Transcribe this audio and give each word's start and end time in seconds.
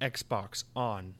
Xbox 0.00 0.64
On. 0.76 1.14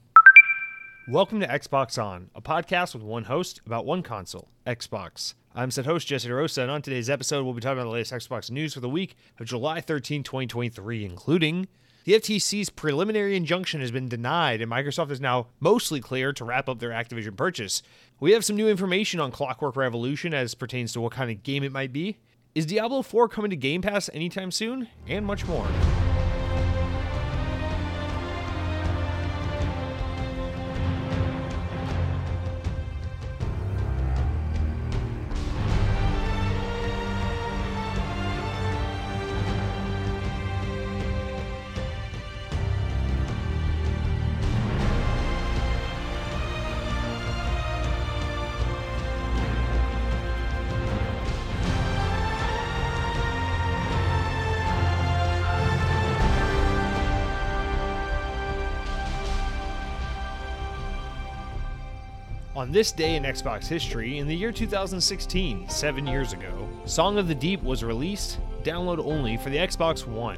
Welcome 1.09 1.41
to 1.41 1.49
Xbox 1.49 2.01
On, 2.03 2.31
a 2.35 2.41
podcast 2.41 2.95
with 2.95 3.03
one 3.03 3.25
host 3.25 3.61
about 3.67 3.87
one 3.87 4.03
console, 4.03 4.49
Xbox. 4.67 5.35
I'm 5.55 5.71
said 5.71 5.87
host 5.87 6.07
Jesse 6.07 6.29
DeRosa, 6.29 6.63
and 6.63 6.71
on 6.71 6.83
today's 6.83 7.11
episode, 7.11 7.45
we'll 7.45 7.55
be 7.55 7.61
talking 7.61 7.79
about 7.79 7.85
the 7.85 7.91
latest 7.91 8.13
Xbox 8.13 8.51
news 8.51 8.75
for 8.75 8.81
the 8.81 8.89
week 8.89 9.17
of 9.41 9.47
July 9.47 9.81
13, 9.81 10.23
2023, 10.23 11.05
including 11.05 11.67
the 12.05 12.13
FTC's 12.13 12.71
preliminary 12.71 13.37
injunction 13.37 13.81
has 13.81 13.91
been 13.91 14.09
denied, 14.09 14.61
and 14.61 14.71
Microsoft 14.71 15.11
is 15.11 15.21
now 15.21 15.49
mostly 15.59 16.01
clear 16.01 16.33
to 16.35 16.45
wrap 16.45 16.69
up 16.69 16.79
their 16.79 16.91
Activision 16.91 17.37
purchase. 17.37 17.83
We 18.21 18.33
have 18.33 18.45
some 18.45 18.57
new 18.57 18.69
information 18.69 19.19
on 19.19 19.33
Clockwork 19.33 19.75
Revolution 19.75 20.33
as 20.33 20.55
pertains 20.55 20.93
to 20.93 21.01
what 21.01 21.13
kind 21.13 21.31
of 21.31 21.43
game 21.43 21.65
it 21.65 21.73
might 21.73 21.93
be. 21.93 22.19
Is 22.55 22.67
Diablo 22.67 23.03
4 23.03 23.29
coming 23.29 23.51
to 23.51 23.57
Game 23.57 23.83
Pass 23.83 24.09
anytime 24.13 24.51
soon? 24.53 24.89
And 25.09 25.27
much 25.27 25.45
more. 25.47 25.67
On 62.69 62.73
this 62.73 62.93
day 62.93 63.17
in 63.17 63.23
Xbox 63.23 63.67
history, 63.67 64.19
in 64.19 64.29
the 64.29 64.37
year 64.37 64.53
2016, 64.53 65.71
seven 65.71 66.07
years 66.07 66.35
ago, 66.35 66.69
Song 66.85 67.17
of 67.17 67.27
the 67.27 67.35
Deep 67.35 67.63
was 67.63 67.83
released, 67.83 68.39
download 68.63 68.99
only, 68.99 69.39
for 69.39 69.49
the 69.49 69.57
Xbox 69.57 70.07
One. 70.07 70.37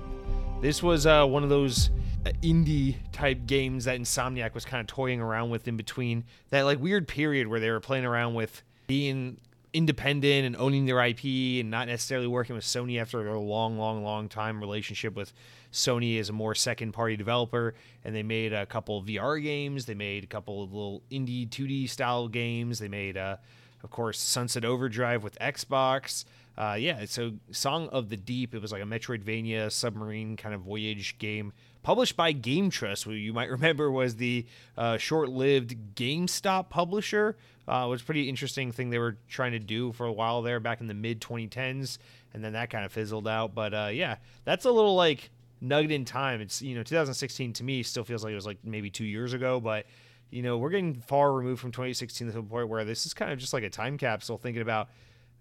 This 0.60 0.80
was 0.80 1.06
uh, 1.06 1.26
one 1.26 1.42
of 1.42 1.48
those 1.48 1.90
uh, 2.24 2.30
indie 2.40 2.94
type 3.10 3.46
games 3.46 3.86
that 3.86 3.98
Insomniac 3.98 4.54
was 4.54 4.64
kind 4.64 4.80
of 4.80 4.86
toying 4.86 5.20
around 5.20 5.50
with 5.50 5.66
in 5.66 5.76
between 5.76 6.22
that 6.50 6.62
like 6.62 6.78
weird 6.78 7.08
period 7.08 7.48
where 7.48 7.58
they 7.58 7.68
were 7.68 7.80
playing 7.80 8.04
around 8.04 8.34
with 8.34 8.62
being 8.86 9.40
independent 9.72 10.46
and 10.46 10.56
owning 10.56 10.86
their 10.86 11.04
IP 11.04 11.24
and 11.60 11.70
not 11.70 11.86
necessarily 11.86 12.26
working 12.26 12.54
with 12.56 12.64
Sony 12.64 13.00
after 13.00 13.26
a 13.28 13.38
long, 13.38 13.78
long, 13.78 14.02
long 14.02 14.28
time 14.28 14.60
relationship 14.60 15.14
with 15.14 15.32
Sony 15.72 16.18
as 16.18 16.28
a 16.28 16.32
more 16.32 16.54
second 16.54 16.92
party 16.92 17.16
developer. 17.16 17.74
And 18.04 18.14
they 18.14 18.22
made 18.22 18.52
a 18.52 18.66
couple 18.66 19.02
VR 19.02 19.42
games. 19.42 19.86
They 19.86 19.94
made 19.94 20.24
a 20.24 20.26
couple 20.26 20.62
of 20.62 20.72
little 20.72 21.02
indie 21.10 21.48
2D 21.48 21.88
style 21.88 22.28
games. 22.28 22.78
They 22.78 22.88
made, 22.88 23.16
uh, 23.16 23.36
of 23.82 23.90
course, 23.90 24.18
Sunset 24.18 24.64
Overdrive 24.64 25.22
with 25.22 25.38
Xbox. 25.38 26.24
Uh, 26.58 26.76
yeah, 26.78 27.04
so 27.06 27.32
Song 27.52 27.88
of 27.88 28.10
the 28.10 28.16
Deep, 28.16 28.54
it 28.54 28.60
was 28.60 28.72
like 28.72 28.82
a 28.82 28.86
Metroidvania 28.86 29.70
submarine 29.70 30.36
kind 30.36 30.54
of 30.54 30.62
voyage 30.62 31.16
game 31.18 31.52
published 31.82 32.16
by 32.16 32.32
Game 32.32 32.70
Trust, 32.70 33.04
who 33.04 33.12
you 33.12 33.32
might 33.32 33.50
remember 33.50 33.90
was 33.90 34.16
the 34.16 34.46
uh, 34.76 34.98
short 34.98 35.28
lived 35.28 35.94
GameStop 35.94 36.68
publisher. 36.68 37.36
Uh, 37.68 37.86
was 37.88 38.02
a 38.02 38.04
pretty 38.04 38.28
interesting 38.28 38.72
thing 38.72 38.90
they 38.90 38.98
were 38.98 39.16
trying 39.28 39.52
to 39.52 39.58
do 39.58 39.92
for 39.92 40.06
a 40.06 40.12
while 40.12 40.42
there 40.42 40.58
back 40.58 40.80
in 40.80 40.86
the 40.86 40.94
mid 40.94 41.20
2010s, 41.20 41.98
and 42.34 42.42
then 42.42 42.54
that 42.54 42.70
kind 42.70 42.84
of 42.84 42.92
fizzled 42.92 43.28
out. 43.28 43.54
But 43.54 43.74
uh, 43.74 43.90
yeah, 43.92 44.16
that's 44.44 44.64
a 44.64 44.70
little 44.70 44.96
like 44.96 45.30
nugget 45.60 45.92
in 45.92 46.04
time. 46.04 46.40
It's 46.40 46.62
you 46.62 46.74
know 46.74 46.82
2016 46.82 47.52
to 47.54 47.64
me 47.64 47.82
still 47.82 48.04
feels 48.04 48.24
like 48.24 48.32
it 48.32 48.36
was 48.36 48.46
like 48.46 48.58
maybe 48.64 48.90
two 48.90 49.04
years 49.04 49.32
ago, 49.32 49.60
but 49.60 49.86
you 50.30 50.42
know 50.42 50.58
we're 50.58 50.70
getting 50.70 50.94
far 50.94 51.32
removed 51.32 51.60
from 51.60 51.70
2016 51.70 52.28
to 52.28 52.32
the 52.32 52.42
point 52.42 52.68
where 52.68 52.84
this 52.84 53.06
is 53.06 53.14
kind 53.14 53.30
of 53.30 53.38
just 53.38 53.52
like 53.52 53.62
a 53.62 53.70
time 53.70 53.98
capsule. 53.98 54.38
Thinking 54.38 54.62
about 54.62 54.88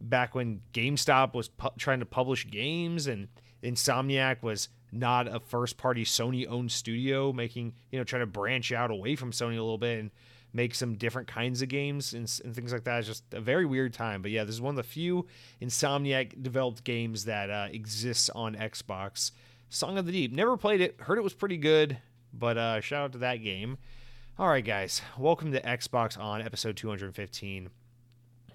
back 0.02 0.36
when 0.36 0.61
GameStop 0.73 1.33
was 1.33 1.49
pu- 1.49 1.70
trying 1.77 1.99
to 1.99 2.05
publish 2.05 2.49
games 2.49 3.08
and 3.08 3.27
Insomniac 3.64 4.42
was 4.42 4.70
not 4.92 5.27
a 5.27 5.39
first 5.39 5.77
party 5.77 6.04
Sony 6.05 6.48
owned 6.48 6.72
studio 6.72 7.33
making, 7.33 7.73
you 7.92 7.99
know, 7.99 8.04
trying 8.04 8.22
to 8.22 8.27
branch 8.27 8.72
out 8.72 8.92
away 8.92 9.16
from 9.16 9.32
Sony 9.32 9.58
a 9.58 9.61
little 9.61 9.77
bit 9.77 9.99
and 9.99 10.11
make 10.54 10.73
some 10.73 10.95
different 10.95 11.27
kinds 11.27 11.61
of 11.61 11.70
games 11.70 12.14
and, 12.14 12.32
and 12.43 12.55
things 12.55 12.73
like 12.73 12.83
that. 12.83 12.99
It's 12.99 13.08
just 13.08 13.23
a 13.33 13.42
very 13.42 13.65
weird 13.65 13.93
time. 13.93 14.21
But 14.21 14.32
yeah, 14.32 14.43
this 14.43 14.55
is 14.55 14.61
one 14.61 14.71
of 14.71 14.77
the 14.77 14.83
few 14.83 15.27
Insomniac 15.61 16.42
developed 16.42 16.83
games 16.83 17.26
that 17.26 17.49
uh, 17.49 17.67
exists 17.71 18.30
on 18.32 18.55
Xbox. 18.55 19.32
Song 19.70 19.98
of 19.98 20.05
the 20.05 20.11
Deep. 20.11 20.32
Never 20.32 20.58
played 20.58 20.82
it. 20.82 20.99
Heard 21.02 21.20
it 21.20 21.23
was 21.23 21.33
pretty 21.33 21.58
good, 21.58 21.98
but 22.33 22.58
uh, 22.58 22.82
shout 22.82 23.05
out 23.05 23.11
to 23.14 23.17
that 23.20 23.37
game. 23.37 23.77
All 24.39 24.48
right, 24.48 24.65
guys. 24.65 25.02
Welcome 25.17 25.52
to 25.52 25.61
Xbox 25.61 26.17
on 26.20 26.42
episode 26.42 26.76
215. 26.77 27.70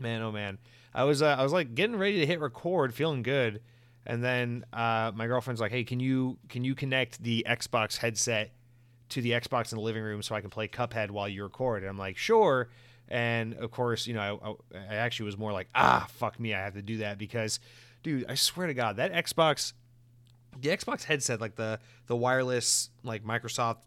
Man, 0.00 0.22
oh 0.22 0.32
man. 0.32 0.58
I 0.94 1.04
was 1.04 1.22
uh, 1.22 1.36
I 1.38 1.42
was 1.42 1.52
like 1.52 1.74
getting 1.74 1.96
ready 1.96 2.20
to 2.20 2.26
hit 2.26 2.40
record, 2.40 2.94
feeling 2.94 3.22
good, 3.22 3.60
and 4.06 4.22
then 4.22 4.64
uh, 4.72 5.12
my 5.14 5.26
girlfriend's 5.26 5.60
like, 5.60 5.72
"Hey, 5.72 5.84
can 5.84 6.00
you 6.00 6.38
can 6.48 6.64
you 6.64 6.74
connect 6.74 7.22
the 7.22 7.44
Xbox 7.48 7.96
headset 7.98 8.52
to 9.10 9.20
the 9.20 9.32
Xbox 9.32 9.72
in 9.72 9.78
the 9.78 9.84
living 9.84 10.02
room 10.02 10.22
so 10.22 10.34
I 10.34 10.40
can 10.40 10.50
play 10.50 10.68
Cuphead 10.68 11.10
while 11.10 11.28
you 11.28 11.42
record?" 11.42 11.82
And 11.82 11.90
I'm 11.90 11.98
like, 11.98 12.16
"Sure." 12.16 12.68
And 13.08 13.54
of 13.54 13.70
course, 13.70 14.06
you 14.06 14.14
know, 14.14 14.58
I, 14.74 14.78
I 14.78 14.94
actually 14.96 15.26
was 15.26 15.38
more 15.38 15.52
like, 15.52 15.68
"Ah, 15.74 16.06
fuck 16.10 16.40
me, 16.40 16.54
I 16.54 16.60
have 16.60 16.74
to 16.74 16.82
do 16.82 16.98
that 16.98 17.18
because, 17.18 17.60
dude, 18.02 18.24
I 18.28 18.34
swear 18.34 18.66
to 18.66 18.74
God, 18.74 18.96
that 18.96 19.12
Xbox." 19.12 19.72
the 20.60 20.68
Xbox 20.68 21.04
headset, 21.04 21.40
like 21.40 21.56
the 21.56 21.80
the 22.06 22.16
wireless, 22.16 22.90
like 23.02 23.24
Microsoft 23.24 23.78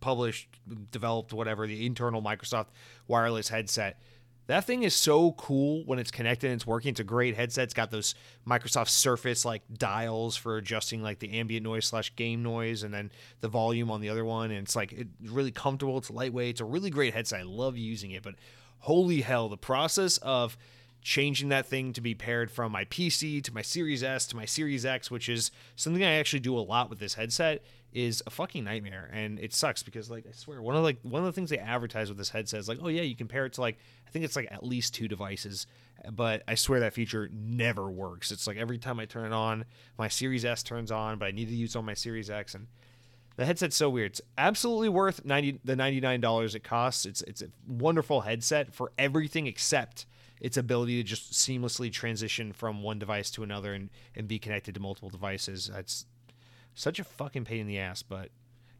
published, 0.00 0.48
developed, 0.90 1.32
whatever, 1.32 1.66
the 1.66 1.86
internal 1.86 2.22
Microsoft 2.22 2.66
wireless 3.08 3.48
headset, 3.48 4.00
that 4.46 4.64
thing 4.64 4.82
is 4.82 4.94
so 4.94 5.32
cool 5.32 5.84
when 5.86 5.98
it's 5.98 6.10
connected 6.10 6.48
and 6.48 6.54
it's 6.54 6.66
working. 6.66 6.90
It's 6.90 7.00
a 7.00 7.04
great 7.04 7.34
headset. 7.34 7.64
It's 7.64 7.74
got 7.74 7.90
those 7.90 8.14
Microsoft 8.46 8.88
Surface 8.88 9.44
like 9.44 9.62
dials 9.72 10.36
for 10.36 10.56
adjusting 10.56 11.02
like 11.02 11.18
the 11.18 11.38
ambient 11.38 11.64
noise 11.64 11.86
slash 11.86 12.14
game 12.14 12.42
noise, 12.42 12.82
and 12.82 12.92
then 12.92 13.10
the 13.40 13.48
volume 13.48 13.90
on 13.90 14.00
the 14.00 14.10
other 14.10 14.24
one. 14.24 14.50
And 14.50 14.60
it's 14.60 14.76
like 14.76 14.92
it's 14.92 15.10
really 15.30 15.52
comfortable. 15.52 15.96
It's 15.98 16.10
lightweight. 16.10 16.50
It's 16.50 16.60
a 16.60 16.66
really 16.66 16.90
great 16.90 17.14
headset. 17.14 17.40
I 17.40 17.44
love 17.44 17.78
using 17.78 18.10
it. 18.10 18.22
But 18.22 18.34
holy 18.80 19.22
hell, 19.22 19.48
the 19.48 19.56
process 19.56 20.18
of 20.18 20.58
changing 21.00 21.50
that 21.50 21.66
thing 21.66 21.92
to 21.92 22.00
be 22.00 22.14
paired 22.14 22.50
from 22.50 22.72
my 22.72 22.84
PC 22.86 23.42
to 23.44 23.52
my 23.52 23.62
Series 23.62 24.02
S 24.02 24.26
to 24.26 24.36
my 24.36 24.46
Series 24.46 24.84
X, 24.86 25.10
which 25.10 25.28
is 25.28 25.50
something 25.76 26.02
I 26.02 26.14
actually 26.14 26.40
do 26.40 26.58
a 26.58 26.60
lot 26.60 26.90
with 26.90 26.98
this 26.98 27.14
headset, 27.14 27.62
is 27.94 28.22
a 28.26 28.30
fucking 28.30 28.64
nightmare. 28.64 29.08
And 29.12 29.38
it 29.38 29.54
sucks 29.54 29.82
because 29.82 30.10
like 30.10 30.26
I 30.28 30.32
swear 30.32 30.60
one 30.60 30.76
of 30.76 30.82
like 30.82 30.98
one 31.02 31.22
of 31.22 31.26
the 31.26 31.32
things 31.32 31.48
they 31.48 31.58
advertise 31.58 32.08
with 32.08 32.18
this 32.18 32.30
headset 32.30 32.60
is 32.60 32.68
like, 32.68 32.78
oh 32.82 32.88
yeah, 32.88 33.02
you 33.02 33.14
compare 33.16 33.46
it 33.46 33.54
to 33.54 33.60
like 33.60 33.78
I 34.06 34.10
think 34.10 34.24
it's 34.24 34.36
like 34.36 34.48
at 34.50 34.64
least 34.64 34.94
two 34.94 35.08
devices. 35.08 35.66
But 36.10 36.42
I 36.46 36.56
swear 36.56 36.80
that 36.80 36.92
feature 36.92 37.30
never 37.32 37.90
works. 37.90 38.32
It's 38.32 38.46
like 38.46 38.56
every 38.56 38.78
time 38.78 38.98
I 38.98 39.06
turn 39.06 39.26
it 39.26 39.32
on, 39.32 39.64
my 39.96 40.08
Series 40.08 40.44
S 40.44 40.62
turns 40.62 40.90
on, 40.90 41.18
but 41.18 41.26
I 41.26 41.30
need 41.30 41.48
to 41.48 41.54
use 41.54 41.76
on 41.76 41.84
my 41.84 41.94
Series 41.94 42.28
X 42.28 42.54
and 42.54 42.66
the 43.36 43.44
headset's 43.44 43.76
so 43.76 43.90
weird. 43.90 44.12
It's 44.12 44.20
absolutely 44.38 44.88
worth 44.88 45.24
90 45.24 45.60
the 45.64 45.74
$99 45.74 46.54
it 46.54 46.64
costs. 46.64 47.06
It's 47.06 47.22
it's 47.22 47.42
a 47.42 47.48
wonderful 47.66 48.22
headset 48.22 48.74
for 48.74 48.92
everything 48.98 49.46
except 49.46 50.06
its 50.40 50.56
ability 50.56 50.96
to 50.96 51.08
just 51.08 51.32
seamlessly 51.32 51.92
transition 51.92 52.52
from 52.52 52.82
one 52.82 52.98
device 52.98 53.30
to 53.30 53.42
another 53.42 53.72
and, 53.72 53.88
and 54.14 54.28
be 54.28 54.38
connected 54.38 54.74
to 54.74 54.80
multiple 54.80 55.08
devices. 55.08 55.70
It's 55.74 56.06
such 56.74 56.98
a 56.98 57.04
fucking 57.04 57.44
pain 57.44 57.60
in 57.60 57.66
the 57.66 57.78
ass, 57.78 58.02
but 58.02 58.30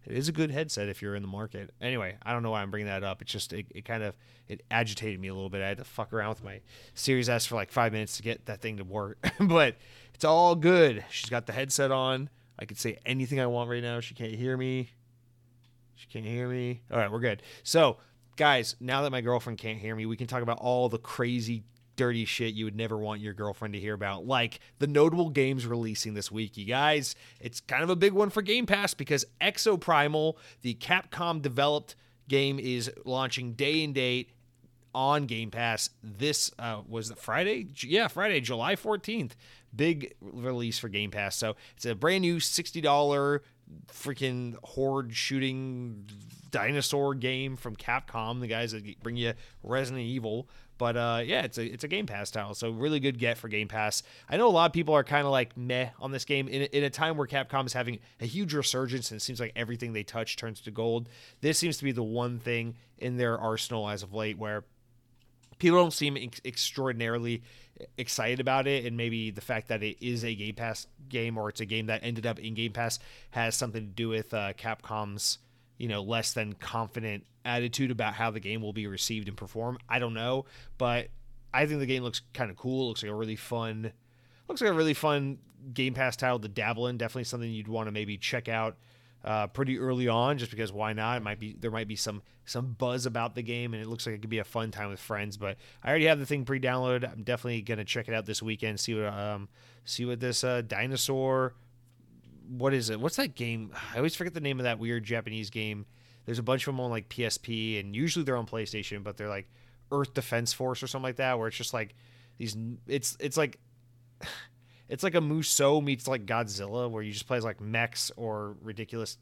it 0.07 0.13
is 0.17 0.29
a 0.29 0.33
good 0.33 0.51
headset 0.51 0.89
if 0.89 1.01
you're 1.01 1.15
in 1.15 1.23
the 1.23 1.29
market. 1.29 1.71
Anyway, 1.81 2.17
I 2.23 2.33
don't 2.33 2.43
know 2.43 2.51
why 2.51 2.63
I'm 2.63 2.71
bringing 2.71 2.89
that 2.89 3.03
up. 3.03 3.23
It's 3.23 3.33
just 3.33 3.53
it, 3.53 3.67
it 3.75 3.85
kind 3.85 4.03
of 4.03 4.17
it 4.49 4.63
agitated 4.71 5.19
me 5.21 5.29
a 5.29 5.35
little 5.35 5.49
bit. 5.49 5.63
I 5.63 5.69
had 5.69 5.79
to 5.79 5.85
fuck 5.85 6.13
around 6.13 6.31
with 6.31 6.45
my 6.45 6.61
Series 6.95 7.29
S 7.29 7.47
for 7.47 7.55
like 7.55 7.71
five 7.73 7.93
minutes 7.93 8.17
to 8.19 8.23
get 8.23 8.47
that 8.47 8.61
thing 8.61 8.77
to 8.77 8.85
work, 8.85 9.19
but 9.41 9.77
it's 10.15 10.25
all 10.25 10.55
good. 10.55 11.05
She's 11.11 11.31
got 11.31 11.47
the 11.47 11.53
headset 11.53 11.91
on. 11.91 12.29
I 12.59 12.67
could 12.67 12.79
say 12.79 12.99
anything 13.05 13.41
I 13.41 13.47
want 13.47 13.71
right 13.71 13.83
now. 13.83 14.01
She 14.01 14.15
can't 14.15 14.35
hear 14.35 14.57
me. 14.57 14.91
She 15.97 16.07
can't 16.07 16.25
hear 16.25 16.49
me. 16.49 16.83
All 16.91 16.99
right, 16.99 17.11
we're 17.11 17.21
good. 17.21 17.43
So 17.63 17.99
guys, 18.37 18.77
now 18.81 19.03
that 19.03 19.11
my 19.11 19.21
girlfriend 19.21 19.59
can't 19.59 19.79
hear 19.79 19.95
me, 19.95 20.07
we 20.07 20.17
can 20.17 20.27
talk 20.27 20.43
about 20.43 20.59
all 20.59 20.89
the 20.89 20.99
crazy 20.99 21.65
dirty 21.97 22.25
shit 22.25 22.55
you 22.55 22.65
would 22.65 22.77
never 22.77 22.97
want 22.97 23.21
your 23.21 23.35
girlfriend 23.35 23.75
to 23.75 23.81
hear 23.81 23.95
about, 23.95 24.27
like 24.27 24.61
the 24.79 24.87
notable 24.87 25.31
games 25.31 25.67
releasing 25.67 26.15
this 26.15 26.31
week. 26.31 26.57
You 26.57 26.65
guys, 26.65 27.15
it's 27.41 27.61
kind 27.61 27.83
of 27.83 27.91
a 27.91 27.97
big 27.97 28.13
one 28.13 28.31
for 28.31 28.43
Game 28.43 28.67
Pass 28.67 28.95
because 28.95 29.25
Exoprimal, 29.41 30.35
the 30.63 30.75
Capcom 30.75 31.43
developed 31.43 31.97
game, 32.29 32.59
is 32.59 32.91
launching 33.05 33.53
day 33.53 33.85
and 33.85 33.95
date 33.95 34.31
on 34.95 35.27
Game 35.27 35.51
Pass. 35.51 35.91
This 36.03 36.51
uh, 36.59 36.83
was 36.89 37.13
Friday, 37.17 37.69
yeah, 37.83 38.09
Friday, 38.09 38.41
July 38.41 38.77
14th. 38.77 39.33
Big 39.75 40.15
release 40.21 40.79
for 40.79 40.89
Game 40.89 41.11
Pass. 41.11 41.37
So 41.37 41.57
it's 41.77 41.85
a 41.85 41.95
brand 41.95 42.23
new 42.23 42.37
$60 42.37 43.41
freaking 43.89 44.55
horde 44.63 45.15
shooting 45.15 46.07
dinosaur 46.51 47.15
game 47.15 47.57
from 47.57 47.75
Capcom, 47.75 48.41
the 48.41 48.47
guys 48.47 48.73
that 48.73 49.03
bring 49.03 49.17
you 49.17 49.33
Resident 49.63 50.05
Evil. 50.05 50.49
But 50.77 50.97
uh, 50.97 51.23
yeah, 51.25 51.43
it's 51.43 51.59
a 51.59 51.65
it's 51.65 51.85
a 51.85 51.89
Game 51.89 52.07
Pass 52.07 52.31
title, 52.31 52.55
so 52.55 52.71
really 52.71 53.01
good 53.01 53.19
get 53.19 53.39
for 53.39 53.49
Game 53.49 53.69
Pass. 53.69 54.03
I 54.29 54.37
know 54.37 54.49
a 54.49 54.51
lot 54.51 54.67
of 54.67 54.73
people 54.73 54.95
are 54.95 55.05
kind 55.05 55.25
of 55.25 55.31
like 55.33 55.57
meh 55.57 55.91
on 56.01 56.11
this 56.11 56.25
game 56.25 56.49
in, 56.49 56.63
in 56.63 56.83
a 56.83 56.91
time 56.91 57.17
where 57.17 57.27
Capcom 57.27 57.67
is 57.67 57.73
having 57.73 58.01
a 58.21 58.27
huge 58.27 58.55
resurgence, 58.55 59.11
and 59.11 59.19
it 59.19 59.23
seems 59.23 59.41
like 59.41 59.53
everything 59.55 59.93
they 59.93 60.03
touch 60.03 60.37
turns 60.37 60.61
to 60.63 60.71
gold. 60.71 61.09
This 61.41 61.59
seems 61.59 61.77
to 61.79 61.85
be 61.85 61.93
the 61.93 62.03
one 62.03 62.39
thing 62.39 62.75
in 62.99 63.17
their 63.17 63.39
arsenal 63.39 63.89
as 63.89 64.03
of 64.03 64.13
late 64.15 64.39
where 64.39 64.65
people 65.59 65.79
don't 65.79 65.93
seem 65.93 66.17
ex- 66.17 66.41
extraordinarily 66.45 67.43
excited 67.99 68.41
about 68.41 68.67
it 68.67 68.85
and 68.85 68.97
maybe 68.97 69.31
the 69.31 69.41
fact 69.41 69.69
that 69.69 69.83
it 69.83 69.97
is 70.05 70.25
a 70.25 70.35
game 70.35 70.55
pass 70.55 70.87
game 71.09 71.37
or 71.37 71.49
it's 71.49 71.61
a 71.61 71.67
game 71.67 71.87
that 71.87 72.01
ended 72.05 72.25
up 72.25 72.39
in 72.39 72.55
game 72.55 72.73
pass 72.73 73.01
has 73.31 73.57
something 73.57 73.83
to 73.83 73.93
do 73.93 74.09
with 74.09 74.33
uh, 74.33 74.53
capcom's 74.53 75.39
you 75.79 75.89
know 75.89 76.03
less 76.03 76.33
than 76.33 76.53
confident 76.55 77.25
attitude 77.45 77.91
about 77.91 78.15
how 78.15 78.31
the 78.31 78.41
game 78.41 78.63
will 78.63 78.73
be 78.73 78.87
received 78.87 79.29
and 79.29 79.37
perform 79.37 79.79
i 79.89 79.99
don't 79.99 80.15
know 80.15 80.45
but 80.79 81.09
i 81.53 81.67
think 81.67 81.81
the 81.81 81.87
game 81.87 82.03
looks 82.03 82.23
kind 82.33 82.51
of 82.51 82.57
cool 82.57 82.85
it 82.85 82.89
looks 82.89 83.03
like 83.03 83.13
a 83.13 83.15
really 83.15 83.37
fun 83.37 83.93
looks 84.49 84.61
like 84.61 84.71
a 84.71 84.75
really 84.75 84.95
fun 84.95 85.39
game 85.73 85.95
pass 85.95 86.17
title 86.17 86.39
to 86.39 86.49
dabble 86.49 86.87
in 86.87 86.97
definitely 86.97 87.25
something 87.25 87.51
you'd 87.51 87.69
want 87.69 87.87
to 87.87 87.93
maybe 87.93 88.17
check 88.17 88.49
out 88.49 88.77
uh, 89.25 89.47
pretty 89.47 89.79
early 89.79 90.07
on, 90.07 90.37
just 90.37 90.51
because 90.51 90.71
why 90.71 90.93
not? 90.93 91.17
It 91.17 91.23
might 91.23 91.41
be 91.41 91.57
there 91.59 91.71
might 91.71 91.89
be 91.89 91.97
some 91.97 92.23
some 92.45 92.73
buzz 92.73 93.07
about 93.07 93.35
the 93.35 93.43
game, 93.43 93.73
and 93.73 93.83
it 93.83 93.89
looks 93.89 94.07
like 94.07 94.15
it 94.15 94.21
could 94.21 94.31
be 94.31 94.39
a 94.39 94.45
fun 94.45 94.71
time 94.71 94.91
with 94.91 95.01
friends. 95.01 95.39
But 95.39 95.57
I 95.83 95.89
already 95.89 96.05
have 96.07 96.19
the 96.19 96.27
thing 96.27 96.45
pre-downloaded. 96.45 97.11
I'm 97.11 97.23
definitely 97.23 97.63
gonna 97.63 97.85
check 97.87 98.09
it 98.09 98.15
out 98.15 98.27
this 98.27 98.43
weekend. 98.43 98.81
See 98.81 98.95
what 98.95 99.13
um 99.13 99.49
see 99.85 100.05
what 100.05 100.21
this 100.21 100.45
uh, 100.45 100.61
dinosaur. 100.61 101.55
What 102.49 102.75
is 102.75 102.91
it? 102.91 103.01
What's 103.01 103.17
that 103.17 103.35
game? 103.35 103.71
I 103.95 103.99
always 103.99 104.15
forget 104.15 104.35
the 104.35 104.41
name 104.41 104.61
of 104.61 104.65
that 104.65 104.79
weird 104.79 105.05
Japanese 105.05 105.51
game. 105.51 105.87
There's 106.27 106.39
a 106.39 106.43
bunch 106.43 106.67
of 106.67 106.75
them 106.75 106.81
on 106.81 106.91
like 106.91 107.09
PSP, 107.09 107.79
and 107.81 107.95
usually 107.95 108.25
they're 108.25 108.37
on 108.37 108.47
PlayStation, 108.47 109.03
but 109.03 109.17
they're 109.17 109.29
like 109.29 109.49
Earth 109.93 110.15
Defense 110.15 110.53
Force 110.53 110.83
or 110.83 110.87
something 110.87 111.05
like 111.05 111.17
that, 111.17 111.39
where 111.39 111.49
it's 111.49 111.57
just 111.57 111.75
like 111.75 111.95
these. 112.39 112.57
It's 112.87 113.17
it's 113.21 113.37
like 113.37 113.59
it's 114.89 115.03
like 115.03 115.15
a 115.15 115.21
Musou 115.21 115.85
meets 115.85 116.09
like 116.09 116.25
Godzilla, 116.25 116.91
where 116.91 117.03
you 117.03 117.13
just 117.13 117.27
play 117.27 117.37
as 117.37 117.45
like 117.45 117.61
mechs 117.61 118.11
or 118.17 118.57
ridiculous 118.63 119.19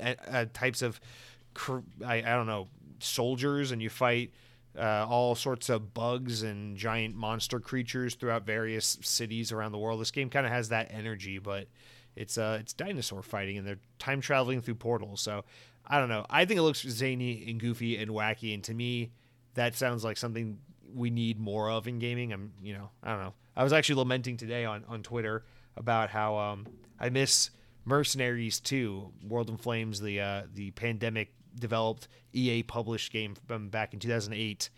uh, 0.00 0.46
types 0.52 0.82
of, 0.82 1.00
I, 2.04 2.16
I 2.16 2.34
don't 2.34 2.46
know, 2.46 2.68
soldiers, 3.00 3.72
and 3.72 3.82
you 3.82 3.90
fight 3.90 4.32
uh, 4.78 5.06
all 5.08 5.34
sorts 5.34 5.68
of 5.68 5.94
bugs 5.94 6.42
and 6.42 6.76
giant 6.76 7.14
monster 7.14 7.60
creatures 7.60 8.14
throughout 8.14 8.46
various 8.46 8.98
cities 9.02 9.52
around 9.52 9.72
the 9.72 9.78
world. 9.78 10.00
This 10.00 10.10
game 10.10 10.30
kind 10.30 10.46
of 10.46 10.52
has 10.52 10.68
that 10.68 10.92
energy, 10.92 11.38
but 11.38 11.66
it's 12.18 12.36
uh 12.36 12.58
it's 12.60 12.72
dinosaur 12.72 13.22
fighting 13.22 13.58
and 13.58 13.66
they're 13.66 13.78
time 13.98 14.20
traveling 14.20 14.60
through 14.60 14.74
portals. 14.74 15.20
So 15.20 15.44
I 15.86 16.00
don't 16.00 16.08
know. 16.08 16.26
I 16.28 16.44
think 16.44 16.58
it 16.58 16.62
looks 16.62 16.82
zany 16.82 17.44
and 17.48 17.60
goofy 17.60 17.96
and 17.96 18.10
wacky, 18.10 18.52
and 18.52 18.62
to 18.64 18.74
me, 18.74 19.12
that 19.54 19.74
sounds 19.74 20.04
like 20.04 20.16
something 20.16 20.58
we 20.94 21.10
need 21.10 21.38
more 21.38 21.70
of 21.70 21.86
in 21.86 21.98
gaming. 21.98 22.32
I'm 22.32 22.52
you 22.62 22.74
know 22.74 22.90
I 23.02 23.10
don't 23.10 23.20
know. 23.20 23.34
I 23.56 23.64
was 23.64 23.72
actually 23.72 23.96
lamenting 23.96 24.36
today 24.36 24.64
on, 24.64 24.84
on 24.88 25.02
Twitter 25.02 25.44
about 25.76 26.10
how 26.10 26.36
um, 26.36 26.66
I 27.00 27.08
miss 27.08 27.50
Mercenaries 27.84 28.60
2, 28.60 29.12
World 29.26 29.48
in 29.48 29.56
Flames, 29.56 30.00
the 30.00 30.20
uh, 30.20 30.42
the 30.52 30.72
pandemic 30.72 31.32
developed 31.58 32.08
EA 32.32 32.62
published 32.64 33.12
game 33.12 33.34
from 33.46 33.68
back 33.68 33.94
in 33.94 34.00
2008. 34.00 34.70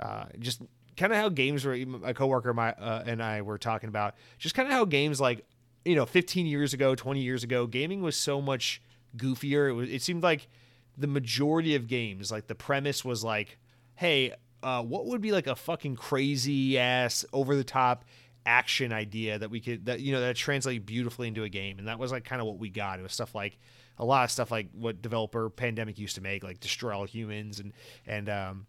Uh, 0.00 0.24
just 0.40 0.62
kind 0.96 1.12
of 1.12 1.18
how 1.18 1.28
games 1.28 1.64
were. 1.64 1.74
A 2.04 2.12
coworker 2.12 2.52
my, 2.52 2.72
uh, 2.72 3.04
and 3.06 3.22
I 3.22 3.42
were 3.42 3.58
talking 3.58 3.88
about 3.88 4.16
just 4.38 4.54
kind 4.54 4.66
of 4.66 4.74
how 4.74 4.84
games 4.84 5.20
like 5.20 5.46
you 5.84 5.94
know 5.94 6.06
15 6.06 6.46
years 6.46 6.72
ago, 6.74 6.94
20 6.94 7.20
years 7.20 7.44
ago, 7.44 7.66
gaming 7.66 8.02
was 8.02 8.16
so 8.16 8.40
much 8.40 8.82
goofier. 9.16 9.68
It 9.68 9.72
was. 9.72 9.90
It 9.90 10.02
seemed 10.02 10.22
like 10.22 10.48
the 10.96 11.06
majority 11.06 11.74
of 11.74 11.88
games, 11.88 12.30
like 12.30 12.46
the 12.46 12.54
premise 12.54 13.04
was 13.04 13.24
like, 13.24 13.58
hey, 13.94 14.34
uh, 14.62 14.82
what 14.82 15.06
would 15.06 15.20
be 15.20 15.32
like 15.32 15.46
a 15.46 15.56
fucking 15.56 15.96
crazy 15.96 16.78
ass 16.78 17.24
over 17.32 17.56
the 17.56 17.64
top 17.64 18.04
action 18.44 18.92
idea 18.92 19.38
that 19.38 19.50
we 19.50 19.60
could 19.60 19.86
that 19.86 20.00
you 20.00 20.12
know 20.12 20.20
that 20.20 20.34
translate 20.34 20.84
beautifully 20.84 21.28
into 21.28 21.44
a 21.44 21.48
game 21.48 21.78
and 21.78 21.86
that 21.86 21.96
was 21.96 22.10
like 22.10 22.24
kind 22.24 22.40
of 22.40 22.46
what 22.46 22.58
we 22.58 22.68
got 22.68 22.98
it 22.98 23.02
was 23.02 23.12
stuff 23.12 23.36
like 23.36 23.56
a 23.98 24.04
lot 24.04 24.24
of 24.24 24.32
stuff 24.32 24.50
like 24.50 24.68
what 24.72 25.00
developer 25.00 25.48
pandemic 25.48 25.96
used 25.96 26.16
to 26.16 26.20
make 26.20 26.42
like 26.42 26.58
destroy 26.58 26.92
all 26.92 27.04
humans 27.04 27.60
and 27.60 27.72
and 28.04 28.28
um 28.28 28.66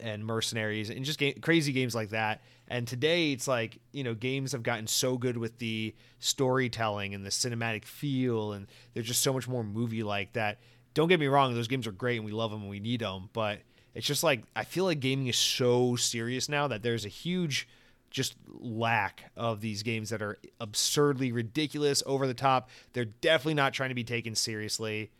and 0.00 0.24
mercenaries 0.24 0.90
and 0.90 1.04
just 1.04 1.22
crazy 1.40 1.72
games 1.72 1.94
like 1.94 2.10
that 2.10 2.40
and 2.68 2.86
today 2.86 3.32
it's 3.32 3.48
like 3.48 3.78
you 3.92 4.04
know 4.04 4.14
games 4.14 4.52
have 4.52 4.62
gotten 4.62 4.86
so 4.86 5.16
good 5.16 5.36
with 5.36 5.58
the 5.58 5.94
storytelling 6.18 7.14
and 7.14 7.24
the 7.24 7.30
cinematic 7.30 7.84
feel 7.84 8.52
and 8.52 8.66
they're 8.94 9.02
just 9.02 9.22
so 9.22 9.32
much 9.32 9.48
more 9.48 9.64
movie 9.64 10.02
like 10.02 10.32
that 10.34 10.58
don't 10.94 11.08
get 11.08 11.20
me 11.20 11.26
wrong 11.26 11.54
those 11.54 11.68
games 11.68 11.86
are 11.86 11.92
great 11.92 12.16
and 12.16 12.24
we 12.24 12.32
love 12.32 12.50
them 12.50 12.60
and 12.60 12.70
we 12.70 12.80
need 12.80 13.00
them 13.00 13.28
but 13.32 13.60
it's 13.94 14.06
just 14.06 14.22
like 14.22 14.44
I 14.54 14.64
feel 14.64 14.84
like 14.84 15.00
gaming 15.00 15.26
is 15.26 15.38
so 15.38 15.96
serious 15.96 16.48
now 16.48 16.68
that 16.68 16.82
there's 16.82 17.04
a 17.04 17.08
huge 17.08 17.66
just 18.10 18.36
lack 18.48 19.30
of 19.36 19.60
these 19.60 19.82
games 19.82 20.10
that 20.10 20.22
are 20.22 20.38
absurdly 20.60 21.32
ridiculous, 21.32 22.02
over 22.06 22.26
the 22.26 22.34
top. 22.34 22.70
They're 22.92 23.04
definitely 23.04 23.54
not 23.54 23.72
trying 23.72 23.90
to 23.90 23.94
be 23.94 24.04
taken 24.04 24.34
seriously. 24.34 25.10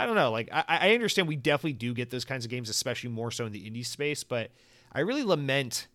I 0.00 0.06
don't 0.06 0.14
know. 0.14 0.30
Like 0.30 0.48
I, 0.50 0.64
I 0.66 0.94
understand 0.94 1.28
we 1.28 1.36
definitely 1.36 1.74
do 1.74 1.92
get 1.92 2.08
those 2.08 2.24
kinds 2.24 2.46
of 2.46 2.50
games, 2.50 2.70
especially 2.70 3.10
more 3.10 3.30
so 3.30 3.44
in 3.44 3.52
the 3.52 3.70
indie 3.70 3.84
space, 3.84 4.24
but 4.24 4.50
I 4.92 5.00
really 5.00 5.24
lament 5.24 5.88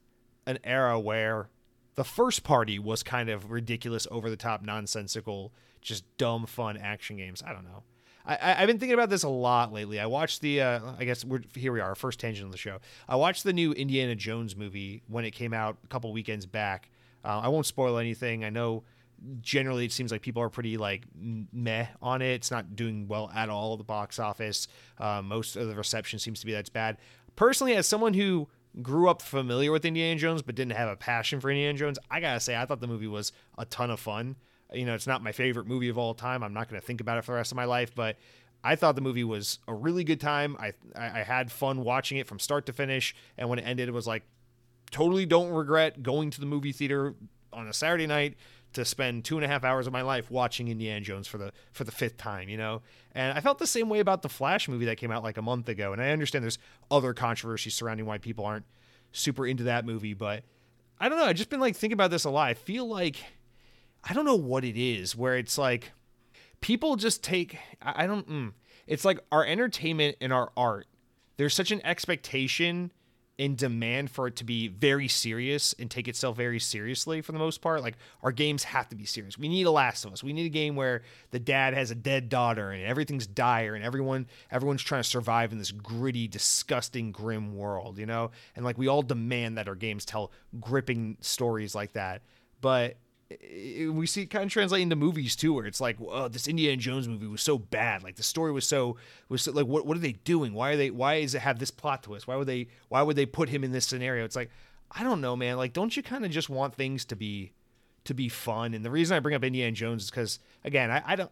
an 0.46 0.60
era 0.63 1.00
where 1.00 1.50
the 1.96 2.04
first 2.04 2.44
party 2.44 2.78
was 2.78 3.02
kind 3.02 3.30
of 3.30 3.50
ridiculous, 3.50 4.07
over 4.12 4.30
the 4.30 4.38
top, 4.38 4.62
nonsensical, 4.62 5.52
just 5.81 6.04
dumb 6.18 6.46
fun 6.46 6.78
action 6.78 7.18
games. 7.18 7.42
I 7.46 7.52
don't 7.52 7.63
know. 7.63 7.81
I, 8.28 8.36
I, 8.36 8.54
have 8.54 8.68
been 8.68 8.78
thinking 8.78 8.94
about 8.94 9.10
this 9.10 9.24
a 9.24 9.30
lot 9.30 9.74
lately. 9.74 10.00
I 10.00 10.06
watched 10.06 10.42
the, 10.42 10.62
uh, 10.62 10.80
I 11.00 11.06
guess 11.06 11.25
we're 11.25 11.42
here. 11.56 11.72
We 11.72 11.80
are, 11.80 11.90
our 11.90 11.96
first 11.96 12.19
tangent 12.19 12.46
of 12.46 12.51
the 12.51 12.60
show. 12.60 12.78
I 13.10 13.16
watched 13.16 13.44
the 13.44 13.54
new 13.54 13.72
Indiana 13.72 14.13
Jones 14.13 14.56
movie 14.56 15.01
when 15.08 15.25
it 15.25 15.31
came 15.31 15.54
out 15.54 15.78
a 15.84 15.88
couple 15.88 16.13
weekends 16.13 16.46
back. 16.46 16.92
Uh, 17.24 17.40
I 17.40 17.48
won't 17.48 17.66
spoil 17.66 17.98
anything. 17.98 18.44
I 18.44 18.51
know 18.51 18.84
generally 19.41 19.85
it 19.85 19.91
seems 19.91 20.12
like 20.12 20.21
people 20.21 20.41
are 20.41 20.50
pretty 20.50 20.77
like 20.77 21.06
meh 21.15 21.88
on 22.01 22.21
it. 22.21 22.33
It's 22.33 22.51
not 22.51 22.75
doing 22.75 23.07
well 23.07 23.31
at 23.33 23.50
all 23.50 23.73
at 23.73 23.77
the 23.79 23.83
box 23.83 24.19
office. 24.19 24.67
Uh, 24.97 25.21
most 25.23 25.56
of 25.56 25.67
the 25.67 25.75
reception 25.75 26.19
seems 26.19 26.39
to 26.41 26.45
be 26.45 26.51
that's 26.51 26.69
bad. 26.69 26.97
Personally, 27.35 27.75
as 27.75 27.88
someone 27.88 28.13
who 28.13 28.47
grew 28.81 29.09
up 29.09 29.21
familiar 29.21 29.71
with 29.71 29.85
Indiana 29.85 30.19
Jones 30.19 30.41
but 30.41 30.56
didn't 30.56 30.73
have 30.73 30.89
a 30.89 30.95
passion 30.95 31.39
for 31.39 31.50
Indiana 31.50 31.77
Jones, 31.77 32.00
I 32.09 32.19
gotta 32.19 32.39
say 32.39 32.56
I 32.56 32.65
thought 32.65 32.81
the 32.81 32.88
movie 32.88 33.07
was 33.07 33.31
a 33.57 33.65
ton 33.65 33.89
of 33.89 34.00
fun 34.00 34.35
you 34.73 34.85
know, 34.85 34.94
it's 34.94 35.07
not 35.07 35.23
my 35.23 35.31
favorite 35.31 35.67
movie 35.67 35.89
of 35.89 35.97
all 35.97 36.13
time. 36.13 36.44
I'm 36.44 36.53
not 36.53 36.69
to 36.69 36.81
think 36.81 37.01
about 37.01 37.17
it 37.17 37.25
for 37.25 37.33
the 37.33 37.38
rest 37.38 37.51
of 37.51 37.56
my 37.56 37.65
life, 37.65 37.94
but 37.94 38.17
I 38.63 38.75
thought 38.75 38.95
the 38.95 39.01
movie 39.01 39.23
was 39.23 39.59
a 39.67 39.73
really 39.73 40.03
good 40.03 40.19
time. 40.19 40.57
I 40.59 40.73
I 40.95 41.23
had 41.23 41.51
fun 41.51 41.83
watching 41.83 42.17
it 42.17 42.27
from 42.27 42.39
start 42.39 42.65
to 42.65 42.73
finish, 42.73 43.15
and 43.38 43.50
when 43.50 43.59
it 43.59 43.63
ended, 43.63 43.88
it 43.88 43.94
was 43.94 44.07
like 44.07 44.23
totally 44.91 45.25
don't 45.25 45.51
regret 45.51 46.01
going 46.01 46.29
to 46.31 46.39
the 46.39 46.45
movie 46.45 46.71
theater 46.71 47.15
on 47.53 47.67
a 47.67 47.73
Saturday 47.73 48.07
night 48.07 48.35
to 48.75 48.86
spend 48.86 49.25
two 49.25 49.38
and 49.38 49.44
a 49.44 49.48
half 49.48 49.63
hours 49.63 49.88
of 49.88 49.94
my 49.94 50.01
life 50.01 50.30
watching 50.30 50.68
Indiana 50.68 51.01
Jones 51.01 51.27
for 51.27 51.38
the 51.38 51.51
for 51.72 51.83
the 51.83 51.92
fifth 51.92 52.18
time, 52.18 52.50
you 52.50 52.57
know. 52.57 52.81
And 53.13 53.38
I 53.38 53.42
felt 53.42 53.60
the 53.60 53.68
same 53.68 53.89
way 53.89 54.00
about 54.00 54.22
the 54.22 54.30
Flash 54.30 54.68
movie 54.68 54.86
that 54.86 54.98
came 54.98 55.12
out 55.12 55.24
like 55.24 55.38
a 55.38 55.42
month 55.42 55.68
ago. 55.68 55.94
And 55.94 56.01
I 56.01 56.12
understand 56.12 56.44
there's 56.44 56.60
other 56.91 57.13
controversies 57.13 57.74
surrounding 57.74 58.05
why 58.05 58.17
people 58.17 58.46
aren't 58.46 58.65
super 59.12 59.48
into 59.48 59.63
that 59.63 59.86
movie, 59.86 60.13
but 60.13 60.44
I 61.00 61.10
don't 61.10 61.17
know. 61.17 61.25
I've 61.25 61.36
just 61.36 61.50
been 61.50 61.60
like 61.60 61.75
thinking 61.75 61.96
about 61.96 62.12
this 62.12 62.25
a 62.25 62.29
lot. 62.29 62.50
I 62.50 62.53
feel 62.53 62.88
like 62.88 63.17
I 64.03 64.13
don't 64.13 64.25
know 64.25 64.36
what 64.36 64.63
it 64.63 64.79
is 64.79 65.15
where 65.15 65.38
it's 65.38 65.58
like 65.58 65.91
people 66.62 66.96
just 66.96 67.24
take 67.24 67.58
I, 67.82 68.08
don't 68.08 68.27
mm, 68.29 68.53
it's 68.88 69.05
like 69.05 69.20
our 69.32 69.46
entertainment 69.46 70.17
and 70.22 70.32
our 70.32 70.51
art 70.55 70.88
there's 71.38 71.53
such 71.53 71.72
an 71.72 71.86
expectation 71.86 72.91
and 73.38 73.58
demand 73.58 74.10
for 74.10 74.27
it 74.27 74.36
to 74.38 74.44
be 74.44 74.68
very 74.70 75.08
serious 75.08 75.75
and 75.77 75.92
take 75.92 76.08
itself 76.08 76.38
very 76.38 76.60
seriously 76.60 77.22
for 77.22 77.34
the 77.34 77.39
most 77.39 77.62
part. 77.62 77.82
Like 77.82 77.98
our 78.24 78.32
games 78.32 78.63
have 78.63 78.88
to 78.89 78.96
be 78.96 79.06
serious. 79.06 79.38
We 79.38 79.50
need 79.50 79.65
a 79.65 79.72
Last 79.72 80.06
of 80.06 80.13
Us. 80.13 80.24
We 80.24 80.32
need 80.32 80.46
a 80.46 80.50
game 80.50 80.75
where 80.75 81.01
the 81.32 81.39
dad 81.39 81.74
has 81.74 81.92
a 81.92 81.96
dead 81.96 82.30
daughter 82.30 82.72
and 82.72 82.84
everything's 82.84 83.27
dire 83.27 83.75
and 83.75 83.84
everyone 83.84 84.27
everyone's 84.50 84.84
trying 84.84 85.04
to 85.04 85.10
survive 85.10 85.51
in 85.51 85.58
this 85.58 85.72
gritty, 85.72 86.27
disgusting, 86.27 87.12
grim 87.12 87.56
world, 87.56 87.98
you 87.98 88.06
know? 88.06 88.32
And 88.56 88.63
like 88.63 88.77
we 88.77 88.88
all 88.88 89.01
demand 89.01 89.58
that 89.58 89.68
our 89.68 89.75
games 89.75 90.06
tell 90.06 90.32
gripping 90.62 91.18
stories 91.20 91.75
like 91.75 91.94
that. 91.94 92.22
But 92.62 92.98
we 93.29 94.05
see 94.05 94.22
it 94.22 94.27
kind 94.27 94.46
of 94.46 94.51
translating 94.51 94.84
into 94.84 94.96
movies 94.96 95.36
too, 95.36 95.53
where 95.53 95.65
it's 95.65 95.82
like, 95.82 95.98
oh, 96.00 96.27
this 96.27 96.48
Indiana 96.48 96.77
Jones 96.77 97.08
movie 97.08 97.25
was 97.25 97.41
so 97.41 97.58
bad. 97.58 98.03
Like 98.03 98.17
the 98.17 98.24
story 98.24 98.51
was 98.51 98.67
so 98.67 98.98
was 99.29 99.44
so, 99.44 99.51
like, 99.51 99.65
what 99.65 99.86
what 99.86 99.98
are 99.98 100.01
they 100.01 100.13
doing? 100.13 100.53
Why 100.53 100.72
are 100.72 100.77
they? 100.77 100.91
Why 100.91 101.15
is 101.15 101.34
it 101.34 101.39
have 101.39 101.58
this 101.58 101.72
plot 101.72 102.03
twist? 102.03 102.27
Why 102.27 102.36
would 102.36 102.48
they? 102.48 102.67
Why 102.89 103.01
would 103.01 103.15
they 103.15 103.25
put 103.25 103.50
him 103.50 103.63
in 103.63 103.72
this 103.72 103.88
scenario? 103.88 104.25
It's 104.25 104.36
like, 104.36 104.51
I 104.91 105.03
don't 105.03 105.22
know, 105.22 105.36
man. 105.36 105.58
Like, 105.58 105.74
don't 105.74 105.96
you 105.98 106.03
kind 106.03 106.24
of 106.24 106.32
just 106.32 106.50
want 106.50 106.75
things 106.75 107.03
to 107.05 107.15
be 107.15 107.51
to 108.03 108.13
be 108.13 108.29
fun? 108.29 108.75
And 108.75 108.86
the 108.86 108.91
reason 108.91 109.17
I 109.17 109.20
bring 109.20 109.36
up 109.36 109.44
Indiana 109.44 109.72
Jones 109.72 110.03
is 110.03 110.10
because 110.12 110.39
again, 110.63 110.91
I, 110.91 111.01
I 111.05 111.15
don't. 111.15 111.32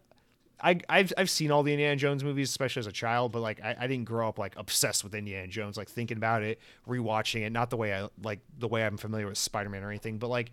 I, 0.62 0.80
I've 0.88 1.12
I've 1.18 1.30
seen 1.30 1.52
all 1.52 1.62
the 1.62 1.74
Indiana 1.74 1.98
Jones 1.98 2.24
movies, 2.24 2.50
especially 2.50 2.80
as 2.80 2.88
a 2.88 2.92
child, 2.92 3.34
but 3.34 3.42
like 3.42 3.62
I, 3.62 3.76
I 3.82 3.88
didn't 3.88 4.06
grow 4.06 4.30
up 4.30 4.40
like 4.40 4.56
obsessed 4.56 5.04
with 5.04 5.14
Indiana 5.14 5.48
Jones, 5.48 5.78
like 5.78 5.90
thinking 5.90 6.18
about 6.18 6.42
it, 6.42 6.60
rewatching 6.88 7.42
it. 7.46 7.52
Not 7.52 7.70
the 7.70 7.78
way 7.78 7.94
I 7.94 8.08
like 8.24 8.40
the 8.58 8.68
way 8.68 8.84
I'm 8.84 8.98
familiar 8.98 9.28
with 9.28 9.38
Spider 9.38 9.70
Man 9.70 9.84
or 9.84 9.90
anything, 9.90 10.18
but 10.20 10.30
like 10.30 10.52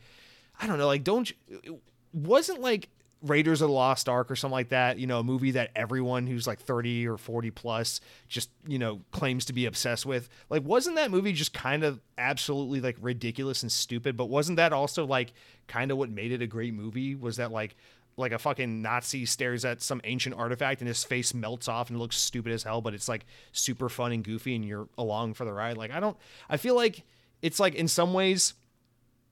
I 0.61 0.67
don't 0.67 0.79
know, 0.79 0.87
like 0.87 1.05
don't 1.05 1.33
you, 1.49 1.81
wasn't 2.13 2.61
like 2.61 2.89
Raiders 3.23 3.61
of 3.61 3.69
the 3.69 3.75
Lost 3.75 4.09
Ark 4.09 4.31
or 4.31 4.37
something 4.37 4.53
like 4.53 4.71
that, 4.71 4.99
you 4.99 5.07
know, 5.07 5.19
a 5.19 5.23
movie 5.23 5.51
that 5.53 5.71
everyone 5.77 6.27
who's 6.27 6.47
like 6.47 6.59
30 6.59 7.07
or 7.07 7.19
40 7.19 7.51
plus 7.51 8.01
just, 8.29 8.51
you 8.67 8.79
know, 8.79 9.03
claims 9.11 9.45
to 9.47 9.53
be 9.53 9.67
obsessed 9.67 10.07
with. 10.07 10.29
Like, 10.49 10.65
wasn't 10.65 10.97
that 10.97 11.11
movie 11.11 11.33
just 11.33 11.53
kind 11.53 11.85
of 11.85 12.01
absolutely 12.17 12.81
like 12.81 12.97
ridiculous 13.01 13.63
and 13.63 13.71
stupid? 13.71 14.17
But 14.17 14.27
wasn't 14.27 14.57
that 14.57 14.73
also 14.73 15.07
like 15.07 15.35
kind 15.67 15.91
of 15.91 15.99
what 15.99 16.11
made 16.11 16.33
it 16.33 16.41
a 16.41 16.47
great 16.47 16.73
movie? 16.73 17.15
Was 17.15 17.37
that 17.37 17.53
like, 17.53 17.77
like 18.17 18.33
a 18.33 18.39
fucking 18.39 18.81
Nazi 18.81 19.27
stares 19.27 19.65
at 19.67 19.83
some 19.83 20.01
ancient 20.05 20.35
artifact 20.35 20.81
and 20.81 20.89
his 20.89 21.05
face 21.05 21.35
melts 21.35 21.69
off 21.69 21.91
and 21.91 21.99
looks 21.99 22.17
stupid 22.17 22.53
as 22.53 22.63
hell, 22.63 22.81
but 22.81 22.95
it's 22.95 23.09
like 23.09 23.27
super 23.53 23.91
fun 23.91 24.13
and 24.13 24.25
goofy 24.25 24.57
and 24.57 24.65
you're 24.65 24.89
along 24.97 25.35
for 25.35 25.45
the 25.45 25.53
ride. 25.53 25.77
Like, 25.77 25.91
I 25.91 26.01
don't, 26.01 26.17
I 26.49 26.57
feel 26.57 26.75
like 26.75 27.05
it's 27.43 27.61
like 27.61 27.75
in 27.75 27.87
some 27.87 28.15
ways, 28.15 28.55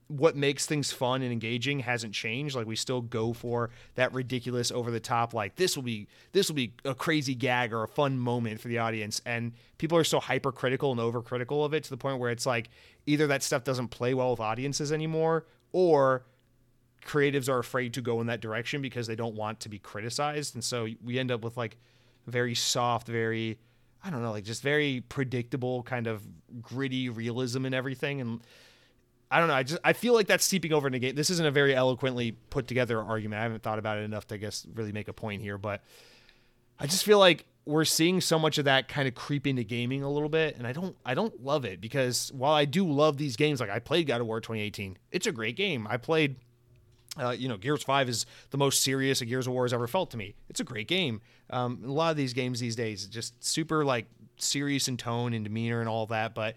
what 0.09 0.35
makes 0.35 0.65
things 0.65 0.91
fun 0.91 1.21
and 1.21 1.31
engaging 1.31 1.79
hasn't 1.79 2.15
changed. 2.15 2.55
Like 2.55 2.65
we 2.65 2.75
still 2.75 3.01
go 3.01 3.31
for 3.31 3.69
that 3.93 4.11
ridiculous 4.11 4.71
over 4.71 4.89
the 4.89 4.99
top 4.99 5.35
like 5.35 5.55
this 5.55 5.75
will 5.75 5.83
be 5.83 6.07
this 6.31 6.49
will 6.49 6.55
be 6.55 6.73
a 6.83 6.95
crazy 6.95 7.35
gag 7.35 7.71
or 7.71 7.83
a 7.83 7.87
fun 7.87 8.17
moment 8.17 8.59
for 8.59 8.69
the 8.69 8.79
audience. 8.79 9.21
And 9.23 9.53
people 9.77 9.97
are 9.99 10.03
so 10.03 10.19
hypercritical 10.19 10.91
and 10.91 10.99
overcritical 10.99 11.63
of 11.63 11.75
it 11.75 11.83
to 11.83 11.91
the 11.91 11.97
point 11.97 12.19
where 12.19 12.31
it's 12.31 12.47
like 12.47 12.69
either 13.05 13.27
that 13.27 13.43
stuff 13.43 13.63
doesn't 13.63 13.89
play 13.89 14.15
well 14.15 14.31
with 14.31 14.39
audiences 14.39 14.91
anymore 14.91 15.45
or 15.71 16.25
creatives 17.05 17.47
are 17.47 17.59
afraid 17.59 17.93
to 17.93 18.01
go 18.01 18.19
in 18.19 18.27
that 18.27 18.41
direction 18.41 18.81
because 18.81 19.05
they 19.05 19.15
don't 19.15 19.35
want 19.35 19.59
to 19.59 19.69
be 19.69 19.77
criticized. 19.77 20.55
And 20.55 20.63
so 20.63 20.87
we 21.03 21.19
end 21.19 21.31
up 21.31 21.43
with 21.43 21.55
like 21.55 21.77
very 22.25 22.55
soft, 22.55 23.07
very 23.07 23.59
I 24.03 24.09
don't 24.09 24.23
know, 24.23 24.31
like 24.31 24.43
just 24.43 24.63
very 24.63 25.03
predictable 25.07 25.83
kind 25.83 26.07
of 26.07 26.25
gritty 26.61 27.09
realism 27.09 27.65
and 27.65 27.75
everything. 27.75 28.21
And 28.21 28.41
I 29.31 29.39
don't 29.39 29.47
know. 29.47 29.53
I 29.53 29.63
just 29.63 29.79
I 29.83 29.93
feel 29.93 30.13
like 30.13 30.27
that's 30.27 30.43
seeping 30.43 30.73
over 30.73 30.87
into 30.87 30.99
game. 30.99 31.15
This 31.15 31.29
isn't 31.29 31.45
a 31.45 31.51
very 31.51 31.75
eloquently 31.75 32.31
put 32.49 32.67
together 32.67 33.01
argument. 33.01 33.39
I 33.39 33.43
haven't 33.43 33.61
thought 33.61 33.79
about 33.79 33.97
it 33.99 34.01
enough 34.01 34.27
to 34.27 34.35
I 34.35 34.37
guess 34.37 34.65
really 34.73 34.91
make 34.91 35.07
a 35.07 35.13
point 35.13 35.41
here, 35.41 35.57
but 35.57 35.83
I 36.79 36.87
just 36.87 37.03
feel 37.03 37.19
like 37.19 37.45
we're 37.65 37.85
seeing 37.85 38.19
so 38.21 38.39
much 38.39 38.57
of 38.57 38.65
that 38.65 38.87
kind 38.87 39.07
of 39.07 39.13
creep 39.13 39.45
into 39.45 39.63
gaming 39.63 40.01
a 40.01 40.09
little 40.09 40.29
bit, 40.29 40.57
and 40.57 40.65
I 40.65 40.73
don't 40.73 40.95
I 41.05 41.13
don't 41.13 41.43
love 41.43 41.63
it 41.65 41.79
because 41.79 42.31
while 42.33 42.53
I 42.53 42.65
do 42.65 42.87
love 42.89 43.17
these 43.17 43.35
games, 43.35 43.59
like 43.59 43.69
I 43.69 43.79
played 43.79 44.07
God 44.07 44.21
of 44.21 44.27
War 44.27 44.41
2018, 44.41 44.97
it's 45.11 45.27
a 45.27 45.31
great 45.31 45.55
game. 45.55 45.87
I 45.89 45.97
played. 45.97 46.37
Uh, 47.19 47.31
you 47.31 47.49
know, 47.49 47.57
Gears 47.57 47.83
5 47.83 48.07
is 48.07 48.27
the 48.51 48.57
most 48.57 48.81
serious 48.81 49.19
a 49.19 49.25
Gears 49.25 49.47
of 49.47 49.51
War 49.51 49.65
has 49.65 49.73
ever 49.73 49.87
felt 49.87 50.11
to 50.11 50.17
me. 50.17 50.35
It's 50.47 50.59
a 50.59 50.63
great 50.63 50.87
game. 50.87 51.21
Um, 51.49 51.81
a 51.83 51.91
lot 51.91 52.11
of 52.11 52.17
these 52.17 52.33
games 52.33 52.59
these 52.59 52.75
days, 52.75 53.07
just 53.07 53.43
super 53.43 53.83
like 53.83 54.05
serious 54.37 54.87
in 54.87 54.95
tone 54.95 55.33
and 55.33 55.43
demeanor 55.43 55.79
and 55.79 55.89
all 55.89 56.05
that. 56.05 56.33
But 56.35 56.55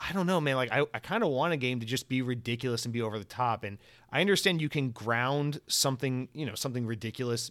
I 0.00 0.12
don't 0.12 0.26
know, 0.26 0.40
man. 0.40 0.56
Like 0.56 0.72
I, 0.72 0.86
I 0.94 0.98
kind 0.98 1.22
of 1.22 1.30
want 1.30 1.52
a 1.52 1.56
game 1.56 1.80
to 1.80 1.86
just 1.86 2.08
be 2.08 2.22
ridiculous 2.22 2.84
and 2.84 2.92
be 2.92 3.02
over 3.02 3.18
the 3.18 3.24
top. 3.24 3.64
And 3.64 3.78
I 4.10 4.20
understand 4.20 4.60
you 4.60 4.70
can 4.70 4.90
ground 4.90 5.60
something, 5.66 6.28
you 6.32 6.46
know, 6.46 6.54
something 6.54 6.86
ridiculous, 6.86 7.50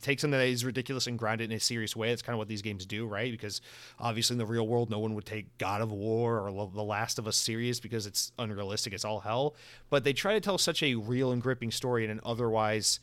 take 0.00 0.18
something 0.18 0.38
that 0.38 0.48
is 0.48 0.64
ridiculous 0.64 1.06
and 1.06 1.18
ground 1.18 1.40
it 1.40 1.44
in 1.44 1.52
a 1.52 1.60
serious 1.60 1.94
way. 1.94 2.08
That's 2.08 2.22
kind 2.22 2.34
of 2.34 2.38
what 2.38 2.48
these 2.48 2.62
games 2.62 2.84
do, 2.84 3.06
right? 3.06 3.30
Because 3.30 3.60
obviously 3.98 4.34
in 4.34 4.38
the 4.38 4.46
real 4.46 4.66
world, 4.66 4.90
no 4.90 4.98
one 4.98 5.14
would 5.14 5.24
take 5.24 5.56
God 5.58 5.80
of 5.80 5.92
War 5.92 6.40
or 6.40 6.50
The 6.50 6.82
Last 6.82 7.18
of 7.18 7.28
Us 7.28 7.36
serious 7.36 7.78
because 7.78 8.06
it's 8.06 8.32
unrealistic. 8.38 8.92
It's 8.92 9.04
all 9.04 9.20
hell. 9.20 9.54
But 9.88 10.02
they 10.02 10.12
try 10.12 10.32
to 10.32 10.40
tell 10.40 10.58
such 10.58 10.82
a 10.82 10.96
real 10.96 11.30
and 11.30 11.40
gripping 11.40 11.70
story 11.70 12.04
in 12.04 12.10
an 12.10 12.20
otherwise, 12.24 12.98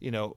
you 0.00 0.10
know, 0.10 0.36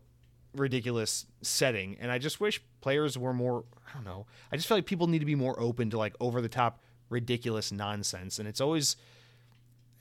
ridiculous 0.55 1.25
setting. 1.41 1.97
And 1.99 2.09
I 2.09 2.19
just 2.19 2.39
wish 2.39 2.61
players 2.79 3.17
were 3.17 3.33
more, 3.33 3.65
I 3.89 3.93
don't 3.95 4.05
know. 4.05 4.27
I 4.51 4.55
just 4.55 4.67
feel 4.67 4.77
like 4.77 4.85
people 4.85 5.07
need 5.07 5.19
to 5.19 5.25
be 5.25 5.35
more 5.35 5.59
open 5.59 5.89
to 5.89 5.97
like 5.97 6.15
over 6.19 6.41
the 6.41 6.49
top 6.49 6.79
ridiculous 7.11 7.71
nonsense. 7.71 8.39
And 8.39 8.47
it's 8.47 8.61
always, 8.61 8.95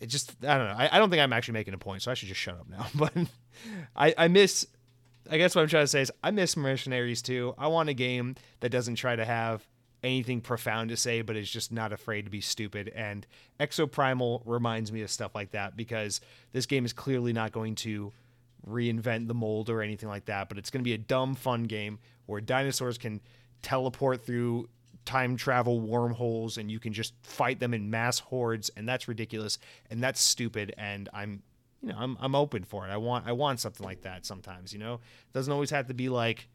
it 0.00 0.06
just, 0.06 0.34
I 0.42 0.56
don't 0.56 0.68
know. 0.68 0.76
I, 0.76 0.88
I 0.92 0.98
don't 0.98 1.10
think 1.10 1.20
I'm 1.20 1.32
actually 1.32 1.54
making 1.54 1.74
a 1.74 1.78
point, 1.78 2.02
so 2.02 2.10
I 2.10 2.14
should 2.14 2.28
just 2.28 2.40
shut 2.40 2.54
up 2.54 2.68
now. 2.68 2.86
But 2.94 3.12
I, 3.94 4.14
I 4.16 4.28
miss, 4.28 4.66
I 5.30 5.36
guess 5.36 5.54
what 5.54 5.62
I'm 5.62 5.68
trying 5.68 5.84
to 5.84 5.88
say 5.88 6.00
is 6.00 6.12
I 6.22 6.30
miss 6.30 6.56
Mercenaries 6.56 7.20
too. 7.20 7.54
I 7.58 7.66
want 7.66 7.88
a 7.88 7.94
game 7.94 8.36
that 8.60 8.70
doesn't 8.70 8.94
try 8.94 9.16
to 9.16 9.24
have 9.24 9.66
anything 10.02 10.40
profound 10.40 10.90
to 10.90 10.96
say, 10.96 11.20
but 11.20 11.36
is 11.36 11.50
just 11.50 11.72
not 11.72 11.92
afraid 11.92 12.24
to 12.24 12.30
be 12.30 12.40
stupid. 12.40 12.90
And 12.94 13.26
Exoprimal 13.58 14.42
reminds 14.46 14.92
me 14.92 15.02
of 15.02 15.10
stuff 15.10 15.34
like 15.34 15.50
that 15.50 15.76
because 15.76 16.20
this 16.52 16.64
game 16.66 16.84
is 16.84 16.92
clearly 16.92 17.32
not 17.32 17.52
going 17.52 17.74
to 17.76 18.12
reinvent 18.66 19.28
the 19.28 19.34
mold 19.34 19.70
or 19.70 19.82
anything 19.82 20.08
like 20.08 20.26
that, 20.26 20.48
but 20.48 20.58
it's 20.58 20.70
going 20.70 20.80
to 20.80 20.88
be 20.88 20.94
a 20.94 20.98
dumb, 20.98 21.34
fun 21.34 21.64
game 21.64 21.98
where 22.26 22.40
dinosaurs 22.40 22.98
can 22.98 23.20
teleport 23.62 24.24
through 24.24 24.68
time 25.10 25.34
travel 25.34 25.80
wormholes 25.80 26.56
and 26.56 26.70
you 26.70 26.78
can 26.78 26.92
just 26.92 27.14
fight 27.24 27.58
them 27.58 27.74
in 27.74 27.90
mass 27.90 28.20
hordes 28.20 28.70
and 28.76 28.88
that's 28.88 29.08
ridiculous 29.08 29.58
and 29.90 30.00
that's 30.00 30.20
stupid 30.20 30.72
and 30.78 31.08
I'm 31.12 31.42
you 31.82 31.88
know 31.88 31.96
I'm 31.98 32.16
I'm 32.20 32.36
open 32.36 32.62
for 32.62 32.86
it. 32.86 32.90
I 32.90 32.96
want 32.96 33.26
I 33.26 33.32
want 33.32 33.58
something 33.58 33.84
like 33.84 34.02
that 34.02 34.24
sometimes, 34.24 34.72
you 34.72 34.78
know. 34.78 34.94
It 34.94 35.32
doesn't 35.34 35.52
always 35.52 35.70
have 35.70 35.88
to 35.88 35.94
be 35.94 36.08
like 36.08 36.48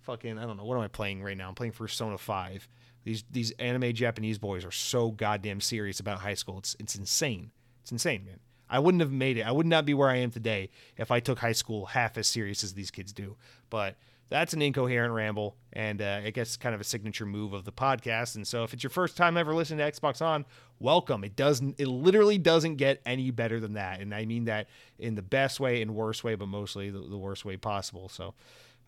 fucking 0.00 0.38
I 0.38 0.46
don't 0.46 0.56
know, 0.56 0.64
what 0.64 0.76
am 0.76 0.82
I 0.82 0.88
playing 0.88 1.22
right 1.22 1.36
now? 1.36 1.48
I'm 1.48 1.54
playing 1.54 1.72
Persona 1.72 2.16
5. 2.16 2.66
These 3.04 3.24
these 3.30 3.50
anime 3.58 3.92
Japanese 3.92 4.38
boys 4.38 4.64
are 4.64 4.70
so 4.70 5.10
goddamn 5.10 5.60
serious 5.60 6.00
about 6.00 6.20
high 6.20 6.34
school. 6.34 6.56
It's 6.58 6.76
it's 6.80 6.94
insane. 6.94 7.50
It's 7.82 7.92
insane, 7.92 8.24
man. 8.24 8.40
I 8.70 8.78
wouldn't 8.78 9.02
have 9.02 9.12
made 9.12 9.36
it. 9.36 9.42
I 9.42 9.52
would 9.52 9.66
not 9.66 9.84
be 9.84 9.92
where 9.92 10.08
I 10.08 10.16
am 10.16 10.30
today 10.30 10.70
if 10.96 11.10
I 11.10 11.20
took 11.20 11.40
high 11.40 11.52
school 11.52 11.86
half 11.86 12.16
as 12.16 12.26
serious 12.26 12.64
as 12.64 12.72
these 12.72 12.90
kids 12.90 13.12
do. 13.12 13.36
But 13.68 13.96
that's 14.30 14.52
an 14.52 14.62
incoherent 14.62 15.14
ramble, 15.14 15.56
and 15.72 16.02
uh, 16.02 16.20
I 16.24 16.30
guess 16.30 16.56
kind 16.56 16.74
of 16.74 16.80
a 16.80 16.84
signature 16.84 17.26
move 17.26 17.52
of 17.52 17.64
the 17.64 17.72
podcast. 17.72 18.36
And 18.36 18.46
so, 18.46 18.64
if 18.64 18.72
it's 18.74 18.82
your 18.82 18.90
first 18.90 19.16
time 19.16 19.36
ever 19.36 19.54
listening 19.54 19.78
to 19.78 19.90
Xbox 19.90 20.20
On, 20.20 20.44
welcome. 20.78 21.24
It 21.24 21.36
doesn't, 21.36 21.80
it 21.80 21.86
literally 21.86 22.38
doesn't 22.38 22.76
get 22.76 23.00
any 23.06 23.30
better 23.30 23.60
than 23.60 23.74
that, 23.74 24.00
and 24.00 24.14
I 24.14 24.24
mean 24.24 24.44
that 24.46 24.68
in 24.98 25.14
the 25.14 25.22
best 25.22 25.60
way 25.60 25.80
and 25.82 25.94
worst 25.94 26.24
way, 26.24 26.34
but 26.34 26.46
mostly 26.48 26.90
the, 26.90 27.00
the 27.00 27.18
worst 27.18 27.44
way 27.44 27.56
possible. 27.56 28.08
So, 28.08 28.34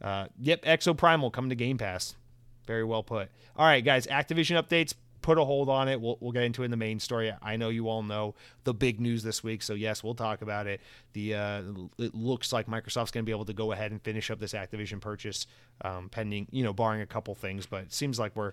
uh, 0.02 0.26
yep, 0.38 0.62
Exoprimal 0.64 1.32
coming 1.32 1.50
to 1.50 1.56
Game 1.56 1.78
Pass. 1.78 2.14
Very 2.66 2.84
well 2.84 3.02
put. 3.02 3.30
All 3.56 3.66
right, 3.66 3.84
guys, 3.84 4.06
Activision 4.06 4.62
updates 4.62 4.94
put 5.22 5.38
a 5.38 5.44
hold 5.44 5.68
on 5.68 5.88
it. 5.88 6.00
We'll, 6.00 6.16
we'll 6.20 6.32
get 6.32 6.44
into 6.44 6.62
it 6.62 6.66
in 6.66 6.70
the 6.70 6.76
main 6.76 7.00
story. 7.00 7.32
I 7.42 7.56
know 7.56 7.68
you 7.68 7.88
all 7.88 8.02
know 8.02 8.34
the 8.64 8.74
big 8.74 9.00
news 9.00 9.22
this 9.22 9.42
week, 9.42 9.62
so 9.62 9.74
yes, 9.74 10.02
we'll 10.02 10.14
talk 10.14 10.42
about 10.42 10.66
it. 10.66 10.80
The 11.12 11.34
uh, 11.34 11.62
it 11.98 12.14
looks 12.14 12.52
like 12.52 12.66
Microsoft's 12.66 13.10
going 13.10 13.24
to 13.24 13.28
be 13.28 13.32
able 13.32 13.44
to 13.46 13.52
go 13.52 13.72
ahead 13.72 13.90
and 13.90 14.02
finish 14.02 14.30
up 14.30 14.38
this 14.38 14.52
Activision 14.52 15.00
purchase, 15.00 15.46
um, 15.82 16.08
pending 16.08 16.46
you 16.50 16.64
know 16.64 16.72
barring 16.72 17.00
a 17.00 17.06
couple 17.06 17.34
things, 17.34 17.66
but 17.66 17.84
it 17.84 17.92
seems 17.92 18.18
like 18.18 18.34
we're 18.34 18.52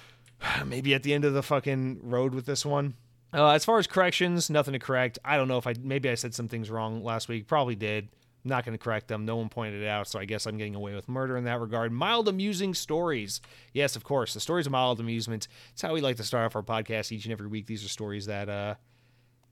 maybe 0.66 0.94
at 0.94 1.02
the 1.02 1.14
end 1.14 1.24
of 1.24 1.34
the 1.34 1.42
fucking 1.42 2.00
road 2.02 2.34
with 2.34 2.46
this 2.46 2.64
one. 2.64 2.94
Uh, 3.32 3.50
as 3.50 3.64
far 3.64 3.78
as 3.78 3.86
corrections, 3.86 4.50
nothing 4.50 4.72
to 4.72 4.78
correct. 4.80 5.18
I 5.24 5.36
don't 5.36 5.46
know 5.46 5.58
if 5.58 5.66
I 5.66 5.74
maybe 5.80 6.10
I 6.10 6.14
said 6.14 6.34
some 6.34 6.48
things 6.48 6.70
wrong 6.70 7.04
last 7.04 7.28
week. 7.28 7.46
Probably 7.46 7.76
did 7.76 8.08
not 8.44 8.64
going 8.64 8.76
to 8.76 8.82
correct 8.82 9.08
them. 9.08 9.24
No 9.24 9.36
one 9.36 9.48
pointed 9.48 9.82
it 9.82 9.88
out, 9.88 10.08
so 10.08 10.18
I 10.18 10.24
guess 10.24 10.46
I'm 10.46 10.56
getting 10.56 10.74
away 10.74 10.94
with 10.94 11.08
murder 11.08 11.36
in 11.36 11.44
that 11.44 11.60
regard. 11.60 11.92
Mild 11.92 12.28
amusing 12.28 12.74
stories. 12.74 13.40
Yes, 13.72 13.96
of 13.96 14.04
course. 14.04 14.34
The 14.34 14.40
stories 14.40 14.66
of 14.66 14.72
mild 14.72 15.00
amusement. 15.00 15.48
It's 15.72 15.82
how 15.82 15.92
we 15.92 16.00
like 16.00 16.16
to 16.16 16.24
start 16.24 16.46
off 16.46 16.56
our 16.56 16.62
podcast 16.62 17.12
each 17.12 17.24
and 17.24 17.32
every 17.32 17.48
week. 17.48 17.66
These 17.66 17.84
are 17.84 17.88
stories 17.88 18.26
that 18.26 18.48
uh, 18.48 18.74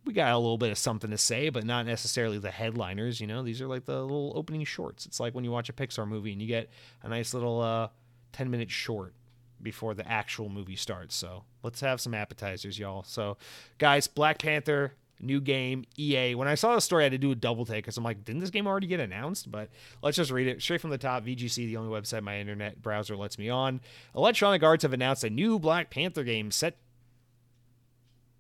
we 0.04 0.12
got 0.12 0.32
a 0.32 0.38
little 0.38 0.58
bit 0.58 0.70
of 0.70 0.78
something 0.78 1.10
to 1.10 1.18
say, 1.18 1.50
but 1.50 1.64
not 1.64 1.86
necessarily 1.86 2.38
the 2.38 2.50
headliners. 2.50 3.20
You 3.20 3.26
know, 3.26 3.42
these 3.42 3.60
are 3.60 3.66
like 3.66 3.84
the 3.84 4.00
little 4.00 4.32
opening 4.34 4.64
shorts. 4.64 5.04
It's 5.04 5.20
like 5.20 5.34
when 5.34 5.44
you 5.44 5.50
watch 5.50 5.68
a 5.68 5.74
Pixar 5.74 6.08
movie 6.08 6.32
and 6.32 6.40
you 6.40 6.48
get 6.48 6.70
a 7.02 7.08
nice 7.08 7.34
little 7.34 7.60
uh, 7.60 7.88
10 8.32 8.50
minute 8.50 8.70
short 8.70 9.14
before 9.60 9.94
the 9.94 10.08
actual 10.08 10.48
movie 10.48 10.76
starts. 10.76 11.14
So 11.14 11.44
let's 11.62 11.80
have 11.80 12.00
some 12.00 12.14
appetizers, 12.14 12.78
y'all. 12.78 13.02
So, 13.02 13.36
guys, 13.78 14.06
Black 14.06 14.38
Panther 14.38 14.94
new 15.20 15.40
game, 15.40 15.84
EA. 15.98 16.34
When 16.34 16.48
I 16.48 16.54
saw 16.54 16.74
the 16.74 16.80
story, 16.80 17.04
I 17.04 17.06
had 17.06 17.12
to 17.12 17.18
do 17.18 17.32
a 17.32 17.34
double 17.34 17.64
take 17.64 17.84
because 17.84 17.96
I'm 17.96 18.04
like, 18.04 18.24
didn't 18.24 18.40
this 18.40 18.50
game 18.50 18.66
already 18.66 18.86
get 18.86 19.00
announced? 19.00 19.50
But 19.50 19.70
let's 20.02 20.16
just 20.16 20.30
read 20.30 20.46
it 20.46 20.62
straight 20.62 20.80
from 20.80 20.90
the 20.90 20.98
top. 20.98 21.24
VGC, 21.24 21.56
the 21.56 21.76
only 21.76 21.90
website 21.90 22.22
my 22.22 22.38
internet 22.38 22.80
browser 22.82 23.16
lets 23.16 23.38
me 23.38 23.48
on. 23.48 23.80
Electronic 24.14 24.62
Arts 24.62 24.82
have 24.82 24.92
announced 24.92 25.24
a 25.24 25.30
new 25.30 25.58
Black 25.58 25.90
Panther 25.90 26.24
game 26.24 26.50
set. 26.50 26.76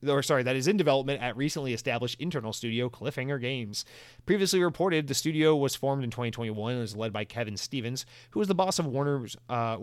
Or 0.06 0.22
sorry, 0.22 0.44
that 0.44 0.54
is 0.54 0.68
in 0.68 0.76
development 0.76 1.20
at 1.20 1.36
recently 1.36 1.74
established 1.74 2.20
internal 2.20 2.52
studio 2.52 2.88
Cliffhanger 2.88 3.40
Games. 3.40 3.84
Previously 4.26 4.62
reported, 4.62 5.08
the 5.08 5.14
studio 5.14 5.56
was 5.56 5.74
formed 5.74 6.04
in 6.04 6.10
2021 6.10 6.74
and 6.74 6.82
is 6.82 6.94
led 6.94 7.12
by 7.12 7.24
Kevin 7.24 7.56
Stephens, 7.56 8.06
who 8.30 8.38
was 8.38 8.46
the 8.46 8.54
boss 8.54 8.78
of 8.78 8.86
Warner's 8.86 9.36
uh, 9.48 9.78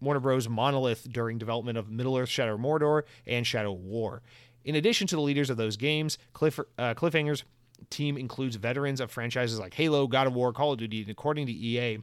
Warner 0.00 0.20
Bros. 0.20 0.48
Monolith 0.48 1.06
during 1.10 1.38
development 1.38 1.78
of 1.78 1.90
Middle 1.90 2.16
Earth 2.16 2.28
Shadow 2.28 2.56
Mordor 2.56 3.02
and 3.26 3.46
Shadow 3.46 3.72
War. 3.72 4.22
In 4.64 4.74
addition 4.74 5.06
to 5.08 5.16
the 5.16 5.22
leaders 5.22 5.50
of 5.50 5.56
those 5.56 5.76
games, 5.76 6.18
Cliff, 6.32 6.60
uh, 6.78 6.94
Cliffhanger's 6.94 7.44
team 7.88 8.16
includes 8.16 8.56
veterans 8.56 9.00
of 9.00 9.10
franchises 9.10 9.58
like 9.58 9.74
Halo, 9.74 10.06
God 10.06 10.26
of 10.26 10.34
War, 10.34 10.52
Call 10.52 10.72
of 10.72 10.78
Duty, 10.78 11.00
and 11.02 11.10
according 11.10 11.46
to 11.46 11.52
EA, 11.52 11.98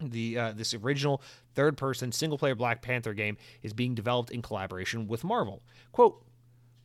the 0.00 0.38
uh, 0.38 0.52
this 0.52 0.74
original 0.74 1.22
third-person 1.54 2.12
single-player 2.12 2.54
Black 2.54 2.82
Panther 2.82 3.14
game 3.14 3.36
is 3.62 3.72
being 3.72 3.94
developed 3.94 4.30
in 4.30 4.42
collaboration 4.42 5.06
with 5.06 5.24
Marvel. 5.24 5.62
"Quote: 5.92 6.22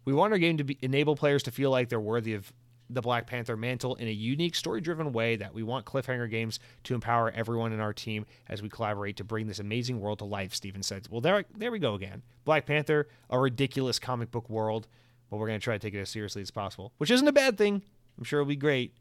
We 0.06 0.14
want 0.14 0.34
our 0.34 0.40
game 0.40 0.58
to 0.58 0.64
be, 0.64 0.78
enable 0.82 1.16
players 1.16 1.44
to 1.44 1.52
feel 1.52 1.72
like 1.72 1.90
they're 1.90 2.00
worthy 2.00 2.34
of 2.34 2.54
the 2.94 3.02
Black 3.02 3.26
Panther 3.26 3.56
mantle 3.56 3.96
in 3.96 4.08
a 4.08 4.12
unique, 4.12 4.56
story 4.56 4.82
driven 4.82 5.14
way 5.14 5.36
that 5.38 5.54
we 5.54 5.64
want 5.64 5.86
Cliffhanger 5.86 6.30
Games 6.30 6.60
to 6.84 6.94
empower 6.94 7.32
everyone 7.32 7.72
in 7.72 7.80
our 7.80 7.94
team 7.94 8.26
as 8.50 8.62
we 8.62 8.70
collaborate 8.70 9.18
to 9.18 9.24
bring 9.24 9.48
this 9.48 9.60
amazing 9.60 10.00
world 10.00 10.20
to 10.20 10.26
life, 10.26 10.54
Steven 10.54 10.84
said. 10.84 11.08
Well, 11.10 11.22
there, 11.22 11.46
there 11.58 11.72
we 11.72 11.80
go 11.80 11.94
again. 11.94 12.22
Black 12.44 12.66
Panther, 12.66 13.08
a 13.30 13.40
ridiculous 13.40 14.00
comic 14.00 14.32
book 14.32 14.50
world, 14.50 14.88
but 15.30 15.38
we're 15.38 15.48
going 15.48 15.60
to 15.60 15.64
try 15.64 15.76
to 15.76 15.80
take 15.80 15.94
it 15.94 16.02
as 16.02 16.10
seriously 16.10 16.42
as 16.42 16.52
possible, 16.52 16.92
which 16.98 17.12
isn't 17.12 17.28
a 17.28 17.32
bad 17.34 17.58
thing. 17.58 17.82
I'm 18.18 18.24
sure 18.24 18.42
it'll 18.42 18.50
be 18.50 18.56
great. 18.56 18.96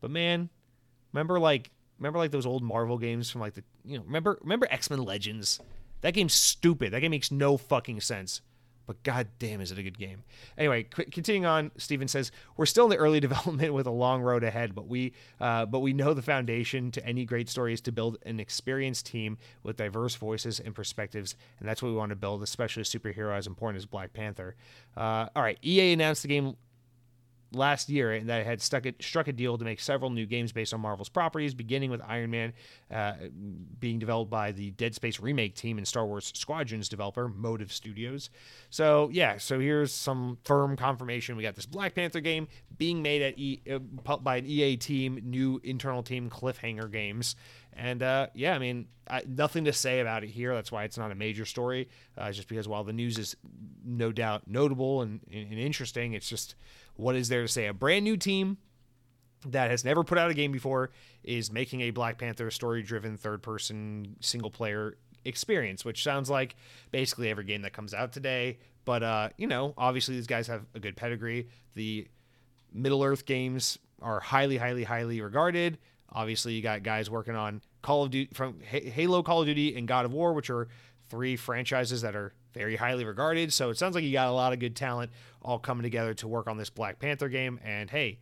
But 0.00 0.10
man, 0.10 0.50
remember 1.12 1.38
like 1.38 1.70
remember 1.98 2.18
like 2.18 2.32
those 2.32 2.46
old 2.46 2.62
Marvel 2.62 2.98
games 2.98 3.30
from 3.30 3.40
like 3.40 3.54
the 3.54 3.62
you 3.84 3.96
know 3.96 4.04
remember 4.04 4.38
remember 4.42 4.66
X 4.70 4.90
Men 4.90 5.02
Legends? 5.02 5.60
That 6.02 6.12
game's 6.12 6.34
stupid. 6.34 6.92
That 6.92 7.00
game 7.00 7.12
makes 7.12 7.30
no 7.30 7.56
fucking 7.56 8.00
sense 8.00 8.42
but 8.86 9.02
god 9.02 9.28
damn 9.38 9.60
is 9.60 9.72
it 9.72 9.78
a 9.78 9.82
good 9.82 9.98
game. 9.98 10.22
Anyway 10.58 10.84
qu- 10.84 11.04
continuing 11.06 11.46
on 11.46 11.70
steven 11.76 12.08
says 12.08 12.30
we're 12.56 12.66
still 12.66 12.84
in 12.84 12.90
the 12.90 12.96
early 12.96 13.20
development 13.24 13.72
with 13.74 13.86
a 13.86 13.90
long 13.90 14.22
road 14.22 14.44
ahead 14.44 14.74
but 14.74 14.86
we 14.88 15.12
uh, 15.40 15.66
but 15.66 15.80
we 15.80 15.92
know 15.92 16.14
the 16.14 16.22
foundation 16.22 16.90
to 16.90 17.04
any 17.06 17.24
great 17.24 17.48
story 17.48 17.72
is 17.72 17.80
to 17.82 17.92
build 17.92 18.18
an 18.24 18.40
experienced 18.40 19.06
team 19.06 19.38
with 19.62 19.76
diverse 19.76 20.14
voices 20.14 20.60
and 20.60 20.74
perspectives 20.74 21.34
and 21.60 21.68
that's 21.68 21.82
what 21.82 21.88
we 21.88 21.94
want 21.94 22.10
to 22.10 22.16
build 22.16 22.42
especially 22.42 22.82
a 22.82 22.84
superhero 22.84 23.36
as 23.36 23.46
important 23.46 23.76
as 23.78 23.86
black 23.86 24.12
panther. 24.12 24.54
Uh, 24.96 25.28
all 25.34 25.42
right 25.42 25.58
ea 25.64 25.92
announced 25.92 26.22
the 26.22 26.28
game 26.28 26.56
last 27.54 27.88
year 27.88 28.12
and 28.12 28.28
that 28.28 28.44
had 28.44 28.62
it, 28.86 29.02
struck 29.02 29.28
a 29.28 29.32
deal 29.32 29.58
to 29.58 29.64
make 29.64 29.80
several 29.80 30.10
new 30.10 30.26
games 30.26 30.52
based 30.52 30.74
on 30.74 30.80
Marvel's 30.80 31.08
properties, 31.08 31.54
beginning 31.54 31.90
with 31.90 32.00
Iron 32.06 32.30
Man 32.30 32.52
uh, 32.92 33.14
being 33.78 33.98
developed 33.98 34.30
by 34.30 34.52
the 34.52 34.70
Dead 34.72 34.94
Space 34.94 35.20
remake 35.20 35.54
team 35.54 35.78
and 35.78 35.86
Star 35.86 36.06
Wars 36.06 36.32
Squadrons 36.34 36.88
developer 36.88 37.28
Motive 37.28 37.72
Studios. 37.72 38.30
So 38.70 39.08
yeah, 39.12 39.38
so 39.38 39.60
here's 39.60 39.92
some 39.92 40.38
firm 40.44 40.76
confirmation. 40.76 41.36
We 41.36 41.42
got 41.42 41.54
this 41.54 41.66
Black 41.66 41.94
Panther 41.94 42.20
game 42.20 42.48
being 42.76 43.02
made 43.02 43.22
at 43.22 43.38
e, 43.38 43.60
uh, 43.70 43.78
by 44.18 44.36
an 44.36 44.46
EA 44.46 44.76
team, 44.76 45.20
new 45.24 45.60
internal 45.64 46.02
team 46.02 46.30
Cliffhanger 46.30 46.90
Games. 46.90 47.36
And 47.76 48.02
uh, 48.02 48.28
yeah, 48.34 48.54
I 48.54 48.58
mean, 48.58 48.86
I, 49.08 49.22
nothing 49.26 49.64
to 49.64 49.72
say 49.72 50.00
about 50.00 50.24
it 50.24 50.30
here. 50.30 50.54
That's 50.54 50.70
why 50.70 50.84
it's 50.84 50.96
not 50.96 51.10
a 51.10 51.14
major 51.14 51.44
story. 51.44 51.88
Uh, 52.16 52.30
just 52.30 52.48
because 52.48 52.68
while 52.68 52.84
the 52.84 52.92
news 52.92 53.18
is 53.18 53.36
no 53.84 54.12
doubt 54.12 54.42
notable 54.46 55.02
and, 55.02 55.20
and 55.32 55.52
interesting, 55.52 56.14
it's 56.14 56.28
just 56.28 56.54
what 56.96 57.16
is 57.16 57.28
there 57.28 57.42
to 57.42 57.48
say? 57.48 57.66
A 57.66 57.72
brand 57.72 58.04
new 58.04 58.16
team 58.16 58.58
that 59.46 59.70
has 59.70 59.84
never 59.84 60.04
put 60.04 60.18
out 60.18 60.30
a 60.30 60.34
game 60.34 60.52
before 60.52 60.90
is 61.22 61.52
making 61.52 61.82
a 61.82 61.90
Black 61.90 62.18
Panther 62.18 62.50
story 62.50 62.82
driven 62.82 63.16
third 63.16 63.42
person 63.42 64.16
single 64.20 64.50
player 64.50 64.96
experience, 65.24 65.84
which 65.84 66.02
sounds 66.02 66.30
like 66.30 66.56
basically 66.90 67.30
every 67.30 67.44
game 67.44 67.62
that 67.62 67.72
comes 67.72 67.94
out 67.94 68.12
today. 68.12 68.58
But, 68.84 69.02
uh, 69.02 69.28
you 69.36 69.46
know, 69.46 69.74
obviously 69.76 70.14
these 70.14 70.26
guys 70.26 70.46
have 70.46 70.64
a 70.74 70.80
good 70.80 70.96
pedigree. 70.96 71.48
The 71.74 72.08
Middle 72.72 73.02
Earth 73.02 73.24
games 73.26 73.78
are 74.02 74.20
highly, 74.20 74.58
highly, 74.58 74.84
highly 74.84 75.20
regarded. 75.20 75.78
Obviously, 76.12 76.52
you 76.52 76.62
got 76.62 76.82
guys 76.82 77.10
working 77.10 77.34
on 77.34 77.62
Call 77.82 78.04
of 78.04 78.10
Duty 78.10 78.30
from 78.34 78.60
Halo, 78.60 79.22
Call 79.22 79.40
of 79.40 79.46
Duty, 79.46 79.76
and 79.76 79.88
God 79.88 80.04
of 80.04 80.12
War, 80.12 80.32
which 80.32 80.50
are 80.50 80.68
three 81.08 81.36
franchises 81.36 82.02
that 82.02 82.14
are 82.14 82.32
very 82.54 82.76
highly 82.76 83.04
regarded. 83.04 83.52
So 83.52 83.70
it 83.70 83.76
sounds 83.76 83.94
like 83.94 84.04
you 84.04 84.12
got 84.12 84.28
a 84.28 84.32
lot 84.32 84.52
of 84.52 84.60
good 84.60 84.76
talent 84.76 85.10
all 85.42 85.58
coming 85.58 85.82
together 85.82 86.14
to 86.14 86.28
work 86.28 86.46
on 86.46 86.56
this 86.56 86.70
Black 86.70 86.98
Panther 86.98 87.28
game. 87.28 87.60
And 87.62 87.90
hey, 87.90 88.20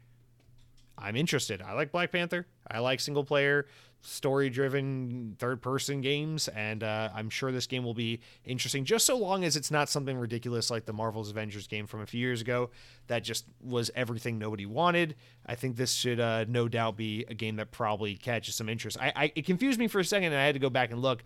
I'm 0.98 1.16
interested. 1.16 1.62
I 1.62 1.74
like 1.74 1.92
Black 1.92 2.10
Panther. 2.10 2.46
I 2.70 2.78
like 2.78 3.00
single 3.00 3.24
player, 3.24 3.66
story 4.02 4.50
driven, 4.50 5.36
third 5.38 5.62
person 5.62 6.00
games. 6.00 6.48
And 6.48 6.82
uh, 6.82 7.10
I'm 7.14 7.30
sure 7.30 7.52
this 7.52 7.66
game 7.66 7.84
will 7.84 7.94
be 7.94 8.20
interesting 8.44 8.84
just 8.84 9.06
so 9.06 9.16
long 9.16 9.44
as 9.44 9.56
it's 9.56 9.70
not 9.70 9.88
something 9.88 10.16
ridiculous 10.16 10.70
like 10.70 10.84
the 10.84 10.92
Marvel's 10.92 11.30
Avengers 11.30 11.66
game 11.66 11.86
from 11.86 12.00
a 12.00 12.06
few 12.06 12.20
years 12.20 12.40
ago 12.40 12.70
that 13.06 13.24
just 13.24 13.46
was 13.62 13.90
everything 13.94 14.38
nobody 14.38 14.66
wanted. 14.66 15.16
I 15.46 15.54
think 15.54 15.76
this 15.76 15.92
should 15.92 16.20
uh, 16.20 16.44
no 16.48 16.68
doubt 16.68 16.96
be 16.96 17.24
a 17.28 17.34
game 17.34 17.56
that 17.56 17.70
probably 17.70 18.16
catches 18.16 18.54
some 18.54 18.68
interest. 18.68 18.96
I, 19.00 19.12
I, 19.14 19.32
it 19.34 19.46
confused 19.46 19.78
me 19.78 19.88
for 19.88 20.00
a 20.00 20.04
second 20.04 20.32
and 20.32 20.36
I 20.36 20.44
had 20.44 20.54
to 20.54 20.60
go 20.60 20.70
back 20.70 20.90
and 20.90 21.00
look 21.00 21.22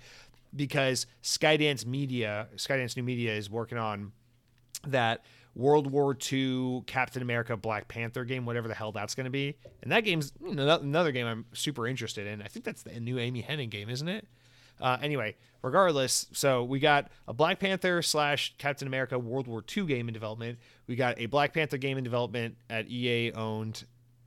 because 0.55 1.07
Skydance 1.23 1.87
Media, 1.87 2.49
Skydance 2.57 2.97
New 2.97 3.03
Media 3.03 3.35
is 3.35 3.50
working 3.50 3.79
on 3.79 4.12
that 4.87 5.25
World 5.55 5.91
War 5.91 6.17
II 6.33 6.83
Captain 6.87 7.23
America 7.23 7.57
Black 7.57 7.88
Panther 7.88 8.25
game, 8.25 8.45
whatever 8.45 8.69
the 8.69 8.75
hell 8.75 8.93
that's 8.93 9.15
going 9.15 9.25
to 9.25 9.31
be. 9.31 9.57
And 9.83 9.91
that 9.91 10.05
game's 10.05 10.33
another 10.45 11.12
game 11.12 11.26
I'm 11.26 11.47
super 11.55 11.87
interested 11.87 12.26
in. 12.26 12.43
I 12.43 12.47
think 12.47 12.65
that's 12.65 12.83
the 12.83 13.00
new 13.00 13.19
Amy 13.19 13.43
Hennig 13.43 13.71
game, 13.71 13.88
isn't 13.88 14.09
it? 14.09 14.29
Uh, 14.79 14.99
anyway, 15.00 15.35
regardless, 15.62 16.26
so 16.33 16.62
we 16.62 16.79
got 16.79 17.09
a 17.26 17.33
Black 17.33 17.59
Panther 17.59 18.03
slash 18.03 18.55
Captain 18.59 18.87
America 18.87 19.19
World 19.19 19.47
War 19.47 19.65
II 19.75 19.87
game 19.87 20.09
in 20.09 20.12
development. 20.12 20.59
We 20.87 20.97
got 20.97 21.19
a 21.19 21.26
Black 21.26 21.55
Panther 21.55 21.79
game 21.79 21.97
in 21.97 22.05
development 22.05 22.57
at 22.69 22.88
EA 22.91 23.33
owned 23.33 23.85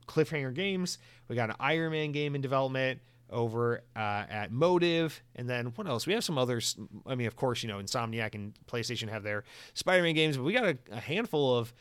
Cliffhanger 0.08 0.52
Games. 0.52 0.98
We 1.28 1.36
got 1.36 1.50
an 1.50 1.56
Iron 1.60 1.92
Man 1.92 2.10
game 2.10 2.34
in 2.34 2.40
development 2.40 3.00
over 3.30 3.82
uh, 3.96 4.24
at 4.28 4.50
Motive, 4.50 5.22
and 5.36 5.48
then 5.48 5.66
what 5.76 5.86
else? 5.86 6.06
We 6.06 6.12
have 6.14 6.24
some 6.24 6.38
others. 6.38 6.76
I 7.06 7.14
mean, 7.14 7.26
of 7.26 7.36
course, 7.36 7.62
you 7.62 7.68
know, 7.68 7.78
Insomniac 7.78 8.34
and 8.34 8.54
PlayStation 8.66 9.08
have 9.08 9.22
their 9.22 9.44
Spider-Man 9.74 10.14
games, 10.14 10.36
but 10.36 10.44
we 10.44 10.52
got 10.52 10.64
a, 10.64 10.78
a 10.90 11.00
handful 11.00 11.56
of 11.56 11.72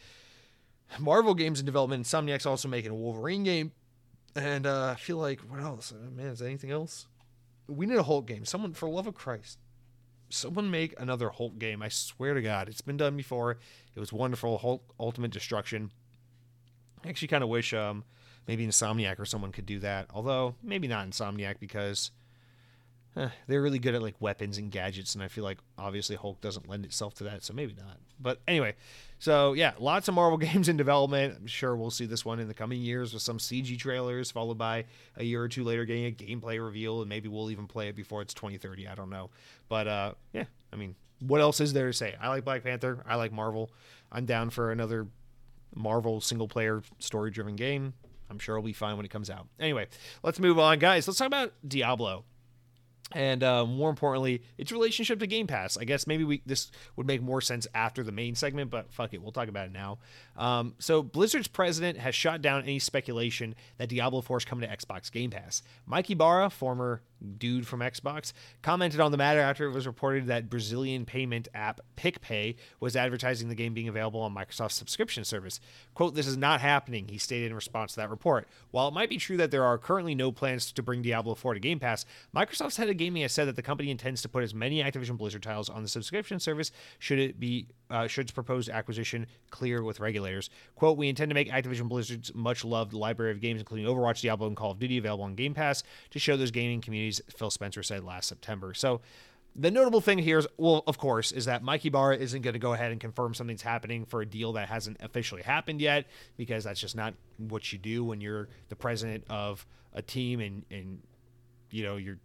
Marvel 0.99 1.33
games 1.33 1.59
in 1.59 1.65
development. 1.65 2.05
Insomniac's 2.05 2.45
also 2.45 2.67
making 2.67 2.91
a 2.91 2.95
Wolverine 2.95 3.43
game, 3.43 3.71
and 4.35 4.65
uh, 4.65 4.93
I 4.95 4.99
feel 4.99 5.17
like 5.17 5.41
what 5.41 5.59
else? 5.59 5.91
Uh, 5.91 6.09
man, 6.11 6.27
is 6.27 6.39
there 6.39 6.47
anything 6.47 6.71
else? 6.71 7.07
We 7.67 7.85
need 7.85 7.97
a 7.97 8.03
Hulk 8.03 8.25
game. 8.25 8.45
Someone, 8.45 8.73
for 8.73 8.89
love 8.89 9.05
of 9.05 9.13
Christ, 9.15 9.59
someone 10.29 10.71
make 10.71 10.99
another 10.99 11.29
Hulk 11.29 11.59
game. 11.59 11.81
I 11.81 11.89
swear 11.89 12.33
to 12.33 12.41
God, 12.41 12.69
it's 12.69 12.81
been 12.81 12.97
done 12.97 13.15
before. 13.15 13.57
It 13.95 13.99
was 13.99 14.13
wonderful. 14.13 14.57
Hulk 14.57 14.93
Ultimate 14.99 15.31
Destruction. 15.31 15.91
I 17.03 17.09
actually 17.09 17.27
kind 17.29 17.43
of 17.43 17.49
wish 17.49 17.73
um, 17.73 18.03
maybe 18.49 18.65
Insomniac 18.65 19.19
or 19.19 19.25
someone 19.25 19.51
could 19.51 19.67
do 19.67 19.77
that. 19.77 20.07
Although 20.11 20.55
maybe 20.63 20.87
not 20.87 21.07
Insomniac 21.07 21.59
because 21.59 22.09
eh, 23.15 23.29
they're 23.47 23.61
really 23.61 23.77
good 23.77 23.93
at 23.93 24.01
like 24.01 24.15
weapons 24.19 24.57
and 24.57 24.71
gadgets, 24.71 25.13
and 25.13 25.23
I 25.23 25.27
feel 25.27 25.43
like 25.43 25.59
obviously 25.77 26.15
Hulk 26.15 26.41
doesn't 26.41 26.67
lend 26.67 26.83
itself 26.83 27.13
to 27.15 27.25
that, 27.25 27.43
so 27.43 27.53
maybe 27.53 27.75
not. 27.77 27.97
But 28.19 28.41
anyway, 28.47 28.73
so 29.19 29.53
yeah, 29.53 29.73
lots 29.77 30.07
of 30.07 30.15
Marvel 30.15 30.37
games 30.49 30.67
in 30.67 30.77
development. 30.77 31.37
I'm 31.39 31.45
sure 31.45 31.75
we'll 31.75 31.91
see 31.91 32.07
this 32.07 32.25
one 32.25 32.39
in 32.39 32.47
the 32.47 32.55
coming 32.55 32.81
years 32.81 33.13
with 33.13 33.21
some 33.21 33.37
CG 33.37 33.77
trailers, 33.77 34.31
followed 34.31 34.57
by 34.57 34.85
a 35.15 35.23
year 35.23 35.43
or 35.43 35.47
two 35.47 35.63
later 35.63 35.85
getting 35.85 36.07
a 36.07 36.11
gameplay 36.11 36.59
reveal, 36.59 37.01
and 37.01 37.07
maybe 37.07 37.29
we'll 37.29 37.51
even 37.51 37.67
play 37.67 37.87
it 37.89 37.95
before 37.95 38.23
it's 38.23 38.33
2030. 38.33 38.87
I 38.87 38.95
don't 38.95 39.11
know, 39.11 39.29
but 39.67 39.87
uh, 39.87 40.13
yeah, 40.33 40.45
I 40.73 40.75
mean, 40.75 40.95
what 41.19 41.39
else 41.39 41.59
is 41.59 41.73
there 41.73 41.85
to 41.85 41.93
say? 41.93 42.15
I 42.19 42.29
like 42.29 42.45
Black 42.45 42.63
Panther. 42.63 43.03
I 43.07 43.13
like 43.13 43.31
Marvel. 43.31 43.69
I'm 44.11 44.25
down 44.25 44.49
for 44.49 44.71
another 44.71 45.05
Marvel 45.75 46.19
single 46.19 46.47
player 46.47 46.81
story 46.97 47.29
driven 47.29 47.55
game. 47.55 47.93
I'm 48.29 48.39
sure 48.39 48.55
it'll 48.55 48.65
be 48.65 48.73
fine 48.73 48.95
when 48.97 49.05
it 49.05 49.11
comes 49.11 49.29
out. 49.29 49.47
Anyway, 49.59 49.87
let's 50.23 50.39
move 50.39 50.59
on, 50.59 50.79
guys. 50.79 51.07
Let's 51.07 51.17
talk 51.17 51.27
about 51.27 51.53
Diablo 51.67 52.25
and 53.11 53.43
uh, 53.43 53.65
more 53.65 53.89
importantly, 53.89 54.43
its 54.57 54.71
relationship 54.71 55.19
to 55.19 55.27
Game 55.27 55.47
Pass. 55.47 55.77
I 55.77 55.83
guess 55.83 56.05
maybe 56.05 56.23
we 56.23 56.41
this 56.45 56.71
would 56.95 57.07
make 57.07 57.21
more 57.21 57.41
sense 57.41 57.67
after 57.73 58.03
the 58.03 58.11
main 58.11 58.35
segment, 58.35 58.69
but 58.69 58.91
fuck 58.91 59.13
it, 59.13 59.21
we'll 59.21 59.31
talk 59.31 59.47
about 59.47 59.65
it 59.65 59.71
now. 59.71 59.99
Um, 60.39 60.73
so 60.79 61.03
Blizzard's 61.03 61.49
president 61.49 61.97
has 61.99 62.15
shot 62.15 62.41
down 62.41 62.63
any 62.63 62.79
speculation 62.79 63.55
that 63.77 63.89
Diablo 63.89 64.21
4 64.21 64.37
is 64.37 64.45
coming 64.45 64.67
to 64.67 64.75
Xbox 64.75 65.11
Game 65.11 65.29
Pass. 65.29 65.61
Mike 65.85 66.09
Ybarra, 66.09 66.49
former 66.49 67.01
dude 67.37 67.67
from 67.67 67.81
Xbox, 67.81 68.31
commented 68.61 69.01
on 69.01 69.11
the 69.11 69.17
matter 69.17 69.41
after 69.41 69.65
it 69.65 69.73
was 69.73 69.85
reported 69.85 70.27
that 70.27 70.49
Brazilian 70.49 71.05
payment 71.05 71.49
app 71.53 71.81
PicPay 71.97 72.55
was 72.79 72.95
advertising 72.95 73.49
the 73.49 73.55
game 73.55 73.73
being 73.73 73.89
available 73.89 74.21
on 74.21 74.33
Microsoft's 74.33 74.75
subscription 74.75 75.25
service. 75.25 75.59
"Quote: 75.93 76.15
This 76.15 76.27
is 76.27 76.37
not 76.37 76.61
happening," 76.61 77.09
he 77.09 77.17
stated 77.17 77.47
in 77.47 77.53
response 77.53 77.91
to 77.91 77.95
that 77.97 78.09
report. 78.09 78.47
While 78.71 78.87
it 78.87 78.93
might 78.93 79.09
be 79.09 79.17
true 79.17 79.35
that 79.35 79.51
there 79.51 79.65
are 79.65 79.77
currently 79.77 80.15
no 80.15 80.31
plans 80.31 80.71
to 80.71 80.81
bring 80.81 81.01
Diablo 81.01 81.35
4 81.35 81.55
to 81.55 81.59
Game 81.59 81.79
Pass, 81.79 82.05
Microsoft's 82.33 82.77
head 82.77 82.89
of 82.89 82.95
Gaming 82.95 83.23
has 83.23 83.33
said 83.33 83.49
that 83.49 83.57
the 83.57 83.61
company 83.61 83.91
intends 83.91 84.21
to 84.21 84.29
put 84.29 84.43
as 84.43 84.53
many 84.53 84.81
Activision 84.81 85.17
Blizzard 85.17 85.43
titles 85.43 85.69
on 85.69 85.81
the 85.81 85.89
subscription 85.89 86.39
service 86.39 86.71
should 86.97 87.19
it 87.19 87.41
be 87.41 87.67
uh, 87.89 88.07
should 88.07 88.23
its 88.23 88.31
proposed 88.31 88.69
acquisition 88.69 89.25
clear 89.49 89.83
with 89.83 89.99
regulators. 89.99 90.49
Quote, 90.75 90.97
we 90.97 91.09
intend 91.09 91.29
to 91.29 91.35
make 91.35 91.49
Activision 91.49 91.89
Blizzard's 91.89 92.33
much 92.33 92.63
loved 92.63 92.93
library 92.93 93.31
of 93.31 93.41
games, 93.41 93.59
including 93.59 93.87
Overwatch, 93.87 94.21
Diablo, 94.21 94.47
and 94.47 94.55
Call 94.55 94.71
of 94.71 94.79
Duty, 94.79 94.97
available 94.97 95.23
on 95.23 95.35
Game 95.35 95.53
Pass 95.53 95.83
to 96.11 96.19
show 96.19 96.37
those 96.37 96.51
gaming 96.51 96.81
communities, 96.81 97.21
Phil 97.35 97.49
Spencer 97.49 97.83
said 97.83 98.03
last 98.03 98.27
September. 98.27 98.73
So 98.73 99.01
the 99.55 99.71
notable 99.71 100.01
thing 100.01 100.19
here 100.19 100.37
is, 100.37 100.47
well, 100.57 100.83
of 100.85 100.97
course, 100.97 101.31
is 101.31 101.45
that 101.45 101.63
Mike 101.63 101.85
Ybarra 101.85 102.17
isn't 102.17 102.43
going 102.43 102.53
to 102.53 102.59
go 102.59 102.73
ahead 102.73 102.91
and 102.91 103.01
confirm 103.01 103.33
something's 103.33 103.63
happening 103.63 104.05
for 104.05 104.21
a 104.21 104.25
deal 104.25 104.53
that 104.53 104.69
hasn't 104.69 104.97
officially 105.01 105.41
happened 105.41 105.81
yet, 105.81 106.05
because 106.37 106.63
that's 106.63 106.79
just 106.79 106.95
not 106.95 107.13
what 107.37 107.73
you 107.73 107.79
do 107.79 108.03
when 108.03 108.21
you're 108.21 108.47
the 108.69 108.75
president 108.75 109.23
of 109.29 109.65
a 109.93 110.01
team 110.01 110.39
and, 110.39 110.63
and 110.69 111.01
you 111.71 111.83
know, 111.83 111.97
you're 111.97 112.19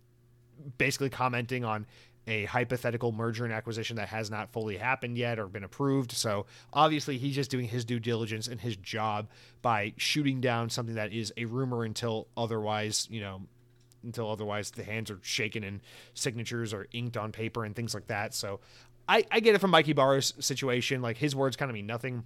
basically 0.79 1.11
commenting 1.11 1.65
on 1.65 1.87
a 2.27 2.45
hypothetical 2.47 3.13
merger 3.13 3.45
and 3.45 3.53
acquisition 3.53 3.97
that 3.97 4.09
has 4.09 4.31
not 4.31 4.53
fully 4.53 4.77
happened 4.77 5.19
yet 5.19 5.39
or 5.39 5.47
been 5.47 5.65
approved. 5.65 6.13
So 6.13 6.47
obviously, 6.73 7.19
he's 7.19 7.35
just 7.35 7.51
doing 7.51 7.69
his 7.69 7.85
due 7.85 8.01
diligence 8.01 8.49
and 8.49 8.61
his 8.61 8.77
job 8.77 9.29
by 9.63 9.93
shooting 9.97 10.41
down 10.41 10.71
something 10.71 10.95
that 10.95 11.13
is 11.13 11.33
a 11.37 11.45
rumor 11.45 11.85
until 11.85 12.29
otherwise, 12.37 13.07
you 13.11 13.21
know, 13.21 13.43
until 14.03 14.31
otherwise 14.31 14.71
the 14.71 14.85
hands 14.85 15.11
are 15.11 15.19
shaken 15.23 15.65
and 15.65 15.81
signatures 16.15 16.73
are 16.73 16.87
inked 16.93 17.17
on 17.17 17.33
paper 17.33 17.65
and 17.65 17.75
things 17.75 17.95
like 17.95 18.07
that. 18.07 18.35
So 18.35 18.61
I, 19.09 19.25
I 19.31 19.41
get 19.41 19.55
it 19.55 19.61
from 19.61 19.71
Mike 19.71 19.89
Ybarra's 19.89 20.35
situation. 20.39 21.03
Like 21.03 21.17
his 21.17 21.35
words 21.35 21.57
kind 21.57 21.71
of 21.71 21.75
mean 21.75 21.87
nothing 21.87 22.25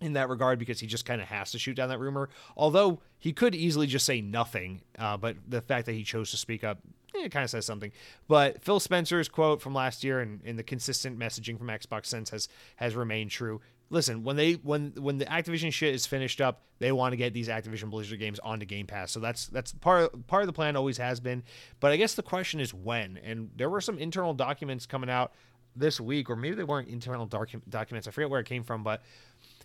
in 0.00 0.12
that 0.12 0.28
regard 0.28 0.58
because 0.58 0.78
he 0.78 0.86
just 0.86 1.06
kind 1.06 1.20
of 1.20 1.28
has 1.28 1.52
to 1.52 1.58
shoot 1.58 1.74
down 1.74 1.88
that 1.88 2.00
rumor. 2.00 2.28
Although 2.56 3.00
he 3.18 3.32
could 3.32 3.54
easily 3.54 3.86
just 3.86 4.04
say 4.04 4.20
nothing, 4.20 4.82
uh, 4.98 5.16
but 5.16 5.36
the 5.48 5.62
fact 5.62 5.86
that 5.86 5.92
he 5.92 6.02
chose 6.04 6.30
to 6.32 6.36
speak 6.36 6.64
up 6.64 6.78
it 7.24 7.32
kind 7.32 7.44
of 7.44 7.50
says 7.50 7.66
something. 7.66 7.92
But 8.28 8.62
Phil 8.62 8.80
Spencer's 8.80 9.28
quote 9.28 9.60
from 9.60 9.74
last 9.74 10.04
year 10.04 10.20
and, 10.20 10.40
and 10.44 10.58
the 10.58 10.62
consistent 10.62 11.18
messaging 11.18 11.58
from 11.58 11.68
Xbox 11.68 12.06
since 12.06 12.30
has 12.30 12.48
has 12.76 12.94
remained 12.94 13.30
true. 13.30 13.60
Listen, 13.88 14.24
when 14.24 14.36
they 14.36 14.54
when 14.54 14.92
when 14.98 15.18
the 15.18 15.26
Activision 15.26 15.72
shit 15.72 15.94
is 15.94 16.06
finished 16.06 16.40
up, 16.40 16.62
they 16.78 16.90
want 16.92 17.12
to 17.12 17.16
get 17.16 17.32
these 17.32 17.48
Activision 17.48 17.90
Blizzard 17.90 18.18
games 18.18 18.40
onto 18.40 18.66
Game 18.66 18.86
Pass. 18.86 19.12
So 19.12 19.20
that's 19.20 19.46
that's 19.46 19.72
part 19.72 20.12
of, 20.12 20.26
part 20.26 20.42
of 20.42 20.48
the 20.48 20.52
plan. 20.52 20.74
Always 20.76 20.98
has 20.98 21.20
been. 21.20 21.44
But 21.78 21.92
I 21.92 21.96
guess 21.96 22.14
the 22.14 22.22
question 22.22 22.58
is 22.58 22.74
when. 22.74 23.18
And 23.22 23.50
there 23.54 23.70
were 23.70 23.80
some 23.80 23.98
internal 23.98 24.34
documents 24.34 24.86
coming 24.86 25.08
out 25.08 25.32
this 25.76 26.00
week, 26.00 26.28
or 26.28 26.36
maybe 26.36 26.56
they 26.56 26.64
weren't 26.64 26.88
internal 26.88 27.28
docu- 27.28 27.62
documents. 27.68 28.08
I 28.08 28.10
forget 28.10 28.30
where 28.30 28.40
it 28.40 28.46
came 28.46 28.64
from, 28.64 28.82
but 28.82 29.02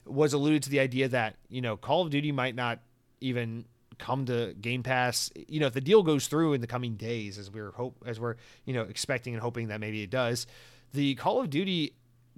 was 0.06 0.34
alluded 0.34 0.64
to 0.64 0.70
the 0.70 0.80
idea 0.80 1.08
that 1.08 1.38
you 1.50 1.62
know 1.62 1.76
Call 1.78 2.04
of 2.04 2.12
Duty 2.12 2.32
might 2.32 2.56
not 2.56 2.80
even 3.22 3.66
come 3.98 4.26
to 4.26 4.54
Game 4.60 4.84
Pass. 4.84 5.30
You 5.48 5.60
know, 5.60 5.68
if 5.68 5.74
the 5.74 5.82
deal 5.82 6.04
goes 6.04 6.28
through 6.28 6.54
in 6.54 6.62
the 6.62 6.68
coming 6.68 6.96
days, 6.96 7.38
as 7.38 7.52
we're 7.52 7.72
hope 7.72 8.04
as 8.06 8.20
we're 8.20 8.36
you 8.66 8.74
know 8.74 8.84
expecting 8.84 9.34
and 9.34 9.42
hoping 9.42 9.68
that 9.70 9.80
maybe 9.80 10.02
it 10.02 10.10
does, 10.10 10.48
the 10.94 11.16
Call 11.16 11.40
of 11.40 11.50
Duty 11.50 11.94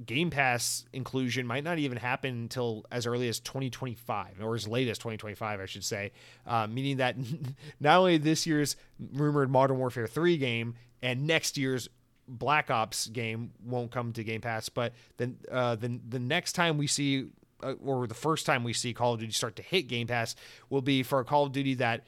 Game 0.05 0.29
Pass 0.29 0.85
inclusion 0.91 1.45
might 1.45 1.63
not 1.63 1.77
even 1.77 1.97
happen 1.97 2.31
until 2.31 2.85
as 2.91 3.05
early 3.05 3.27
as 3.29 3.39
2025 3.39 4.41
or 4.41 4.55
as 4.55 4.67
late 4.67 4.87
as 4.87 4.97
2025, 4.97 5.59
I 5.59 5.65
should 5.65 5.83
say. 5.83 6.11
Uh, 6.47 6.67
meaning 6.67 6.97
that 6.97 7.15
not 7.79 7.99
only 7.99 8.17
this 8.17 8.47
year's 8.47 8.75
rumored 9.13 9.51
Modern 9.51 9.77
Warfare 9.77 10.07
3 10.07 10.37
game 10.37 10.75
and 11.01 11.27
next 11.27 11.57
year's 11.57 11.89
Black 12.27 12.71
Ops 12.71 13.07
game 13.07 13.51
won't 13.63 13.91
come 13.91 14.13
to 14.13 14.23
Game 14.23 14.41
Pass, 14.41 14.69
but 14.69 14.93
then 15.17 15.37
uh, 15.51 15.75
the 15.75 15.99
the 16.07 16.19
next 16.19 16.53
time 16.53 16.77
we 16.77 16.87
see 16.87 17.27
Uh, 17.63 17.73
or 17.84 18.08
the 18.08 18.13
first 18.13 18.45
time 18.45 18.63
we 18.63 18.73
see 18.73 18.93
Call 18.93 19.13
of 19.13 19.19
Duty 19.19 19.32
start 19.32 19.56
to 19.56 19.63
hit 19.63 19.88
Game 19.88 20.08
Pass 20.08 20.36
will 20.69 20.82
be 20.82 21.04
for 21.04 21.19
a 21.19 21.26
Call 21.26 21.45
of 21.45 21.52
Duty 21.52 21.76
that 21.76 22.06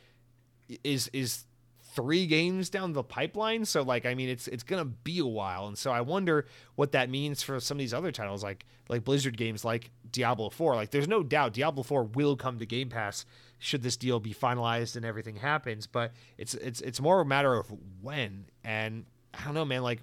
is 0.84 1.10
is 1.14 1.46
three 1.96 2.28
games 2.28 2.70
down 2.70 2.92
the 2.94 3.04
pipeline. 3.04 3.66
So 3.66 3.82
like 3.82 4.06
I 4.06 4.14
mean 4.16 4.30
it's 4.30 4.48
it's 4.48 4.64
gonna 4.64 4.86
be 4.86 5.20
a 5.20 5.26
while. 5.26 5.68
And 5.68 5.78
so 5.78 5.92
I 5.92 6.02
wonder 6.02 6.46
what 6.76 6.92
that 6.92 7.10
means 7.10 7.42
for 7.42 7.60
some 7.60 7.78
of 7.78 7.80
these 7.80 7.94
other 7.94 8.12
titles 8.12 8.44
like 8.44 8.66
like 8.90 9.04
Blizzard 9.04 9.38
games 9.38 9.64
like 9.64 9.92
Diablo 10.12 10.50
4. 10.50 10.76
Like 10.76 10.92
there's 10.92 11.08
no 11.08 11.24
doubt 11.24 11.54
Diablo 11.54 11.84
4 11.84 12.04
will 12.04 12.36
come 12.36 12.60
to 12.60 12.66
Game 12.66 12.90
Pass 12.90 13.26
should 13.58 13.82
this 13.82 13.98
deal 13.98 14.20
be 14.20 14.34
finalized 14.34 14.96
and 14.96 15.06
everything 15.06 15.38
happens. 15.38 15.88
But 15.88 16.12
it's 16.38 16.54
it's 16.56 16.82
it's 16.82 17.00
more 17.00 17.22
a 17.22 17.26
matter 17.26 17.54
of 17.54 17.72
when. 18.02 18.46
And 18.64 19.06
I 19.34 19.46
don't 19.46 19.54
know, 19.54 19.66
man, 19.66 19.82
like 19.82 20.02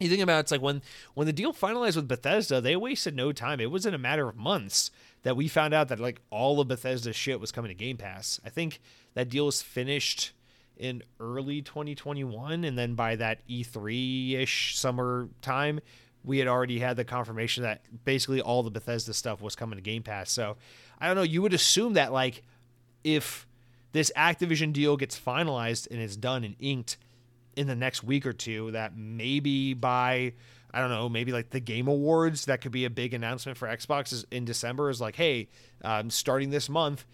you 0.00 0.08
think 0.08 0.22
about 0.22 0.38
it, 0.38 0.40
it's 0.40 0.52
like 0.52 0.62
when 0.62 0.82
when 1.14 1.26
the 1.26 1.32
deal 1.32 1.52
finalized 1.52 1.96
with 1.96 2.08
Bethesda, 2.08 2.60
they 2.60 2.76
wasted 2.76 3.14
no 3.14 3.32
time. 3.32 3.60
It 3.60 3.70
was 3.70 3.86
in 3.86 3.94
a 3.94 3.98
matter 3.98 4.28
of 4.28 4.36
months 4.36 4.90
that 5.22 5.36
we 5.36 5.48
found 5.48 5.74
out 5.74 5.88
that 5.88 6.00
like 6.00 6.20
all 6.30 6.60
of 6.60 6.68
Bethesda's 6.68 7.16
shit 7.16 7.40
was 7.40 7.52
coming 7.52 7.68
to 7.68 7.74
Game 7.74 7.96
Pass. 7.96 8.40
I 8.44 8.48
think 8.48 8.80
that 9.14 9.28
deal 9.28 9.46
was 9.46 9.62
finished 9.62 10.32
in 10.76 11.02
early 11.20 11.60
2021, 11.60 12.64
and 12.64 12.78
then 12.78 12.94
by 12.94 13.14
that 13.16 13.46
E3 13.46 14.40
ish 14.40 14.78
summer 14.78 15.28
time, 15.42 15.80
we 16.24 16.38
had 16.38 16.48
already 16.48 16.78
had 16.78 16.96
the 16.96 17.04
confirmation 17.04 17.62
that 17.62 17.82
basically 18.04 18.40
all 18.40 18.62
the 18.62 18.70
Bethesda 18.70 19.12
stuff 19.12 19.42
was 19.42 19.54
coming 19.54 19.76
to 19.76 19.82
Game 19.82 20.02
Pass. 20.02 20.30
So 20.30 20.56
I 20.98 21.06
don't 21.06 21.16
know. 21.16 21.22
You 21.22 21.42
would 21.42 21.54
assume 21.54 21.92
that 21.94 22.12
like 22.12 22.42
if 23.04 23.46
this 23.92 24.10
Activision 24.16 24.72
deal 24.72 24.96
gets 24.96 25.18
finalized 25.18 25.90
and 25.90 26.00
it's 26.00 26.16
done 26.16 26.44
and 26.44 26.56
inked 26.58 26.96
in 27.56 27.66
the 27.66 27.74
next 27.74 28.02
week 28.02 28.26
or 28.26 28.32
two 28.32 28.70
that 28.72 28.96
maybe 28.96 29.74
by 29.74 30.32
I 30.72 30.80
don't 30.80 30.90
know, 30.90 31.08
maybe 31.08 31.32
like 31.32 31.50
the 31.50 31.60
Game 31.60 31.88
Awards, 31.88 32.44
that 32.46 32.60
could 32.60 32.72
be 32.72 32.84
a 32.84 32.90
big 32.90 33.12
announcement 33.12 33.58
for 33.58 33.66
Xbox 33.68 34.12
is 34.12 34.24
in 34.30 34.44
December 34.44 34.88
is 34.88 35.00
like, 35.00 35.16
hey, 35.16 35.48
um, 35.82 36.10
starting 36.10 36.50
this 36.50 36.68
month, 36.68 37.04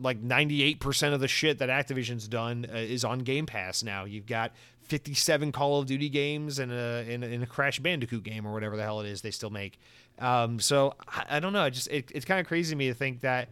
like 0.00 0.22
98% 0.22 1.14
of 1.14 1.20
the 1.20 1.28
shit 1.28 1.58
that 1.58 1.68
Activision's 1.68 2.26
done 2.26 2.66
uh, 2.72 2.76
is 2.76 3.04
on 3.04 3.20
Game 3.20 3.46
Pass 3.46 3.82
now. 3.82 4.04
You've 4.04 4.26
got 4.26 4.52
57 4.82 5.52
Call 5.52 5.80
of 5.80 5.86
Duty 5.86 6.08
games 6.08 6.58
and 6.58 6.72
a, 6.72 7.42
a, 7.42 7.46
Crash 7.46 7.78
Bandicoot 7.78 8.22
game 8.22 8.46
or 8.46 8.52
whatever 8.52 8.76
the 8.76 8.82
hell 8.82 9.00
it 9.00 9.06
is 9.06 9.22
they 9.22 9.30
still 9.30 9.50
make. 9.50 9.78
Um, 10.18 10.60
so 10.60 10.94
I, 11.08 11.36
I, 11.36 11.40
don't 11.40 11.52
know. 11.52 11.62
I 11.62 11.70
just 11.70 11.88
it, 11.88 12.10
it's 12.14 12.24
kind 12.24 12.40
of 12.40 12.46
crazy 12.46 12.70
to 12.70 12.76
me 12.76 12.88
to 12.88 12.94
think 12.94 13.20
that 13.20 13.48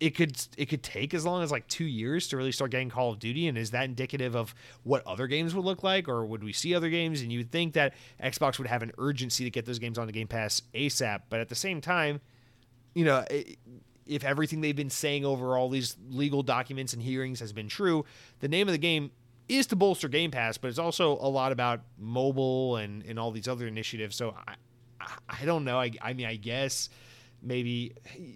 it 0.00 0.16
could 0.16 0.40
it 0.56 0.66
could 0.66 0.82
take 0.82 1.12
as 1.12 1.26
long 1.26 1.42
as 1.42 1.50
like 1.50 1.68
two 1.68 1.84
years 1.84 2.26
to 2.28 2.36
really 2.36 2.52
start 2.52 2.70
getting 2.70 2.88
Call 2.88 3.12
of 3.12 3.18
Duty, 3.18 3.46
and 3.46 3.58
is 3.58 3.70
that 3.72 3.84
indicative 3.84 4.34
of 4.34 4.54
what 4.82 5.06
other 5.06 5.26
games 5.26 5.54
would 5.54 5.64
look 5.64 5.82
like, 5.82 6.08
or 6.08 6.24
would 6.24 6.42
we 6.42 6.54
see 6.54 6.74
other 6.74 6.88
games? 6.88 7.20
And 7.20 7.30
you'd 7.30 7.52
think 7.52 7.74
that 7.74 7.94
Xbox 8.22 8.58
would 8.58 8.66
have 8.66 8.82
an 8.82 8.92
urgency 8.98 9.44
to 9.44 9.50
get 9.50 9.66
those 9.66 9.78
games 9.78 9.98
on 9.98 10.06
the 10.06 10.12
Game 10.12 10.26
Pass 10.26 10.62
ASAP, 10.74 11.22
but 11.28 11.40
at 11.40 11.50
the 11.50 11.54
same 11.54 11.82
time, 11.82 12.20
you 12.94 13.04
know, 13.04 13.24
if 14.06 14.24
everything 14.24 14.62
they've 14.62 14.74
been 14.74 14.90
saying 14.90 15.24
over 15.24 15.56
all 15.56 15.68
these 15.68 15.96
legal 16.08 16.42
documents 16.42 16.94
and 16.94 17.02
hearings 17.02 17.38
has 17.40 17.52
been 17.52 17.68
true, 17.68 18.04
the 18.40 18.48
name 18.48 18.68
of 18.68 18.72
the 18.72 18.78
game 18.78 19.10
is 19.48 19.66
to 19.66 19.76
bolster 19.76 20.08
Game 20.08 20.30
Pass, 20.30 20.56
but 20.56 20.68
it's 20.68 20.78
also 20.78 21.12
a 21.12 21.28
lot 21.28 21.52
about 21.52 21.80
mobile 21.98 22.76
and 22.76 23.04
and 23.04 23.18
all 23.18 23.30
these 23.30 23.48
other 23.48 23.66
initiatives. 23.66 24.16
So 24.16 24.34
I 24.46 24.54
I 25.28 25.44
don't 25.44 25.64
know. 25.64 25.78
I 25.78 25.90
I 26.00 26.14
mean 26.14 26.26
I 26.26 26.36
guess 26.36 26.88
maybe 27.42 27.94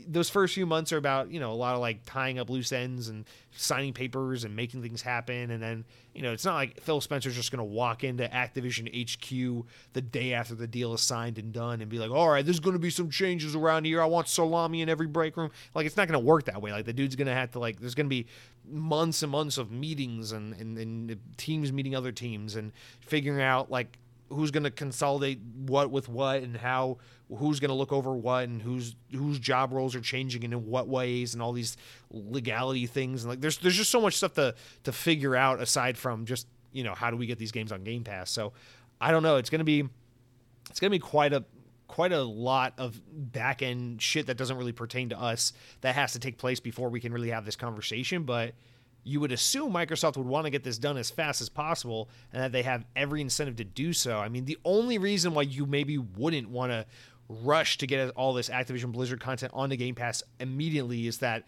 those 0.09 0.31
first 0.31 0.55
few 0.55 0.67
months 0.67 0.93
are 0.93 0.97
about 0.97 1.31
you 1.31 1.39
know 1.39 1.53
a 1.53 1.55
lot 1.55 1.75
of 1.75 1.81
like 1.81 2.05
tying 2.07 2.39
up 2.39 2.49
loose 2.49 2.73
ends 2.73 3.09
and 3.09 3.25
signing 3.53 3.93
papers 3.93 4.45
and 4.45 4.57
making 4.57 4.83
things 4.83 5.03
happen. 5.03 5.51
And 5.51 5.63
then 5.63 5.85
you 6.15 6.23
know 6.23 6.33
it's 6.33 6.45
not 6.45 6.55
like 6.55 6.81
phil 6.81 7.01
spencer's 7.01 7.35
just 7.35 7.51
going 7.51 7.59
to 7.59 7.65
walk 7.65 8.05
into 8.05 8.27
activision 8.29 8.89
hq 9.07 9.67
the 9.93 10.01
day 10.01 10.33
after 10.33 10.55
the 10.55 10.67
deal 10.67 10.95
is 10.95 11.01
signed 11.01 11.39
and 11.39 11.53
done 11.53 11.81
and 11.81 11.91
be 11.91 11.99
like 11.99 12.11
all 12.11 12.29
right 12.29 12.45
there's 12.45 12.61
going 12.61 12.75
to 12.75 12.81
be 12.81 12.91
some 12.91 13.11
changes 13.11 13.55
around 13.55 13.85
here. 13.85 14.01
I 14.01 14.07
want 14.07 14.29
salami 14.29 14.83
in 14.83 14.89
every 14.89 15.07
break 15.07 15.37
room. 15.37 15.51
Like 15.75 15.87
it's 15.87 15.97
not 15.97 16.09
going 16.09 16.21
to 16.21 16.25
work 16.25 16.45
that 16.45 16.63
way. 16.63 16.73
Like 16.73 16.87
the 16.87 16.93
dude's 16.93 17.17
going 17.17 17.29
to 17.29 17.35
have 17.35 17.53
to 17.53 17.59
like 17.59 17.81
there's 17.81 17.95
going 17.95 18.07
to 18.07 18.11
be 18.11 18.27
months 18.67 19.23
and 19.23 19.31
months 19.31 19.59
of 19.59 19.71
meetings 19.71 20.33
and, 20.33 20.55
and, 20.55 20.79
and 20.79 21.21
teams 21.37 21.73
meeting 21.73 21.95
other 21.95 22.13
teams 22.13 22.57
and 22.57 22.73
figuring 23.01 23.43
out 23.43 23.71
like 23.71 23.99
who's 24.31 24.51
going 24.51 24.65
to 24.65 24.71
consolidate 24.71 25.39
what 25.67 25.91
with 25.91 26.09
what 26.09 26.43
and 26.43 26.57
how 26.57 26.99
who's 27.37 27.61
going 27.61 27.69
to 27.69 27.75
look 27.75 27.93
over 27.93 28.15
what 28.15 28.45
and 28.45 28.63
whose 28.63 28.95
whose 29.13 29.39
job 29.39 29.73
roles 29.73 29.95
are 29.95 30.01
changing 30.01 30.45
and 30.45 30.53
in 30.53 30.67
what 30.67 30.89
ways 30.89 31.35
and 31.35 31.43
all 31.43 31.53
these 31.53 31.77
legality 32.11 32.87
things 32.87 33.25
and 33.25 33.31
like 33.31 33.41
there's 33.41 33.59
there's 33.59 33.77
just 33.77 33.91
so 33.91 34.01
much 34.01 34.17
stuff 34.17 34.35
to 34.35 34.55
to 34.83 34.93
figure 34.93 35.35
out 35.35 35.61
aside 35.61 35.97
from 35.97 36.25
just 36.25 36.47
you 36.73 36.85
know 36.85 36.95
how 36.95 37.11
do 37.11 37.17
we 37.17 37.27
get 37.27 37.39
these 37.39 37.53
games 37.53 37.73
on 37.73 37.83
Game 37.85 38.05
Pass. 38.05 38.31
So 38.31 38.53
I 39.01 39.11
don't 39.11 39.23
know. 39.23 39.37
It's 39.37 39.51
going 39.51 39.61
to 39.61 39.65
be 39.65 39.89
it's 40.69 40.81
going 40.81 40.91
to 40.91 40.95
be 40.95 41.03
quite 41.03 41.33
a 41.33 41.45
quite 41.87 42.13
a 42.13 42.23
lot 42.23 42.75
of 42.79 43.01
back 43.13 43.63
end 43.63 44.03
shit 44.03 44.27
that 44.27 44.37
doesn't 44.37 44.57
really 44.57 44.73
pertain 44.73 45.11
to 45.11 45.19
us 45.19 45.53
that 45.81 45.95
has 45.95 46.13
to 46.13 46.19
take 46.19 46.39
place 46.39 46.61
before 46.61 46.89
we 46.89 47.01
can 47.01 47.13
really 47.13 47.31
have 47.31 47.45
this 47.45 47.57
conversation, 47.57 48.25
but 48.25 48.55
you 49.05 49.21
would 49.21 49.33
assume 49.33 49.73
Microsoft 49.73 50.17
would 50.17 50.27
want 50.27 50.47
to 50.47 50.51
get 50.51 50.65
this 50.65 50.79
done 50.79 50.97
as 50.97 51.11
fast 51.11 51.43
as 51.43 51.51
possible 51.51 52.09
and 52.33 52.43
that 52.43 52.53
they 52.53 52.63
have 52.63 52.87
every 52.97 53.21
incentive 53.21 53.57
to 53.57 53.65
do 53.65 53.93
so. 53.93 54.19
I 54.19 54.31
mean, 54.31 54.47
the 54.47 54.59
only 54.65 54.97
reason 54.97 55.35
why 55.35 55.43
you 55.43 55.67
maybe 55.67 55.99
wouldn't 55.99 56.49
want 56.49 56.73
to 56.73 56.87
rush 57.29 57.79
to 57.79 57.87
get 57.87 58.11
all 58.11 58.33
this 58.35 58.49
Activision 58.49 58.93
Blizzard 58.93 59.21
content 59.21 59.53
onto 59.55 59.77
Game 59.77 59.95
Pass 59.95 60.23
immediately 60.41 61.07
is 61.07 61.19
that, 61.19 61.45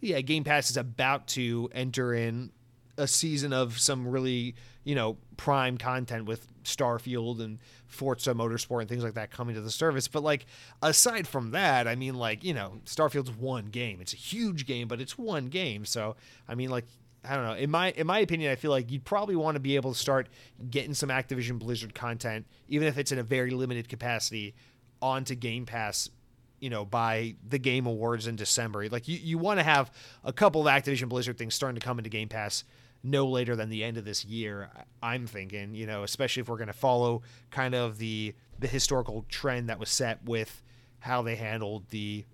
yeah, 0.00 0.20
Game 0.20 0.44
Pass 0.44 0.70
is 0.70 0.76
about 0.76 1.26
to 1.28 1.68
enter 1.72 2.14
in 2.14 2.52
a 2.98 3.06
season 3.06 3.52
of 3.52 3.78
some 3.78 4.08
really, 4.08 4.54
you 4.84 4.94
know, 4.94 5.18
prime 5.36 5.76
content 5.76 6.24
with 6.24 6.46
Starfield 6.64 7.40
and 7.40 7.58
Forza 7.86 8.32
Motorsport 8.32 8.80
and 8.80 8.88
things 8.88 9.04
like 9.04 9.14
that 9.14 9.30
coming 9.30 9.54
to 9.54 9.60
the 9.60 9.70
service. 9.70 10.08
But 10.08 10.22
like 10.22 10.46
aside 10.82 11.28
from 11.28 11.50
that, 11.50 11.86
I 11.86 11.94
mean 11.94 12.14
like, 12.14 12.42
you 12.42 12.54
know, 12.54 12.80
Starfield's 12.84 13.30
one 13.30 13.66
game. 13.66 14.00
It's 14.00 14.12
a 14.12 14.16
huge 14.16 14.66
game, 14.66 14.88
but 14.88 15.00
it's 15.00 15.18
one 15.18 15.46
game. 15.46 15.84
So, 15.84 16.16
I 16.48 16.54
mean 16.54 16.70
like 16.70 16.84
I 17.28 17.34
don't 17.34 17.44
know. 17.44 17.54
In 17.54 17.70
my 17.70 17.90
in 17.92 18.06
my 18.06 18.20
opinion, 18.20 18.52
I 18.52 18.56
feel 18.56 18.70
like 18.70 18.90
you'd 18.90 19.04
probably 19.04 19.36
want 19.36 19.56
to 19.56 19.60
be 19.60 19.76
able 19.76 19.92
to 19.92 19.98
start 19.98 20.28
getting 20.70 20.94
some 20.94 21.08
Activision 21.08 21.58
Blizzard 21.58 21.94
content, 21.94 22.46
even 22.68 22.86
if 22.86 22.98
it's 22.98 23.12
in 23.12 23.18
a 23.18 23.22
very 23.22 23.50
limited 23.50 23.88
capacity, 23.88 24.54
onto 25.00 25.34
Game 25.34 25.66
Pass 25.66 26.10
you 26.58 26.70
know 26.70 26.86
by 26.86 27.34
the 27.46 27.58
game 27.58 27.84
awards 27.84 28.26
in 28.26 28.34
december 28.34 28.88
like 28.88 29.06
you, 29.06 29.18
you 29.18 29.36
want 29.36 29.60
to 29.60 29.62
have 29.62 29.92
a 30.24 30.32
couple 30.32 30.66
of 30.66 30.66
activision 30.66 31.06
blizzard 31.06 31.36
things 31.36 31.54
starting 31.54 31.78
to 31.78 31.84
come 31.84 31.98
into 31.98 32.08
game 32.08 32.30
pass 32.30 32.64
no 33.06 33.26
later 33.26 33.56
than 33.56 33.68
the 33.68 33.84
end 33.84 33.96
of 33.96 34.04
this 34.04 34.24
year. 34.24 34.70
I'm 35.02 35.26
thinking, 35.26 35.74
you 35.74 35.86
know, 35.86 36.02
especially 36.02 36.40
if 36.40 36.48
we're 36.48 36.56
going 36.56 36.66
to 36.66 36.72
follow 36.72 37.22
kind 37.50 37.74
of 37.74 37.98
the 37.98 38.34
the 38.58 38.66
historical 38.66 39.24
trend 39.28 39.68
that 39.68 39.78
was 39.78 39.90
set 39.90 40.24
with 40.24 40.62
how 41.00 41.22
they 41.22 41.36
handled 41.36 41.88
the 41.90 42.24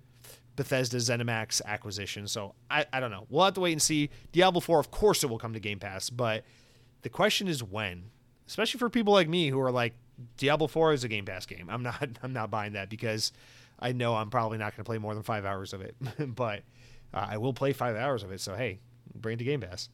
Bethesda 0.55 0.99
ZeniMax 0.99 1.61
acquisition. 1.65 2.29
So 2.29 2.55
I, 2.71 2.87
I 2.93 3.01
don't 3.01 3.11
know. 3.11 3.27
We'll 3.29 3.45
have 3.45 3.55
to 3.55 3.61
wait 3.61 3.73
and 3.73 3.83
see. 3.83 4.09
Diablo 4.31 4.61
4, 4.61 4.79
of 4.79 4.91
course, 4.93 5.25
it 5.25 5.31
will 5.31 5.39
come 5.39 5.53
to 5.53 5.61
Game 5.61 5.81
Pass, 5.81 6.11
but 6.11 6.45
the 7.03 7.09
question 7.09 7.49
is 7.49 7.63
when. 7.63 8.05
Especially 8.47 8.79
for 8.79 8.89
people 8.89 9.13
like 9.13 9.29
me 9.29 9.49
who 9.49 9.59
are 9.61 9.73
like, 9.73 9.95
Diablo 10.37 10.67
4 10.67 10.93
is 10.93 11.05
a 11.05 11.09
Game 11.09 11.25
Pass 11.25 11.47
game. 11.47 11.69
I'm 11.71 11.83
not 11.83 12.09
I'm 12.23 12.33
not 12.33 12.51
buying 12.51 12.73
that 12.75 12.89
because 12.89 13.33
I 13.79 13.93
know 13.93 14.15
I'm 14.15 14.31
probably 14.31 14.59
not 14.59 14.77
going 14.77 14.85
to 14.85 14.89
play 14.89 14.99
more 14.99 15.15
than 15.15 15.23
five 15.23 15.45
hours 15.45 15.73
of 15.73 15.81
it, 15.81 15.97
but 16.35 16.63
uh, 17.13 17.27
I 17.31 17.39
will 17.39 17.53
play 17.53 17.73
five 17.73 17.97
hours 17.97 18.23
of 18.23 18.31
it. 18.33 18.41
So 18.41 18.55
hey, 18.55 18.79
bring 19.15 19.35
it 19.35 19.39
to 19.39 19.45
Game 19.45 19.61
Pass. 19.61 19.89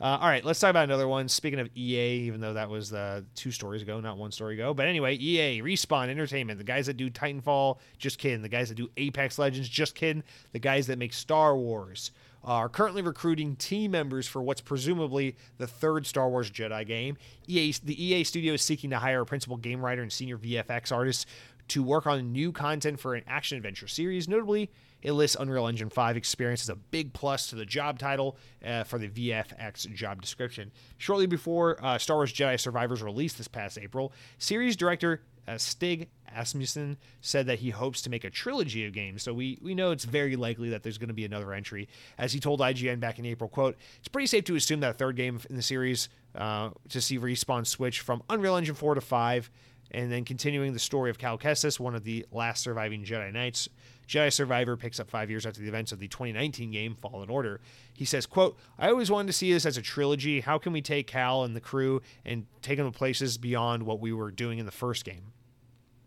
Uh, 0.00 0.18
all 0.20 0.28
right, 0.28 0.44
let's 0.44 0.58
talk 0.58 0.70
about 0.70 0.84
another 0.84 1.06
one. 1.06 1.28
Speaking 1.28 1.60
of 1.60 1.68
EA, 1.76 2.24
even 2.26 2.40
though 2.40 2.54
that 2.54 2.68
was 2.68 2.92
uh, 2.92 3.22
two 3.36 3.52
stories 3.52 3.80
ago, 3.80 4.00
not 4.00 4.18
one 4.18 4.32
story 4.32 4.54
ago. 4.54 4.74
But 4.74 4.86
anyway, 4.86 5.16
EA, 5.16 5.62
Respawn 5.62 6.08
Entertainment, 6.08 6.58
the 6.58 6.64
guys 6.64 6.86
that 6.86 6.96
do 6.96 7.08
Titanfall, 7.08 7.78
just 7.98 8.18
kidding. 8.18 8.42
The 8.42 8.48
guys 8.48 8.68
that 8.70 8.74
do 8.74 8.90
Apex 8.96 9.38
Legends, 9.38 9.68
just 9.68 9.94
kidding. 9.94 10.24
The 10.52 10.58
guys 10.58 10.88
that 10.88 10.98
make 10.98 11.12
Star 11.12 11.56
Wars 11.56 12.10
are 12.44 12.68
currently 12.68 13.02
recruiting 13.02 13.56
team 13.56 13.92
members 13.92 14.26
for 14.26 14.42
what's 14.42 14.60
presumably 14.60 15.36
the 15.58 15.66
third 15.66 16.06
Star 16.06 16.28
Wars 16.28 16.50
Jedi 16.50 16.86
game. 16.86 17.16
EA, 17.46 17.72
the 17.82 18.04
EA 18.04 18.24
studio 18.24 18.54
is 18.54 18.62
seeking 18.62 18.90
to 18.90 18.98
hire 18.98 19.22
a 19.22 19.26
principal 19.26 19.56
game 19.56 19.84
writer 19.84 20.02
and 20.02 20.12
senior 20.12 20.38
VFX 20.38 20.92
artist 20.92 21.26
to 21.68 21.82
work 21.82 22.06
on 22.06 22.32
new 22.32 22.52
content 22.52 23.00
for 23.00 23.14
an 23.14 23.24
action 23.26 23.56
adventure 23.56 23.88
series. 23.88 24.28
Notably, 24.28 24.70
it 25.02 25.12
lists 25.12 25.36
Unreal 25.38 25.66
Engine 25.66 25.90
5 25.90 26.16
experience 26.16 26.62
as 26.62 26.68
a 26.68 26.76
big 26.76 27.12
plus 27.12 27.48
to 27.48 27.56
the 27.56 27.64
job 27.64 27.98
title 27.98 28.36
uh, 28.64 28.84
for 28.84 28.98
the 28.98 29.08
VFX 29.08 29.92
job 29.94 30.20
description. 30.20 30.70
Shortly 30.98 31.26
before 31.26 31.82
uh, 31.84 31.98
Star 31.98 32.16
Wars 32.16 32.32
Jedi 32.32 32.58
Survivors 32.60 33.02
released 33.02 33.38
this 33.38 33.48
past 33.48 33.78
April, 33.78 34.12
series 34.38 34.76
director 34.76 35.22
uh, 35.46 35.58
Stig 35.58 36.08
Asmussen 36.34 36.96
said 37.20 37.46
that 37.46 37.60
he 37.60 37.70
hopes 37.70 38.02
to 38.02 38.10
make 38.10 38.24
a 38.24 38.30
trilogy 38.30 38.86
of 38.86 38.92
games. 38.92 39.22
So 39.22 39.32
we 39.32 39.58
we 39.62 39.74
know 39.74 39.90
it's 39.90 40.04
very 40.04 40.36
likely 40.36 40.70
that 40.70 40.82
there's 40.82 40.98
going 40.98 41.08
to 41.08 41.14
be 41.14 41.24
another 41.24 41.52
entry. 41.52 41.88
As 42.18 42.32
he 42.32 42.40
told 42.40 42.60
IGN 42.60 43.00
back 43.00 43.18
in 43.18 43.26
April, 43.26 43.48
quote, 43.48 43.76
"It's 43.98 44.08
pretty 44.08 44.26
safe 44.26 44.44
to 44.44 44.56
assume 44.56 44.80
that 44.80 44.90
a 44.90 44.94
third 44.94 45.16
game 45.16 45.40
in 45.48 45.56
the 45.56 45.62
series 45.62 46.08
uh, 46.34 46.70
to 46.88 47.00
see 47.00 47.18
Respawn 47.18 47.66
switch 47.66 48.00
from 48.00 48.22
Unreal 48.28 48.56
Engine 48.56 48.74
4 48.74 48.94
to 48.94 49.00
5." 49.00 49.50
And 49.90 50.10
then 50.10 50.24
continuing 50.24 50.72
the 50.72 50.78
story 50.78 51.10
of 51.10 51.18
Cal 51.18 51.38
Kestis, 51.38 51.78
one 51.78 51.94
of 51.94 52.02
the 52.02 52.26
last 52.32 52.62
surviving 52.64 53.04
Jedi 53.04 53.32
Knights, 53.32 53.68
Jedi 54.08 54.32
Survivor 54.32 54.76
picks 54.76 55.00
up 55.00 55.10
five 55.10 55.30
years 55.30 55.46
after 55.46 55.60
the 55.60 55.68
events 55.68 55.92
of 55.92 55.98
the 55.98 56.08
2019 56.08 56.70
game 56.70 56.94
Fallen 56.94 57.30
Order. 57.30 57.60
He 57.92 58.04
says, 58.04 58.26
quote, 58.26 58.58
I 58.78 58.88
always 58.88 59.10
wanted 59.10 59.28
to 59.28 59.32
see 59.32 59.52
this 59.52 59.66
as 59.66 59.76
a 59.76 59.82
trilogy. 59.82 60.40
How 60.40 60.58
can 60.58 60.72
we 60.72 60.82
take 60.82 61.06
Cal 61.06 61.44
and 61.44 61.54
the 61.54 61.60
crew 61.60 62.02
and 62.24 62.46
take 62.62 62.78
them 62.78 62.90
to 62.90 62.96
places 62.96 63.38
beyond 63.38 63.84
what 63.84 64.00
we 64.00 64.12
were 64.12 64.30
doing 64.30 64.58
in 64.58 64.66
the 64.66 64.72
first 64.72 65.04
game? 65.04 65.32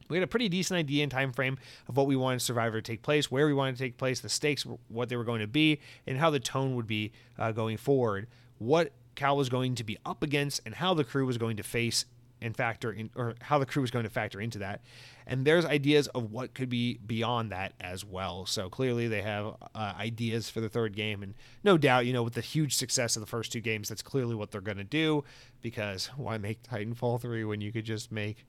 We 0.09 0.17
had 0.17 0.23
a 0.23 0.27
pretty 0.27 0.49
decent 0.49 0.77
idea 0.77 1.03
and 1.03 1.11
time 1.11 1.33
frame 1.33 1.57
of 1.87 1.97
what 1.97 2.07
we 2.07 2.15
wanted 2.15 2.41
Survivor 2.41 2.81
to 2.81 2.91
take 2.91 3.01
place, 3.01 3.31
where 3.31 3.47
we 3.47 3.53
wanted 3.53 3.77
to 3.77 3.83
take 3.83 3.97
place, 3.97 4.19
the 4.19 4.29
stakes, 4.29 4.65
what 4.87 5.09
they 5.09 5.15
were 5.15 5.23
going 5.23 5.41
to 5.41 5.47
be, 5.47 5.79
and 6.05 6.17
how 6.17 6.29
the 6.29 6.39
tone 6.39 6.75
would 6.75 6.87
be 6.87 7.11
uh, 7.37 7.51
going 7.51 7.77
forward. 7.77 8.27
What 8.57 8.93
Cal 9.15 9.35
was 9.35 9.49
going 9.49 9.75
to 9.75 9.83
be 9.83 9.97
up 10.05 10.23
against, 10.23 10.61
and 10.65 10.75
how 10.75 10.93
the 10.93 11.03
crew 11.03 11.25
was 11.25 11.37
going 11.37 11.57
to 11.57 11.63
face 11.63 12.05
and 12.39 12.55
factor 12.55 12.91
in, 12.91 13.09
or 13.15 13.33
how 13.41 13.57
the 13.57 13.65
crew 13.65 13.81
was 13.81 13.89
going 13.89 14.03
to 14.03 14.11
factor 14.11 14.39
into 14.39 14.59
that. 14.59 14.81
And 15.25 15.43
there's 15.43 15.65
ideas 15.65 16.07
of 16.09 16.31
what 16.31 16.53
could 16.53 16.69
be 16.69 16.99
beyond 17.05 17.51
that 17.51 17.73
as 17.81 18.05
well. 18.05 18.45
So 18.45 18.69
clearly 18.69 19.07
they 19.07 19.23
have 19.23 19.55
uh, 19.73 19.93
ideas 19.97 20.49
for 20.49 20.61
the 20.61 20.69
third 20.69 20.95
game, 20.95 21.23
and 21.23 21.33
no 21.63 21.77
doubt, 21.77 22.05
you 22.05 22.13
know, 22.13 22.23
with 22.23 22.35
the 22.35 22.41
huge 22.41 22.75
success 22.75 23.15
of 23.15 23.21
the 23.21 23.27
first 23.27 23.51
two 23.51 23.59
games, 23.59 23.89
that's 23.89 24.03
clearly 24.03 24.35
what 24.35 24.51
they're 24.51 24.61
going 24.61 24.77
to 24.77 24.83
do. 24.83 25.23
Because 25.61 26.11
why 26.15 26.37
make 26.37 26.61
Titanfall 26.61 27.21
three 27.21 27.43
when 27.43 27.59
you 27.59 27.71
could 27.71 27.85
just 27.85 28.11
make 28.11 28.45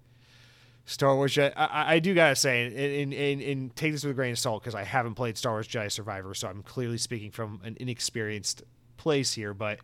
Star 0.88 1.14
Wars 1.14 1.34
Jedi. 1.34 1.52
I, 1.54 1.96
I 1.96 1.98
do 1.98 2.14
gotta 2.14 2.34
say, 2.34 2.64
and, 2.64 3.12
and, 3.12 3.42
and, 3.42 3.76
take 3.76 3.92
this 3.92 4.04
with 4.04 4.12
a 4.12 4.14
grain 4.14 4.32
of 4.32 4.38
salt 4.38 4.62
because 4.62 4.74
I 4.74 4.84
haven't 4.84 5.16
played 5.16 5.36
Star 5.36 5.52
Wars 5.52 5.68
Jedi 5.68 5.92
Survivor, 5.92 6.32
so 6.32 6.48
I'm 6.48 6.62
clearly 6.62 6.96
speaking 6.96 7.30
from 7.30 7.60
an 7.62 7.76
inexperienced 7.78 8.62
place 8.96 9.34
here. 9.34 9.52
But 9.52 9.80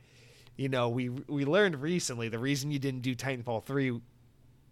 you 0.57 0.71
know, 0.71 0.88
we 0.88 1.11
we 1.11 1.45
learned 1.45 1.83
recently 1.83 2.31
the 2.31 2.38
reason 2.38 2.71
you 2.71 2.79
didn't 2.79 3.03
do 3.03 3.14
Titanfall 3.14 3.64
3 3.64 4.01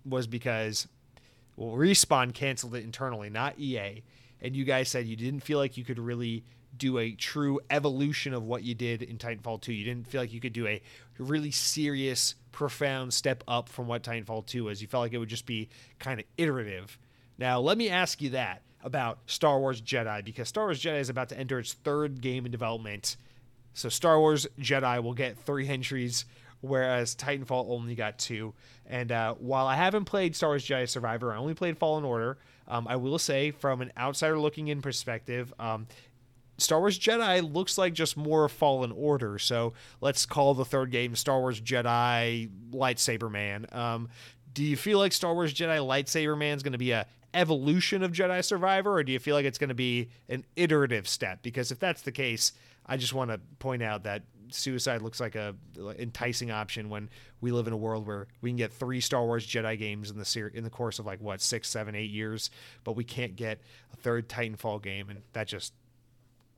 was 0.07 0.27
because 0.27 0.89
well, 1.55 1.77
Respawn 1.77 2.33
canceled 2.33 2.75
it 2.77 2.83
internally, 2.83 3.29
not 3.29 3.59
EA. 3.59 4.03
And 4.41 4.57
you 4.57 4.65
guys 4.65 4.89
said 4.89 5.07
you 5.07 5.17
didn't 5.17 5.41
feel 5.41 5.59
like 5.59 5.77
you 5.77 5.85
could 5.85 5.99
really 5.99 6.45
do 6.75 6.97
a 6.97 7.13
true 7.13 7.61
evolution 7.69 8.33
of 8.33 8.43
what 8.43 8.63
you 8.63 8.75
did 8.75 9.03
in 9.03 9.19
Titanfall 9.19 9.61
2. 9.61 9.73
You 9.75 9.85
didn't 9.85 10.07
feel 10.07 10.23
like 10.23 10.33
you 10.33 10.41
could 10.41 10.55
do 10.55 10.67
a 10.67 10.81
really 11.23 11.51
serious, 11.51 12.35
profound 12.53 13.15
step 13.15 13.43
up 13.49 13.69
from 13.69 13.87
what 13.87 14.03
Titanfall 14.03 14.47
2 14.47 14.65
was. 14.65 14.83
You 14.83 14.89
felt 14.89 15.03
like 15.03 15.13
it 15.13 15.19
would 15.19 15.29
just 15.29 15.47
be 15.47 15.69
kind 15.99 16.21
of 16.21 16.27
iterative. 16.37 16.99
Now, 17.39 17.61
let 17.61 17.79
me 17.79 17.89
ask 17.89 18.21
you 18.21 18.31
that 18.31 18.63
about 18.85 19.19
Star 19.27 19.59
Wars 19.59 19.81
Jedi 19.81 20.25
because 20.25 20.49
Star 20.49 20.65
Wars 20.65 20.83
Jedi 20.83 21.01
is 21.01 21.09
about 21.09 21.29
to 21.31 21.39
enter 21.39 21.59
its 21.59 21.73
third 21.73 22.21
game 22.21 22.45
in 22.45 22.53
development 22.53 23.17
so 23.75 23.89
Star 23.89 24.19
Wars 24.19 24.47
Jedi 24.61 25.03
will 25.03 25.15
get 25.15 25.39
three 25.39 25.69
entries, 25.69 26.25
whereas 26.61 27.15
Titanfall 27.15 27.71
only 27.71 27.95
got 27.95 28.19
two. 28.19 28.55
And 28.87 29.11
uh, 29.11 29.35
while 29.35 29.67
I 29.67 29.77
haven't 29.77 30.05
played 30.05 30.37
Star 30.37 30.51
Wars 30.51 30.67
Jedi 30.67 30.89
Survivor, 30.89 31.33
I 31.33 31.37
only 31.37 31.55
played 31.55 31.79
Fallen 31.79 32.05
Order. 32.05 32.39
Um, 32.69 32.87
I 32.89 32.97
will 32.97 33.19
say, 33.19 33.51
from 33.51 33.81
an 33.81 33.93
outsider 33.99 34.39
looking 34.39 34.69
in 34.69 34.83
perspective, 34.83 35.53
um, 35.59 35.87
Star 36.63 36.81
Wars 36.81 36.99
Jedi 36.99 37.53
looks 37.53 37.77
like 37.77 37.93
just 37.93 38.17
more 38.17 38.49
Fallen 38.49 38.93
Order. 38.93 39.39
So 39.39 39.73
let's 40.01 40.27
call 40.27 40.55
the 40.55 40.65
third 40.65 40.91
game 40.91 41.17
Star 41.17 41.41
Wars 41.41 41.61
Jedi 41.61 42.51
Lightsaber 42.71 43.31
Man. 43.31 43.67
Um, 43.73 44.09
do 44.55 44.63
you 44.63 44.77
feel 44.77 44.99
like 44.99 45.13
Star 45.13 45.35
Wars 45.35 45.53
Jedi 45.53 45.79
Lightsaber 45.79 46.37
Man 46.37 46.57
is 46.57 46.63
going 46.63 46.73
to 46.73 46.79
be 46.79 46.93
a 46.93 47.07
evolution 47.35 48.03
of 48.03 48.13
Jedi 48.13 48.45
Survivor, 48.45 48.93
or 48.93 49.03
do 49.03 49.13
you 49.13 49.19
feel 49.19 49.35
like 49.35 49.47
it's 49.47 49.59
going 49.59 49.69
to 49.69 49.75
be 49.75 50.11
an 50.29 50.45
iterative 50.57 51.09
step? 51.09 51.43
Because 51.43 51.71
if 51.73 51.79
that's 51.79 52.03
the 52.03 52.13
case, 52.13 52.53
I 52.87 52.97
just 52.97 53.15
want 53.15 53.31
to 53.31 53.41
point 53.59 53.83
out 53.83 54.05
that 54.05 54.23
suicide 54.51 55.01
looks 55.01 55.19
like 55.21 55.35
a 55.35 55.55
enticing 55.99 56.51
option 56.51 56.91
when 56.91 57.09
we 57.41 57.51
live 57.53 57.67
in 57.67 57.73
a 57.73 57.77
world 57.77 58.07
where 58.07 58.27
we 58.43 58.51
can 58.51 58.57
get 58.57 58.73
three 58.73 59.01
Star 59.01 59.25
Wars 59.25 59.47
Jedi 59.47 59.79
games 59.79 60.11
in 60.11 60.19
the 60.19 60.25
ser- 60.25 60.49
in 60.49 60.65
the 60.65 60.71
course 60.71 60.99
of 60.99 61.07
like 61.07 61.21
what 61.21 61.41
six, 61.41 61.69
seven, 61.69 61.95
eight 61.95 62.11
years, 62.11 62.51
but 62.85 62.95
we 62.97 63.05
can't 63.05 63.37
get 63.37 63.61
a 63.93 63.97
third 63.97 64.29
Titanfall 64.29 64.83
game, 64.83 65.09
and 65.09 65.23
that 65.33 65.49
just 65.49 65.73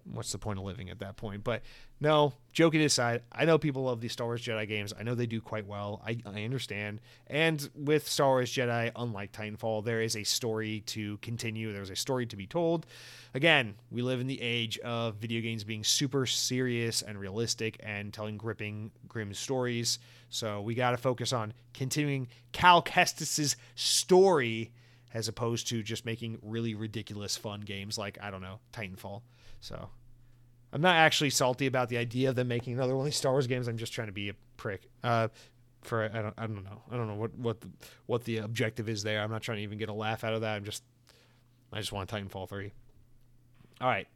what's 0.05 0.33
the 0.33 0.38
point 0.38 0.59
of 0.59 0.64
living 0.64 0.90
at 0.90 0.99
that 1.01 1.17
point? 1.17 1.45
But 1.45 1.62
no, 2.01 2.35
joking 2.53 2.81
aside, 2.83 3.23
I 3.33 3.45
know 3.45 3.59
people 3.59 3.85
love 3.85 4.01
these 4.01 4.12
Star 4.12 4.27
Wars 4.27 4.45
Jedi 4.45 4.69
games. 4.69 4.93
I 4.99 5.03
know 5.03 5.14
they 5.14 5.27
do 5.27 5.40
quite 5.40 5.67
well. 5.67 6.03
I, 6.07 6.19
I 6.27 6.45
understand. 6.45 7.01
And 7.27 7.69
with 7.75 8.09
Star 8.09 8.29
Wars 8.29 8.53
Jedi, 8.53 8.90
unlike 8.95 9.33
Titanfall, 9.33 9.85
there 9.85 10.03
is 10.03 10.17
a 10.17 10.25
story 10.25 10.81
to 10.87 11.17
continue, 11.19 11.73
there's 11.73 11.90
a 11.90 11.97
story 11.97 12.27
to 12.27 12.37
be 12.37 12.47
told. 12.47 12.87
Again, 13.33 13.75
we 13.90 14.03
live 14.03 14.21
in 14.21 14.27
the 14.27 14.40
age 14.40 14.79
of 14.79 15.17
video 15.17 15.40
games 15.40 15.64
being 15.64 15.85
super 15.85 16.27
serious 16.27 17.03
and 17.03 17.19
realistic 17.19 17.77
and 17.83 18.12
telling 18.12 18.37
gripping, 18.37 18.90
grim 19.09 19.33
stories. 19.35 19.99
So 20.29 20.61
we 20.61 20.75
got 20.75 20.90
to 20.90 20.97
focus 20.97 21.33
on 21.33 21.53
continuing 21.73 22.29
Cal 22.53 22.83
Kestis's 22.83 23.57
story 23.75 24.73
as 25.14 25.29
opposed 25.29 25.69
to 25.69 25.83
just 25.83 26.05
making 26.05 26.38
really 26.43 26.75
ridiculous 26.75 27.37
fun 27.37 27.61
games 27.61 27.97
like, 27.97 28.19
I 28.21 28.31
don't 28.31 28.43
know, 28.43 28.59
Titanfall. 28.73 29.23
So 29.64 29.88
I'm 30.74 30.83
not 30.83 30.96
actually 30.96 31.31
salty 31.31 31.66
about 31.66 31.88
the 31.88 31.96
idea 31.96 32.29
of 32.29 32.37
them 32.37 32.48
making 32.48 32.74
another 32.74 32.94
one 32.94 33.03
of 33.03 33.05
these 33.07 33.16
Star 33.16 33.33
Wars 33.33 33.46
games. 33.46 33.66
I'm 33.66 33.79
just 33.79 33.94
trying 33.94 34.09
to 34.09 34.12
be 34.12 34.29
a 34.29 34.35
prick. 34.59 34.90
Uh, 35.03 35.29
for 35.81 36.05
I 36.05 36.20
don't 36.20 36.35
I 36.37 36.46
don't 36.46 36.64
know 36.64 36.83
I 36.90 36.96
don't 36.96 37.09
know 37.09 37.14
what 37.14 37.35
what 37.38 37.61
the, 37.61 37.68
what 38.07 38.24
the 38.24 38.38
objective 38.38 38.88
is 38.88 39.03
there. 39.03 39.22
I'm 39.22 39.31
not 39.31 39.42
trying 39.42 39.59
to 39.59 39.62
even 39.62 39.79
get 39.79 39.88
a 39.88 39.94
laugh 39.94 40.22
out 40.22 40.35
of 40.35 40.42
that. 40.42 40.55
I'm 40.55 40.64
just 40.64 40.83
I 41.72 41.79
just 41.79 41.92
want 41.92 42.11
Titanfall 42.11 42.48
three. 42.48 42.72
All 43.81 43.88
right, 43.88 44.07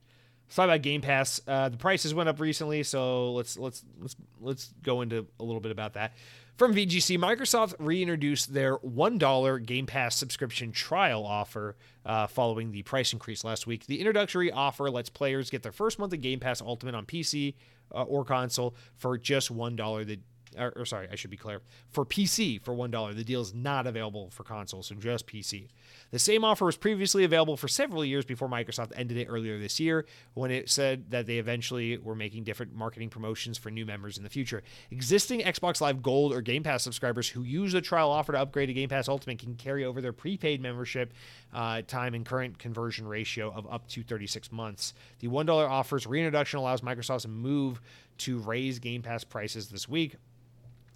let's 0.47 0.57
talk 0.57 0.65
about 0.65 0.83
Game 0.83 1.01
Pass. 1.01 1.41
Uh, 1.47 1.71
the 1.71 1.79
prices 1.79 2.15
went 2.15 2.29
up 2.29 2.41
recently, 2.41 2.83
so 2.83 3.33
let's 3.33 3.59
let's 3.59 3.85
let's 4.01 4.17
let's 4.41 4.75
go 4.83 5.01
into 5.01 5.27
a 5.41 5.45
little 5.45 5.61
bit 5.61 5.73
about 5.73 5.95
that. 5.95 6.13
From 6.59 6.75
VGC, 6.75 7.17
Microsoft 7.19 7.75
reintroduced 7.79 8.53
their 8.53 8.79
$1 8.79 9.65
Game 9.65 9.87
Pass 9.87 10.17
subscription 10.17 10.73
trial 10.73 11.25
offer 11.25 11.77
uh, 12.05 12.27
following 12.27 12.73
the 12.73 12.83
price 12.83 13.13
increase 13.13 13.45
last 13.45 13.69
week. 13.69 13.87
The 13.87 14.01
introductory 14.01 14.51
offer 14.51 14.91
lets 14.91 15.09
players 15.09 15.51
get 15.51 15.63
their 15.63 15.71
first 15.71 16.01
month 16.01 16.13
of 16.15 16.21
Game 16.21 16.41
Pass 16.41 16.61
Ultimate 16.61 16.97
on 16.97 17.07
PC 17.07 17.55
uh, 17.95 18.03
or 18.03 18.25
console 18.25 18.75
for 18.97 19.17
just 19.17 19.55
$1. 19.55 20.07
The 20.07 20.19
or, 20.57 20.73
or, 20.77 20.85
sorry, 20.87 21.09
I 21.11 21.17
should 21.17 21.31
be 21.31 21.37
clear. 21.37 21.61
For 21.91 22.05
PC, 22.05 22.63
for 22.63 22.73
$1, 22.75 23.17
the 23.17 23.25
deal 23.25 23.41
is 23.41 23.55
not 23.55 23.87
available 23.87 24.31
for 24.31 24.45
consoles, 24.45 24.87
so 24.87 24.95
just 24.95 25.27
PC. 25.27 25.69
The 26.11 26.19
same 26.19 26.45
offer 26.45 26.65
was 26.65 26.77
previously 26.77 27.25
available 27.25 27.57
for 27.57 27.69
several 27.69 28.05
years 28.05 28.25
before 28.25 28.49
Microsoft 28.49 28.93
ended 28.95 29.17
it 29.19 29.27
earlier 29.27 29.59
this 29.59 29.79
year 29.79 30.07
when 30.35 30.51
it 30.51 30.71
said 30.71 31.11
that 31.11 31.27
they 31.27 31.39
eventually 31.39 31.99
were 31.99 32.15
making 32.15 32.45
different 32.45 32.75
marketing 32.75 33.11
promotions 33.11 33.59
for 33.59 33.71
new 33.71 33.85
members 33.85 34.17
in 34.17 34.25
the 34.25 34.31
future. 34.31 34.63
Existing 34.91 35.41
Xbox 35.41 35.81
Live 35.81 36.03
Gold 36.03 36.33
or 36.33 36.41
Game 36.41 36.63
Pass 36.63 36.83
subscribers 36.83 37.29
who 37.29 37.43
use 37.43 37.73
the 37.73 37.81
trial 37.81 38.11
offer 38.11 38.33
to 38.33 38.39
upgrade 38.41 38.69
to 38.69 38.75
Game 38.75 38.89
Pass 38.89 39.09
Ultimate 39.09 39.39
can 39.39 39.55
carry 39.55 39.85
over 39.85 40.01
their 40.01 40.13
prepaid 40.13 40.61
membership 40.61 41.13
uh, 41.53 41.83
time 41.83 42.15
and 42.15 42.25
current 42.25 42.59
conversion 42.59 43.07
ratio 43.07 43.53
of 43.53 43.71
up 43.71 43.87
to 43.89 44.03
36 44.03 44.51
months. 44.53 44.95
The 45.21 45.29
$1 45.29 45.49
offer's 45.49 46.07
reintroduction 46.07 46.59
allows 46.59 46.81
Microsoft 46.81 47.23
to 47.23 47.29
move 47.29 47.81
to 48.19 48.39
raise 48.39 48.79
Game 48.79 49.03
Pass 49.03 49.25
prices 49.25 49.69
this 49.69 49.89
week 49.89 50.17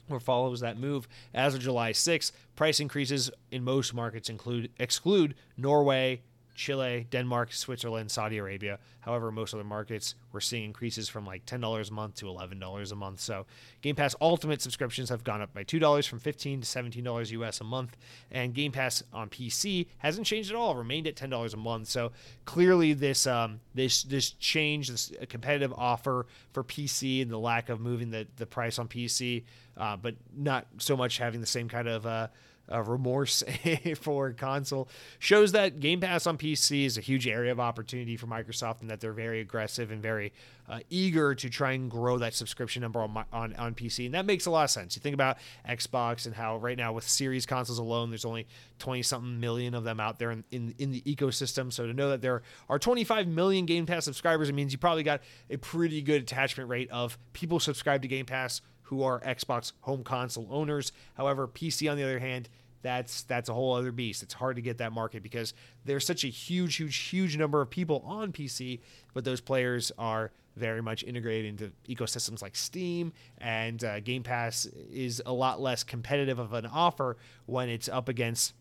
or 0.09 0.21
follows 0.21 0.61
that 0.61 0.79
move. 0.79 1.09
As 1.35 1.55
of 1.55 1.61
July 1.61 1.93
6th, 1.93 2.33
price 2.57 2.81
increases 2.81 3.31
in 3.51 3.65
most 3.65 3.95
markets 3.95 4.29
include 4.29 4.71
exclude 4.79 5.35
Norway, 5.57 6.23
Chile, 6.55 7.07
Denmark, 7.11 7.53
Switzerland, 7.53 8.11
Saudi 8.11 8.39
Arabia. 8.39 8.79
However, 9.01 9.33
most 9.33 9.55
other 9.55 9.65
markets 9.65 10.15
we're 10.33 10.41
seeing 10.41 10.65
increases 10.65 11.09
from 11.09 11.27
like 11.27 11.45
$10 11.47 11.91
a 11.91 11.93
month 11.93 12.17
to 12.17 12.27
$11 12.27 12.93
a 12.93 12.95
month. 12.95 13.21
So, 13.21 13.47
Game 13.81 13.97
Pass 13.97 14.15
Ultimate 14.21 14.63
subscriptions 14.63 15.09
have 15.09 15.25
gone 15.25 15.43
up 15.43 15.53
by 15.53 15.65
$2 15.65 16.09
from 16.09 16.19
15 16.19 16.61
to 16.61 16.67
$17 16.67 17.31
US 17.33 17.61
a 17.61 17.65
month, 17.65 17.97
and 18.31 18.55
Game 18.55 18.73
Pass 18.73 19.03
on 19.13 19.29
PC 19.29 19.87
hasn't 19.99 20.27
changed 20.27 20.51
at 20.51 20.57
all, 20.57 20.77
remained 20.77 21.07
at 21.07 21.17
$10 21.17 21.53
a 21.53 21.57
month. 21.57 21.89
So, 21.89 22.13
clearly 22.45 22.93
this 22.93 23.27
um, 23.27 23.61
this 23.75 24.03
this 24.05 24.31
change, 24.33 24.89
this 24.89 25.13
competitive 25.29 25.73
offer 25.77 26.27
for 26.53 26.63
PC 26.63 27.23
and 27.23 27.31
the 27.31 27.39
lack 27.39 27.69
of 27.69 27.81
moving 27.81 28.11
the 28.11 28.27
the 28.37 28.47
price 28.47 28.79
on 28.79 28.89
PC, 28.89 29.45
uh, 29.77 29.97
but 29.97 30.15
not 30.37 30.67
so 30.79 30.97
much 30.97 31.19
having 31.19 31.41
the 31.41 31.47
same 31.47 31.69
kind 31.69 31.89
of 31.89 32.07
uh, 32.07 32.29
uh, 32.71 32.83
remorse 32.83 33.43
for 34.01 34.33
console 34.33 34.89
shows 35.19 35.53
that 35.53 35.81
Game 35.81 36.01
Pass 36.01 36.27
on 36.27 36.39
PC 36.39 36.85
is 36.85 36.97
a 36.97 37.01
huge 37.01 37.27
area 37.27 37.53
of 37.53 37.61
opportunity 37.61 38.17
for 38.17 38.27
Microsoft 38.27 38.81
and 38.81 38.91
that 38.91 39.01
they're 39.01 39.13
very 39.13 39.41
aggressive 39.41 39.91
and 39.91 40.01
very 40.01 40.33
uh, 40.69 40.79
eager 40.89 41.35
to 41.35 41.51
try 41.51 41.73
and 41.73 41.91
grow 41.91 42.19
that 42.19 42.35
subscription 42.35 42.83
number 42.83 43.01
on, 43.01 43.25
on 43.33 43.55
on 43.57 43.75
PC, 43.75 44.07
and 44.07 44.15
that 44.15 44.25
makes 44.25 44.47
a 44.47 44.51
lot 44.51 44.65
of 44.65 44.71
sense. 44.71 44.97
You 44.97 45.01
think 45.01 45.15
about 45.15 45.39
Xbox 45.69 46.25
and 46.25 46.35
how 46.35 46.57
right 46.59 46.79
now 46.79 46.93
with 46.93 47.07
Series 47.07 47.47
consoles 47.47 47.79
alone, 47.79 48.11
there's 48.11 48.25
only 48.25 48.47
20 48.79 49.03
something 49.03 49.41
million 49.41 49.75
of 49.75 49.85
them 49.85 49.99
out 49.99 50.19
there 50.19 50.31
in, 50.31 50.45
in 50.51 50.75
in 50.79 50.93
the 50.93 51.03
ecosystem. 51.03 51.73
So 51.73 51.87
to 51.87 51.93
know 51.93 52.11
that 52.11 52.23
there 52.23 52.43
are 52.69 52.79
25 52.79 53.27
million 53.27 53.67
Game 53.67 53.87
Pass 53.87 54.05
subscribers, 54.05 54.49
it 54.49 54.55
means 54.55 54.73
you 54.73 54.79
probably 54.79 55.03
got 55.03 55.21
a 55.51 55.57
pretty 55.57 56.01
good 56.01 56.23
attachment 56.23 56.71
rate 56.71 56.91
of 56.91 57.19
people 57.33 57.59
subscribed 57.59 58.03
to 58.03 58.09
Game 58.09 58.27
Pass 58.27 58.63
who 58.93 59.03
are 59.03 59.21
Xbox 59.21 59.73
home 59.81 60.05
console 60.05 60.47
owners. 60.51 60.93
However, 61.15 61.49
PC 61.49 61.91
on 61.91 61.97
the 61.97 62.03
other 62.03 62.19
hand 62.19 62.51
that's 62.83 63.23
that's 63.23 63.49
a 63.49 63.55
whole 63.55 63.75
other 63.75 63.91
beast. 63.91 64.23
It's 64.23 64.35
hard 64.35 64.57
to 64.57 64.63
get 64.63 64.79
that 64.79 64.93
market 64.93 65.23
because 65.23 65.55
there's 65.87 66.05
such 66.05 66.25
a 66.25 66.27
huge, 66.27 66.77
huge, 66.77 66.97
huge 66.97 67.39
number 67.39 67.63
of 67.63 67.71
people 67.71 68.03
on 68.05 68.33
PC, 68.33 68.81
but 69.15 69.25
those 69.25 69.41
players 69.41 69.93
are 69.97 70.31
very 70.57 70.83
much 70.83 71.05
integrated 71.05 71.47
into 71.47 71.73
ecosystems 71.89 72.43
like 72.43 72.55
Steam, 72.55 73.15
and 73.39 73.83
uh, 73.83 74.01
Game 74.01 74.23
Pass 74.23 74.67
is 74.93 75.23
a 75.25 75.33
lot 75.33 75.59
less 75.59 75.85
competitive 75.85 76.39
of 76.39 76.53
an 76.53 76.67
offer 76.67 77.17
when 77.47 77.71
it's 77.71 77.89
up 77.89 78.11
against 78.11 78.53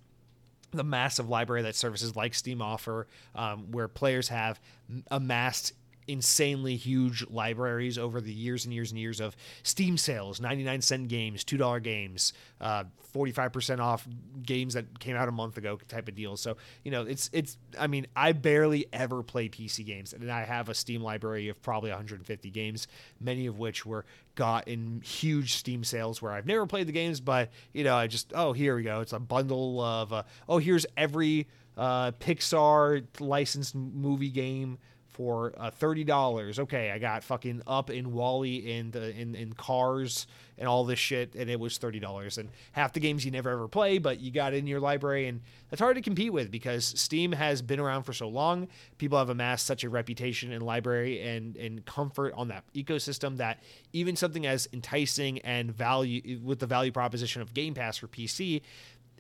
the 0.72 0.84
massive 0.86 1.28
library 1.28 1.64
that 1.64 1.76
services 1.76 2.16
like 2.16 2.34
Steam 2.34 2.62
offer, 2.62 3.08
um, 3.36 3.72
where 3.72 3.90
players 3.90 4.30
have 4.30 4.62
amassed 5.10 5.74
insanely 6.12 6.76
huge 6.76 7.26
libraries 7.30 7.98
over 7.98 8.20
the 8.22 8.34
years 8.34 8.66
and 8.66 8.74
years 8.74 8.92
and 8.92 9.00
years 9.00 9.20
of 9.20 9.36
Steam 9.64 9.98
sales, 9.98 10.42
99 10.42 10.82
cent 10.82 11.08
games, 11.08 11.44
$2 11.44 11.82
games, 11.82 12.34
uh, 12.60 12.84
45% 13.14 13.80
off 13.80 14.08
games 14.44 14.74
that 14.74 15.00
came 15.00 15.16
out 15.16 15.28
a 15.28 15.32
month 15.32 15.58
ago 15.58 15.78
type 15.88 16.08
of 16.08 16.16
deal. 16.16 16.38
So, 16.38 16.58
you 16.84 16.92
know, 16.92 17.04
it's, 17.04 17.30
it's, 17.34 17.58
I 17.80 17.88
mean, 17.88 18.08
I 18.16 18.32
barely 18.32 18.86
ever 18.94 19.24
play 19.24 19.50
PC 19.50 19.86
games 19.86 20.14
and 20.14 20.32
I 20.32 20.44
have 20.44 20.70
a 20.70 20.74
Steam 20.74 21.02
library 21.02 21.50
of 21.50 21.62
probably 21.62 21.90
150 21.90 22.50
games, 22.52 22.88
many 23.20 23.48
of 23.48 23.60
which 23.60 23.86
were 23.86 24.06
got 24.36 24.68
in 24.68 25.02
huge 25.02 25.54
Steam 25.54 25.84
sales 25.84 26.22
where 26.22 26.32
I've 26.32 26.46
never 26.46 26.66
played 26.66 26.88
the 26.88 26.94
games, 26.94 27.20
but, 27.20 27.50
you 27.74 27.84
know, 27.84 27.96
I 27.96 28.08
just, 28.08 28.32
oh, 28.34 28.54
here 28.54 28.76
we 28.76 28.84
go. 28.84 29.02
It's 29.02 29.14
a 29.14 29.20
bundle 29.20 29.82
of, 29.82 30.14
uh, 30.14 30.24
oh, 30.48 30.58
here's 30.58 30.86
every, 30.96 31.48
uh, 31.78 32.12
Pixar 32.12 33.06
licensed 33.20 33.76
movie 33.76 34.30
game 34.30 34.78
for 35.12 35.54
uh, 35.58 35.72
thirty 35.72 36.04
dollars. 36.04 36.60
Okay, 36.60 36.92
I 36.92 37.00
got 37.00 37.24
fucking 37.24 37.62
Up 37.68 37.90
in 37.90 38.14
WALL-E 38.14 38.72
and 38.74 38.96
uh, 38.96 39.00
in 39.00 39.36
in 39.36 39.54
Cars 39.54 40.28
and 40.58 40.68
all 40.68 40.84
this 40.86 41.00
shit, 41.00 41.36
and 41.36 41.50
it 41.50 41.60
was 41.60 41.78
thirty 41.78 42.00
dollars. 42.00 42.38
And 42.38 42.50
half 42.72 42.94
the 42.94 43.00
games 43.00 43.26
you 43.26 43.32
never 43.32 43.50
ever 43.50 43.68
play, 43.68 43.98
but 43.98 44.20
you 44.20 44.32
got 44.32 44.54
in 44.54 44.68
your 44.68 44.80
library, 44.80 45.28
and 45.28 45.42
that's 45.70 45.82
hard 45.82 45.96
to 45.96 46.02
compete 46.02 46.34
with 46.34 46.52
because 46.52 46.86
Steam 46.86 47.32
has 47.34 47.62
been 47.62 47.80
around 47.80 48.04
for 48.04 48.14
so 48.14 48.28
long. 48.28 48.68
People 48.98 49.18
have 49.18 49.30
amassed 49.30 49.66
such 49.66 49.84
a 49.84 49.90
reputation 49.90 50.52
in 50.52 50.62
library 50.62 51.22
and 51.22 51.56
and 51.58 51.86
comfort 51.86 52.34
on 52.36 52.48
that 52.48 52.64
ecosystem 52.74 53.38
that 53.38 53.62
even 53.94 54.16
something 54.16 54.46
as 54.46 54.68
enticing 54.74 55.40
and 55.40 55.76
value 55.76 56.40
with 56.44 56.60
the 56.60 56.68
value 56.68 56.92
proposition 56.92 57.42
of 57.42 57.54
Game 57.54 57.74
Pass 57.74 57.98
for 57.98 58.08
PC 58.08 58.62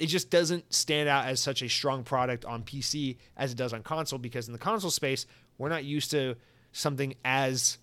it 0.01 0.07
just 0.07 0.31
doesn't 0.31 0.73
stand 0.73 1.07
out 1.07 1.25
as 1.25 1.39
such 1.39 1.61
a 1.61 1.69
strong 1.69 2.03
product 2.03 2.43
on 2.43 2.63
PC 2.63 3.17
as 3.37 3.51
it 3.51 3.55
does 3.55 3.71
on 3.71 3.83
console 3.83 4.17
because 4.17 4.47
in 4.47 4.53
the 4.53 4.57
console 4.57 4.89
space 4.89 5.27
we're 5.61 5.69
not 5.69 5.83
used 5.83 6.11
to 6.11 6.35
something 6.71 7.13
as 7.23 7.77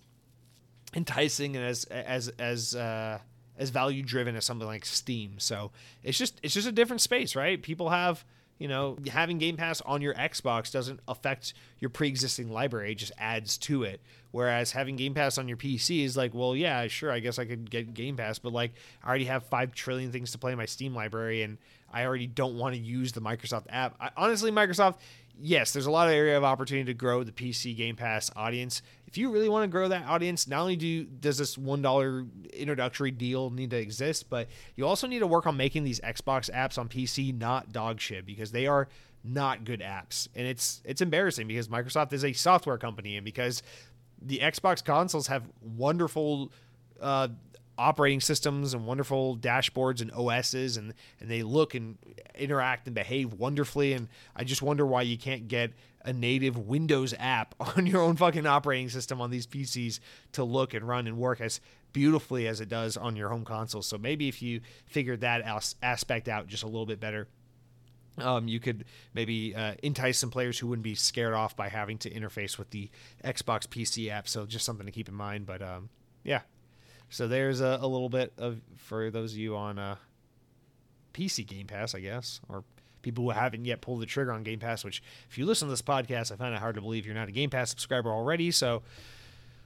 enticing 0.93 1.55
and 1.55 1.65
as 1.65 1.85
as 1.85 2.27
as 2.39 2.75
uh, 2.75 3.19
as 3.57 3.69
value 3.69 4.03
driven 4.03 4.35
as 4.35 4.43
something 4.45 4.67
like 4.67 4.85
Steam. 4.85 5.35
So 5.37 5.71
it's 6.03 6.17
just 6.17 6.39
it's 6.43 6.53
just 6.53 6.67
a 6.67 6.71
different 6.71 7.01
space, 7.01 7.35
right? 7.35 7.61
People 7.61 7.89
have 7.89 8.25
you 8.57 8.67
know 8.67 8.97
having 9.09 9.37
Game 9.37 9.55
Pass 9.55 9.79
on 9.81 10.01
your 10.01 10.13
Xbox 10.13 10.71
doesn't 10.71 10.99
affect 11.07 11.53
your 11.79 11.89
pre-existing 11.89 12.51
library; 12.51 12.91
it 12.91 12.95
just 12.95 13.13
adds 13.17 13.57
to 13.59 13.83
it. 13.83 14.01
Whereas 14.31 14.73
having 14.73 14.97
Game 14.97 15.13
Pass 15.13 15.37
on 15.37 15.47
your 15.47 15.57
PC 15.57 16.03
is 16.03 16.17
like, 16.17 16.33
well, 16.33 16.55
yeah, 16.55 16.87
sure, 16.87 17.11
I 17.11 17.19
guess 17.19 17.39
I 17.39 17.45
could 17.45 17.71
get 17.71 17.93
Game 17.93 18.17
Pass, 18.17 18.39
but 18.39 18.51
like 18.51 18.73
I 19.03 19.07
already 19.07 19.25
have 19.25 19.43
five 19.43 19.73
trillion 19.73 20.11
things 20.11 20.33
to 20.33 20.37
play 20.37 20.51
in 20.51 20.57
my 20.57 20.65
Steam 20.65 20.93
library, 20.93 21.43
and 21.43 21.57
I 21.91 22.05
already 22.05 22.27
don't 22.27 22.57
want 22.57 22.75
to 22.75 22.81
use 22.81 23.13
the 23.13 23.21
Microsoft 23.21 23.65
app. 23.69 23.95
I, 23.99 24.09
honestly, 24.17 24.51
Microsoft, 24.51 24.95
yes, 25.41 25.71
there's 25.71 25.85
a 25.85 25.91
lot 25.91 26.07
of 26.07 26.13
area 26.13 26.37
of 26.37 26.43
opportunity 26.43 26.85
to 26.85 26.93
grow 26.93 27.23
the 27.23 27.31
PC 27.31 27.75
Game 27.75 27.95
Pass 27.95 28.31
audience. 28.35 28.81
If 29.07 29.17
you 29.17 29.31
really 29.31 29.49
want 29.49 29.63
to 29.63 29.67
grow 29.67 29.87
that 29.87 30.05
audience, 30.05 30.47
not 30.47 30.61
only 30.61 30.75
do 30.75 31.03
does 31.03 31.37
this 31.37 31.57
one 31.57 31.81
dollar 31.81 32.25
introductory 32.53 33.11
deal 33.11 33.49
need 33.49 33.71
to 33.71 33.77
exist, 33.77 34.29
but 34.29 34.47
you 34.75 34.85
also 34.85 35.07
need 35.07 35.19
to 35.19 35.27
work 35.27 35.47
on 35.47 35.57
making 35.57 35.83
these 35.83 35.99
Xbox 36.01 36.51
apps 36.51 36.77
on 36.77 36.87
PC 36.89 37.37
not 37.37 37.71
dog 37.71 37.99
shit 37.99 38.25
because 38.25 38.51
they 38.51 38.67
are 38.67 38.87
not 39.23 39.65
good 39.65 39.81
apps, 39.81 40.27
and 40.35 40.47
it's 40.47 40.81
it's 40.85 41.01
embarrassing 41.01 41.47
because 41.47 41.67
Microsoft 41.67 42.13
is 42.13 42.23
a 42.23 42.33
software 42.33 42.77
company 42.77 43.17
and 43.17 43.25
because 43.25 43.63
the 44.21 44.39
Xbox 44.39 44.83
consoles 44.83 45.27
have 45.27 45.43
wonderful 45.61 46.51
uh, 47.01 47.29
operating 47.79 48.19
systems 48.19 48.73
and 48.73 48.85
wonderful 48.85 49.37
dashboards 49.37 50.01
and 50.01 50.11
OSs 50.11 50.77
and 50.77 50.93
and 51.19 51.31
they 51.31 51.41
look 51.41 51.73
and 51.73 51.97
interact 52.35 52.85
and 52.87 52.93
behave 52.93 53.33
wonderfully 53.33 53.93
and 53.93 54.09
I 54.35 54.43
just 54.43 54.61
wonder 54.61 54.85
why 54.85 55.03
you 55.03 55.17
can't 55.17 55.47
get 55.47 55.71
a 56.03 56.13
native 56.13 56.57
Windows 56.57 57.13
app 57.17 57.55
on 57.77 57.85
your 57.85 58.01
own 58.01 58.15
fucking 58.17 58.45
operating 58.45 58.89
system 58.89 59.21
on 59.21 59.31
these 59.31 59.47
PCs 59.47 59.99
to 60.33 60.43
look 60.43 60.73
and 60.73 60.87
run 60.87 61.07
and 61.07 61.17
work 61.17 61.41
as 61.41 61.61
beautifully 61.93 62.47
as 62.47 62.61
it 62.61 62.69
does 62.69 62.97
on 62.97 63.15
your 63.15 63.29
home 63.29 63.45
console. 63.45 63.81
So 63.81 63.97
maybe 63.97 64.27
if 64.27 64.41
you 64.41 64.61
figured 64.85 65.21
that 65.21 65.41
as- 65.41 65.75
aspect 65.81 66.27
out 66.27 66.47
just 66.47 66.63
a 66.63 66.67
little 66.67 66.85
bit 66.85 66.99
better, 66.99 67.27
um, 68.17 68.47
you 68.47 68.59
could 68.59 68.85
maybe 69.13 69.55
uh, 69.55 69.75
entice 69.81 70.19
some 70.19 70.29
players 70.29 70.59
who 70.59 70.67
wouldn't 70.67 70.83
be 70.83 70.95
scared 70.95 71.33
off 71.33 71.55
by 71.55 71.69
having 71.69 71.97
to 71.99 72.09
interface 72.09 72.57
with 72.57 72.69
the 72.71 72.89
Xbox 73.23 73.67
PC 73.67 74.09
app. 74.09 74.27
So 74.27 74.45
just 74.45 74.65
something 74.65 74.85
to 74.85 74.91
keep 74.91 75.07
in 75.07 75.15
mind. 75.15 75.45
But 75.45 75.61
um, 75.61 75.89
yeah, 76.23 76.41
so 77.09 77.27
there's 77.27 77.61
a, 77.61 77.79
a, 77.81 77.87
little 77.87 78.09
bit 78.09 78.33
of 78.37 78.61
for 78.77 79.09
those 79.09 79.33
of 79.33 79.39
you 79.39 79.55
on 79.55 79.79
uh, 79.79 79.95
PC 81.13 81.45
Game 81.45 81.67
Pass, 81.67 81.95
I 81.95 81.99
guess, 81.99 82.39
or 82.47 82.63
people 83.01 83.23
who 83.23 83.31
haven't 83.31 83.65
yet 83.65 83.81
pulled 83.81 84.01
the 84.01 84.05
trigger 84.05 84.31
on 84.31 84.43
Game 84.43 84.59
Pass. 84.59 84.83
Which, 84.83 85.01
if 85.29 85.37
you 85.37 85.45
listen 85.45 85.67
to 85.67 85.71
this 85.71 85.81
podcast, 85.81 86.31
I 86.31 86.35
find 86.35 86.53
it 86.53 86.59
hard 86.59 86.75
to 86.75 86.81
believe 86.81 87.05
you're 87.05 87.15
not 87.15 87.27
a 87.27 87.31
Game 87.31 87.49
Pass 87.49 87.69
subscriber 87.69 88.11
already. 88.11 88.51
So 88.51 88.83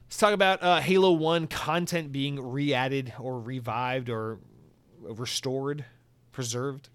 let's 0.06 0.18
talk 0.18 0.34
about 0.34 0.64
uh, 0.64 0.80
Halo 0.80 1.12
One 1.12 1.48
content 1.48 2.12
being 2.12 2.42
re-added 2.42 3.14
or 3.20 3.40
revived 3.40 4.10
or 4.10 4.40
restored, 5.02 5.86
preserved. 6.32 6.90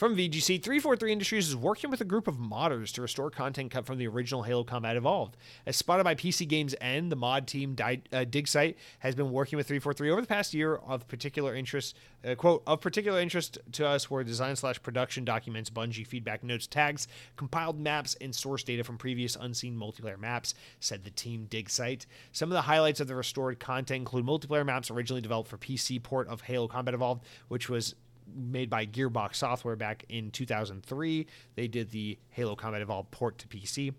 From 0.00 0.16
VGC, 0.16 0.62
343 0.62 1.12
Industries 1.12 1.48
is 1.48 1.54
working 1.54 1.90
with 1.90 2.00
a 2.00 2.06
group 2.06 2.26
of 2.26 2.36
modders 2.36 2.90
to 2.92 3.02
restore 3.02 3.30
content 3.30 3.70
cut 3.70 3.84
from 3.84 3.98
the 3.98 4.08
original 4.08 4.44
Halo 4.44 4.64
Combat 4.64 4.96
Evolved. 4.96 5.36
As 5.66 5.76
spotted 5.76 6.04
by 6.04 6.14
PC 6.14 6.48
Games 6.48 6.74
N, 6.80 7.10
the 7.10 7.16
mod 7.16 7.46
team 7.46 7.74
Di- 7.74 8.00
uh, 8.10 8.24
DigSite 8.24 8.76
has 9.00 9.14
been 9.14 9.30
working 9.30 9.58
with 9.58 9.66
343 9.66 10.10
over 10.10 10.22
the 10.22 10.26
past 10.26 10.54
year 10.54 10.76
of 10.76 11.06
particular 11.06 11.54
interest. 11.54 11.98
Uh, 12.24 12.34
quote 12.34 12.62
of 12.66 12.80
particular 12.80 13.20
interest 13.20 13.58
to 13.72 13.86
us 13.86 14.08
were 14.08 14.24
design 14.24 14.56
slash 14.56 14.82
production 14.82 15.22
documents, 15.26 15.68
Bungie 15.68 16.06
feedback 16.06 16.42
notes, 16.42 16.66
tags, 16.66 17.06
compiled 17.36 17.78
maps, 17.78 18.16
and 18.22 18.34
source 18.34 18.62
data 18.62 18.82
from 18.82 18.96
previous 18.96 19.36
unseen 19.36 19.76
multiplayer 19.76 20.18
maps. 20.18 20.54
Said 20.80 21.04
the 21.04 21.10
team 21.10 21.46
DigSite. 21.50 22.06
Some 22.32 22.48
of 22.48 22.54
the 22.54 22.62
highlights 22.62 23.00
of 23.00 23.06
the 23.06 23.16
restored 23.16 23.60
content 23.60 23.98
include 23.98 24.24
multiplayer 24.24 24.64
maps 24.64 24.90
originally 24.90 25.20
developed 25.20 25.50
for 25.50 25.58
PC 25.58 26.02
port 26.02 26.26
of 26.28 26.40
Halo 26.40 26.68
Combat 26.68 26.94
Evolved, 26.94 27.22
which 27.48 27.68
was 27.68 27.96
made 28.34 28.70
by 28.70 28.86
Gearbox 28.86 29.36
Software 29.36 29.76
back 29.76 30.04
in 30.08 30.30
2003. 30.30 31.26
They 31.54 31.68
did 31.68 31.90
the 31.90 32.18
Halo 32.30 32.56
Combat 32.56 32.82
Evolved 32.82 33.10
port 33.10 33.38
to 33.38 33.48
PC. 33.48 33.94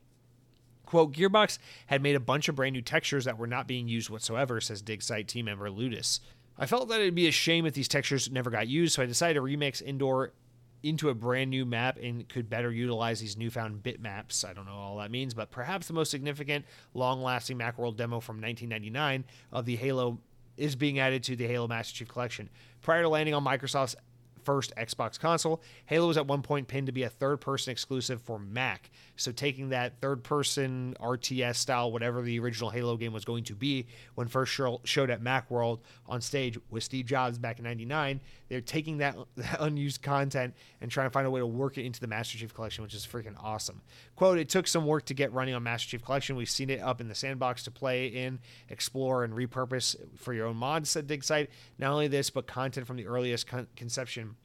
Quote, 0.86 1.14
Gearbox 1.14 1.58
had 1.88 2.02
made 2.02 2.16
a 2.16 2.20
bunch 2.20 2.50
of 2.50 2.56
brand 2.56 2.74
new 2.74 2.82
textures 2.82 3.26
that 3.26 3.38
were 3.38 3.48
not 3.48 3.68
being 3.68 3.88
used 3.88 4.10
whatsoever, 4.10 4.60
says 4.60 4.84
DigSite 4.84 5.28
team 5.28 5.46
member 5.46 5.70
Ludus. 5.70 6.20
I 6.58 6.66
felt 6.66 6.90
that 6.90 7.00
it'd 7.00 7.16
be 7.16 7.28
a 7.28 7.32
shame 7.32 7.66
if 7.66 7.74
these 7.74 7.88
textures 7.88 8.30
never 8.30 8.50
got 8.50 8.68
used, 8.68 8.96
so 8.96 9.04
I 9.04 9.06
decided 9.06 9.36
to 9.36 9.42
remix 9.42 9.82
Indoor 9.82 10.34
into 10.84 11.10
a 11.10 11.14
brand 11.14 11.50
new 11.50 11.66
map 11.66 11.98
and 12.02 12.28
could 12.28 12.50
better 12.50 12.72
utilize 12.72 13.20
these 13.20 13.38
newfound 13.38 13.84
bitmaps. 13.84 14.44
I 14.44 14.54
don't 14.54 14.66
know 14.66 14.74
all 14.74 14.98
that 14.98 15.12
means, 15.12 15.34
but 15.34 15.52
perhaps 15.52 15.88
the 15.88 15.94
most 15.94 16.12
significant, 16.12 16.66
long 16.94 17.22
lasting 17.22 17.58
Macworld 17.58 17.98
demo 17.98 18.20
from 18.20 18.42
1999 18.42 19.24
of 19.52 19.66
the 19.66 19.76
Halo 19.76 20.20
is 20.58 20.76
being 20.76 21.00
added 21.00 21.24
to 21.24 21.36
the 21.36 21.48
Halo 21.48 21.68
Master 21.68 21.96
Chief 21.96 22.08
Collection. 22.08 22.50
Prior 22.82 23.04
to 23.04 23.10
landing 23.10 23.34
on 23.34 23.44
Microsoft's 23.44 23.96
first 24.44 24.74
Xbox 24.76 25.20
console. 25.20 25.62
Halo 25.86 26.08
was 26.08 26.18
at 26.18 26.28
one 26.28 26.42
point 26.42 26.68
pinned 26.68 26.88
to 26.88 26.92
be 26.92 27.04
a 27.04 27.10
third 27.10 27.42
person 27.42 27.72
exclusive 27.72 28.22
for 28.22 28.40
Mac. 28.40 28.90
So 29.16 29.32
taking 29.32 29.70
that 29.70 30.00
third 30.02 30.24
person 30.24 30.96
RTS 31.00 31.56
style, 31.56 31.92
whatever 31.92 32.22
the 32.22 32.40
original 32.40 32.70
Halo 32.70 32.98
game 32.98 33.14
was 33.14 33.26
going 33.26 33.44
to 33.46 33.56
be, 33.56 33.88
when 34.16 34.28
first 34.28 34.52
showed 34.52 35.10
at 35.10 35.22
Macworld 35.22 35.80
on 36.08 36.22
stage 36.22 36.58
with 36.70 36.84
Steve 36.84 37.06
Jobs 37.06 37.38
back 37.38 37.60
in 37.60 37.64
'99, 37.64 38.22
they're 38.52 38.60
taking 38.60 38.98
that, 38.98 39.16
that 39.38 39.62
unused 39.62 40.02
content 40.02 40.54
and 40.82 40.92
trying 40.92 41.08
to 41.08 41.12
find 41.12 41.26
a 41.26 41.32
way 41.32 41.40
to 41.40 41.48
work 41.48 41.78
it 41.78 41.86
into 41.86 42.02
the 42.02 42.08
Master 42.08 42.38
Chief 42.38 42.54
Collection, 42.54 42.84
which 42.84 42.94
is 42.94 43.08
freaking 43.08 43.42
awesome. 43.42 43.82
Quote: 44.18 44.38
It 44.38 44.50
took 44.50 44.68
some 44.68 44.86
work 44.86 45.06
to 45.06 45.14
get 45.14 45.32
running 45.32 45.56
on 45.56 45.64
Master 45.64 45.90
Chief 45.90 46.04
Collection. 46.04 46.36
We've 46.36 46.50
seen 46.50 46.70
it 46.70 46.82
up 46.82 47.00
in 47.00 47.08
the 47.08 47.16
sandbox 47.16 47.64
to 47.64 47.72
play 47.72 48.08
in, 48.08 48.40
explore, 48.68 49.24
and 49.24 49.34
repurpose 49.34 49.96
for 50.18 50.34
your 50.34 50.48
own 50.48 50.58
mods. 50.58 50.90
Said 50.90 51.08
DigSite. 51.08 51.48
Not 51.80 51.94
only 51.94 52.10
this, 52.10 52.30
but 52.30 52.46
content 52.46 52.86
from 52.86 52.98
the 52.98 53.08
earliest 53.08 53.48
con- 53.48 53.68
conception 53.78 54.36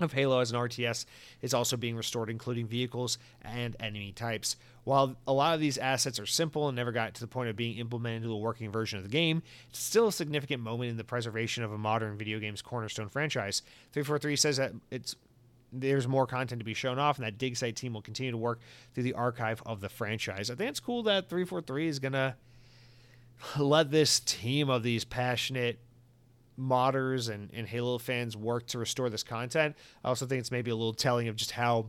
of 0.00 0.14
Halo 0.14 0.40
as 0.40 0.50
an 0.50 0.58
RTS 0.58 1.04
is 1.42 1.52
also 1.52 1.76
being 1.76 1.96
restored, 1.96 2.30
including 2.30 2.66
vehicles 2.66 3.18
and 3.42 3.76
enemy 3.80 4.12
types. 4.12 4.56
While 4.86 5.16
a 5.26 5.32
lot 5.32 5.52
of 5.52 5.58
these 5.58 5.78
assets 5.78 6.20
are 6.20 6.26
simple 6.26 6.68
and 6.68 6.76
never 6.76 6.92
got 6.92 7.12
to 7.14 7.20
the 7.20 7.26
point 7.26 7.50
of 7.50 7.56
being 7.56 7.76
implemented 7.76 8.22
into 8.22 8.32
a 8.32 8.38
working 8.38 8.70
version 8.70 8.98
of 8.98 9.02
the 9.02 9.10
game, 9.10 9.42
it's 9.68 9.80
still 9.80 10.06
a 10.06 10.12
significant 10.12 10.62
moment 10.62 10.90
in 10.90 10.96
the 10.96 11.02
preservation 11.02 11.64
of 11.64 11.72
a 11.72 11.76
modern 11.76 12.16
video 12.16 12.38
game's 12.38 12.62
cornerstone 12.62 13.08
franchise. 13.08 13.62
343 13.90 14.36
says 14.36 14.58
that 14.58 14.74
it's 14.92 15.16
there's 15.72 16.06
more 16.06 16.24
content 16.24 16.60
to 16.60 16.64
be 16.64 16.72
shown 16.72 17.00
off, 17.00 17.18
and 17.18 17.26
that 17.26 17.36
DigSite 17.36 17.74
team 17.74 17.94
will 17.94 18.00
continue 18.00 18.30
to 18.30 18.38
work 18.38 18.60
through 18.94 19.02
the 19.02 19.14
archive 19.14 19.60
of 19.66 19.80
the 19.80 19.88
franchise. 19.88 20.52
I 20.52 20.54
think 20.54 20.70
it's 20.70 20.78
cool 20.78 21.02
that 21.02 21.28
343 21.28 21.88
is 21.88 21.98
gonna 21.98 22.36
let 23.58 23.90
this 23.90 24.20
team 24.20 24.70
of 24.70 24.84
these 24.84 25.04
passionate 25.04 25.80
modders 26.56 27.28
and, 27.28 27.50
and 27.52 27.66
Halo 27.66 27.98
fans 27.98 28.36
work 28.36 28.68
to 28.68 28.78
restore 28.78 29.10
this 29.10 29.24
content. 29.24 29.74
I 30.04 30.08
also 30.08 30.26
think 30.26 30.38
it's 30.38 30.52
maybe 30.52 30.70
a 30.70 30.76
little 30.76 30.94
telling 30.94 31.26
of 31.26 31.34
just 31.34 31.50
how 31.50 31.88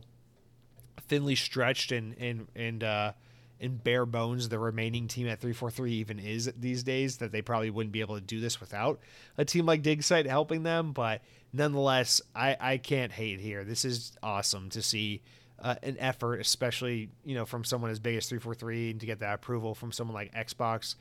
thinly 1.02 1.34
stretched 1.34 1.92
and 1.92 2.14
and 2.18 2.48
and 2.54 2.84
uh, 2.84 3.12
and 3.60 3.82
bare 3.82 4.06
bones 4.06 4.48
the 4.48 4.58
remaining 4.58 5.08
team 5.08 5.26
at 5.26 5.40
343 5.40 5.92
even 5.92 6.18
is 6.18 6.52
these 6.56 6.82
days 6.82 7.18
that 7.18 7.32
they 7.32 7.42
probably 7.42 7.70
wouldn't 7.70 7.92
be 7.92 8.00
able 8.00 8.14
to 8.14 8.20
do 8.20 8.40
this 8.40 8.60
without 8.60 9.00
a 9.36 9.44
team 9.44 9.66
like 9.66 9.82
DigSite 9.82 10.26
helping 10.26 10.62
them. 10.62 10.92
But 10.92 11.22
nonetheless, 11.52 12.20
I, 12.34 12.56
I 12.60 12.76
can't 12.78 13.12
hate 13.12 13.40
here. 13.40 13.64
This 13.64 13.84
is 13.84 14.12
awesome 14.22 14.70
to 14.70 14.82
see 14.82 15.22
uh, 15.60 15.74
an 15.82 15.96
effort, 15.98 16.40
especially 16.40 17.10
you 17.24 17.34
know 17.34 17.44
from 17.44 17.64
someone 17.64 17.90
as 17.90 17.98
big 17.98 18.16
as 18.16 18.28
343 18.28 18.92
and 18.92 19.00
to 19.00 19.06
get 19.06 19.20
that 19.20 19.34
approval 19.34 19.74
from 19.74 19.92
someone 19.92 20.14
like 20.14 20.32
Xbox 20.34 20.94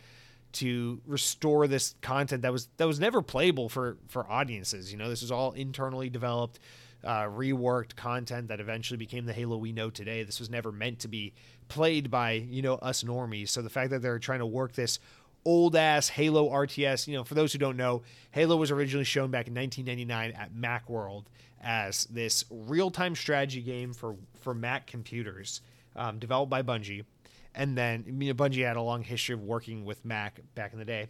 to 0.54 1.02
restore 1.06 1.68
this 1.68 1.96
content 2.02 2.42
that 2.42 2.52
was 2.52 2.68
that 2.78 2.88
was 2.88 3.00
never 3.00 3.22
playable 3.22 3.70
for 3.70 3.98
for 4.08 4.30
audiences. 4.30 4.92
You 4.92 4.98
know, 4.98 5.10
this 5.10 5.22
was 5.22 5.32
all 5.32 5.52
internally 5.52 6.10
developed, 6.10 6.60
uh, 7.08 7.24
reworked 7.24 7.96
content 7.96 8.50
that 8.50 8.60
eventually 8.60 8.98
became 8.98 9.26
the 9.26 9.34
Halo 9.34 9.58
we 9.58 9.72
know 9.72 9.90
today. 9.90 10.24
This 10.24 10.40
was 10.40 10.50
never 10.50 10.72
meant 10.72 11.00
to 11.00 11.08
be 11.08 11.34
played 11.70 12.12
by 12.12 12.34
you 12.34 12.62
know 12.62 12.76
us 12.76 13.04
normies. 13.04 13.50
So 13.50 13.62
the 13.62 13.70
fact 13.70 13.90
that 13.92 14.02
they're 14.02 14.20
trying 14.20 14.40
to 14.40 14.46
work 14.46 14.74
this 14.74 15.00
old 15.46 15.76
ass 15.76 16.10
Halo 16.10 16.50
RTS, 16.50 17.08
you 17.08 17.16
know, 17.16 17.24
for 17.24 17.34
those 17.34 17.54
who 17.54 17.60
don't 17.60 17.78
know, 17.78 18.04
Halo 18.32 18.58
was 18.58 18.70
originally 18.70 19.06
shown 19.06 19.32
back 19.32 19.48
in 19.48 19.56
1999 19.56 20.32
at 20.32 20.54
MacWorld 20.54 21.24
as 21.64 22.06
this 22.06 22.44
real 22.52 22.92
time 22.92 23.16
strategy 23.16 23.62
game 23.62 23.94
for 23.94 24.18
for 24.42 24.54
Mac 24.54 24.86
computers, 24.86 25.62
um, 25.96 26.20
developed 26.20 26.50
by 26.50 26.62
Bungie 26.62 27.06
and 27.58 27.76
then 27.76 28.06
I 28.08 28.12
mean, 28.12 28.34
Bungie 28.36 28.66
had 28.66 28.78
a 28.78 28.82
long 28.82 29.02
history 29.02 29.34
of 29.34 29.42
working 29.42 29.84
with 29.84 30.06
Mac 30.06 30.40
back 30.56 30.74
in 30.74 30.80
the 30.80 30.86
day. 30.86 31.08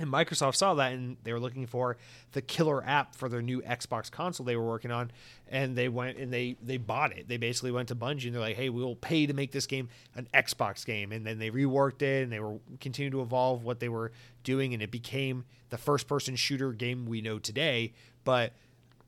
And 0.00 0.10
Microsoft 0.10 0.56
saw 0.56 0.74
that 0.74 0.92
and 0.92 1.16
they 1.22 1.32
were 1.32 1.38
looking 1.38 1.66
for 1.66 1.96
the 2.32 2.42
killer 2.42 2.82
app 2.84 3.14
for 3.14 3.28
their 3.28 3.42
new 3.42 3.62
Xbox 3.62 4.10
console 4.10 4.44
they 4.44 4.56
were 4.56 4.66
working 4.66 4.90
on. 4.90 5.12
And 5.48 5.76
they 5.76 5.88
went 5.88 6.18
and 6.18 6.32
they 6.32 6.56
they 6.60 6.78
bought 6.78 7.16
it. 7.16 7.28
They 7.28 7.36
basically 7.36 7.70
went 7.70 7.88
to 7.88 7.94
Bungie 7.94 8.26
and 8.26 8.34
they're 8.34 8.40
like, 8.40 8.56
hey, 8.56 8.70
we 8.70 8.82
will 8.82 8.96
pay 8.96 9.26
to 9.26 9.34
make 9.34 9.52
this 9.52 9.66
game 9.66 9.88
an 10.16 10.26
Xbox 10.34 10.84
game. 10.84 11.12
And 11.12 11.24
then 11.24 11.38
they 11.38 11.50
reworked 11.50 12.02
it 12.02 12.24
and 12.24 12.32
they 12.32 12.40
were 12.40 12.58
continuing 12.80 13.12
to 13.12 13.22
evolve 13.22 13.62
what 13.62 13.78
they 13.78 13.88
were 13.88 14.10
doing. 14.42 14.74
And 14.74 14.82
it 14.82 14.90
became 14.90 15.44
the 15.70 15.78
first 15.78 16.08
person 16.08 16.34
shooter 16.34 16.72
game 16.72 17.06
we 17.06 17.20
know 17.20 17.38
today. 17.38 17.92
But 18.24 18.52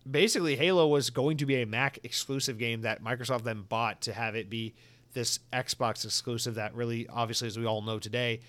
basically, 0.09 0.55
Halo 0.55 0.87
was 0.87 1.11
going 1.11 1.39
to 1.39 1.47
be 1.47 1.63
a 1.63 1.67
Mac 1.67 1.99
exclusive 2.05 2.59
game 2.59 2.83
that 2.83 3.03
Microsoft 3.03 3.43
then 3.43 3.63
bought 3.69 4.03
to 4.03 4.13
have 4.13 4.37
it 4.37 4.49
be 4.49 4.75
this 5.15 5.41
Xbox 5.53 6.05
exclusive 6.05 6.55
that 6.57 6.75
really, 6.75 7.09
obviously, 7.09 7.49
as 7.49 7.59
we 7.59 7.65
all 7.65 7.83
know 7.83 7.99
today, 7.99 8.41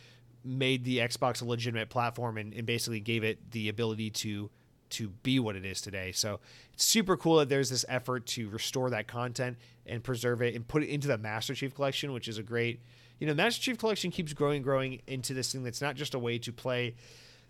made 0.43 0.83
the 0.83 0.99
Xbox 0.99 1.41
a 1.41 1.45
legitimate 1.45 1.89
platform 1.89 2.37
and, 2.37 2.53
and 2.53 2.65
basically 2.65 2.99
gave 2.99 3.23
it 3.23 3.51
the 3.51 3.69
ability 3.69 4.09
to 4.11 4.49
to 4.89 5.09
be 5.09 5.39
what 5.39 5.55
it 5.55 5.65
is 5.65 5.81
today. 5.81 6.11
So 6.11 6.39
it's 6.73 6.85
super 6.85 7.17
cool 7.17 7.37
that 7.37 7.49
there's 7.49 7.69
this 7.69 7.85
effort 7.89 8.25
to 8.27 8.49
restore 8.49 8.89
that 8.91 9.07
content 9.07 9.57
and 9.85 10.03
preserve 10.03 10.41
it 10.41 10.55
and 10.55 10.67
put 10.67 10.83
it 10.83 10.89
into 10.89 11.07
the 11.07 11.17
Master 11.17 11.53
Chief 11.53 11.75
Collection, 11.75 12.13
which 12.13 12.27
is 12.27 12.37
a 12.37 12.43
great, 12.43 12.81
you 13.19 13.27
know, 13.27 13.33
Master 13.33 13.61
Chief 13.61 13.77
Collection 13.77 14.11
keeps 14.11 14.33
growing, 14.33 14.61
growing 14.61 15.01
into 15.07 15.33
this 15.33 15.51
thing 15.51 15.63
that's 15.63 15.81
not 15.81 15.95
just 15.95 16.13
a 16.13 16.19
way 16.19 16.37
to 16.39 16.53
play 16.53 16.95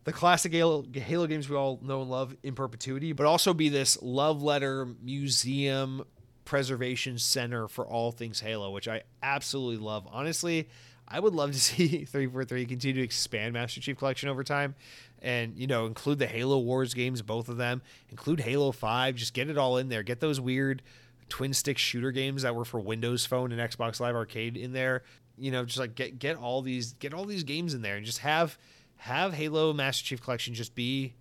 the 0.04 0.14
classic 0.14 0.54
Halo, 0.54 0.86
Halo 0.94 1.28
games 1.28 1.50
we 1.50 1.56
all 1.56 1.80
know 1.84 2.02
and 2.02 2.10
love 2.10 2.36
in 2.42 2.56
perpetuity, 2.56 3.12
but 3.12 3.26
also 3.26 3.54
be 3.54 3.70
this 3.70 4.02
love 4.02 4.42
letter 4.42 4.88
museum 5.02 6.06
preservation 6.46 7.18
center 7.18 7.68
for 7.68 7.86
all 7.86 8.14
things 8.14 8.40
Halo, 8.40 8.72
which 8.72 8.88
I 8.88 9.04
absolutely 9.22 9.84
love. 9.84 10.08
Honestly, 10.10 10.70
I 11.08 11.20
would 11.20 11.34
love 11.34 11.52
to 11.52 11.60
see 11.60 12.06
343 12.06 12.66
continue 12.66 13.02
to 13.02 13.04
expand 13.04 13.54
Master 13.54 13.82
Chief 13.82 13.98
Collection 13.98 14.30
over 14.30 14.44
time 14.44 14.76
and, 15.22 15.58
you 15.58 15.68
know, 15.68 15.86
include 15.86 16.20
the 16.20 16.28
Halo 16.28 16.60
Wars 16.60 16.94
games, 16.94 17.22
both 17.22 17.50
of 17.50 17.58
them, 17.58 17.82
include 18.10 18.42
Halo 18.42 18.72
5, 18.72 19.16
just 19.16 19.34
get 19.34 19.50
it 19.50 19.58
all 19.58 19.78
in 19.78 19.90
there. 19.90 20.04
Get 20.04 20.20
those 20.20 20.40
weird 20.40 20.82
twin 21.30 21.54
stick 21.54 21.78
shooter 21.78 22.12
games 22.12 22.44
that 22.44 22.56
were 22.56 22.66
for 22.66 22.80
Windows 22.80 23.26
Phone 23.26 23.52
and 23.52 23.60
Xbox 23.60 24.00
Live 24.00 24.16
Arcade 24.16 24.58
in 24.58 24.74
there. 24.74 25.04
You 25.38 25.52
know, 25.52 25.66
just 25.66 25.78
like 25.78 25.94
get 25.94 26.18
get 26.18 26.36
all 26.36 26.64
these 26.64 26.94
get 26.94 27.14
all 27.14 27.26
these 27.26 27.44
games 27.44 27.76
in 27.76 27.84
there 27.84 27.96
and 27.96 28.06
just 28.06 28.20
have 28.20 28.58
have 28.96 29.34
Halo 29.34 29.72
Master 29.72 30.04
Chief 30.04 30.22
Collection 30.22 30.56
just 30.56 30.74
be 30.74 31.14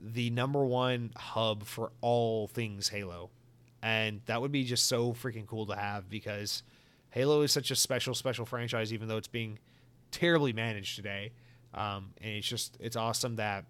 the 0.00 0.30
number 0.30 0.64
one 0.64 1.10
hub 1.16 1.64
for 1.64 1.90
all 2.00 2.46
things 2.46 2.88
Halo 2.88 3.30
and 3.82 4.20
that 4.26 4.40
would 4.40 4.52
be 4.52 4.64
just 4.64 4.86
so 4.86 5.12
freaking 5.12 5.46
cool 5.46 5.66
to 5.66 5.76
have 5.76 6.08
because 6.08 6.62
Halo 7.10 7.42
is 7.42 7.52
such 7.52 7.70
a 7.70 7.76
special, 7.76 8.14
special 8.14 8.44
franchise, 8.44 8.92
even 8.92 9.08
though 9.08 9.16
it's 9.16 9.28
being 9.28 9.58
terribly 10.10 10.52
managed 10.52 10.96
today. 10.96 11.32
Um, 11.74 12.12
and 12.20 12.32
it's 12.32 12.48
just 12.48 12.76
it's 12.80 12.96
awesome 12.96 13.36
that 13.36 13.66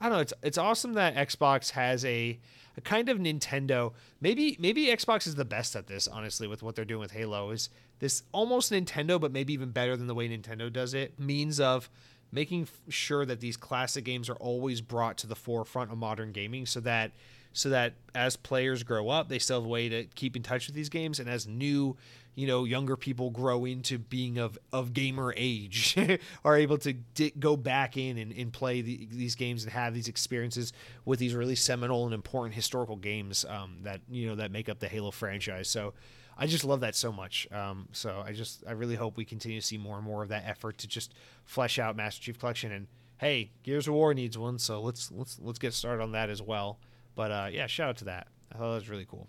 I 0.00 0.04
don't 0.04 0.12
know. 0.14 0.20
It's 0.20 0.32
it's 0.42 0.58
awesome 0.58 0.94
that 0.94 1.14
Xbox 1.14 1.70
has 1.70 2.04
a, 2.04 2.38
a 2.76 2.80
kind 2.80 3.08
of 3.08 3.18
Nintendo. 3.18 3.92
Maybe 4.20 4.56
maybe 4.58 4.86
Xbox 4.86 5.26
is 5.26 5.34
the 5.34 5.44
best 5.44 5.76
at 5.76 5.86
this. 5.86 6.08
Honestly, 6.08 6.46
with 6.46 6.62
what 6.62 6.74
they're 6.74 6.84
doing 6.84 7.00
with 7.00 7.12
Halo, 7.12 7.50
is 7.50 7.68
this 7.98 8.22
almost 8.32 8.72
Nintendo, 8.72 9.20
but 9.20 9.30
maybe 9.30 9.52
even 9.52 9.70
better 9.70 9.96
than 9.96 10.06
the 10.06 10.14
way 10.14 10.28
Nintendo 10.28 10.72
does 10.72 10.94
it. 10.94 11.18
Means 11.18 11.60
of 11.60 11.90
making 12.32 12.68
sure 12.88 13.26
that 13.26 13.40
these 13.40 13.56
classic 13.56 14.04
games 14.04 14.30
are 14.30 14.36
always 14.36 14.80
brought 14.80 15.18
to 15.18 15.26
the 15.26 15.34
forefront 15.36 15.92
of 15.92 15.98
modern 15.98 16.32
gaming, 16.32 16.64
so 16.64 16.80
that 16.80 17.12
so 17.52 17.68
that 17.68 17.94
as 18.14 18.36
players 18.36 18.82
grow 18.82 19.08
up, 19.08 19.28
they 19.28 19.38
still 19.38 19.60
have 19.60 19.66
a 19.66 19.68
way 19.68 19.88
to 19.88 20.04
keep 20.14 20.36
in 20.36 20.42
touch 20.42 20.66
with 20.66 20.74
these 20.74 20.88
games, 20.88 21.18
and 21.20 21.28
as 21.28 21.46
new, 21.46 21.96
you 22.34 22.46
know, 22.46 22.64
younger 22.64 22.96
people 22.96 23.30
grow 23.30 23.64
into 23.64 23.98
being 23.98 24.38
of 24.38 24.58
of 24.72 24.92
gamer 24.92 25.34
age, 25.36 25.96
are 26.44 26.56
able 26.56 26.78
to 26.78 26.92
di- 26.92 27.32
go 27.38 27.56
back 27.56 27.96
in 27.96 28.18
and, 28.18 28.32
and 28.32 28.52
play 28.52 28.80
the, 28.80 29.08
these 29.10 29.34
games 29.34 29.64
and 29.64 29.72
have 29.72 29.94
these 29.94 30.08
experiences 30.08 30.72
with 31.04 31.18
these 31.18 31.34
really 31.34 31.56
seminal 31.56 32.04
and 32.04 32.14
important 32.14 32.54
historical 32.54 32.96
games 32.96 33.44
um, 33.48 33.78
that 33.82 34.00
you 34.10 34.26
know 34.26 34.36
that 34.36 34.50
make 34.50 34.68
up 34.68 34.78
the 34.78 34.88
Halo 34.88 35.10
franchise. 35.10 35.68
So. 35.68 35.94
I 36.38 36.46
just 36.46 36.64
love 36.64 36.80
that 36.80 36.94
so 36.94 37.12
much. 37.12 37.46
Um, 37.52 37.86
so 37.92 38.22
I 38.24 38.32
just 38.32 38.64
I 38.66 38.72
really 38.72 38.94
hope 38.94 39.18
we 39.18 39.26
continue 39.26 39.60
to 39.60 39.66
see 39.66 39.76
more 39.76 39.96
and 39.96 40.04
more 40.06 40.22
of 40.22 40.30
that 40.30 40.44
effort 40.46 40.78
to 40.78 40.88
just 40.88 41.12
flesh 41.44 41.78
out 41.78 41.96
Master 41.96 42.22
Chief 42.22 42.38
Collection 42.38 42.72
and 42.72 42.86
hey, 43.20 43.50
Gears 43.62 43.86
of 43.86 43.92
War 43.92 44.14
needs 44.14 44.38
one, 44.38 44.58
so 44.58 44.80
let's 44.80 45.12
let's 45.12 45.38
let's 45.42 45.58
get 45.58 45.74
started 45.74 46.02
on 46.02 46.12
that 46.12 46.30
as 46.30 46.40
well. 46.40 46.78
But 47.14 47.30
uh, 47.30 47.48
yeah, 47.52 47.66
shout 47.66 47.90
out 47.90 47.96
to 47.98 48.04
that. 48.06 48.28
I 48.50 48.56
thought 48.56 48.70
that 48.70 48.74
was 48.76 48.88
really 48.88 49.04
cool. 49.04 49.28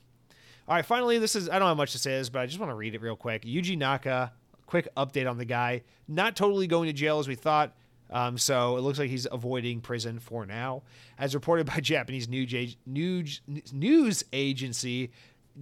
All 0.72 0.78
right, 0.78 0.86
finally, 0.86 1.18
this 1.18 1.36
is 1.36 1.50
I 1.50 1.60
don't 1.60 1.68
have 1.68 1.76
much 1.76 1.92
to 1.92 2.00
say 2.00 2.12
this, 2.12 2.30
but 2.30 2.40
I 2.40 2.46
just 2.46 2.58
want 2.58 2.70
to 2.70 2.76
read 2.76 2.96
it 2.96 3.02
real 3.02 3.18
quick. 3.18 3.44
Yuji 3.44 3.78
Naka, 3.78 4.32
quick 4.68 4.88
update 4.96 5.30
on 5.30 5.38
the 5.38 5.44
guy. 5.44 5.82
Not 6.08 6.38
totally 6.38 6.66
going 6.66 6.88
to 6.88 6.94
jail 6.94 7.20
as 7.20 7.28
we 7.28 7.36
thought. 7.36 7.76
Um, 8.10 8.38
so 8.38 8.78
it 8.78 8.80
looks 8.80 8.98
like 8.98 9.10
he's 9.10 9.28
avoiding 9.30 9.82
prison 9.82 10.18
for 10.18 10.46
now. 10.46 10.84
As 11.20 11.36
reported 11.36 11.66
by 11.66 11.76
Japanese 11.82 12.30
news, 12.30 12.78
news, 12.86 13.42
news 13.74 14.24
agency 14.32 15.12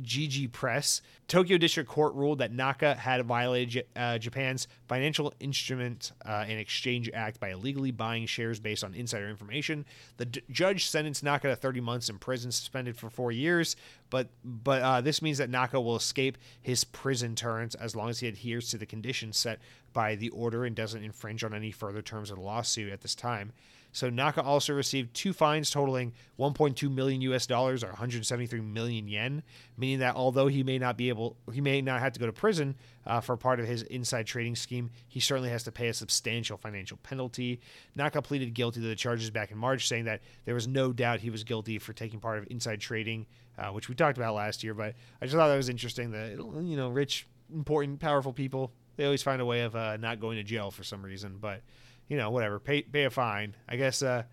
Jiji 0.02 0.52
Press. 0.52 1.02
Tokyo 1.28 1.58
District 1.58 1.90
Court 1.90 2.14
ruled 2.16 2.40
that 2.40 2.52
Naka 2.52 2.96
had 2.96 3.24
violated 3.26 3.86
uh, 3.96 4.18
Japan's 4.18 4.68
Financial 4.88 5.34
Instrument 5.40 6.12
uh, 6.26 6.46
and 6.48 6.60
Exchange 6.60 7.10
Act 7.14 7.40
by 7.40 7.52
illegally 7.52 7.92
buying 7.92 8.26
shares 8.26 8.60
based 8.60 8.84
on 8.84 8.94
insider 8.94 9.30
information. 9.30 9.86
The 10.18 10.26
d- 10.26 10.42
judge 10.52 10.88
sentenced 10.88 11.24
Naka 11.24 11.50
to 11.50 11.56
30 11.56 11.82
months 11.82 12.10
in 12.10 12.18
prison, 12.18 12.52
suspended 12.52 12.98
for 12.98 13.10
four 13.10 13.32
years. 13.32 13.76
But 14.10 14.30
but 14.44 14.82
uh, 14.82 15.02
this 15.02 15.22
means 15.22 15.38
that 15.38 15.50
Naka 15.50 15.80
will 15.80 15.96
escape 15.96 16.38
his 16.62 16.84
prison 16.84 17.36
terms 17.36 17.76
as 17.76 17.96
long 17.96 18.10
as 18.10 18.20
he 18.20 18.28
adheres 18.28 18.70
to 18.70 18.78
the 18.78 18.86
conditions 18.86 19.38
set 19.38 19.60
by 19.94 20.16
the 20.16 20.30
order 20.30 20.66
and 20.66 20.76
doesn't 20.76 21.04
infringe 21.04 21.44
on 21.44 21.54
any 21.54 21.72
further 21.72 22.02
terms 22.02 22.32
of 22.32 22.38
the 22.38 22.44
lawsuit 22.44 22.92
at 22.92 23.02
this 23.02 23.16
time. 23.16 23.54
So 23.92 24.10
Naka 24.10 24.42
also 24.44 24.74
received 24.74 25.14
two 25.14 25.34
fines 25.34 25.72
totaling 25.72 26.14
1.2 26.38 26.94
million 26.94 27.22
US 27.22 27.48
dollars 27.48 27.84
or 27.84 27.88
173 27.88 28.62
million 28.62 29.08
yen, 29.08 29.44
meaning 29.78 30.00
that 30.00 30.16
although 30.16 30.48
he 30.48 30.64
may 30.64 30.78
not 30.78 30.98
be 30.98 31.10
able, 31.10 31.36
he 31.52 31.62
may 31.62 31.82
not 31.82 32.00
have 32.00 32.14
to 32.14 32.20
go 32.20 32.26
to 32.26 32.32
prison 32.32 32.76
uh, 33.06 33.20
for 33.20 33.36
part 33.36 33.60
of 33.60 33.68
his 33.68 33.82
inside 33.84 34.28
trading 34.28 34.56
scheme, 34.56 34.92
he 35.08 35.20
certainly 35.20 35.50
has 35.50 35.64
to 35.64 35.72
pay 35.72 35.88
a 35.88 35.94
substantial 35.94 36.58
financial 36.58 36.98
penalty. 36.98 37.60
Naka 37.96 38.22
pleaded 38.22 38.54
guilty 38.54 38.80
to 38.82 38.88
the 38.88 38.96
charges 38.96 39.32
back 39.32 39.52
in 39.52 39.58
March, 39.58 39.88
saying 39.88 40.06
that 40.06 40.22
there 40.46 40.56
was 40.56 40.68
no 40.68 40.94
doubt 40.94 41.20
he 41.20 41.30
was 41.30 41.44
guilty 41.44 41.80
for 41.80 41.94
taking 41.94 42.20
part 42.20 42.38
of 42.38 42.48
inside 42.52 42.80
trading, 42.80 43.26
uh, 43.58 43.70
which 43.70 43.90
we 43.90 43.96
talked 43.96 44.18
about 44.18 44.36
last 44.36 44.64
year. 44.64 44.74
But 44.74 44.94
I 45.22 45.26
just 45.26 45.36
thought 45.36 45.48
that 45.48 45.58
was 45.58 45.70
interesting 45.70 46.12
that 46.12 46.32
you 46.32 46.78
know, 46.78 46.90
rich, 46.90 47.28
important, 47.52 48.00
powerful 48.00 48.34
people 48.34 48.72
they 49.00 49.06
always 49.06 49.24
find 49.24 49.42
a 49.42 49.46
way 49.46 49.62
of 49.62 49.78
uh, 49.78 49.96
not 49.96 50.20
going 50.20 50.36
to 50.36 50.44
jail 50.44 50.72
for 50.72 50.84
some 50.84 51.02
reason, 51.02 51.38
but 51.40 51.62
you 52.10 52.18
know, 52.18 52.30
whatever, 52.32 52.60
pay 52.60 52.82
pay 52.82 53.06
a 53.06 53.10
fine. 53.10 53.56
I 53.70 53.78
guess 53.78 54.02
uh, 54.02 54.24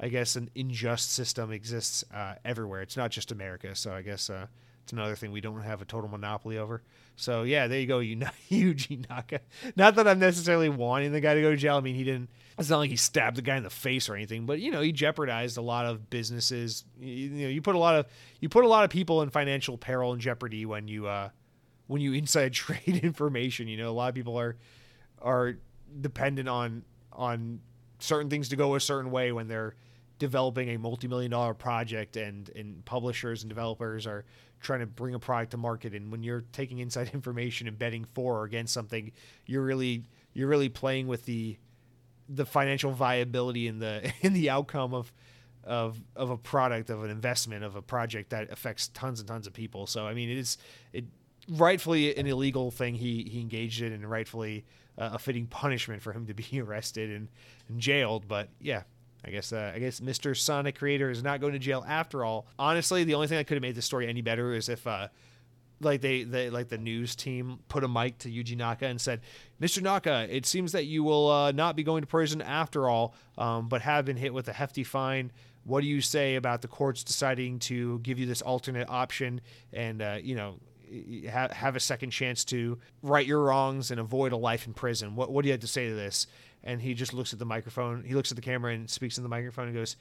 I 0.00 0.08
guess 0.08 0.36
an 0.36 0.50
unjust 0.56 1.12
system 1.12 1.52
exists 1.52 2.04
uh, 2.14 2.36
everywhere. 2.44 2.82
It's 2.82 2.96
not 2.96 3.10
just 3.10 3.32
America. 3.32 3.74
So 3.74 3.92
I 3.92 4.02
guess 4.02 4.30
uh, 4.30 4.46
it's 4.84 4.92
another 4.92 5.16
thing 5.16 5.32
we 5.32 5.40
don't 5.40 5.62
have 5.62 5.82
a 5.82 5.84
total 5.84 6.08
monopoly 6.08 6.58
over. 6.58 6.82
So 7.16 7.42
yeah, 7.42 7.66
there 7.66 7.80
you 7.80 7.86
go, 7.86 7.98
You 7.98 8.16
Yuji 8.50 9.08
Naka. 9.08 9.40
Not 9.74 9.96
that 9.96 10.06
I'm 10.06 10.18
necessarily 10.18 10.68
wanting 10.68 11.12
the 11.12 11.20
guy 11.20 11.34
to 11.34 11.40
go 11.40 11.50
to 11.50 11.56
jail. 11.56 11.76
I 11.76 11.80
mean, 11.80 11.96
he 11.96 12.04
didn't. 12.04 12.30
It's 12.58 12.70
not 12.70 12.78
like 12.78 12.90
he 12.90 12.96
stabbed 12.96 13.36
the 13.36 13.42
guy 13.42 13.56
in 13.56 13.64
the 13.64 13.70
face 13.70 14.08
or 14.08 14.14
anything, 14.14 14.46
but 14.46 14.60
you 14.60 14.70
know, 14.70 14.80
he 14.80 14.92
jeopardized 14.92 15.56
a 15.56 15.62
lot 15.62 15.86
of 15.86 16.08
businesses. 16.08 16.84
You, 17.00 17.08
you 17.12 17.42
know, 17.44 17.48
you 17.48 17.60
put 17.60 17.74
a 17.74 17.78
lot 17.78 17.96
of 17.96 18.06
you 18.40 18.48
put 18.48 18.64
a 18.64 18.68
lot 18.68 18.84
of 18.84 18.90
people 18.90 19.22
in 19.22 19.30
financial 19.30 19.76
peril 19.76 20.12
and 20.12 20.20
jeopardy 20.20 20.66
when 20.66 20.86
you 20.86 21.08
uh, 21.08 21.30
when 21.86 22.00
you 22.00 22.12
inside 22.14 22.52
trade 22.52 23.00
information. 23.02 23.66
You 23.66 23.78
know, 23.78 23.90
a 23.90 23.92
lot 23.96 24.10
of 24.10 24.14
people 24.14 24.38
are 24.38 24.56
are 25.20 25.56
dependent 26.00 26.48
on 26.48 26.84
on 27.16 27.60
certain 27.98 28.30
things 28.30 28.50
to 28.50 28.56
go 28.56 28.74
a 28.74 28.80
certain 28.80 29.10
way 29.10 29.32
when 29.32 29.48
they're 29.48 29.74
developing 30.18 30.70
a 30.70 30.78
multi-million 30.78 31.30
dollar 31.30 31.54
project 31.54 32.16
and 32.16 32.50
and 32.50 32.84
publishers 32.84 33.42
and 33.42 33.48
developers 33.48 34.06
are 34.06 34.24
trying 34.60 34.80
to 34.80 34.86
bring 34.86 35.14
a 35.14 35.18
product 35.18 35.50
to 35.50 35.56
market. 35.56 35.94
And 35.94 36.10
when 36.10 36.22
you're 36.22 36.44
taking 36.52 36.78
inside 36.78 37.10
information 37.14 37.68
and 37.68 37.78
betting 37.78 38.06
for 38.14 38.40
or 38.40 38.44
against 38.44 38.72
something 38.72 39.12
you're 39.46 39.64
really 39.64 40.04
you're 40.32 40.48
really 40.48 40.68
playing 40.68 41.06
with 41.06 41.24
the 41.24 41.56
the 42.28 42.46
financial 42.46 42.92
viability 42.92 43.68
and 43.68 43.80
the 43.80 44.12
in 44.20 44.32
the 44.32 44.50
outcome 44.50 44.94
of 44.94 45.12
of 45.64 46.00
of 46.14 46.30
a 46.30 46.36
product 46.36 46.90
of 46.90 47.02
an 47.02 47.10
investment 47.10 47.64
of 47.64 47.76
a 47.76 47.82
project 47.82 48.30
that 48.30 48.50
affects 48.52 48.88
tons 48.88 49.20
and 49.20 49.28
tons 49.28 49.46
of 49.46 49.52
people. 49.52 49.86
So 49.86 50.06
i 50.06 50.14
mean 50.14 50.30
it 50.30 50.38
is 50.38 50.58
it 50.92 51.04
rightfully 51.48 52.16
an 52.16 52.26
illegal 52.26 52.70
thing 52.70 52.94
he 52.94 53.28
he 53.30 53.40
engaged 53.40 53.82
in 53.82 53.92
and 53.92 54.08
rightfully 54.08 54.64
uh, 54.98 55.10
a 55.12 55.18
fitting 55.18 55.46
punishment 55.46 56.02
for 56.02 56.12
him 56.12 56.26
to 56.26 56.34
be 56.34 56.60
arrested 56.60 57.10
and, 57.10 57.28
and 57.68 57.80
jailed 57.80 58.26
but 58.28 58.48
yeah 58.60 58.82
I 59.24 59.30
guess 59.30 59.52
uh, 59.52 59.72
I 59.74 59.80
guess 59.80 59.98
Mr. 59.98 60.36
Sonic 60.36 60.78
creator 60.78 61.10
is 61.10 61.22
not 61.22 61.40
going 61.40 61.52
to 61.52 61.58
jail 61.58 61.84
after 61.88 62.24
all. 62.24 62.46
Honestly, 62.60 63.02
the 63.02 63.14
only 63.14 63.26
thing 63.26 63.38
that 63.38 63.46
could 63.46 63.56
have 63.56 63.62
made 63.62 63.74
the 63.74 63.82
story 63.82 64.06
any 64.06 64.20
better 64.20 64.52
is 64.52 64.68
if 64.68 64.86
uh, 64.86 65.08
like 65.80 66.00
they, 66.00 66.22
they 66.22 66.48
like 66.48 66.68
the 66.68 66.78
news 66.78 67.14
team 67.16 67.58
put 67.68 67.84
a 67.84 67.88
mic 67.88 68.18
to 68.18 68.30
Yuji 68.30 68.56
Naka 68.56 68.86
and 68.86 69.00
said, 69.00 69.20
"Mr. 69.60 69.82
Naka, 69.82 70.26
it 70.30 70.46
seems 70.46 70.72
that 70.72 70.86
you 70.86 71.02
will 71.02 71.28
uh, 71.28 71.52
not 71.52 71.76
be 71.76 71.82
going 71.82 72.02
to 72.02 72.06
prison 72.06 72.40
after 72.40 72.88
all, 72.88 73.14
um, 73.36 73.68
but 73.68 73.82
have 73.82 74.04
been 74.04 74.16
hit 74.16 74.32
with 74.32 74.48
a 74.48 74.52
hefty 74.52 74.84
fine. 74.84 75.32
What 75.64 75.80
do 75.80 75.88
you 75.88 76.00
say 76.00 76.36
about 76.36 76.62
the 76.62 76.68
courts 76.68 77.02
deciding 77.02 77.58
to 77.60 77.98
give 78.00 78.20
you 78.20 78.26
this 78.26 78.42
alternate 78.42 78.88
option 78.88 79.40
and 79.72 80.02
uh, 80.02 80.18
you 80.22 80.34
know?" 80.34 80.58
Have, 81.28 81.76
a 81.76 81.80
second 81.80 82.10
chance 82.10 82.44
to 82.46 82.78
right 83.02 83.26
your 83.26 83.40
wrongs 83.40 83.90
and 83.90 84.00
avoid 84.00 84.32
a 84.32 84.36
life 84.36 84.66
in 84.66 84.74
prison. 84.74 85.16
What, 85.16 85.30
what 85.30 85.42
do 85.42 85.48
you 85.48 85.52
have 85.52 85.60
to 85.60 85.66
say 85.66 85.88
to 85.88 85.94
this? 85.94 86.26
and 86.66 86.82
he 86.82 86.92
just 86.92 87.14
looks 87.14 87.32
at 87.32 87.38
the 87.38 87.46
microphone. 87.46 88.04
He 88.04 88.14
looks 88.14 88.30
at 88.32 88.36
the 88.36 88.42
camera 88.42 88.74
and 88.74 88.90
speaks 88.90 89.16
in 89.16 89.22
the 89.22 89.30
microphone 89.30 89.68
and 89.68 89.74
goes, 89.74 89.96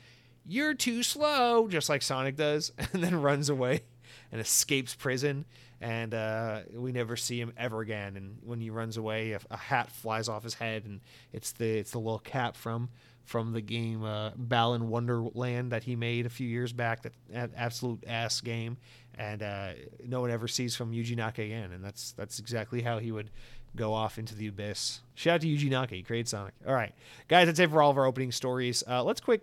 "You're 0.46 0.74
too 0.74 1.04
slow," 1.04 1.68
just 1.70 1.88
like 1.88 2.02
Sonic 2.02 2.36
does, 2.36 2.74
and 2.94 3.04
then 3.04 3.22
runs 3.22 3.48
away 3.48 3.84
and 4.32 4.42
escapes 4.42 4.96
prison. 4.96 5.46
And 5.80 6.14
uh, 6.14 6.62
we 6.74 6.92
never 6.92 7.16
see 7.16 7.40
him 7.40 7.54
ever 7.58 7.82
again. 7.82 8.16
And 8.16 8.38
when 8.44 8.60
he 8.60 8.70
runs 8.70 8.98
away, 8.98 9.34
a, 9.34 9.40
a, 9.52 9.58
hat 9.58 9.92
flies 9.92 10.30
off 10.30 10.44
his 10.44 10.56
head, 10.56 10.86
and 10.86 11.02
it's 11.32 11.52
the 11.52 11.78
it's 11.78 11.92
the 11.92 12.00
little 12.00 12.20
cap 12.20 12.56
from 12.56 12.90
from 13.24 13.54
the 13.54 13.62
game 13.62 14.04
uh, 14.04 14.32
Balan 14.36 14.88
Wonderland 14.88 15.72
that 15.72 15.84
he 15.84 15.96
made 15.96 16.26
a 16.26 16.30
few 16.30 16.48
years 16.48 16.74
back. 16.74 17.04
That 17.04 17.52
absolute 17.56 18.04
ass 18.08 18.42
game, 18.42 18.78
and 19.18 19.44
uh, 19.44 19.70
no 20.06 20.22
one 20.22 20.32
ever 20.32 20.48
sees 20.48 20.76
from 20.76 20.92
Yuji 20.92 21.16
Naka 21.16 21.42
again. 21.42 21.72
And 21.72 21.84
that's 21.84 22.12
that's 22.14 22.40
exactly 22.40 22.82
how 22.82 23.00
he 23.00 23.12
would 23.12 23.32
go 23.76 23.94
off 23.94 24.18
into 24.18 24.36
the 24.36 24.48
abyss. 24.48 25.02
Shout 25.16 25.36
out 25.36 25.42
to 25.42 25.48
Yuji 25.48 25.70
Naka, 25.70 25.96
he 25.96 26.04
created 26.04 26.28
Sonic. 26.28 26.54
All 26.68 26.74
right, 26.74 26.94
guys, 27.28 27.48
that's 27.48 27.60
it 27.60 27.70
for 27.70 27.82
all 27.82 27.92
of 27.92 27.98
our 27.98 28.06
opening 28.06 28.32
stories. 28.32 28.84
Uh, 28.88 29.04
let's 29.04 29.22
quick 29.22 29.42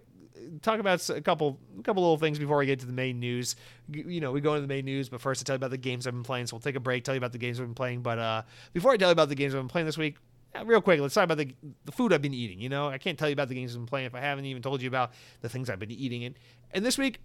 talk 0.61 0.81
about 0.81 1.09
a 1.09 1.21
couple 1.21 1.59
a 1.79 1.83
couple 1.83 2.03
little 2.03 2.19
things 2.19 2.39
before 2.39 2.59
we 2.59 2.67
get 2.67 2.81
to 2.81 2.87
the 2.87 2.93
main 2.93 3.21
news. 3.21 3.57
You 3.91 4.21
know, 4.21 4.33
we 4.33 4.41
go 4.41 4.55
into 4.55 4.63
the 4.63 4.73
main 4.73 4.85
news, 4.85 5.09
but 5.09 5.21
first 5.21 5.43
I 5.43 5.45
tell 5.45 5.55
you 5.55 5.59
about 5.59 5.71
the 5.71 5.79
games 5.79 6.07
I've 6.07 6.15
been 6.15 6.23
playing. 6.23 6.47
So 6.47 6.57
we'll 6.57 6.63
take 6.63 6.77
a 6.77 6.81
break, 6.81 7.05
tell 7.05 7.15
you 7.15 7.19
about 7.19 7.33
the 7.33 7.39
games 7.39 7.61
I've 7.61 7.67
been 7.67 7.75
playing. 7.75 8.03
But 8.03 8.19
uh, 8.19 8.43
before 8.73 8.93
I 8.93 8.97
tell 8.97 9.09
you 9.09 9.13
about 9.13 9.29
the 9.29 9.35
games 9.35 9.55
I've 9.55 9.61
been 9.61 9.69
playing 9.69 9.87
this 9.87 9.99
week, 9.99 10.17
real 10.65 10.81
quick, 10.81 11.01
let's 11.01 11.15
talk 11.15 11.25
about 11.25 11.39
the 11.39 11.55
the 11.85 11.93
food 11.93 12.13
I've 12.13 12.23
been 12.23 12.35
eating. 12.35 12.61
You 12.61 12.69
know, 12.69 12.89
I 12.89 12.99
can't 12.99 13.19
tell 13.19 13.29
you 13.29 13.35
about 13.35 13.49
the 13.49 13.55
games 13.55 13.73
I've 13.73 13.81
been 13.81 13.87
playing 13.87 14.07
if 14.07 14.15
I 14.15 14.21
haven't 14.21 14.45
even 14.47 14.63
told 14.63 14.83
you 14.83 14.89
about 14.89 15.13
the 15.41 15.49
things 15.49 15.71
I've 15.71 15.79
been 15.79 15.91
eating. 15.91 16.25
And 16.25 16.35
and 16.73 16.85
this 16.85 16.99
week, 16.99 17.21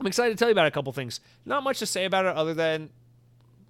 I'm 0.00 0.06
excited 0.06 0.36
to 0.36 0.36
tell 0.36 0.48
you 0.48 0.52
about 0.52 0.66
a 0.66 0.70
couple 0.70 0.92
things. 0.92 1.20
Not 1.44 1.62
much 1.62 1.78
to 1.80 1.86
say 1.86 2.06
about 2.06 2.24
it 2.24 2.34
other 2.34 2.54
than 2.54 2.88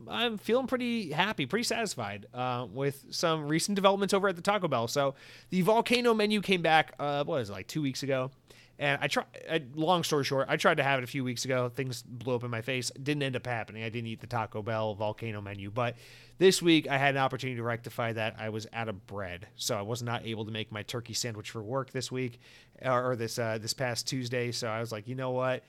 I'm 0.08 0.38
feeling 0.38 0.66
pretty 0.66 1.10
happy, 1.10 1.44
pretty 1.44 1.64
satisfied 1.64 2.26
uh, 2.32 2.66
with 2.72 3.04
some 3.10 3.48
recent 3.48 3.74
developments 3.74 4.14
over 4.14 4.28
at 4.28 4.36
the 4.36 4.42
Taco 4.42 4.68
Bell. 4.68 4.88
So 4.88 5.14
the 5.50 5.62
volcano 5.62 6.14
menu 6.14 6.40
came 6.40 6.62
back. 6.62 6.94
Uh, 6.98 7.24
what 7.24 7.40
is 7.40 7.50
it, 7.50 7.52
like 7.52 7.66
two 7.66 7.82
weeks 7.82 8.02
ago? 8.02 8.30
And 8.78 8.98
I 9.02 9.08
tried. 9.08 9.72
Long 9.74 10.02
story 10.04 10.24
short, 10.24 10.46
I 10.48 10.56
tried 10.56 10.78
to 10.78 10.82
have 10.82 11.00
it 11.00 11.04
a 11.04 11.06
few 11.06 11.22
weeks 11.22 11.44
ago. 11.44 11.68
Things 11.68 12.02
blew 12.02 12.34
up 12.34 12.44
in 12.44 12.50
my 12.50 12.62
face. 12.62 12.90
Didn't 12.90 13.22
end 13.22 13.36
up 13.36 13.46
happening. 13.46 13.82
I 13.82 13.90
didn't 13.90 14.06
eat 14.06 14.22
the 14.22 14.26
Taco 14.26 14.62
Bell 14.62 14.94
volcano 14.94 15.42
menu. 15.42 15.70
But 15.70 15.96
this 16.38 16.62
week, 16.62 16.88
I 16.88 16.96
had 16.96 17.14
an 17.14 17.20
opportunity 17.20 17.58
to 17.58 17.62
rectify 17.62 18.14
that. 18.14 18.36
I 18.38 18.48
was 18.48 18.66
out 18.72 18.88
of 18.88 19.06
bread, 19.06 19.48
so 19.56 19.76
I 19.76 19.82
was 19.82 20.02
not 20.02 20.24
able 20.24 20.46
to 20.46 20.50
make 20.50 20.72
my 20.72 20.82
turkey 20.82 21.12
sandwich 21.12 21.50
for 21.50 21.62
work 21.62 21.90
this 21.90 22.10
week, 22.10 22.40
or, 22.80 23.10
or 23.10 23.16
this 23.16 23.38
uh, 23.38 23.58
this 23.60 23.74
past 23.74 24.08
Tuesday. 24.08 24.50
So 24.50 24.68
I 24.68 24.80
was 24.80 24.92
like, 24.92 25.08
you 25.08 25.14
know 25.14 25.32
what? 25.32 25.62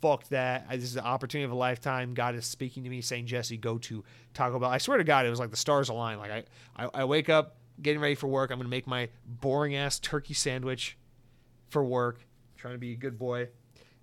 Fuck 0.00 0.28
that. 0.28 0.68
This 0.70 0.84
is 0.84 0.94
the 0.94 1.04
opportunity 1.04 1.44
of 1.44 1.52
a 1.52 1.56
lifetime. 1.56 2.14
God 2.14 2.34
is 2.34 2.46
speaking 2.46 2.84
to 2.84 2.90
me, 2.90 3.00
saying, 3.00 3.26
Jesse, 3.26 3.56
go 3.56 3.78
to 3.78 4.04
Taco 4.34 4.58
Bell. 4.58 4.70
I 4.70 4.78
swear 4.78 4.98
to 4.98 5.04
God, 5.04 5.26
it 5.26 5.30
was 5.30 5.40
like 5.40 5.50
the 5.50 5.56
stars 5.56 5.88
align. 5.88 6.18
Like 6.18 6.30
I, 6.30 6.44
I, 6.76 6.90
I 6.94 7.04
wake 7.04 7.28
up, 7.28 7.56
getting 7.80 8.00
ready 8.00 8.14
for 8.14 8.26
work. 8.26 8.50
I'm 8.50 8.58
gonna 8.58 8.68
make 8.68 8.86
my 8.86 9.08
boring 9.26 9.74
ass 9.74 9.98
turkey 9.98 10.34
sandwich 10.34 10.96
for 11.68 11.84
work. 11.84 12.20
Trying 12.56 12.74
to 12.74 12.78
be 12.78 12.92
a 12.92 12.96
good 12.96 13.18
boy. 13.18 13.48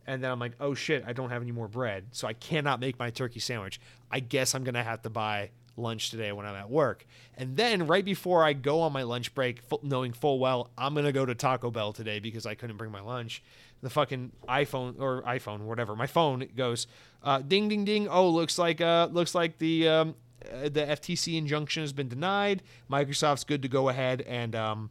And 0.08 0.24
then 0.24 0.32
I'm 0.32 0.40
like, 0.40 0.54
oh 0.60 0.74
shit, 0.74 1.04
I 1.06 1.14
don't 1.14 1.30
have 1.30 1.42
any 1.42 1.52
more 1.52 1.68
bread, 1.68 2.08
so 2.12 2.28
I 2.28 2.34
cannot 2.34 2.80
make 2.80 2.98
my 2.98 3.12
turkey 3.12 3.40
sandwich. 3.40 3.80
I 4.10 4.20
guess 4.20 4.56
I'm 4.56 4.64
gonna 4.64 4.84
have 4.84 5.04
to 5.04 5.10
buy 5.10 5.52
lunch 5.78 6.12
today 6.12 6.32
when 6.32 6.46
I'm 6.46 6.56
at 6.56 6.70
work. 6.70 7.06
And 7.38 7.56
then 7.56 7.88
right 7.88 8.04
before 8.04 8.44
I 8.44 8.54
go 8.54 8.82
on 8.82 8.92
my 8.92 9.04
lunch 9.04 9.34
break, 9.34 9.62
knowing 9.84 10.12
full 10.12 10.40
well 10.40 10.70
I'm 10.78 10.94
gonna 10.96 11.12
go 11.12 11.26
to 11.26 11.36
Taco 11.36 11.72
Bell 11.72 11.94
today 11.94 12.20
because 12.20 12.46
I 12.46 12.56
couldn't 12.56 12.78
bring 12.78 12.92
my 12.92 13.02
lunch, 13.02 13.44
the 13.82 13.90
fucking 13.90 14.32
iPhone 14.48 15.00
or 15.00 15.22
iPhone, 15.24 15.62
whatever. 15.62 15.96
My 15.96 16.08
phone 16.08 16.48
goes, 16.56 16.88
uh, 17.24 17.40
ding, 17.40 17.68
ding, 17.68 17.86
ding. 17.86 18.08
Oh, 18.08 18.30
looks 18.30 18.58
like 18.58 18.82
uh, 18.82 19.10
looks 19.12 19.36
like 19.36 19.58
the 19.58 19.88
um, 19.88 20.16
uh, 20.46 20.64
the 20.64 20.82
FTC 20.82 21.38
injunction 21.38 21.84
has 21.84 21.94
been 21.94 22.08
denied. 22.08 22.64
Microsoft's 22.90 23.44
good 23.44 23.62
to 23.62 23.68
go 23.68 23.90
ahead 23.90 24.22
and 24.22 24.56
um, 24.56 24.90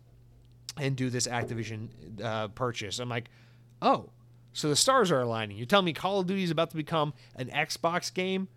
and 0.76 0.96
do 0.96 1.10
this 1.10 1.26
Activision 1.26 1.88
uh, 2.22 2.48
purchase. 2.48 2.98
I'm 2.98 3.08
like, 3.08 3.30
oh, 3.80 4.10
so 4.52 4.68
the 4.68 4.76
stars 4.76 5.10
are 5.10 5.20
aligning. 5.20 5.56
You're 5.56 5.66
telling 5.66 5.86
me 5.86 5.92
Call 5.92 6.20
of 6.20 6.26
Duty 6.26 6.42
is 6.42 6.50
about 6.50 6.70
to 6.70 6.76
become 6.76 7.14
an 7.36 7.48
Xbox 7.48 8.12
game? 8.12 8.48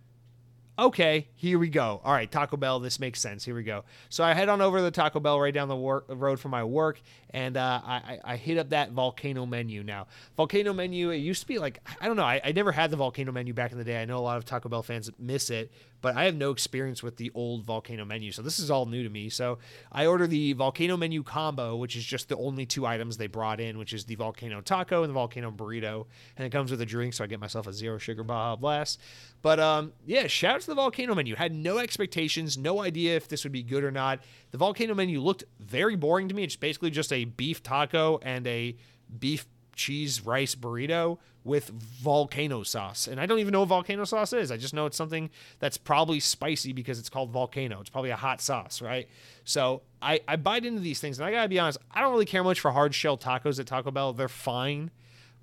Okay, 0.77 1.27
here 1.35 1.59
we 1.59 1.69
go. 1.69 2.01
All 2.03 2.13
right, 2.13 2.31
Taco 2.31 2.57
Bell, 2.57 2.79
this 2.79 2.99
makes 2.99 3.19
sense. 3.19 3.45
Here 3.45 3.55
we 3.55 3.63
go. 3.63 3.83
So 4.09 4.23
I 4.23 4.33
head 4.33 4.49
on 4.49 4.61
over 4.61 4.77
to 4.77 4.83
the 4.83 4.91
Taco 4.91 5.19
Bell 5.19 5.39
right 5.39 5.53
down 5.53 5.67
the 5.67 5.75
work, 5.75 6.05
road 6.07 6.39
from 6.39 6.51
my 6.51 6.63
work, 6.63 7.01
and 7.31 7.57
uh, 7.57 7.81
I, 7.83 8.19
I, 8.23 8.35
hit 8.37 8.57
up 8.57 8.69
that 8.69 8.91
volcano 8.91 9.45
menu. 9.45 9.83
Now, 9.83 10.07
volcano 10.35 10.73
menu, 10.73 11.09
it 11.11 11.17
used 11.17 11.41
to 11.41 11.47
be 11.47 11.59
like, 11.59 11.79
I 12.01 12.07
don't 12.07 12.15
know, 12.15 12.23
I, 12.23 12.41
I 12.43 12.51
never 12.51 12.71
had 12.71 12.91
the 12.91 12.97
volcano 12.97 13.31
menu 13.31 13.53
back 13.53 13.71
in 13.71 13.77
the 13.77 13.83
day. 13.83 14.01
I 14.01 14.05
know 14.05 14.17
a 14.17 14.19
lot 14.19 14.37
of 14.37 14.45
Taco 14.45 14.69
Bell 14.69 14.83
fans 14.83 15.09
miss 15.19 15.49
it, 15.49 15.71
but 16.03 16.17
I 16.17 16.25
have 16.25 16.35
no 16.35 16.51
experience 16.51 17.01
with 17.01 17.15
the 17.15 17.31
old 17.33 17.63
volcano 17.63 18.03
menu. 18.03 18.33
So 18.33 18.41
this 18.41 18.59
is 18.59 18.69
all 18.69 18.85
new 18.85 19.03
to 19.03 19.09
me. 19.09 19.29
So 19.29 19.59
I 19.89 20.05
order 20.05 20.27
the 20.27 20.51
volcano 20.51 20.97
menu 20.97 21.23
combo, 21.23 21.77
which 21.77 21.95
is 21.95 22.03
just 22.03 22.27
the 22.27 22.35
only 22.35 22.65
two 22.65 22.85
items 22.85 23.15
they 23.15 23.27
brought 23.27 23.61
in, 23.61 23.77
which 23.77 23.93
is 23.93 24.03
the 24.03 24.15
volcano 24.15 24.59
taco 24.59 25.03
and 25.03 25.09
the 25.09 25.13
volcano 25.13 25.49
burrito. 25.49 26.05
And 26.35 26.45
it 26.45 26.49
comes 26.49 26.71
with 26.71 26.81
a 26.81 26.85
drink, 26.85 27.13
so 27.13 27.23
I 27.23 27.27
get 27.27 27.39
myself 27.39 27.67
a 27.67 27.73
zero 27.73 27.97
sugar 27.97 28.21
Baja 28.25 28.57
Blast. 28.57 28.99
But 29.41 29.61
um, 29.61 29.93
yeah, 30.05 30.27
shout 30.27 30.55
out 30.55 30.61
to 30.61 30.67
the 30.67 30.75
volcano 30.75 31.15
menu. 31.15 31.35
Had 31.35 31.53
no 31.53 31.77
expectations, 31.77 32.57
no 32.57 32.81
idea 32.81 33.15
if 33.15 33.29
this 33.29 33.45
would 33.45 33.53
be 33.53 33.63
good 33.63 33.85
or 33.85 33.91
not. 33.91 34.19
The 34.51 34.57
volcano 34.57 34.93
menu 34.93 35.21
looked 35.21 35.45
very 35.61 35.95
boring 35.95 36.27
to 36.27 36.35
me. 36.35 36.43
It's 36.43 36.57
basically 36.57 36.91
just 36.91 37.13
a 37.13 37.23
beef 37.23 37.63
taco 37.63 38.19
and 38.21 38.45
a 38.45 38.75
beef 39.19 39.45
cheese 39.73 40.25
rice 40.25 40.53
burrito 40.53 41.17
with 41.43 41.69
volcano 41.69 42.63
sauce. 42.63 43.07
And 43.07 43.19
I 43.19 43.25
don't 43.25 43.39
even 43.39 43.51
know 43.51 43.59
what 43.59 43.69
volcano 43.69 44.05
sauce 44.05 44.33
is. 44.33 44.51
I 44.51 44.57
just 44.57 44.73
know 44.73 44.85
it's 44.85 44.97
something 44.97 45.29
that's 45.59 45.77
probably 45.77 46.19
spicy 46.19 46.73
because 46.73 46.99
it's 46.99 47.09
called 47.09 47.31
volcano. 47.31 47.81
It's 47.81 47.89
probably 47.89 48.11
a 48.11 48.15
hot 48.15 48.41
sauce, 48.41 48.81
right? 48.81 49.09
So 49.43 49.81
I, 50.01 50.21
I 50.27 50.37
bite 50.37 50.65
into 50.65 50.79
these 50.79 50.99
things. 50.99 51.19
And 51.19 51.25
I 51.25 51.31
gotta 51.31 51.49
be 51.49 51.59
honest, 51.59 51.79
I 51.91 52.01
don't 52.01 52.11
really 52.11 52.25
care 52.25 52.43
much 52.43 52.59
for 52.59 52.71
hard 52.71 52.95
shell 52.95 53.17
tacos 53.17 53.59
at 53.59 53.67
Taco 53.67 53.91
Bell. 53.91 54.13
They're 54.13 54.29
fine. 54.29 54.91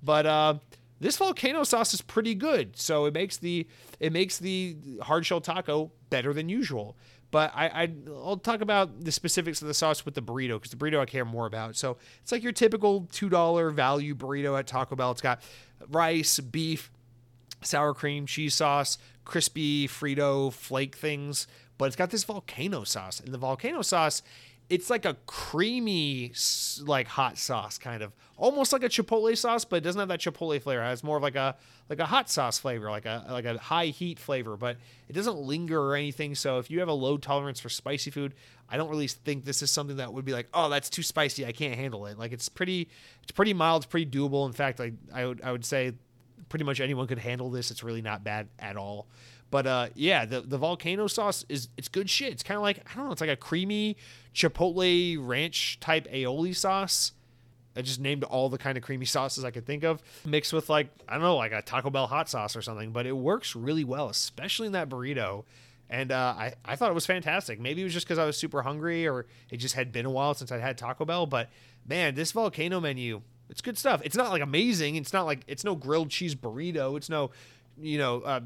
But 0.01 0.25
uh, 0.25 0.55
this 0.99 1.17
volcano 1.17 1.63
sauce 1.63 1.93
is 1.93 2.01
pretty 2.01 2.35
good. 2.35 2.77
So 2.77 3.05
it 3.05 3.13
makes 3.13 3.37
the 3.37 3.67
it 3.99 4.11
makes 4.11 4.37
the 4.39 4.77
hard 5.01 5.25
shell 5.25 5.41
taco 5.41 5.91
better 6.09 6.33
than 6.33 6.49
usual. 6.49 6.95
But 7.31 7.51
I, 7.55 7.67
I 7.67 7.89
will 8.05 8.37
talk 8.37 8.61
about 8.61 9.03
the 9.05 9.11
specifics 9.11 9.61
of 9.61 9.67
the 9.69 9.73
sauce 9.73 10.05
with 10.05 10.15
the 10.15 10.21
burrito 10.21 10.55
because 10.55 10.71
the 10.71 10.77
burrito 10.77 10.99
I 10.99 11.05
care 11.05 11.25
more 11.25 11.45
about. 11.45 11.77
So 11.77 11.97
it's 12.21 12.31
like 12.31 12.43
your 12.43 12.51
typical 12.51 13.07
two 13.11 13.29
dollar 13.29 13.69
value 13.71 14.13
burrito 14.13 14.59
at 14.59 14.67
Taco 14.67 14.95
Bell. 14.95 15.11
It's 15.11 15.21
got 15.21 15.41
rice, 15.89 16.39
beef, 16.39 16.91
sour 17.61 17.93
cream, 17.93 18.25
cheese 18.25 18.55
sauce, 18.55 18.97
crispy 19.23 19.87
Frito 19.87 20.51
flake 20.51 20.95
things, 20.95 21.47
but 21.77 21.85
it's 21.85 21.95
got 21.95 22.09
this 22.09 22.23
volcano 22.23 22.83
sauce, 22.83 23.19
and 23.19 23.33
the 23.33 23.37
volcano 23.37 23.81
sauce 23.81 24.21
it's 24.71 24.89
like 24.89 25.03
a 25.03 25.17
creamy 25.25 26.31
like 26.85 27.05
hot 27.05 27.37
sauce 27.37 27.77
kind 27.77 28.01
of. 28.01 28.13
Almost 28.37 28.71
like 28.71 28.83
a 28.83 28.89
chipotle 28.89 29.37
sauce 29.37 29.65
but 29.65 29.75
it 29.75 29.81
doesn't 29.81 29.99
have 29.99 30.07
that 30.07 30.21
chipotle 30.21 30.59
flavor. 30.61 30.81
It 30.81 30.85
has 30.85 31.03
more 31.03 31.17
of 31.17 31.23
like 31.23 31.35
a 31.35 31.57
like 31.89 31.99
a 31.99 32.05
hot 32.05 32.29
sauce 32.29 32.57
flavor 32.57 32.89
like 32.89 33.05
a 33.05 33.25
like 33.29 33.43
a 33.43 33.57
high 33.57 33.87
heat 33.87 34.17
flavor 34.17 34.55
but 34.55 34.77
it 35.09 35.13
doesn't 35.13 35.35
linger 35.35 35.77
or 35.77 35.95
anything. 35.95 36.35
So 36.35 36.57
if 36.57 36.71
you 36.71 36.79
have 36.79 36.87
a 36.87 36.93
low 36.93 37.17
tolerance 37.17 37.59
for 37.59 37.69
spicy 37.69 38.11
food 38.11 38.33
i 38.69 38.77
don't 38.77 38.89
really 38.89 39.07
think 39.07 39.43
this 39.43 39.61
is 39.61 39.69
something 39.69 39.97
that 39.97 40.13
would 40.13 40.23
be 40.23 40.31
like 40.31 40.47
oh 40.53 40.69
that's 40.69 40.89
too 40.89 41.03
spicy. 41.03 41.45
I 41.45 41.51
can't 41.51 41.75
handle 41.75 42.05
it. 42.05 42.17
Like 42.17 42.31
it's 42.31 42.47
pretty 42.47 42.87
it's 43.23 43.33
pretty 43.33 43.53
mild 43.53 43.83
it's 43.83 43.91
pretty 43.91 44.09
doable. 44.09 44.47
In 44.47 44.53
fact 44.53 44.79
like 44.79 44.93
i 45.13 45.25
would 45.25 45.41
i 45.41 45.51
would 45.51 45.65
say 45.65 45.91
pretty 46.47 46.63
much 46.63 46.79
anyone 46.79 47.07
could 47.07 47.19
handle 47.19 47.49
this. 47.49 47.71
It's 47.71 47.83
really 47.83 48.01
not 48.01 48.23
bad 48.23 48.47
at 48.57 48.77
all 48.77 49.07
but 49.51 49.67
uh, 49.67 49.89
yeah, 49.93 50.25
the 50.25 50.41
the 50.41 50.57
volcano 50.57 51.07
sauce 51.07 51.45
is 51.49 51.67
it's 51.77 51.89
good 51.89 52.09
shit. 52.09 52.31
It's 52.31 52.41
kind 52.41 52.55
of 52.55 52.63
like 52.63 52.79
I 52.89 52.95
don't 52.95 53.05
know, 53.05 53.11
it's 53.11 53.21
like 53.21 53.29
a 53.29 53.35
creamy 53.35 53.97
chipotle 54.33 55.17
ranch 55.19 55.79
type 55.79 56.07
aioli 56.11 56.55
sauce. 56.55 57.11
I 57.75 57.81
just 57.81 57.99
named 57.99 58.23
all 58.23 58.49
the 58.49 58.57
kind 58.57 58.77
of 58.77 58.83
creamy 58.83 59.05
sauces 59.05 59.45
I 59.45 59.51
could 59.51 59.65
think 59.65 59.83
of, 59.83 60.01
mixed 60.25 60.53
with 60.53 60.69
like 60.69 60.89
I 61.07 61.13
don't 61.13 61.21
know, 61.21 61.35
like 61.35 61.51
a 61.51 61.61
Taco 61.61 61.89
Bell 61.89 62.07
hot 62.07 62.29
sauce 62.29 62.55
or 62.55 62.61
something. 62.61 62.91
But 62.91 63.05
it 63.05 63.15
works 63.15 63.55
really 63.55 63.83
well, 63.83 64.09
especially 64.09 64.67
in 64.67 64.73
that 64.73 64.89
burrito. 64.89 65.43
And 65.89 66.13
uh, 66.13 66.33
I 66.37 66.53
I 66.63 66.77
thought 66.77 66.89
it 66.89 66.95
was 66.95 67.05
fantastic. 67.05 67.59
Maybe 67.59 67.81
it 67.81 67.83
was 67.83 67.93
just 67.93 68.07
because 68.07 68.19
I 68.19 68.25
was 68.25 68.37
super 68.37 68.61
hungry, 68.61 69.05
or 69.05 69.25
it 69.49 69.57
just 69.57 69.75
had 69.75 69.91
been 69.91 70.05
a 70.05 70.09
while 70.09 70.33
since 70.33 70.51
I'd 70.51 70.61
had 70.61 70.77
Taco 70.77 71.03
Bell. 71.03 71.25
But 71.25 71.49
man, 71.85 72.15
this 72.15 72.31
volcano 72.31 72.79
menu, 72.79 73.21
it's 73.49 73.61
good 73.61 73.77
stuff. 73.77 74.01
It's 74.05 74.15
not 74.15 74.31
like 74.31 74.41
amazing. 74.41 74.95
It's 74.95 75.11
not 75.11 75.25
like 75.25 75.41
it's 75.47 75.65
no 75.65 75.75
grilled 75.75 76.09
cheese 76.09 76.35
burrito. 76.35 76.95
It's 76.95 77.09
no, 77.09 77.31
you 77.77 77.97
know, 77.97 78.21
uh, 78.21 78.39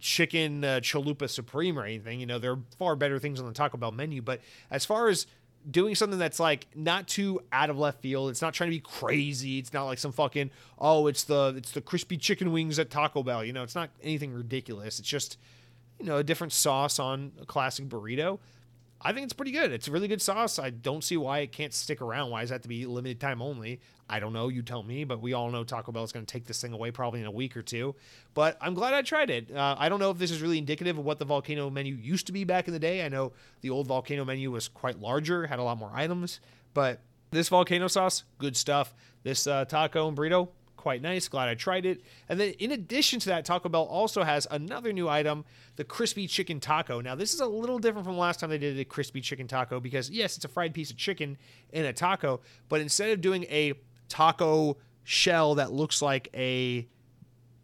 chicken 0.00 0.64
uh, 0.64 0.80
chalupa 0.80 1.28
supreme 1.28 1.78
or 1.78 1.84
anything. 1.84 2.20
You 2.20 2.26
know, 2.26 2.38
there 2.38 2.52
are 2.52 2.58
far 2.78 2.96
better 2.96 3.18
things 3.18 3.40
on 3.40 3.46
the 3.46 3.52
Taco 3.52 3.76
Bell 3.78 3.92
menu. 3.92 4.22
But 4.22 4.40
as 4.70 4.84
far 4.84 5.08
as 5.08 5.26
doing 5.68 5.94
something 5.94 6.18
that's 6.18 6.40
like 6.40 6.66
not 6.74 7.08
too 7.08 7.40
out 7.52 7.70
of 7.70 7.78
left 7.78 8.00
field, 8.00 8.30
it's 8.30 8.42
not 8.42 8.54
trying 8.54 8.70
to 8.70 8.76
be 8.76 8.80
crazy. 8.80 9.58
It's 9.58 9.72
not 9.72 9.84
like 9.84 9.98
some 9.98 10.12
fucking 10.12 10.50
oh, 10.78 11.06
it's 11.06 11.24
the 11.24 11.54
it's 11.56 11.72
the 11.72 11.80
crispy 11.80 12.16
chicken 12.16 12.52
wings 12.52 12.78
at 12.78 12.90
Taco 12.90 13.22
Bell. 13.22 13.44
You 13.44 13.52
know, 13.52 13.62
it's 13.62 13.74
not 13.74 13.90
anything 14.02 14.32
ridiculous. 14.32 14.98
It's 14.98 15.08
just 15.08 15.38
you 15.98 16.06
know 16.06 16.16
a 16.16 16.24
different 16.24 16.52
sauce 16.52 16.98
on 16.98 17.32
a 17.40 17.46
classic 17.46 17.88
burrito. 17.88 18.38
I 19.02 19.12
think 19.12 19.24
it's 19.24 19.32
pretty 19.32 19.52
good. 19.52 19.72
It's 19.72 19.88
a 19.88 19.92
really 19.92 20.08
good 20.08 20.20
sauce. 20.20 20.58
I 20.58 20.70
don't 20.70 21.02
see 21.02 21.16
why 21.16 21.38
it 21.38 21.52
can't 21.52 21.72
stick 21.72 22.02
around. 22.02 22.30
Why 22.30 22.42
does 22.42 22.50
that 22.50 22.56
have 22.56 22.62
to 22.62 22.68
be 22.68 22.84
limited 22.84 23.18
time 23.18 23.40
only? 23.40 23.80
I 24.10 24.20
don't 24.20 24.32
know. 24.34 24.48
You 24.48 24.62
tell 24.62 24.82
me. 24.82 25.04
But 25.04 25.22
we 25.22 25.32
all 25.32 25.50
know 25.50 25.64
Taco 25.64 25.90
Bell 25.90 26.04
is 26.04 26.12
going 26.12 26.26
to 26.26 26.30
take 26.30 26.44
this 26.44 26.60
thing 26.60 26.74
away 26.74 26.90
probably 26.90 27.20
in 27.20 27.26
a 27.26 27.30
week 27.30 27.56
or 27.56 27.62
two. 27.62 27.94
But 28.34 28.58
I'm 28.60 28.74
glad 28.74 28.92
I 28.92 29.00
tried 29.00 29.30
it. 29.30 29.50
Uh, 29.54 29.76
I 29.78 29.88
don't 29.88 30.00
know 30.00 30.10
if 30.10 30.18
this 30.18 30.30
is 30.30 30.42
really 30.42 30.58
indicative 30.58 30.98
of 30.98 31.04
what 31.04 31.18
the 31.18 31.24
volcano 31.24 31.70
menu 31.70 31.94
used 31.94 32.26
to 32.26 32.32
be 32.32 32.44
back 32.44 32.66
in 32.66 32.74
the 32.74 32.78
day. 32.78 33.04
I 33.04 33.08
know 33.08 33.32
the 33.62 33.70
old 33.70 33.86
volcano 33.86 34.24
menu 34.24 34.50
was 34.50 34.68
quite 34.68 35.00
larger, 35.00 35.46
had 35.46 35.58
a 35.58 35.62
lot 35.62 35.78
more 35.78 35.92
items. 35.94 36.40
But 36.74 37.00
this 37.30 37.48
volcano 37.48 37.88
sauce, 37.88 38.24
good 38.38 38.56
stuff. 38.56 38.94
This 39.22 39.46
uh, 39.46 39.64
taco 39.64 40.08
and 40.08 40.16
burrito, 40.16 40.48
quite 40.80 41.02
nice. 41.02 41.28
Glad 41.28 41.50
I 41.50 41.54
tried 41.54 41.84
it. 41.84 42.00
And 42.26 42.40
then 42.40 42.54
in 42.58 42.72
addition 42.72 43.20
to 43.20 43.28
that, 43.28 43.44
Taco 43.44 43.68
Bell 43.68 43.82
also 43.82 44.22
has 44.22 44.46
another 44.50 44.94
new 44.94 45.10
item, 45.10 45.44
the 45.76 45.84
crispy 45.84 46.26
chicken 46.26 46.58
taco. 46.58 47.02
Now, 47.02 47.14
this 47.14 47.34
is 47.34 47.40
a 47.40 47.46
little 47.46 47.78
different 47.78 48.06
from 48.06 48.16
last 48.16 48.40
time 48.40 48.48
they 48.48 48.56
did 48.56 48.78
a 48.78 48.84
crispy 48.86 49.20
chicken 49.20 49.46
taco 49.46 49.78
because 49.78 50.08
yes, 50.08 50.36
it's 50.36 50.46
a 50.46 50.48
fried 50.48 50.72
piece 50.72 50.90
of 50.90 50.96
chicken 50.96 51.36
in 51.70 51.84
a 51.84 51.92
taco, 51.92 52.40
but 52.70 52.80
instead 52.80 53.10
of 53.10 53.20
doing 53.20 53.44
a 53.44 53.74
taco 54.08 54.78
shell 55.04 55.56
that 55.56 55.70
looks 55.70 56.00
like 56.00 56.28
a 56.34 56.88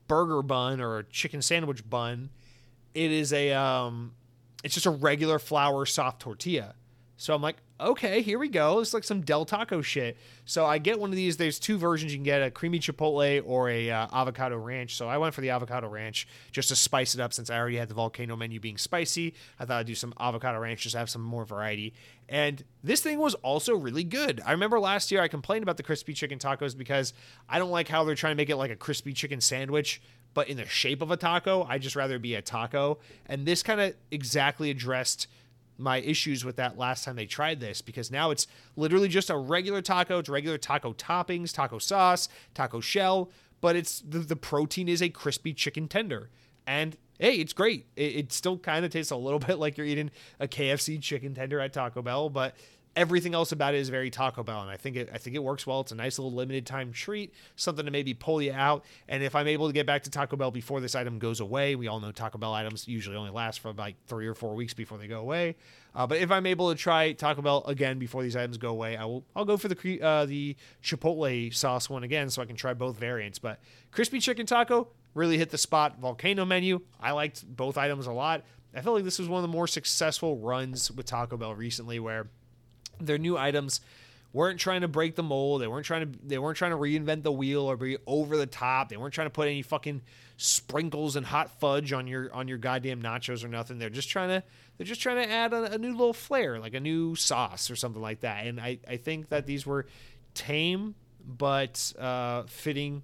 burger 0.08 0.42
bun 0.42 0.80
or 0.82 0.98
a 0.98 1.04
chicken 1.04 1.40
sandwich 1.40 1.88
bun, 1.88 2.28
it 2.94 3.10
is 3.10 3.32
a 3.32 3.52
um 3.52 4.12
it's 4.62 4.74
just 4.74 4.86
a 4.86 4.90
regular 4.90 5.38
flour 5.38 5.86
soft 5.86 6.20
tortilla. 6.20 6.74
So 7.16 7.34
I'm 7.34 7.40
like, 7.40 7.56
okay, 7.80 8.22
here 8.22 8.38
we 8.38 8.48
go. 8.48 8.80
It's 8.80 8.94
like 8.94 9.04
some 9.04 9.20
Del 9.20 9.44
Taco 9.44 9.82
shit. 9.82 10.16
So 10.44 10.64
I 10.64 10.78
get 10.78 10.98
one 10.98 11.10
of 11.10 11.16
these. 11.16 11.36
There's 11.36 11.58
two 11.58 11.78
versions. 11.78 12.12
You 12.12 12.18
can 12.18 12.24
get 12.24 12.42
a 12.42 12.50
creamy 12.50 12.78
chipotle 12.78 13.42
or 13.44 13.68
a 13.68 13.90
uh, 13.90 14.06
avocado 14.12 14.56
ranch. 14.56 14.96
So 14.96 15.08
I 15.08 15.18
went 15.18 15.34
for 15.34 15.40
the 15.40 15.50
avocado 15.50 15.88
ranch 15.88 16.26
just 16.52 16.68
to 16.68 16.76
spice 16.76 17.14
it 17.14 17.20
up 17.20 17.32
since 17.32 17.50
I 17.50 17.58
already 17.58 17.76
had 17.76 17.88
the 17.88 17.94
volcano 17.94 18.36
menu 18.36 18.60
being 18.60 18.78
spicy. 18.78 19.34
I 19.58 19.64
thought 19.64 19.80
I'd 19.80 19.86
do 19.86 19.94
some 19.94 20.14
avocado 20.18 20.58
ranch 20.58 20.82
just 20.82 20.94
to 20.94 20.98
have 20.98 21.10
some 21.10 21.22
more 21.22 21.44
variety. 21.44 21.94
And 22.28 22.64
this 22.82 23.00
thing 23.00 23.18
was 23.18 23.34
also 23.34 23.76
really 23.76 24.04
good. 24.04 24.40
I 24.44 24.52
remember 24.52 24.80
last 24.80 25.10
year 25.10 25.20
I 25.20 25.28
complained 25.28 25.62
about 25.62 25.76
the 25.76 25.82
crispy 25.82 26.12
chicken 26.12 26.38
tacos 26.38 26.76
because 26.76 27.12
I 27.48 27.58
don't 27.58 27.70
like 27.70 27.88
how 27.88 28.04
they're 28.04 28.14
trying 28.14 28.32
to 28.32 28.36
make 28.36 28.50
it 28.50 28.56
like 28.56 28.70
a 28.70 28.76
crispy 28.76 29.12
chicken 29.12 29.40
sandwich 29.40 30.00
but 30.36 30.50
in 30.50 30.58
the 30.58 30.66
shape 30.66 31.00
of 31.00 31.10
a 31.10 31.16
taco. 31.16 31.64
I 31.64 31.78
just 31.78 31.96
rather 31.96 32.18
be 32.18 32.34
a 32.34 32.42
taco. 32.42 32.98
And 33.24 33.46
this 33.46 33.62
kind 33.62 33.80
of 33.80 33.94
exactly 34.10 34.70
addressed 34.70 35.28
my 35.78 35.98
issues 35.98 36.44
with 36.44 36.56
that 36.56 36.78
last 36.78 37.04
time 37.04 37.16
they 37.16 37.26
tried 37.26 37.60
this 37.60 37.82
because 37.82 38.10
now 38.10 38.30
it's 38.30 38.46
literally 38.76 39.08
just 39.08 39.30
a 39.30 39.36
regular 39.36 39.82
taco. 39.82 40.18
It's 40.18 40.28
regular 40.28 40.58
taco 40.58 40.92
toppings, 40.92 41.52
taco 41.52 41.78
sauce, 41.78 42.28
taco 42.54 42.80
shell, 42.80 43.30
but 43.60 43.76
it's 43.76 44.00
the, 44.00 44.18
the 44.20 44.36
protein 44.36 44.88
is 44.88 45.02
a 45.02 45.08
crispy 45.08 45.52
chicken 45.52 45.88
tender. 45.88 46.30
And 46.66 46.96
hey, 47.18 47.36
it's 47.36 47.52
great. 47.52 47.86
It, 47.96 48.16
it 48.16 48.32
still 48.32 48.58
kind 48.58 48.84
of 48.84 48.90
tastes 48.90 49.10
a 49.10 49.16
little 49.16 49.38
bit 49.46 49.58
like 49.58 49.76
you're 49.76 49.86
eating 49.86 50.10
a 50.40 50.48
KFC 50.48 51.00
chicken 51.00 51.34
tender 51.34 51.60
at 51.60 51.72
Taco 51.72 52.02
Bell, 52.02 52.28
but 52.28 52.54
everything 52.96 53.34
else 53.34 53.52
about 53.52 53.74
it 53.74 53.78
is 53.78 53.90
very 53.90 54.10
Taco 54.10 54.42
Bell, 54.42 54.62
and 54.62 54.70
I 54.70 54.76
think 54.76 54.96
it 54.96 55.10
I 55.12 55.18
think 55.18 55.36
it 55.36 55.42
works 55.42 55.66
well. 55.66 55.80
It's 55.82 55.92
a 55.92 55.94
nice 55.94 56.18
little 56.18 56.32
limited 56.32 56.66
time 56.66 56.92
treat, 56.92 57.32
something 57.54 57.84
to 57.84 57.90
maybe 57.90 58.14
pull 58.14 58.40
you 58.40 58.52
out. 58.52 58.84
And 59.08 59.22
if 59.22 59.34
I'm 59.34 59.46
able 59.46 59.66
to 59.66 59.72
get 59.72 59.86
back 59.86 60.02
to 60.04 60.10
Taco 60.10 60.36
Bell 60.36 60.50
before 60.50 60.80
this 60.80 60.94
item 60.94 61.18
goes 61.18 61.40
away, 61.40 61.76
we 61.76 61.86
all 61.86 62.00
know 62.00 62.10
Taco 62.10 62.38
Bell 62.38 62.54
items 62.54 62.88
usually 62.88 63.16
only 63.16 63.30
last 63.30 63.60
for 63.60 63.72
like 63.72 63.96
three 64.06 64.26
or 64.26 64.34
four 64.34 64.54
weeks 64.54 64.74
before 64.74 64.98
they 64.98 65.06
go 65.06 65.20
away. 65.20 65.56
Uh, 65.94 66.06
but 66.06 66.18
if 66.18 66.30
I'm 66.30 66.46
able 66.46 66.70
to 66.70 66.76
try 66.76 67.12
Taco 67.12 67.42
Bell 67.42 67.62
again 67.66 67.98
before 67.98 68.22
these 68.22 68.36
items 68.36 68.56
go 68.56 68.70
away, 68.70 68.96
I 68.96 69.04
will. 69.04 69.24
I'll 69.36 69.44
go 69.44 69.56
for 69.56 69.68
the 69.68 70.02
uh, 70.02 70.24
the 70.24 70.56
Chipotle 70.82 71.54
sauce 71.54 71.90
one 71.90 72.02
again, 72.02 72.30
so 72.30 72.42
I 72.42 72.46
can 72.46 72.56
try 72.56 72.74
both 72.74 72.98
variants. 72.98 73.38
But 73.38 73.60
crispy 73.92 74.20
chicken 74.20 74.46
taco 74.46 74.88
really 75.14 75.38
hit 75.38 75.50
the 75.50 75.58
spot. 75.58 75.98
Volcano 75.98 76.44
menu, 76.44 76.80
I 77.00 77.12
liked 77.12 77.46
both 77.46 77.78
items 77.78 78.06
a 78.06 78.12
lot. 78.12 78.42
I 78.74 78.82
felt 78.82 78.96
like 78.96 79.04
this 79.04 79.18
was 79.18 79.26
one 79.26 79.42
of 79.42 79.42
the 79.42 79.52
more 79.52 79.66
successful 79.66 80.36
runs 80.36 80.90
with 80.90 81.06
Taco 81.06 81.38
Bell 81.38 81.54
recently, 81.54 81.98
where 81.98 82.28
their 83.00 83.18
new 83.18 83.36
items 83.36 83.80
weren't 84.32 84.60
trying 84.60 84.82
to 84.82 84.88
break 84.88 85.14
the 85.14 85.22
mold. 85.22 85.62
They 85.62 85.66
weren't 85.66 85.86
trying 85.86 86.12
to 86.12 86.18
they 86.24 86.38
weren't 86.38 86.58
trying 86.58 86.72
to 86.72 86.76
reinvent 86.76 87.22
the 87.22 87.32
wheel 87.32 87.62
or 87.62 87.76
be 87.76 87.96
over 88.06 88.36
the 88.36 88.46
top. 88.46 88.88
They 88.88 88.96
weren't 88.96 89.14
trying 89.14 89.26
to 89.26 89.32
put 89.32 89.48
any 89.48 89.62
fucking 89.62 90.02
sprinkles 90.36 91.16
and 91.16 91.24
hot 91.24 91.58
fudge 91.58 91.92
on 91.92 92.06
your 92.06 92.32
on 92.34 92.48
your 92.48 92.58
goddamn 92.58 93.02
nachos 93.02 93.44
or 93.44 93.48
nothing. 93.48 93.78
They're 93.78 93.90
just 93.90 94.10
trying 94.10 94.28
to 94.28 94.42
they're 94.76 94.86
just 94.86 95.00
trying 95.00 95.26
to 95.26 95.30
add 95.30 95.52
a, 95.52 95.72
a 95.72 95.78
new 95.78 95.92
little 95.92 96.12
flair, 96.12 96.58
like 96.58 96.74
a 96.74 96.80
new 96.80 97.14
sauce 97.14 97.70
or 97.70 97.76
something 97.76 98.02
like 98.02 98.20
that. 98.20 98.46
And 98.46 98.60
I, 98.60 98.78
I 98.86 98.96
think 98.98 99.30
that 99.30 99.46
these 99.46 99.66
were 99.66 99.86
tame 100.34 100.94
but 101.26 101.92
uh, 101.98 102.44
fitting 102.44 103.02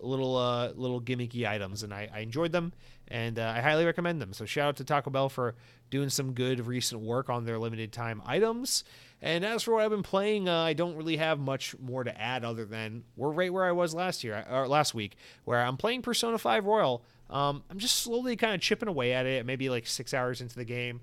little 0.00 0.36
uh, 0.36 0.72
little 0.74 1.00
gimmicky 1.00 1.46
items, 1.46 1.82
and 1.82 1.92
I, 1.92 2.08
I 2.12 2.20
enjoyed 2.20 2.52
them, 2.52 2.72
and 3.08 3.38
uh, 3.38 3.52
I 3.56 3.60
highly 3.60 3.84
recommend 3.84 4.20
them. 4.20 4.32
So 4.32 4.44
shout 4.44 4.68
out 4.68 4.76
to 4.76 4.84
Taco 4.84 5.10
Bell 5.10 5.28
for 5.28 5.54
doing 5.90 6.08
some 6.08 6.32
good 6.32 6.66
recent 6.66 7.00
work 7.02 7.28
on 7.28 7.44
their 7.44 7.58
limited 7.58 7.92
time 7.92 8.22
items. 8.24 8.84
And 9.22 9.44
as 9.44 9.62
for 9.62 9.74
what 9.74 9.84
I've 9.84 9.90
been 9.90 10.02
playing, 10.02 10.48
uh, 10.48 10.62
I 10.62 10.72
don't 10.72 10.96
really 10.96 11.18
have 11.18 11.38
much 11.38 11.74
more 11.78 12.04
to 12.04 12.20
add 12.20 12.44
other 12.44 12.64
than 12.64 13.04
we're 13.16 13.30
right 13.30 13.52
where 13.52 13.64
I 13.64 13.72
was 13.72 13.94
last 13.94 14.24
year 14.24 14.44
or 14.50 14.66
last 14.66 14.94
week, 14.94 15.16
where 15.44 15.60
I'm 15.60 15.76
playing 15.76 16.02
Persona 16.02 16.38
5 16.38 16.64
Royal. 16.64 17.02
Um, 17.28 17.62
I'm 17.70 17.78
just 17.78 17.96
slowly 17.96 18.34
kind 18.36 18.54
of 18.54 18.60
chipping 18.60 18.88
away 18.88 19.12
at 19.12 19.26
it, 19.26 19.44
maybe 19.44 19.68
like 19.68 19.86
six 19.86 20.14
hours 20.14 20.40
into 20.40 20.56
the 20.56 20.64
game. 20.64 21.00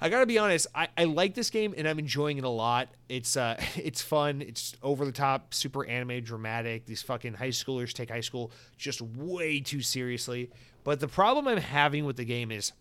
I 0.00 0.08
gotta 0.08 0.26
be 0.26 0.38
honest, 0.38 0.66
I, 0.74 0.88
I 0.98 1.04
like 1.04 1.34
this 1.34 1.50
game 1.50 1.72
and 1.76 1.86
I'm 1.86 1.98
enjoying 1.98 2.36
it 2.36 2.44
a 2.44 2.48
lot. 2.48 2.88
It's 3.08 3.36
uh 3.36 3.56
it's 3.76 4.02
fun, 4.02 4.42
it's 4.42 4.74
over 4.82 5.04
the 5.04 5.12
top, 5.12 5.54
super 5.54 5.86
anime 5.86 6.22
dramatic. 6.22 6.86
These 6.86 7.02
fucking 7.02 7.34
high 7.34 7.48
schoolers 7.48 7.92
take 7.92 8.10
high 8.10 8.20
school 8.20 8.50
just 8.76 9.00
way 9.00 9.60
too 9.60 9.80
seriously. 9.80 10.50
But 10.82 11.00
the 11.00 11.08
problem 11.08 11.48
I'm 11.48 11.58
having 11.58 12.04
with 12.04 12.16
the 12.16 12.24
game 12.24 12.50
is 12.50 12.72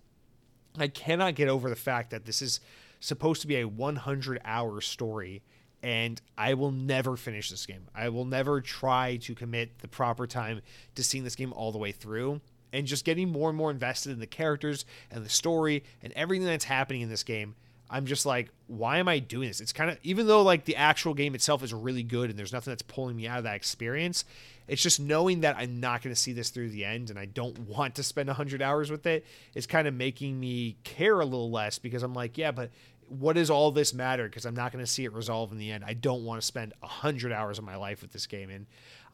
I 0.78 0.88
cannot 0.88 1.36
get 1.36 1.48
over 1.48 1.70
the 1.70 1.76
fact 1.76 2.10
that 2.10 2.26
this 2.26 2.42
is 2.42 2.60
supposed 3.04 3.42
to 3.42 3.48
be 3.48 3.60
a 3.60 3.68
100 3.68 4.42
hour 4.46 4.82
story 4.82 5.44
and 5.82 6.22
I 6.38 6.54
will 6.54 6.72
never 6.72 7.18
finish 7.18 7.50
this 7.50 7.66
game. 7.66 7.88
I 7.94 8.08
will 8.08 8.24
never 8.24 8.62
try 8.62 9.18
to 9.18 9.36
commit 9.36 9.80
the 9.80 9.90
proper 9.90 10.26
time 10.26 10.62
to 10.96 11.04
seeing 11.04 11.26
this 11.26 11.36
game 11.36 11.52
all 11.52 11.74
the 11.74 11.78
way 11.78 11.92
through 11.92 12.40
and 12.72 12.88
just 12.88 13.04
getting 13.04 13.30
more 13.30 13.50
and 13.50 13.58
more 13.58 13.70
invested 13.70 14.14
in 14.14 14.20
the 14.20 14.26
characters 14.26 14.86
and 15.12 15.26
the 15.26 15.30
story 15.30 15.84
and 16.02 16.14
everything 16.14 16.48
that's 16.48 16.64
happening 16.64 17.02
in 17.02 17.10
this 17.10 17.24
game. 17.24 17.56
I'm 17.90 18.06
just 18.06 18.26
like, 18.26 18.50
why 18.68 18.98
am 18.98 19.08
I 19.08 19.20
doing 19.20 19.50
this? 19.50 19.62
It's 19.62 19.74
kind 19.74 19.92
of 19.92 20.00
even 20.02 20.26
though 20.26 20.42
like 20.42 20.64
the 20.66 20.78
actual 20.78 21.14
game 21.14 21.36
itself 21.36 21.62
is 21.64 21.74
really 21.74 22.02
good 22.02 22.30
and 22.30 22.40
there's 22.40 22.54
nothing 22.54 22.72
that's 22.72 22.82
pulling 22.82 23.16
me 23.18 23.28
out 23.28 23.38
of 23.38 23.44
that 23.44 23.56
experience, 23.56 24.26
it's 24.68 24.82
just 24.82 25.00
knowing 25.00 25.42
that 25.42 25.58
I'm 25.58 25.80
not 25.80 26.02
going 26.02 26.16
to 26.16 26.20
see 26.20 26.34
this 26.34 26.50
through 26.50 26.70
the 26.70 26.86
end 26.86 27.10
and 27.10 27.20
I 27.20 27.26
don't 27.26 27.60
want 27.68 27.96
to 27.96 28.04
spend 28.04 28.28
100 28.28 28.62
hours 28.62 28.90
with 28.90 29.06
it 29.06 29.26
is 29.54 29.68
kind 29.68 29.88
of 29.88 29.94
making 29.94 30.40
me 30.40 30.78
care 30.84 31.20
a 31.20 31.26
little 31.26 31.52
less 31.52 31.78
because 31.78 32.02
I'm 32.02 32.14
like, 32.14 32.38
yeah, 32.38 32.52
but 32.52 32.72
what 33.20 33.34
does 33.34 33.50
all 33.50 33.72
this 33.72 33.94
matter? 33.94 34.26
Because 34.26 34.46
I'm 34.46 34.56
not 34.56 34.72
going 34.72 34.84
to 34.84 34.90
see 34.90 35.06
it 35.06 35.14
resolve 35.14 35.52
in 35.52 35.58
the 35.58 35.72
end. 35.72 35.84
I 35.86 35.94
don't 35.94 36.24
want 36.24 36.42
to 36.42 36.46
spend 36.46 36.74
a 36.82 36.86
100 36.86 37.32
hours 37.32 37.58
of 37.58 37.64
my 37.64 37.76
life 37.76 38.02
with 38.02 38.12
this 38.12 38.28
game. 38.28 38.50
And 38.50 38.66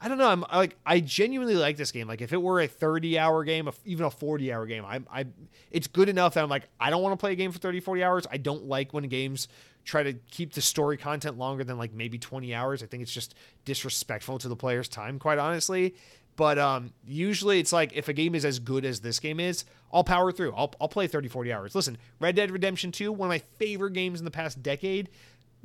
I 0.02 0.08
don't 0.08 0.18
know. 0.18 0.30
I'm 0.30 0.46
like 0.54 0.78
I 0.86 1.02
genuinely 1.02 1.56
like 1.56 1.76
this 1.78 1.92
game. 1.92 2.08
Like 2.08 2.22
if 2.22 2.32
it 2.32 2.42
were 2.42 2.62
a 2.62 2.68
30 2.68 3.20
hour 3.20 3.44
game, 3.44 3.70
even 3.86 4.06
a 4.06 4.10
40 4.10 4.54
hour 4.54 4.66
game, 4.66 4.86
I'm, 4.86 5.06
I 5.12 5.26
it's 5.72 5.88
good 5.88 6.08
enough 6.08 6.36
that 6.36 6.44
I'm 6.44 6.50
like 6.50 6.70
I 6.80 6.90
don't 6.90 7.02
want 7.02 7.14
to 7.14 7.18
play 7.18 7.34
a 7.34 7.36
game 7.36 7.52
for 7.52 7.60
30 7.60 7.82
40 7.82 8.04
hours. 8.04 8.28
I 8.32 8.38
don't 8.38 8.66
like 8.66 8.94
when 8.94 9.04
games 9.06 9.48
try 9.84 10.04
to 10.04 10.14
keep 10.32 10.54
the 10.54 10.62
story 10.62 10.98
content 10.98 11.38
longer 11.38 11.64
than 11.64 11.78
like 11.78 11.94
maybe 11.94 12.18
20 12.18 12.54
hours. 12.54 12.84
I 12.84 12.86
think 12.86 13.04
it's 13.04 13.12
just 13.12 13.36
disrespectful 13.66 14.38
to 14.40 14.48
the 14.48 14.56
player's 14.56 14.88
time, 14.88 15.20
quite 15.20 15.40
honestly. 15.40 15.96
But 16.40 16.58
um, 16.58 16.94
usually 17.06 17.60
it's 17.60 17.74
like 17.74 17.92
if 17.94 18.08
a 18.08 18.14
game 18.14 18.34
is 18.34 18.46
as 18.46 18.60
good 18.60 18.86
as 18.86 19.02
this 19.02 19.20
game 19.20 19.42
is, 19.42 19.66
I'll 19.92 20.06
power 20.06 20.32
through. 20.32 20.54
I'll, 20.56 20.74
I'll 20.80 20.88
play 20.88 21.06
30, 21.06 21.28
40 21.28 21.52
hours. 21.52 21.76
Listen, 21.76 21.98
Red 22.22 22.38
Dead 22.38 22.50
Redemption 22.50 22.94
2, 22.94 23.12
one 23.12 23.28
of 23.28 23.30
my 23.30 23.44
favorite 23.58 23.92
games 23.92 24.20
in 24.20 24.26
the 24.26 24.32
past 24.32 24.64
decade. 24.64 25.10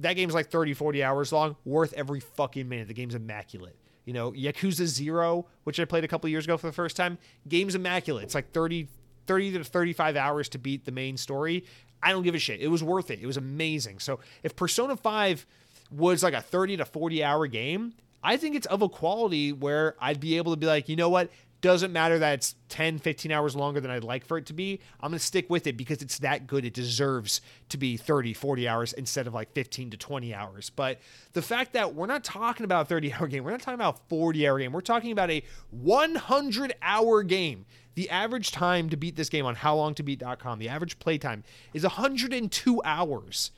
That 0.00 0.14
game's 0.14 0.34
like 0.34 0.50
30, 0.50 0.74
40 0.74 1.04
hours 1.04 1.30
long, 1.30 1.54
worth 1.64 1.92
every 1.92 2.18
fucking 2.18 2.68
minute. 2.68 2.88
The 2.88 2.94
game's 2.94 3.14
immaculate. 3.14 3.76
You 4.04 4.14
know, 4.14 4.32
Yakuza 4.32 4.86
Zero, 4.86 5.46
which 5.62 5.78
I 5.78 5.84
played 5.84 6.02
a 6.02 6.08
couple 6.08 6.28
years 6.28 6.44
ago 6.44 6.56
for 6.56 6.66
the 6.66 6.72
first 6.72 6.96
time, 6.96 7.18
game's 7.46 7.76
immaculate. 7.76 8.24
It's 8.24 8.34
like 8.34 8.50
30, 8.50 8.88
30 9.28 9.52
to 9.52 9.62
35 9.62 10.16
hours 10.16 10.48
to 10.48 10.58
beat 10.58 10.86
the 10.86 10.92
main 10.92 11.16
story. 11.16 11.66
I 12.02 12.10
don't 12.10 12.24
give 12.24 12.34
a 12.34 12.40
shit. 12.40 12.60
It 12.60 12.66
was 12.66 12.82
worth 12.82 13.12
it. 13.12 13.20
It 13.22 13.26
was 13.26 13.36
amazing. 13.36 14.00
So 14.00 14.18
if 14.42 14.56
Persona 14.56 14.96
5 14.96 15.46
was 15.92 16.24
like 16.24 16.34
a 16.34 16.40
30 16.40 16.78
to 16.78 16.84
40 16.84 17.22
hour 17.22 17.46
game, 17.46 17.92
I 18.24 18.38
think 18.38 18.56
it's 18.56 18.66
of 18.66 18.80
a 18.80 18.88
quality 18.88 19.52
where 19.52 19.94
I'd 20.00 20.18
be 20.18 20.38
able 20.38 20.52
to 20.52 20.56
be 20.56 20.66
like, 20.66 20.88
you 20.88 20.96
know 20.96 21.10
what? 21.10 21.30
Doesn't 21.60 21.92
matter 21.92 22.18
that 22.18 22.34
it's 22.34 22.54
10, 22.70 22.98
15 22.98 23.32
hours 23.32 23.56
longer 23.56 23.80
than 23.80 23.90
I'd 23.90 24.04
like 24.04 24.26
for 24.26 24.36
it 24.36 24.46
to 24.46 24.52
be. 24.52 24.80
I'm 25.00 25.10
going 25.10 25.18
to 25.18 25.24
stick 25.24 25.48
with 25.48 25.66
it 25.66 25.76
because 25.76 26.02
it's 26.02 26.18
that 26.18 26.46
good. 26.46 26.64
It 26.64 26.74
deserves 26.74 27.40
to 27.70 27.78
be 27.78 27.96
30, 27.96 28.34
40 28.34 28.68
hours 28.68 28.92
instead 28.92 29.26
of 29.26 29.32
like 29.32 29.52
15 29.52 29.90
to 29.90 29.96
20 29.96 30.34
hours. 30.34 30.70
But 30.70 31.00
the 31.32 31.40
fact 31.40 31.72
that 31.74 31.94
we're 31.94 32.06
not 32.06 32.22
talking 32.22 32.64
about 32.64 32.82
a 32.82 32.84
30 32.86 33.12
hour 33.14 33.26
game, 33.28 33.44
we're 33.44 33.50
not 33.50 33.60
talking 33.60 33.76
about 33.76 33.96
a 33.96 34.00
40 34.08 34.46
hour 34.46 34.58
game, 34.58 34.72
we're 34.72 34.80
talking 34.80 35.12
about 35.12 35.30
a 35.30 35.42
100 35.70 36.74
hour 36.82 37.22
game. 37.22 37.66
The 37.94 38.10
average 38.10 38.50
time 38.50 38.90
to 38.90 38.96
beat 38.96 39.16
this 39.16 39.28
game 39.28 39.46
on 39.46 39.56
howlongtobeat.com, 39.56 40.58
the 40.58 40.68
average 40.68 40.98
playtime 40.98 41.44
is 41.72 41.84
102 41.84 42.82
hours. 42.84 43.52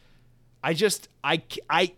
I 0.62 0.75
just, 0.75 1.09
I, 1.25 1.43
I, 1.71 1.93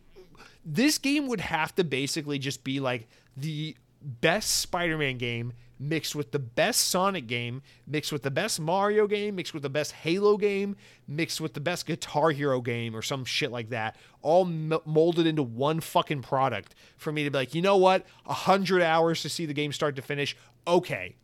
this 0.75 0.99
game 0.99 1.27
would 1.29 1.41
have 1.41 1.75
to 1.77 1.85
basically 1.85 2.39
just 2.39 2.62
be 2.62 2.81
like 2.81 3.09
the 3.37 3.77
best 4.03 4.57
Spider 4.57 4.99
Man 4.99 5.19
game 5.19 5.53
mixed 5.79 6.14
with 6.14 6.33
the 6.33 6.39
best 6.39 6.89
Sonic 6.89 7.27
game, 7.27 7.62
mixed 7.87 8.12
with 8.12 8.23
the 8.23 8.31
best 8.31 8.61
Mario 8.61 9.07
game, 9.07 9.37
mixed 9.37 9.55
with 9.55 9.62
the 9.62 9.71
best 9.71 9.93
Halo 9.93 10.37
game, 10.37 10.77
mixed 11.07 11.41
with 11.41 11.55
the 11.55 11.61
best 11.61 11.87
Guitar 11.87 12.31
Hero 12.31 12.61
game 12.61 12.97
or 12.97 13.03
some 13.03 13.25
shit 13.25 13.53
like 13.53 13.71
that, 13.71 13.97
all 14.21 14.45
molded 14.45 15.27
into 15.27 15.43
one 15.43 15.81
fucking 15.81 16.23
product 16.23 16.75
for 16.97 17.12
me 17.12 17.25
to 17.25 17.31
be 17.31 17.39
like, 17.39 17.55
you 17.55 17.62
know 17.62 17.77
what, 17.77 18.07
a 18.27 18.35
hundred 18.35 18.83
hours 18.83 19.23
to 19.23 19.29
see 19.29 19.47
the 19.47 19.55
game 19.55 19.73
start 19.73 19.97
to 19.97 20.03
finish, 20.03 20.37
okay. 20.66 21.16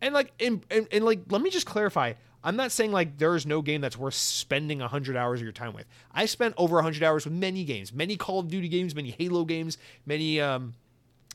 And 0.00 0.14
like, 0.14 0.32
and, 0.38 0.64
and, 0.70 0.86
and 0.92 1.04
like, 1.04 1.20
let 1.30 1.42
me 1.42 1.50
just 1.50 1.66
clarify. 1.66 2.12
I'm 2.46 2.54
not 2.54 2.70
saying 2.70 2.92
like 2.92 3.18
there 3.18 3.34
is 3.34 3.44
no 3.44 3.60
game 3.60 3.80
that's 3.80 3.98
worth 3.98 4.14
spending 4.14 4.78
100 4.78 5.16
hours 5.16 5.40
of 5.40 5.42
your 5.42 5.52
time 5.52 5.74
with. 5.74 5.84
I 6.12 6.26
spent 6.26 6.54
over 6.56 6.76
100 6.76 7.02
hours 7.02 7.24
with 7.24 7.34
many 7.34 7.64
games, 7.64 7.92
many 7.92 8.16
Call 8.16 8.38
of 8.38 8.46
Duty 8.46 8.68
games, 8.68 8.94
many 8.94 9.10
Halo 9.10 9.44
games, 9.44 9.78
many 10.06 10.40
um, 10.40 10.74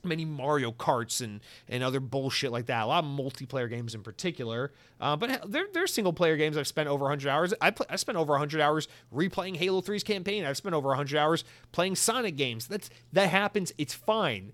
many 0.05 0.24
Mario 0.24 0.72
Karts 0.72 1.20
and 1.20 1.41
and 1.68 1.84
other 1.84 1.99
bullshit 1.99 2.53
like 2.53 2.68
that. 2.68 2.84
A 2.84 2.86
lot 2.86 3.03
of 3.03 3.09
multiplayer 3.09 3.70
games 3.70 3.93
in 3.93 4.03
particular, 4.03 4.72
uh, 5.01 5.18
but 5.18 5.51
they're, 5.51 5.68
they're 5.74 5.86
single 5.86 6.14
player 6.14 6.38
games. 6.38 6.55
I've 6.55 6.66
spent 6.66 6.88
over 6.88 7.03
100 7.03 7.30
hours. 7.30 7.53
I 7.59 7.74
I 7.89 7.97
spent 7.97 8.18
over 8.18 8.32
100 8.32 8.62
hours 8.62 8.88
replaying 9.14 9.57
Halo 9.57 9.82
3's 9.82 10.05
campaign. 10.05 10.45
I've 10.45 10.55
spent 10.55 10.76
over 10.76 10.88
100 10.88 11.18
hours 11.18 11.43
playing 11.74 11.97
Sonic 11.97 12.38
games. 12.38 12.68
That's 12.68 12.89
that 13.12 13.28
happens. 13.28 13.74
It's 13.78 13.93
fine, 13.93 14.53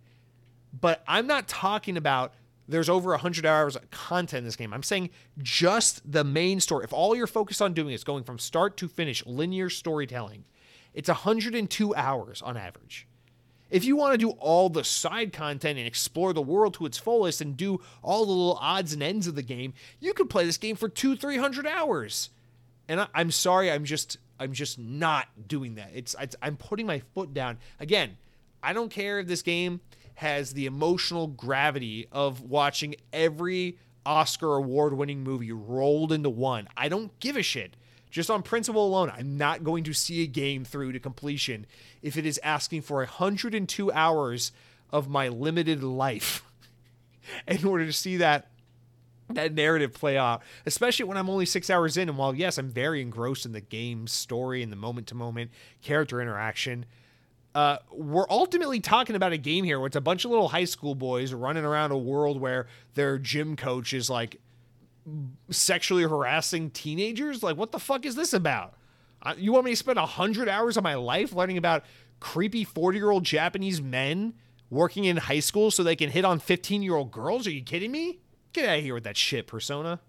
but 0.73 1.03
I'm 1.07 1.27
not 1.27 1.47
talking 1.47 1.97
about. 1.97 2.33
There's 2.67 2.89
over 2.89 3.11
100 3.11 3.45
hours 3.45 3.75
of 3.75 3.89
content 3.91 4.39
in 4.39 4.45
this 4.45 4.55
game. 4.55 4.73
I'm 4.73 4.83
saying 4.83 5.09
just 5.41 6.11
the 6.11 6.23
main 6.23 6.59
story. 6.59 6.83
If 6.83 6.93
all 6.93 7.15
you're 7.15 7.27
focused 7.27 7.61
on 7.61 7.73
doing 7.73 7.93
is 7.93 8.03
going 8.03 8.23
from 8.23 8.39
start 8.39 8.75
to 8.77 8.87
finish, 8.87 9.25
linear 9.25 9.69
storytelling, 9.69 10.43
it's 10.93 11.07
102 11.07 11.95
hours 11.95 12.41
on 12.41 12.57
average. 12.57 13.07
If 13.69 13.83
you 13.83 13.95
want 13.95 14.13
to 14.13 14.17
do 14.17 14.31
all 14.31 14.69
the 14.69 14.83
side 14.83 15.33
content 15.33 15.77
and 15.77 15.87
explore 15.87 16.33
the 16.33 16.41
world 16.41 16.73
to 16.75 16.85
its 16.85 16.97
fullest 16.97 17.41
and 17.41 17.57
do 17.57 17.81
all 18.01 18.25
the 18.25 18.31
little 18.31 18.57
odds 18.61 18.93
and 18.93 19.03
ends 19.03 19.27
of 19.27 19.35
the 19.35 19.43
game, 19.43 19.73
you 19.99 20.13
could 20.13 20.29
play 20.29 20.45
this 20.45 20.57
game 20.57 20.75
for 20.75 20.87
two, 20.87 21.15
three 21.15 21.37
hundred 21.37 21.67
hours. 21.67 22.29
And 22.87 23.01
I, 23.01 23.07
am 23.15 23.31
sorry, 23.31 23.69
I'm 23.69 23.83
just, 23.83 24.17
I'm 24.39 24.53
just 24.53 24.79
not 24.79 25.27
doing 25.47 25.75
that. 25.75 25.91
It's, 25.93 26.15
it's, 26.19 26.35
I'm 26.41 26.55
putting 26.55 26.85
my 26.85 27.01
foot 27.13 27.33
down. 27.33 27.57
Again, 27.79 28.17
I 28.63 28.73
don't 28.73 28.89
care 28.89 29.19
if 29.19 29.27
this 29.27 29.41
game 29.41 29.81
has 30.17 30.53
the 30.53 30.65
emotional 30.65 31.27
gravity 31.27 32.07
of 32.11 32.41
watching 32.41 32.95
every 33.13 33.77
Oscar 34.03 34.55
award 34.55 34.93
winning 34.93 35.23
movie 35.23 35.51
rolled 35.51 36.11
into 36.11 36.27
one. 36.27 36.67
I 36.75 36.89
don't 36.89 37.17
give 37.19 37.37
a 37.37 37.43
shit. 37.43 37.75
Just 38.09 38.31
on 38.31 38.41
principle 38.41 38.87
alone, 38.87 39.11
I'm 39.15 39.37
not 39.37 39.63
going 39.63 39.83
to 39.83 39.93
see 39.93 40.23
a 40.23 40.27
game 40.27 40.65
through 40.65 40.93
to 40.93 40.99
completion 40.99 41.67
if 42.01 42.17
it 42.17 42.25
is 42.25 42.39
asking 42.43 42.81
for 42.81 42.97
102 42.97 43.91
hours 43.91 44.51
of 44.89 45.07
my 45.07 45.27
limited 45.27 45.83
life 45.83 46.43
in 47.47 47.63
order 47.63 47.85
to 47.85 47.93
see 47.93 48.17
that 48.17 48.49
that 49.29 49.53
narrative 49.53 49.93
play 49.93 50.17
out, 50.17 50.41
especially 50.65 51.05
when 51.05 51.17
I'm 51.17 51.29
only 51.29 51.45
six 51.45 51.69
hours 51.69 51.95
in. 51.95 52.09
And 52.09 52.17
while 52.17 52.33
yes, 52.33 52.57
I'm 52.57 52.69
very 52.71 53.03
engrossed 53.03 53.45
in 53.45 53.51
the 53.51 53.61
game's 53.61 54.13
story 54.13 54.63
and 54.63 54.71
the 54.71 54.77
moment 54.77 55.05
to 55.07 55.15
moment 55.15 55.51
character 55.83 56.19
interaction, 56.19 56.85
uh, 57.57 57.79
we're 57.91 58.27
ultimately 58.29 58.79
talking 58.79 59.15
about 59.15 59.33
a 59.33 59.37
game 59.37 59.63
here 59.63 59.79
where 59.79 59.87
it's 59.87 59.95
a 59.95 60.01
bunch 60.01 60.23
of 60.25 60.29
little 60.29 60.49
high 60.49 60.63
school 60.63 60.93
boys 60.93 61.33
running 61.33 61.65
around 61.65 61.89
a 61.89 61.97
world 61.97 62.39
where 62.39 62.67
their 62.93 63.17
gym 63.17 63.55
coach 63.55 63.93
is 63.93 64.11
like 64.11 64.39
sexually 65.49 66.03
harassing 66.03 66.69
teenagers? 66.69 67.41
Like, 67.41 67.57
what 67.57 67.71
the 67.71 67.79
fuck 67.79 68.05
is 68.05 68.13
this 68.13 68.31
about? 68.31 68.75
Uh, 69.23 69.33
you 69.39 69.51
want 69.53 69.65
me 69.65 69.71
to 69.71 69.75
spend 69.75 69.97
100 69.97 70.47
hours 70.47 70.77
of 70.77 70.83
my 70.83 70.93
life 70.93 71.33
learning 71.33 71.57
about 71.57 71.83
creepy 72.19 72.63
40 72.63 72.99
year 72.99 73.09
old 73.09 73.23
Japanese 73.23 73.81
men 73.81 74.35
working 74.69 75.05
in 75.05 75.17
high 75.17 75.39
school 75.39 75.71
so 75.71 75.81
they 75.81 75.95
can 75.95 76.11
hit 76.11 76.25
on 76.25 76.37
15 76.37 76.83
year 76.83 76.93
old 76.93 77.09
girls? 77.09 77.47
Are 77.47 77.51
you 77.51 77.63
kidding 77.63 77.91
me? 77.91 78.19
Get 78.53 78.69
out 78.69 78.77
of 78.77 78.83
here 78.83 78.93
with 78.93 79.05
that 79.05 79.17
shit, 79.17 79.47
Persona. 79.47 79.99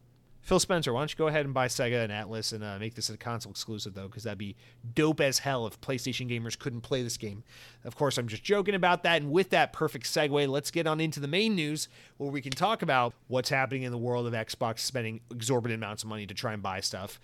Phil 0.49 0.59
Spencer, 0.59 0.95
why 0.95 1.01
don't 1.01 1.13
you 1.13 1.19
go 1.19 1.27
ahead 1.27 1.45
and 1.45 1.53
buy 1.53 1.69
Sega 1.69 2.03
and 2.03 2.11
Atlus 2.11 2.55
and 2.55 2.65
uh, 2.65 2.79
make 2.79 2.95
this 2.95 3.11
a 3.11 3.19
console 3.19 3.51
exclusive, 3.51 3.93
though, 3.93 4.07
because 4.07 4.23
that'd 4.23 4.39
be 4.39 4.57
dope 4.95 5.21
as 5.21 5.41
hell 5.41 5.67
if 5.67 5.79
PlayStation 5.83 6.27
gamers 6.27 6.59
couldn't 6.59 6.81
play 6.81 7.03
this 7.03 7.19
game. 7.19 7.45
Of 7.85 7.97
course, 7.97 8.17
I'm 8.17 8.29
just 8.29 8.45
joking 8.45 8.75
about 8.75 9.03
that. 9.03 9.21
And 9.21 9.31
with 9.31 9.51
that 9.51 9.75
perfect 9.75 10.07
segue, 10.07 10.49
let's 10.49 10.71
get 10.71 10.87
on 10.87 11.01
into 11.01 11.21
the 11.21 11.29
main 11.29 11.55
news 11.55 11.91
where 12.17 12.31
we 12.31 12.41
can 12.41 12.53
talk 12.53 12.81
about 12.81 13.13
what's 13.27 13.51
happening 13.51 13.83
in 13.83 13.93
the 13.93 13.99
world 13.99 14.27
of 14.27 14.33
Xbox 14.33 14.79
spending 14.79 15.21
exorbitant 15.31 15.85
amounts 15.85 16.03
of 16.03 16.09
money 16.09 16.27
to 16.27 16.33
try 16.33 16.55
and 16.55 16.63
buy 16.63 16.81
stuff. 16.81 17.21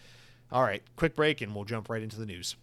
All 0.53 0.63
right, 0.63 0.83
quick 0.97 1.15
break, 1.15 1.41
and 1.41 1.55
we'll 1.55 1.65
jump 1.65 1.89
right 1.89 2.03
into 2.03 2.19
the 2.19 2.27
news. 2.27 2.57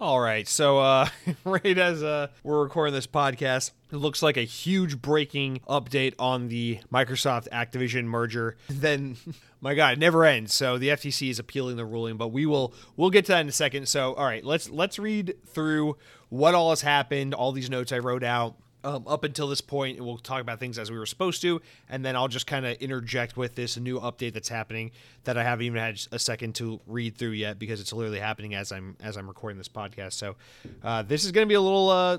All 0.00 0.20
right, 0.20 0.46
so 0.46 0.78
uh, 0.78 1.08
right 1.44 1.76
as 1.76 2.04
uh, 2.04 2.28
we're 2.44 2.62
recording 2.62 2.94
this 2.94 3.08
podcast, 3.08 3.72
it 3.90 3.96
looks 3.96 4.22
like 4.22 4.36
a 4.36 4.42
huge 4.42 5.02
breaking 5.02 5.58
update 5.68 6.14
on 6.20 6.46
the 6.46 6.78
Microsoft 6.92 7.48
Activision 7.48 8.04
merger. 8.04 8.56
Then, 8.68 9.16
my 9.60 9.74
God, 9.74 9.94
it 9.94 9.98
never 9.98 10.24
ends. 10.24 10.54
So 10.54 10.78
the 10.78 10.90
FTC 10.90 11.30
is 11.30 11.40
appealing 11.40 11.78
the 11.78 11.84
ruling, 11.84 12.16
but 12.16 12.28
we 12.28 12.46
will 12.46 12.72
we'll 12.96 13.10
get 13.10 13.24
to 13.24 13.32
that 13.32 13.40
in 13.40 13.48
a 13.48 13.52
second. 13.52 13.88
So, 13.88 14.14
all 14.14 14.24
right, 14.24 14.44
let's 14.44 14.70
let's 14.70 15.00
read 15.00 15.34
through 15.46 15.96
what 16.28 16.54
all 16.54 16.70
has 16.70 16.82
happened, 16.82 17.34
all 17.34 17.50
these 17.50 17.68
notes 17.68 17.90
I 17.90 17.98
wrote 17.98 18.22
out 18.22 18.54
um, 18.84 19.04
up 19.06 19.24
until 19.24 19.48
this 19.48 19.60
point, 19.60 20.00
we'll 20.00 20.18
talk 20.18 20.40
about 20.40 20.60
things 20.60 20.78
as 20.78 20.90
we 20.90 20.98
were 20.98 21.06
supposed 21.06 21.42
to, 21.42 21.60
and 21.88 22.04
then 22.04 22.14
I'll 22.14 22.28
just 22.28 22.46
kind 22.46 22.64
of 22.64 22.76
interject 22.78 23.36
with 23.36 23.54
this 23.54 23.76
new 23.76 23.98
update 24.00 24.34
that's 24.34 24.48
happening 24.48 24.92
that 25.24 25.36
I 25.36 25.42
haven't 25.42 25.66
even 25.66 25.80
had 25.80 26.00
a 26.12 26.18
second 26.18 26.54
to 26.56 26.80
read 26.86 27.16
through 27.16 27.30
yet 27.30 27.58
because 27.58 27.80
it's 27.80 27.92
literally 27.92 28.20
happening 28.20 28.54
as 28.54 28.70
I'm 28.70 28.96
as 29.02 29.16
I'm 29.16 29.26
recording 29.26 29.58
this 29.58 29.68
podcast. 29.68 30.12
So 30.12 30.36
uh, 30.82 31.02
this 31.02 31.24
is 31.24 31.32
going 31.32 31.46
to 31.46 31.48
be 31.48 31.56
a 31.56 31.60
little 31.60 31.90
uh, 31.90 32.18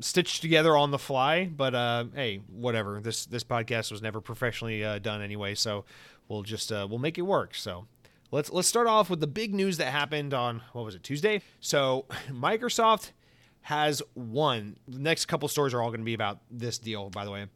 stitched 0.00 0.42
together 0.42 0.76
on 0.76 0.90
the 0.90 0.98
fly, 0.98 1.44
but 1.44 1.74
uh, 1.74 2.04
hey, 2.14 2.40
whatever. 2.50 3.00
This 3.00 3.26
this 3.26 3.44
podcast 3.44 3.92
was 3.92 4.02
never 4.02 4.20
professionally 4.20 4.84
uh, 4.84 4.98
done 4.98 5.22
anyway, 5.22 5.54
so 5.54 5.84
we'll 6.28 6.42
just 6.42 6.72
uh, 6.72 6.86
we'll 6.88 6.98
make 6.98 7.18
it 7.18 7.22
work. 7.22 7.54
So 7.54 7.86
let's 8.30 8.50
let's 8.50 8.68
start 8.68 8.86
off 8.86 9.08
with 9.08 9.20
the 9.20 9.26
big 9.26 9.54
news 9.54 9.76
that 9.76 9.92
happened 9.92 10.34
on 10.34 10.62
what 10.72 10.84
was 10.84 10.94
it 10.94 11.02
Tuesday? 11.02 11.42
So 11.60 12.06
Microsoft 12.28 13.12
has 13.62 14.02
won. 14.14 14.76
The 14.88 14.98
next 14.98 15.26
couple 15.26 15.48
stories 15.48 15.74
are 15.74 15.82
all 15.82 15.90
going 15.90 16.00
to 16.00 16.04
be 16.04 16.14
about 16.14 16.38
this 16.50 16.78
deal, 16.78 17.10
by 17.10 17.24
the 17.24 17.30
way. 17.30 17.46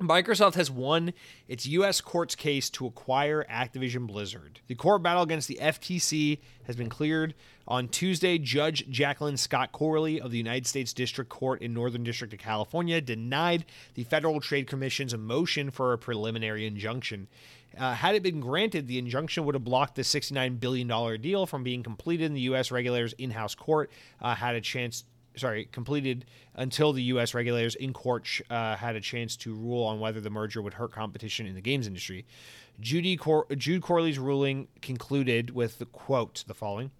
Microsoft 0.00 0.54
has 0.54 0.70
won 0.70 1.12
its 1.46 1.66
U.S. 1.66 2.00
court's 2.00 2.34
case 2.34 2.70
to 2.70 2.86
acquire 2.86 3.44
Activision 3.50 4.06
Blizzard. 4.06 4.60
The 4.66 4.74
court 4.74 5.02
battle 5.02 5.22
against 5.22 5.46
the 5.46 5.58
FTC 5.60 6.38
has 6.64 6.74
been 6.74 6.88
cleared. 6.88 7.34
On 7.68 7.86
Tuesday, 7.86 8.38
Judge 8.38 8.88
Jacqueline 8.88 9.36
Scott 9.36 9.72
Corley 9.72 10.18
of 10.18 10.30
the 10.30 10.38
United 10.38 10.66
States 10.66 10.94
District 10.94 11.28
Court 11.28 11.60
in 11.60 11.74
Northern 11.74 12.02
District 12.02 12.32
of 12.32 12.40
California 12.40 12.98
denied 13.02 13.66
the 13.92 14.04
Federal 14.04 14.40
Trade 14.40 14.66
Commission's 14.66 15.14
motion 15.14 15.70
for 15.70 15.92
a 15.92 15.98
preliminary 15.98 16.66
injunction. 16.66 17.28
Uh, 17.78 17.92
had 17.94 18.14
it 18.14 18.22
been 18.22 18.40
granted, 18.40 18.88
the 18.88 18.98
injunction 18.98 19.44
would 19.44 19.54
have 19.54 19.64
blocked 19.64 19.96
the 19.96 20.02
$69 20.02 20.58
billion 20.58 21.20
deal 21.20 21.44
from 21.44 21.62
being 21.62 21.82
completed 21.82 22.24
in 22.24 22.34
the 22.34 22.40
U.S. 22.42 22.70
regulator's 22.70 23.12
in 23.14 23.30
house 23.30 23.54
court, 23.54 23.90
uh, 24.20 24.34
had 24.34 24.56
a 24.56 24.60
chance 24.60 25.04
sorry, 25.40 25.68
completed 25.72 26.24
until 26.54 26.92
the 26.92 27.02
U.S. 27.04 27.34
regulators 27.34 27.74
in 27.74 27.92
court 27.92 28.28
uh, 28.50 28.76
had 28.76 28.96
a 28.96 29.00
chance 29.00 29.36
to 29.38 29.54
rule 29.54 29.84
on 29.84 29.98
whether 29.98 30.20
the 30.20 30.30
merger 30.30 30.62
would 30.62 30.74
hurt 30.74 30.92
competition 30.92 31.46
in 31.46 31.54
the 31.54 31.60
games 31.60 31.86
industry. 31.86 32.26
Judy 32.78 33.16
Cor- 33.16 33.46
Jude 33.56 33.82
Corley's 33.82 34.18
ruling 34.18 34.68
concluded 34.80 35.50
with 35.50 35.78
the 35.78 35.86
quote 35.86 36.44
the 36.46 36.54
following. 36.54 36.90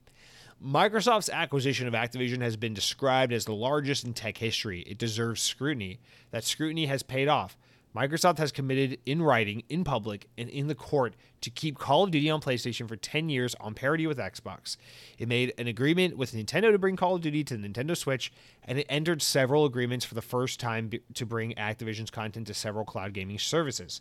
Microsoft's 0.63 1.31
acquisition 1.31 1.89
of 1.89 1.95
Activision 1.95 2.43
has 2.43 2.57
been 2.57 2.75
described 2.75 3.33
as 3.33 3.47
the 3.47 3.55
largest 3.55 4.05
in 4.05 4.13
tech 4.13 4.37
history. 4.37 4.81
It 4.81 4.99
deserves 4.99 5.41
scrutiny. 5.41 6.01
That 6.33 6.45
scrutiny 6.45 6.87
has 6.87 7.03
paid 7.03 7.29
off. 7.29 7.57
Microsoft 7.95 8.39
has 8.39 8.53
committed 8.53 8.99
in 9.05 9.21
writing, 9.21 9.65
in 9.69 9.83
public, 9.83 10.29
and 10.39 10.49
in 10.49 10.69
the 10.69 10.75
court 10.75 11.15
to 11.41 11.51
keep 11.51 11.77
Call 11.77 12.05
of 12.05 12.13
Duty 12.13 12.31
on 12.31 12.41
PlayStation 12.41 12.87
for 12.87 12.95
10 12.95 13.29
years 13.29 13.57
on 13.59 13.75
parity 13.75 14.07
with 14.07 14.19
Xbox. 14.19 14.77
It 15.19 15.27
made 15.27 15.53
an 15.59 15.67
agreement 15.67 16.17
with 16.17 16.33
Nintendo 16.33 16.71
to 16.71 16.79
bring 16.79 16.95
Call 16.95 17.17
of 17.17 17.23
Duty 17.23 17.43
to 17.45 17.57
the 17.57 17.69
Nintendo 17.69 17.97
Switch, 17.97 18.33
and 18.65 18.79
it 18.79 18.87
entered 18.89 19.23
several 19.23 19.65
agreements 19.65 20.05
for 20.05 20.15
the 20.15 20.23
first 20.23 20.61
time 20.61 20.91
to 21.15 21.27
bring 21.27 21.53
Activision's 21.55 22.11
content 22.11 22.47
to 22.47 22.55
several 22.55 22.85
cloud 22.85 23.13
gaming 23.13 23.39
services. 23.39 24.01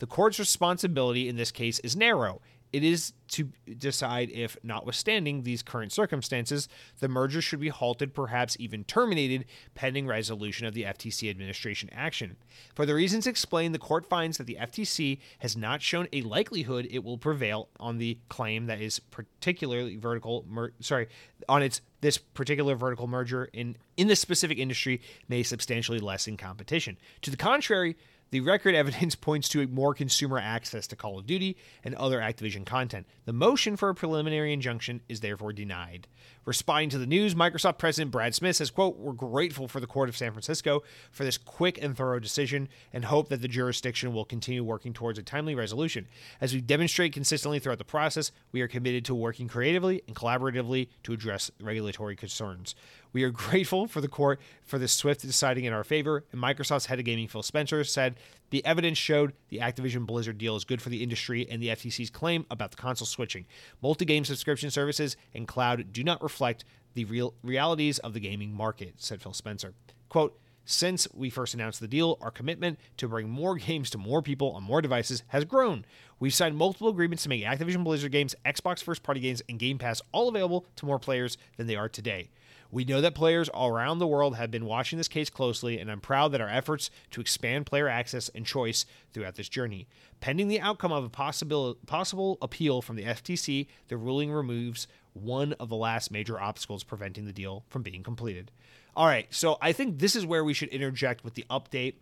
The 0.00 0.06
court's 0.06 0.38
responsibility 0.38 1.28
in 1.28 1.36
this 1.36 1.50
case 1.50 1.78
is 1.78 1.96
narrow 1.96 2.42
it 2.72 2.84
is 2.84 3.12
to 3.28 3.50
decide 3.78 4.30
if, 4.30 4.56
notwithstanding 4.62 5.42
these 5.42 5.62
current 5.62 5.92
circumstances, 5.92 6.68
the 6.98 7.08
merger 7.08 7.40
should 7.40 7.60
be 7.60 7.68
halted, 7.68 8.12
perhaps 8.12 8.56
even 8.58 8.84
terminated, 8.84 9.44
pending 9.74 10.06
resolution 10.06 10.66
of 10.66 10.74
the 10.74 10.82
FTC 10.84 11.30
administration 11.30 11.88
action. 11.92 12.36
For 12.74 12.86
the 12.86 12.94
reasons 12.94 13.26
explained, 13.26 13.74
the 13.74 13.78
court 13.78 14.06
finds 14.06 14.38
that 14.38 14.46
the 14.46 14.58
FTC 14.60 15.18
has 15.38 15.56
not 15.56 15.82
shown 15.82 16.08
a 16.12 16.22
likelihood 16.22 16.88
it 16.90 17.04
will 17.04 17.18
prevail 17.18 17.68
on 17.78 17.98
the 17.98 18.18
claim 18.28 18.66
that 18.66 18.80
is 18.80 18.98
particularly 18.98 19.96
vertical, 19.96 20.44
mer- 20.48 20.72
sorry, 20.80 21.08
on 21.48 21.62
its 21.62 21.80
this 22.00 22.18
particular 22.18 22.74
vertical 22.74 23.06
merger 23.06 23.50
in 23.52 23.76
in 23.96 24.06
this 24.06 24.20
specific 24.20 24.58
industry 24.58 25.00
may 25.28 25.42
substantially 25.42 25.98
lessen 25.98 26.36
competition. 26.36 26.96
To 27.22 27.30
the 27.30 27.36
contrary, 27.36 27.96
the 28.30 28.40
record 28.40 28.74
evidence 28.80 29.14
points 29.14 29.48
to 29.50 29.66
more 29.68 29.94
consumer 29.94 30.38
access 30.38 30.86
to 30.88 30.96
Call 30.96 31.18
of 31.18 31.26
Duty 31.26 31.56
and 31.84 31.94
other 31.94 32.20
Activision 32.20 32.64
content. 32.64 33.06
The 33.24 33.32
motion 33.32 33.76
for 33.76 33.88
a 33.88 33.94
preliminary 33.94 34.52
injunction 34.52 35.00
is 35.08 35.20
therefore 35.20 35.52
denied. 35.52 36.06
Responding 36.46 36.88
to 36.90 36.98
the 36.98 37.06
news, 37.06 37.34
Microsoft 37.34 37.78
President 37.78 38.10
Brad 38.10 38.34
Smith 38.34 38.56
says, 38.56 38.70
quote, 38.70 38.96
We're 38.96 39.12
grateful 39.12 39.68
for 39.68 39.78
the 39.78 39.86
Court 39.86 40.08
of 40.08 40.16
San 40.16 40.32
Francisco 40.32 40.82
for 41.10 41.24
this 41.24 41.36
quick 41.36 41.82
and 41.82 41.96
thorough 41.96 42.18
decision 42.18 42.68
and 42.92 43.04
hope 43.04 43.28
that 43.28 43.42
the 43.42 43.48
jurisdiction 43.48 44.12
will 44.14 44.24
continue 44.24 44.64
working 44.64 44.92
towards 44.92 45.18
a 45.18 45.22
timely 45.22 45.54
resolution. 45.54 46.08
As 46.40 46.54
we 46.54 46.60
demonstrate 46.60 47.12
consistently 47.12 47.58
throughout 47.58 47.78
the 47.78 47.84
process, 47.84 48.32
we 48.52 48.62
are 48.62 48.68
committed 48.68 49.04
to 49.04 49.14
working 49.14 49.48
creatively 49.48 50.02
and 50.06 50.16
collaboratively 50.16 50.88
to 51.02 51.12
address 51.12 51.50
regulatory 51.60 52.16
concerns. 52.16 52.74
We 53.12 53.24
are 53.24 53.30
grateful 53.30 53.86
for 53.86 54.00
the 54.00 54.08
court 54.08 54.40
for 54.62 54.78
this 54.78 54.92
swift 54.92 55.22
deciding 55.22 55.64
in 55.64 55.72
our 55.72 55.84
favor, 55.84 56.24
and 56.32 56.40
Microsoft's 56.40 56.86
head 56.86 56.98
of 56.98 57.04
gaming, 57.04 57.28
Phil 57.28 57.42
Spencer, 57.42 57.82
said 57.84 58.16
the 58.50 58.64
evidence 58.64 58.98
showed 58.98 59.32
the 59.48 59.58
Activision 59.58 60.06
Blizzard 60.06 60.38
deal 60.38 60.56
is 60.56 60.64
good 60.64 60.82
for 60.82 60.90
the 60.90 61.02
industry 61.02 61.46
and 61.50 61.62
the 61.62 61.68
FTC's 61.68 62.10
claim 62.10 62.46
about 62.50 62.70
the 62.70 62.76
console 62.76 63.06
switching. 63.06 63.46
Multi 63.82 64.04
game 64.04 64.24
subscription 64.24 64.70
services 64.70 65.16
and 65.34 65.48
cloud 65.48 65.92
do 65.92 66.04
not 66.04 66.22
reflect 66.22 66.64
the 66.94 67.04
real 67.04 67.34
realities 67.42 67.98
of 68.00 68.14
the 68.14 68.20
gaming 68.20 68.52
market, 68.52 68.94
said 68.98 69.22
Phil 69.22 69.32
Spencer. 69.32 69.74
Quote, 70.08 70.38
since 70.64 71.08
we 71.12 71.30
first 71.30 71.54
announced 71.54 71.80
the 71.80 71.88
deal, 71.88 72.16
our 72.20 72.30
commitment 72.30 72.78
to 72.98 73.08
bring 73.08 73.28
more 73.28 73.56
games 73.56 73.90
to 73.90 73.98
more 73.98 74.22
people 74.22 74.52
on 74.52 74.62
more 74.62 74.80
devices 74.80 75.24
has 75.28 75.44
grown. 75.44 75.84
We've 76.20 76.34
signed 76.34 76.56
multiple 76.56 76.88
agreements 76.88 77.24
to 77.24 77.28
make 77.28 77.42
Activision 77.42 77.82
Blizzard 77.82 78.12
games, 78.12 78.36
Xbox 78.44 78.82
first 78.82 79.02
party 79.02 79.20
games, 79.20 79.42
and 79.48 79.58
Game 79.58 79.78
Pass 79.78 80.00
all 80.12 80.28
available 80.28 80.66
to 80.76 80.86
more 80.86 80.98
players 80.98 81.38
than 81.56 81.66
they 81.66 81.76
are 81.76 81.88
today. 81.88 82.30
We 82.70 82.84
know 82.84 83.00
that 83.00 83.14
players 83.14 83.48
all 83.48 83.68
around 83.68 83.98
the 83.98 84.06
world 84.06 84.36
have 84.36 84.50
been 84.50 84.64
watching 84.64 84.96
this 84.96 85.08
case 85.08 85.28
closely, 85.28 85.78
and 85.78 85.90
I'm 85.90 86.00
proud 86.00 86.32
that 86.32 86.40
our 86.40 86.48
efforts 86.48 86.90
to 87.10 87.20
expand 87.20 87.66
player 87.66 87.88
access 87.88 88.28
and 88.30 88.46
choice 88.46 88.86
throughout 89.12 89.34
this 89.34 89.48
journey. 89.48 89.88
Pending 90.20 90.48
the 90.48 90.60
outcome 90.60 90.92
of 90.92 91.04
a 91.04 91.08
possible, 91.08 91.76
possible 91.86 92.38
appeal 92.40 92.80
from 92.80 92.96
the 92.96 93.04
FTC, 93.04 93.66
the 93.88 93.96
ruling 93.96 94.30
removes 94.30 94.86
one 95.12 95.52
of 95.54 95.68
the 95.68 95.76
last 95.76 96.10
major 96.10 96.40
obstacles 96.40 96.84
preventing 96.84 97.24
the 97.24 97.32
deal 97.32 97.64
from 97.68 97.82
being 97.82 98.02
completed. 98.02 98.50
All 98.94 99.06
right, 99.06 99.26
so 99.30 99.58
I 99.60 99.72
think 99.72 99.98
this 99.98 100.14
is 100.14 100.24
where 100.24 100.44
we 100.44 100.54
should 100.54 100.68
interject 100.68 101.24
with 101.24 101.34
the 101.34 101.44
update 101.50 101.94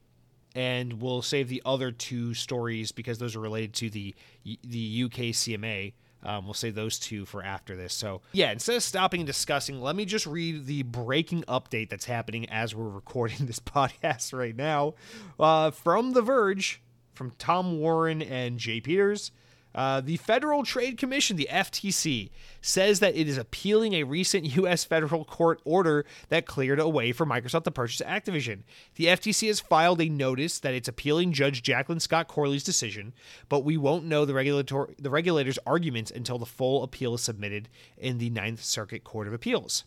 and 0.55 1.01
we'll 1.01 1.23
save 1.23 1.49
the 1.49 1.63
other 1.65 1.91
two 1.91 2.35
stories 2.35 2.91
because 2.91 3.19
those 3.19 3.37
are 3.37 3.41
related 3.41 3.75
to 3.75 3.91
the 3.91 4.15
the 4.45 5.05
UK 5.05 5.35
CMA. 5.35 5.93
Um, 6.23 6.45
we'll 6.45 6.55
say 6.55 6.71
those 6.71 6.99
two 6.99 7.25
for 7.25 7.43
after 7.43 7.77
this. 7.77 7.95
So, 7.95 8.23
yeah, 8.33 8.51
instead 8.51 8.77
of 8.77 8.83
stopping 8.83 9.21
and 9.21 9.27
discussing, 9.27 9.81
let 9.81 9.95
me 9.95 10.05
just 10.05 10.27
read 10.27 10.67
the 10.67 10.83
breaking 10.83 11.45
update 11.45 11.91
that's 11.91 12.07
happening 12.07 12.49
as 12.51 12.75
we're 12.75 12.89
recording 12.89 13.47
this 13.47 13.61
podcast 13.61 14.37
right 14.37 14.57
now 14.57 14.95
uh, 15.39 15.71
from 15.71 16.13
The 16.13 16.23
Verge, 16.23 16.83
from 17.15 17.33
Tom 17.39 17.79
Warren 17.79 18.23
and 18.23 18.59
Jay 18.59 18.81
Peters. 18.81 19.31
Uh, 19.75 20.01
the 20.01 20.17
Federal 20.17 20.65
Trade 20.65 20.99
Commission, 20.99 21.37
the 21.37 21.49
FTC, 21.51 22.31
says 22.61 23.01
that 23.01 23.15
it 23.15 23.29
is 23.29 23.39
appealing 23.39 23.93
a 23.93 24.03
recent 24.05 24.57
U.S. 24.57 24.85
federal 24.85 25.25
court 25.25 25.61
order 25.65 26.05
that 26.29 26.47
cleared 26.47 26.81
a 26.81 26.89
way 26.89 27.13
for 27.13 27.27
Microsoft 27.27 27.65
to 27.65 27.71
purchase 27.71 28.03
Activision. 28.05 28.63
The 28.97 29.07
FTC 29.07 29.47
has 29.49 29.61
filed 29.61 30.01
a 30.01 30.09
notice 30.09 30.59
that 30.61 30.75
it's 30.75 30.89
appealing 30.89 31.33
Judge 31.33 31.63
Jacqueline 31.63 32.01
Scott 32.01 32.29
Corley's 32.29 32.65
decision, 32.65 33.15
but 33.49 33.65
we 33.65 33.77
won't 33.77 34.05
know 34.05 34.25
the 34.25 34.35
regulator 34.35 34.89
the 34.99 35.11
regulator's 35.11 35.59
arguments 35.67 36.11
until 36.11 36.39
the 36.39 36.47
full 36.47 36.83
appeal 36.83 37.15
is 37.15 37.23
submitted 37.23 37.69
in 37.97 38.19
the 38.19 38.31
Ninth 38.31 38.63
Circuit 38.63 39.05
Court 39.05 39.27
of 39.27 39.33
Appeals. 39.33 39.85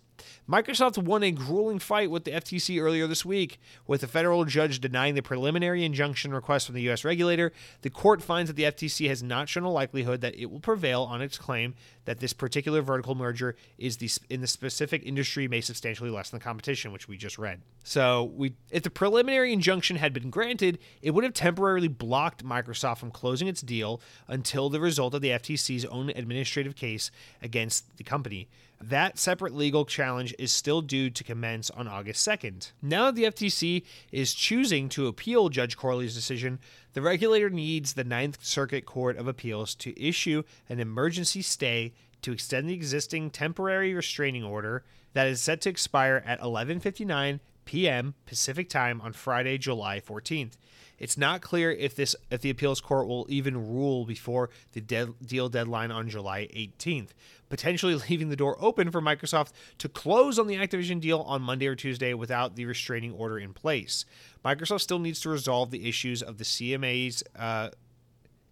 Microsoft 0.50 0.98
won 0.98 1.24
a 1.24 1.32
grueling 1.32 1.80
fight 1.80 2.12
with 2.12 2.24
the 2.24 2.32
FTC 2.32 2.82
earlier 2.82 3.08
this 3.08 3.26
week, 3.26 3.60
with 3.88 4.04
a 4.04 4.08
federal 4.08 4.46
judge 4.46 4.80
denying 4.80 5.16
the 5.16 5.22
preliminary 5.22 5.84
injunction 5.84 6.34
request 6.34 6.66
from 6.66 6.76
the 6.76 6.82
U.S. 6.84 7.04
regulator. 7.04 7.52
The 7.82 7.90
court 7.90 8.22
finds 8.22 8.50
that 8.50 8.56
the 8.56 8.64
FTC 8.64 9.08
has 9.08 9.22
not 9.24 9.50
shown 9.50 9.64
a 9.64 9.72
likelihood 9.72 10.22
that 10.22 10.36
it 10.36 10.52
will 10.52 10.60
prevail 10.60 11.04
on 11.04 11.22
its 11.22 11.38
claim 11.38 11.76
that 12.06 12.20
this 12.20 12.34
particular 12.34 12.82
vertical 12.82 13.16
merger 13.16 13.56
is 13.78 13.98
the 13.98 14.10
in 14.30 14.42
the 14.42 14.48
specific 14.48 15.04
industry 15.06 15.48
may 15.48 15.62
substantially 15.62 16.10
lessen 16.10 16.38
the 16.38 16.44
competition, 16.44 16.92
which 16.92 17.08
we 17.08 17.18
just 17.18 17.38
read. 17.38 17.62
So, 17.84 18.32
we 18.36 18.54
if 18.70 18.84
the 18.84 18.90
preliminary 18.90 19.54
injunction 19.54 19.98
had 19.98 20.14
been 20.14 20.30
granted, 20.30 20.80
it 21.02 21.12
would 21.12 21.24
have 21.24 21.34
temporarily 21.34 21.88
blocked 21.88 22.44
Microsoft 22.44 22.98
from 22.98 23.12
closing 23.12 23.48
its 23.48 23.62
deal 23.62 24.02
until 24.28 24.70
the 24.70 24.80
result 24.80 25.14
of 25.14 25.22
the 25.22 25.30
FTC's 25.30 25.86
own 25.86 26.10
administrative 26.10 26.76
case 26.76 27.12
against 27.42 27.98
the 27.98 28.04
company. 28.04 28.48
That 28.84 29.20
separate 29.20 29.54
legal 29.54 29.86
challenge 29.86 30.34
is 30.40 30.52
still 30.52 30.82
due 30.82 31.12
to 31.12 31.24
commence 31.24 31.70
on 31.70 31.88
August 31.88 32.28
2nd. 32.28 32.72
Now 32.82 33.06
that 33.06 33.16
the 33.16 33.26
FTC 33.26 33.84
is 34.12 34.34
choosing 34.34 34.90
to 34.90 35.06
appeal 35.06 35.50
Judge 35.50 35.78
Corley's 35.78 36.16
decision, 36.16 36.60
the 36.94 37.02
regulator 37.02 37.52
needs 37.52 37.94
the 37.94 38.04
Ninth 38.04 38.44
Circuit 38.44 38.88
Court 38.88 39.18
of 39.18 39.28
Appeals 39.28 39.76
to 39.76 40.00
issue 40.02 40.42
an 40.68 40.80
emergency 40.80 41.44
stay 41.44 41.94
to 42.24 42.32
extend 42.32 42.68
the 42.68 42.74
existing 42.74 43.30
temporary 43.30 43.94
restraining 43.94 44.44
order 44.44 44.84
that 45.14 45.28
is 45.28 45.42
set 45.42 45.62
to 45.62 45.70
expire 45.70 46.24
at 46.26 46.42
11:59 46.42 47.40
p.m. 47.66 48.16
Pacific 48.26 48.68
Time 48.68 49.00
on 49.02 49.14
Friday, 49.14 49.60
July 49.60 50.00
14th. 50.00 50.54
It's 51.02 51.18
not 51.18 51.42
clear 51.42 51.72
if 51.72 51.96
this 51.96 52.16
if 52.30 52.42
the 52.42 52.52
appeals 52.52 52.80
court 52.80 53.08
will 53.08 53.26
even 53.28 53.74
rule 53.74 54.06
before 54.06 54.52
the 54.74 54.82
de- 54.82 55.16
deal 55.26 55.50
deadline 55.50 55.90
on 55.90 56.08
July 56.08 56.48
18th, 56.56 57.10
potentially 57.50 57.96
leaving 58.10 58.30
the 58.30 58.36
door 58.36 58.56
open 58.60 58.92
for 58.92 59.02
Microsoft 59.02 59.50
to 59.80 59.90
close 59.90 60.38
on 60.38 60.46
the 60.46 60.58
Activision 60.58 61.02
deal 61.02 61.22
on 61.22 61.42
Monday 61.42 61.66
or 61.66 61.76
Tuesday 61.76 62.14
without 62.14 62.56
the 62.56 62.66
restraining 62.66 63.14
order 63.14 63.40
in 63.40 63.52
place. 63.52 64.06
Microsoft 64.46 64.82
still 64.82 65.00
needs 65.00 65.20
to 65.22 65.30
resolve 65.30 65.72
the 65.72 65.90
issues 65.90 66.22
of 66.22 66.38
the 66.38 66.44
CMA's 66.44 67.24
uh, 67.36 67.70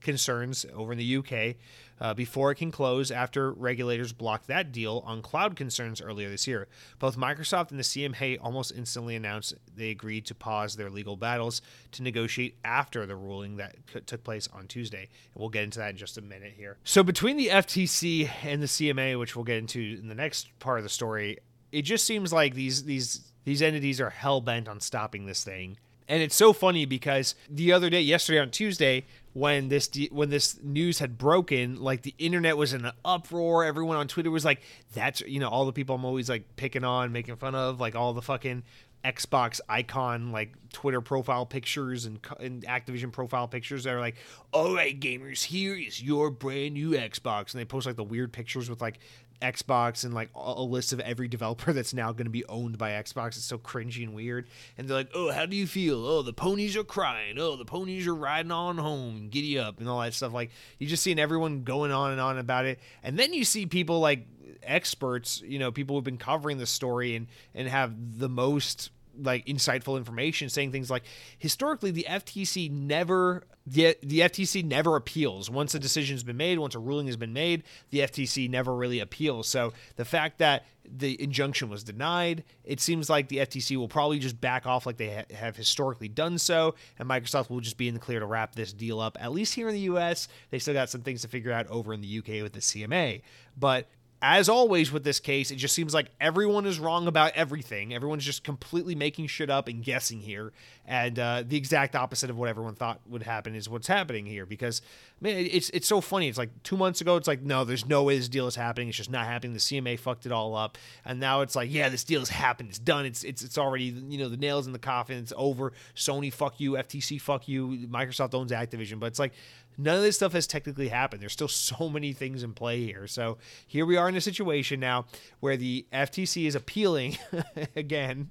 concerns 0.01 0.65
over 0.73 0.91
in 0.91 0.97
the 0.97 1.17
UK 1.17 1.55
uh, 2.01 2.13
before 2.13 2.51
it 2.51 2.55
can 2.55 2.71
close 2.71 3.11
after 3.11 3.51
regulators 3.51 4.13
blocked 4.13 4.47
that 4.47 4.71
deal 4.71 5.03
on 5.05 5.21
cloud 5.21 5.55
concerns 5.55 6.01
earlier 6.01 6.29
this 6.29 6.47
year. 6.47 6.67
Both 6.97 7.17
Microsoft 7.17 7.71
and 7.71 7.79
the 7.79 7.83
CMA 7.83 8.37
almost 8.41 8.71
instantly 8.75 9.15
announced 9.15 9.55
they 9.75 9.89
agreed 9.89 10.25
to 10.27 10.35
pause 10.35 10.75
their 10.75 10.89
legal 10.89 11.17
battles 11.17 11.61
to 11.93 12.03
negotiate 12.03 12.55
after 12.63 13.05
the 13.05 13.15
ruling 13.15 13.57
that 13.57 13.75
took 14.05 14.23
place 14.23 14.47
on 14.53 14.67
Tuesday. 14.67 15.09
And 15.33 15.41
we'll 15.41 15.49
get 15.49 15.63
into 15.63 15.79
that 15.79 15.91
in 15.91 15.97
just 15.97 16.17
a 16.17 16.21
minute 16.21 16.53
here. 16.55 16.77
So, 16.83 17.03
between 17.03 17.37
the 17.37 17.47
FTC 17.47 18.29
and 18.43 18.61
the 18.61 18.67
CMA, 18.67 19.19
which 19.19 19.35
we'll 19.35 19.45
get 19.45 19.57
into 19.57 19.97
in 19.99 20.07
the 20.07 20.15
next 20.15 20.47
part 20.59 20.79
of 20.79 20.83
the 20.83 20.89
story, 20.89 21.39
it 21.71 21.83
just 21.83 22.05
seems 22.05 22.31
like 22.31 22.53
these 22.53 22.83
these 22.85 23.31
these 23.43 23.61
entities 23.61 23.99
are 23.99 24.09
hell 24.09 24.41
bent 24.41 24.67
on 24.67 24.79
stopping 24.79 25.25
this 25.25 25.43
thing. 25.43 25.77
And 26.09 26.23
it's 26.23 26.35
so 26.35 26.53
funny 26.53 26.85
because 26.85 27.35
the 27.47 27.71
other 27.71 27.89
day, 27.89 28.01
yesterday 28.01 28.39
on 28.39 28.49
Tuesday, 28.49 29.05
when 29.33 29.69
this 29.69 29.89
when 30.11 30.31
this 30.31 30.59
news 30.63 30.97
had 30.97 31.19
broken, 31.19 31.79
like 31.79 32.01
the 32.01 32.15
internet 32.17 32.57
was 32.57 32.73
in 32.73 32.83
an 32.83 32.93
uproar. 33.05 33.63
Everyone 33.63 33.95
on 33.95 34.07
Twitter 34.07 34.31
was 34.31 34.43
like, 34.43 34.61
"That's 34.93 35.21
you 35.21 35.39
know 35.39 35.47
all 35.47 35.67
the 35.67 35.71
people 35.71 35.95
I'm 35.95 36.03
always 36.03 36.27
like 36.27 36.55
picking 36.55 36.83
on, 36.83 37.11
making 37.11 37.35
fun 37.35 37.53
of, 37.53 37.79
like 37.79 37.95
all 37.95 38.13
the 38.13 38.23
fucking 38.23 38.63
Xbox 39.05 39.61
icon 39.69 40.31
like 40.31 40.53
Twitter 40.73 40.99
profile 40.99 41.45
pictures 41.45 42.05
and, 42.05 42.19
and 42.39 42.63
Activision 42.63 43.11
profile 43.11 43.47
pictures 43.47 43.83
that 43.83 43.93
are 43.93 43.99
like, 43.99 44.15
"All 44.51 44.75
right, 44.75 44.99
gamers, 44.99 45.43
here 45.43 45.75
is 45.75 46.01
your 46.01 46.31
brand 46.31 46.73
new 46.73 46.91
Xbox," 46.91 47.53
and 47.53 47.61
they 47.61 47.65
post 47.65 47.85
like 47.85 47.95
the 47.97 48.03
weird 48.03 48.33
pictures 48.33 48.67
with 48.67 48.81
like 48.81 48.99
Xbox 49.41 50.03
and 50.03 50.13
like 50.13 50.29
a 50.35 50.61
list 50.61 50.93
of 50.93 50.99
every 50.99 51.27
developer 51.27 51.73
that's 51.73 51.93
now 51.93 52.11
going 52.11 52.25
to 52.25 52.31
be 52.31 52.45
owned 52.45 52.77
by 52.77 52.91
Xbox. 52.91 53.29
It's 53.29 53.45
so 53.45 53.57
cringy 53.57 54.03
and 54.03 54.13
weird. 54.13 54.47
And 54.77 54.87
they're 54.87 54.97
like, 54.97 55.11
"Oh, 55.13 55.31
how 55.31 55.45
do 55.45 55.55
you 55.55 55.67
feel? 55.67 56.05
Oh, 56.05 56.21
the 56.21 56.33
ponies 56.33 56.75
are 56.75 56.83
crying. 56.83 57.37
Oh, 57.37 57.55
the 57.55 57.65
ponies 57.65 58.07
are 58.07 58.15
riding 58.15 58.51
on 58.51 58.77
home. 58.77 59.29
Giddy 59.29 59.57
up 59.57 59.79
and 59.79 59.87
all 59.87 60.01
that 60.01 60.13
stuff." 60.13 60.33
Like 60.33 60.51
you're 60.77 60.89
just 60.89 61.03
seeing 61.03 61.19
everyone 61.19 61.63
going 61.63 61.91
on 61.91 62.11
and 62.11 62.21
on 62.21 62.37
about 62.37 62.65
it, 62.65 62.79
and 63.03 63.17
then 63.17 63.33
you 63.33 63.43
see 63.43 63.65
people 63.65 63.99
like 63.99 64.25
experts, 64.63 65.41
you 65.45 65.59
know, 65.59 65.71
people 65.71 65.95
who've 65.95 66.03
been 66.03 66.17
covering 66.17 66.57
the 66.57 66.65
story 66.65 67.15
and 67.15 67.27
and 67.53 67.67
have 67.67 68.19
the 68.19 68.29
most 68.29 68.91
like 69.21 69.45
insightful 69.45 69.97
information 69.97 70.49
saying 70.49 70.71
things 70.71 70.89
like 70.89 71.03
historically 71.37 71.91
the 71.91 72.05
FTC 72.09 72.71
never 72.71 73.43
the, 73.67 73.95
the 74.01 74.21
FTC 74.21 74.63
never 74.63 74.95
appeals. 74.95 75.47
Once 75.47 75.75
a 75.75 75.79
decision's 75.79 76.23
been 76.23 76.37
made 76.37 76.57
once 76.57 76.75
a 76.75 76.79
ruling 76.79 77.07
has 77.07 77.17
been 77.17 77.33
made 77.33 77.63
the 77.91 77.99
FTC 77.99 78.49
never 78.49 78.75
really 78.75 78.99
appeals. 78.99 79.47
So 79.47 79.73
the 79.95 80.05
fact 80.05 80.39
that 80.39 80.65
the 80.91 81.21
injunction 81.21 81.69
was 81.69 81.83
denied 81.83 82.43
it 82.63 82.79
seems 82.79 83.09
like 83.09 83.27
the 83.27 83.37
FTC 83.37 83.77
will 83.77 83.87
probably 83.87 84.17
just 84.17 84.41
back 84.41 84.65
off 84.65 84.87
like 84.87 84.97
they 84.97 85.09
ha- 85.13 85.35
have 85.35 85.55
historically 85.55 86.07
done 86.07 86.39
so 86.39 86.73
and 86.97 87.07
Microsoft 87.07 87.49
will 87.49 87.59
just 87.59 87.77
be 87.77 87.87
in 87.87 87.93
the 87.93 87.99
clear 87.99 88.19
to 88.19 88.25
wrap 88.25 88.55
this 88.55 88.73
deal 88.73 88.99
up 88.99 89.15
at 89.21 89.31
least 89.31 89.53
here 89.53 89.67
in 89.67 89.75
the 89.75 89.81
US 89.81 90.27
they 90.49 90.57
still 90.57 90.73
got 90.73 90.89
some 90.89 91.01
things 91.01 91.21
to 91.21 91.27
figure 91.27 91.51
out 91.51 91.67
over 91.67 91.93
in 91.93 92.01
the 92.01 92.17
UK 92.17 92.41
with 92.41 92.53
the 92.53 92.59
CMA 92.59 93.21
but 93.55 93.87
as 94.21 94.49
always 94.49 94.91
with 94.91 95.05
this 95.05 95.19
case, 95.19 95.49
it 95.49 95.55
just 95.55 95.73
seems 95.73 95.93
like 95.93 96.07
everyone 96.19 96.65
is 96.65 96.77
wrong 96.77 97.07
about 97.07 97.31
everything. 97.35 97.93
Everyone's 97.93 98.25
just 98.25 98.43
completely 98.43 98.93
making 98.93 99.27
shit 99.27 99.49
up 99.49 99.69
and 99.69 99.81
guessing 99.81 100.19
here. 100.19 100.51
And 100.85 101.17
uh, 101.17 101.43
the 101.47 101.55
exact 101.55 101.95
opposite 101.95 102.29
of 102.29 102.37
what 102.37 102.49
everyone 102.49 102.75
thought 102.75 102.99
would 103.07 103.23
happen 103.23 103.55
is 103.55 103.69
what's 103.69 103.87
happening 103.87 104.25
here. 104.25 104.45
Because, 104.45 104.81
man, 105.21 105.47
it's 105.49 105.69
it's 105.69 105.87
so 105.87 106.01
funny. 106.01 106.27
It's 106.27 106.37
like 106.37 106.49
two 106.63 106.75
months 106.75 106.99
ago, 106.99 107.15
it's 107.15 107.27
like, 107.27 107.43
no, 107.43 107.63
there's 107.63 107.85
no 107.85 108.03
way 108.03 108.17
this 108.17 108.27
deal 108.27 108.47
is 108.47 108.55
happening. 108.55 108.89
It's 108.89 108.97
just 108.97 109.11
not 109.11 109.25
happening. 109.25 109.53
The 109.53 109.59
CMA 109.59 109.97
fucked 109.97 110.25
it 110.25 110.33
all 110.33 110.53
up. 110.53 110.77
And 111.05 111.19
now 111.19 111.39
it's 111.41 111.55
like, 111.55 111.71
yeah, 111.71 111.87
this 111.87 112.03
deal 112.03 112.19
has 112.19 112.29
happened. 112.29 112.69
It's 112.69 112.79
done. 112.79 113.05
It's 113.05 113.23
it's 113.23 113.41
it's 113.41 113.57
already, 113.57 113.85
you 113.85 114.17
know, 114.17 114.27
the 114.27 114.37
nails 114.37 114.67
in 114.67 114.73
the 114.73 114.79
coffin. 114.79 115.17
It's 115.17 115.33
over. 115.37 115.71
Sony, 115.95 116.33
fuck 116.33 116.59
you. 116.59 116.73
FTC, 116.73 117.21
fuck 117.21 117.47
you. 117.47 117.87
Microsoft 117.87 118.33
owns 118.33 118.51
Activision. 118.51 118.99
But 118.99 119.07
it's 119.07 119.19
like, 119.19 119.33
none 119.79 119.95
of 119.95 120.01
this 120.01 120.17
stuff 120.17 120.33
has 120.33 120.45
technically 120.45 120.89
happened. 120.89 121.21
There's 121.21 121.33
still 121.33 121.47
so 121.47 121.89
many 121.89 122.11
things 122.11 122.43
in 122.43 122.53
play 122.53 122.83
here. 122.83 123.07
So 123.07 123.37
here 123.65 123.85
we 123.85 123.95
are 123.95 124.09
in 124.09 124.15
a 124.15 124.21
situation 124.21 124.79
now 124.79 125.05
where 125.39 125.55
the 125.55 125.85
FTC 125.93 126.45
is 126.45 126.55
appealing 126.55 127.17
again, 127.75 128.29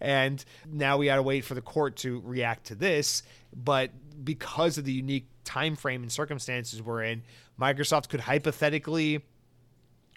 and 0.00 0.44
now 0.70 0.98
we 0.98 1.06
got 1.06 1.16
to 1.16 1.22
wait 1.22 1.44
for 1.44 1.54
the 1.54 1.62
court 1.62 1.96
to 1.98 2.20
react 2.24 2.66
to 2.66 2.74
this. 2.74 3.22
But 3.56 3.90
because 4.22 4.76
of 4.76 4.84
the 4.84 4.92
unique 4.92 5.26
time 5.44 5.74
frame 5.74 6.02
and 6.02 6.12
circumstances 6.12 6.82
we're 6.82 7.02
in, 7.02 7.22
Microsoft 7.58 8.10
could 8.10 8.20
hypothetically 8.20 9.22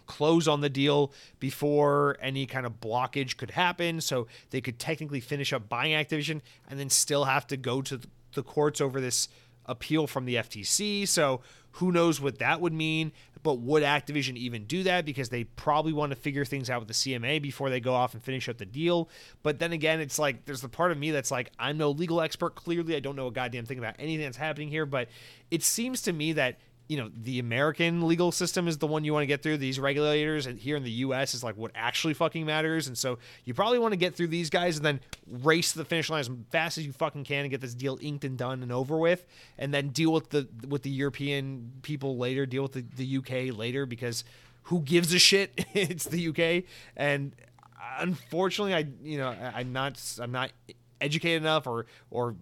close 0.06 0.50
on 0.50 0.60
the 0.60 0.70
deal 0.70 1.14
before 1.40 2.18
any 2.20 2.46
kind 2.46 2.66
of 2.66 2.82
blockage 2.82 3.38
could 3.38 3.52
happen 3.52 4.02
so 4.02 4.28
they 4.50 4.60
could 4.60 4.78
technically 4.78 5.22
finish 5.22 5.54
up 5.54 5.70
buying 5.70 5.94
Activision 5.94 6.42
and 6.70 6.78
then 6.78 6.90
still 6.90 7.24
have 7.24 7.48
to 7.48 7.56
go 7.56 7.82
to 7.82 8.02
the 8.34 8.44
courts 8.44 8.82
over 8.82 9.00
this 9.00 9.30
appeal 9.66 10.08
from 10.08 10.26
the 10.26 10.36
FTC. 10.36 11.08
So 11.08 11.42
who 11.74 11.92
knows 11.92 12.22
what 12.22 12.40
that 12.40 12.62
would 12.62 12.74
mean? 12.74 13.12
But 13.42 13.60
would 13.60 13.84
Activision 13.84 14.38
even 14.38 14.66
do 14.66 14.84
that? 14.84 15.06
Because 15.06 15.30
they 15.30 15.44
probably 15.44 15.92
want 15.92 16.12
to 16.12 16.16
figure 16.16 16.46
things 16.46 16.70
out 16.70 16.80
with 16.80 16.88
the 16.88 16.94
CMA 16.94 17.42
before 17.42 17.70
they 17.70 17.80
go 17.80 17.94
off 17.94 18.14
and 18.14 18.24
finish 18.24 18.48
up 18.48 18.58
the 18.58 18.66
deal. 18.66 19.10
But 19.42 19.60
then 19.60 19.74
again, 19.74 20.00
it's 20.00 20.18
like 20.18 20.46
there's 20.46 20.62
the 20.62 20.70
part 20.70 20.92
of 20.92 20.98
me 20.98 21.12
that's 21.12 21.32
like, 21.32 21.52
I'm 21.60 21.78
no 21.78 21.92
legal 21.92 22.22
expert. 22.22 22.56
Clearly, 22.56 22.96
I 22.96 23.00
don't 23.00 23.16
know 23.16 23.28
a 23.28 23.32
goddamn 23.32 23.66
thing 23.66 23.80
about 23.80 23.96
anything 24.00 24.26
that's 24.26 24.38
happening 24.38 24.70
here. 24.70 24.86
But 24.86 25.10
it 25.52 25.64
seems 25.64 26.02
to 26.04 26.14
me 26.14 26.34
that 26.34 26.58
you 26.88 26.98
know 26.98 27.10
the 27.16 27.40
American 27.40 28.08
legal 28.08 28.32
system 28.32 28.68
is 28.68 28.78
the 28.78 28.88
one 28.88 29.04
you 29.04 29.14
want 29.14 29.24
to 29.24 29.28
get 29.28 29.42
through. 29.42 29.58
These 29.58 29.80
regulators 29.80 30.46
and 30.46 30.60
here 30.60 30.76
in 30.76 30.84
the 30.84 30.92
U.S. 30.92 31.34
is 31.34 31.44
like 31.44 31.56
what 31.56 31.72
actually 31.76 32.14
fucking 32.14 32.46
matters. 32.46 32.88
And 32.88 32.98
so 32.98 33.20
you 33.46 33.54
probably 33.54 33.80
want 33.80 33.94
to 33.94 33.98
get 33.98 34.16
through 34.16 34.28
these 34.28 34.50
guys 34.50 34.78
and 34.78 34.86
then 34.86 35.00
race 35.28 35.72
to 35.74 35.80
the 35.80 35.86
finish 35.86 36.10
line 36.10 36.20
as 36.20 36.30
fast 36.52 36.78
as 36.78 36.86
you 36.86 36.92
fucking 36.92 37.24
can 37.24 37.42
and 37.42 37.50
get 37.50 37.62
this 37.62 37.74
deal 37.74 37.98
inked 38.02 38.26
and 38.26 38.38
done 38.38 38.64
and 38.64 38.72
over 38.72 38.98
with, 38.98 39.26
and 39.58 39.74
then 39.74 39.90
deal 39.90 40.12
with 40.12 40.30
the 40.30 40.48
with 40.68 40.84
the 40.84 40.90
European 40.90 41.72
people 41.82 42.18
later. 42.18 42.46
Deal 42.46 42.64
with 42.64 42.74
the, 42.74 42.86
the 42.96 43.06
U.K. 43.06 43.52
later 43.52 43.86
because 43.86 44.24
who 44.64 44.82
gives 44.82 45.14
a 45.14 45.20
shit? 45.20 45.66
it's 45.74 46.06
the 46.06 46.20
U.K. 46.20 46.66
and 46.98 47.36
unfortunately, 48.00 48.74
I 48.74 48.88
you 49.04 49.18
know 49.18 49.30
I, 49.30 49.60
I'm 49.60 49.74
not 49.74 50.02
I'm 50.20 50.32
not 50.32 50.52
educated 51.00 51.42
enough 51.42 51.68
or 51.68 51.86
or 52.12 52.36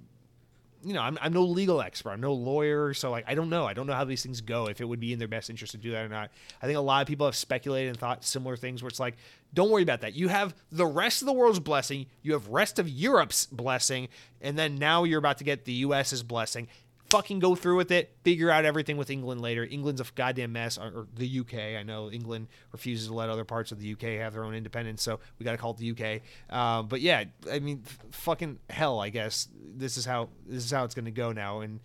you 0.84 0.93
know, 0.93 1.01
I'm, 1.01 1.17
I'm 1.21 1.34
no 1.34 1.43
legal 1.43 1.82
expert. 1.82 2.11
I'm 2.11 2.21
no 2.21 2.34
lawyer. 2.34 2.93
So, 2.93 3.11
like, 3.11 3.25
I 3.27 3.36
don't 3.36 3.49
know. 3.49 3.65
I 3.65 3.73
don't 3.73 3.88
know 3.88 3.93
how 3.93 4.03
these 4.03 4.23
things 4.23 4.41
go, 4.41 4.67
if 4.67 4.82
it 4.82 4.86
would 4.86 4.99
be 4.99 5.13
in 5.13 5.19
their 5.19 5.27
best 5.27 5.49
interest 5.49 5.71
to 5.71 5.77
do 5.77 5.91
that 5.91 6.05
or 6.05 6.09
not. 6.09 6.32
I 6.61 6.65
think 6.65 6.77
a 6.77 6.82
lot 6.82 7.01
of 7.01 7.07
people 7.07 7.25
have 7.25 7.36
speculated 7.36 7.89
and 7.89 7.99
thought 7.99 8.23
similar 8.23 8.55
things 8.55 8.82
where 8.82 8.89
it's 8.89 8.99
like, 8.99 9.17
don't 9.53 9.69
worry 9.69 9.84
about 9.84 10.01
that. 10.01 10.13
You 10.13 10.29
have 10.29 10.55
the 10.71 10.86
rest 10.86 11.21
of 11.21 11.25
the 11.25 11.34
world's 11.34 11.59
blessing, 11.59 12.05
you 12.21 12.34
have 12.34 12.47
rest 12.47 12.79
of 12.79 12.88
Europe's 12.88 13.45
blessing, 13.45 14.07
and 14.41 14.57
then 14.57 14.75
now 14.75 15.03
you're 15.03 15.19
about 15.19 15.38
to 15.39 15.43
get 15.43 15.65
the 15.65 15.73
US's 15.73 16.23
blessing 16.23 16.67
fucking 17.12 17.39
go 17.39 17.55
through 17.55 17.76
with 17.76 17.91
it, 17.91 18.16
figure 18.24 18.49
out 18.49 18.64
everything 18.64 18.95
with 18.95 19.09
England 19.09 19.41
later. 19.41 19.66
England's 19.70 19.99
a 19.99 20.05
goddamn 20.16 20.53
mess, 20.53 20.78
or, 20.78 21.07
the 21.14 21.39
UK. 21.39 21.78
I 21.78 21.84
know 21.84 22.09
England 22.09 22.47
refuses 22.72 23.07
to 23.07 23.14
let 23.14 23.30
other 23.30 23.43
parts 23.43 23.72
of 23.72 23.80
the 23.80 23.91
UK 23.91 24.22
have 24.22 24.34
their 24.34 24.45
own 24.45 24.55
independence, 24.55 25.03
so 25.03 25.20
we 25.38 25.43
got 25.43 25.51
to 25.51 25.57
call 25.57 25.72
it 25.72 25.78
the 25.78 25.91
UK. 25.91 26.22
Uh, 26.49 26.84
but 26.84 27.01
yeah, 27.01 27.26
I 27.51 27.59
mean, 27.59 27.84
f- 27.86 27.99
fucking 28.12 28.59
hell. 28.70 28.99
I 28.99 29.09
guess 29.09 29.49
this 29.53 29.97
is 29.97 30.05
how 30.05 30.30
this 30.47 30.64
is 30.64 30.72
how 30.72 30.86
it's 30.86 30.95
going 30.95 31.05
to 31.05 31.12
go 31.12 31.32
now, 31.32 31.62
and. 31.62 31.80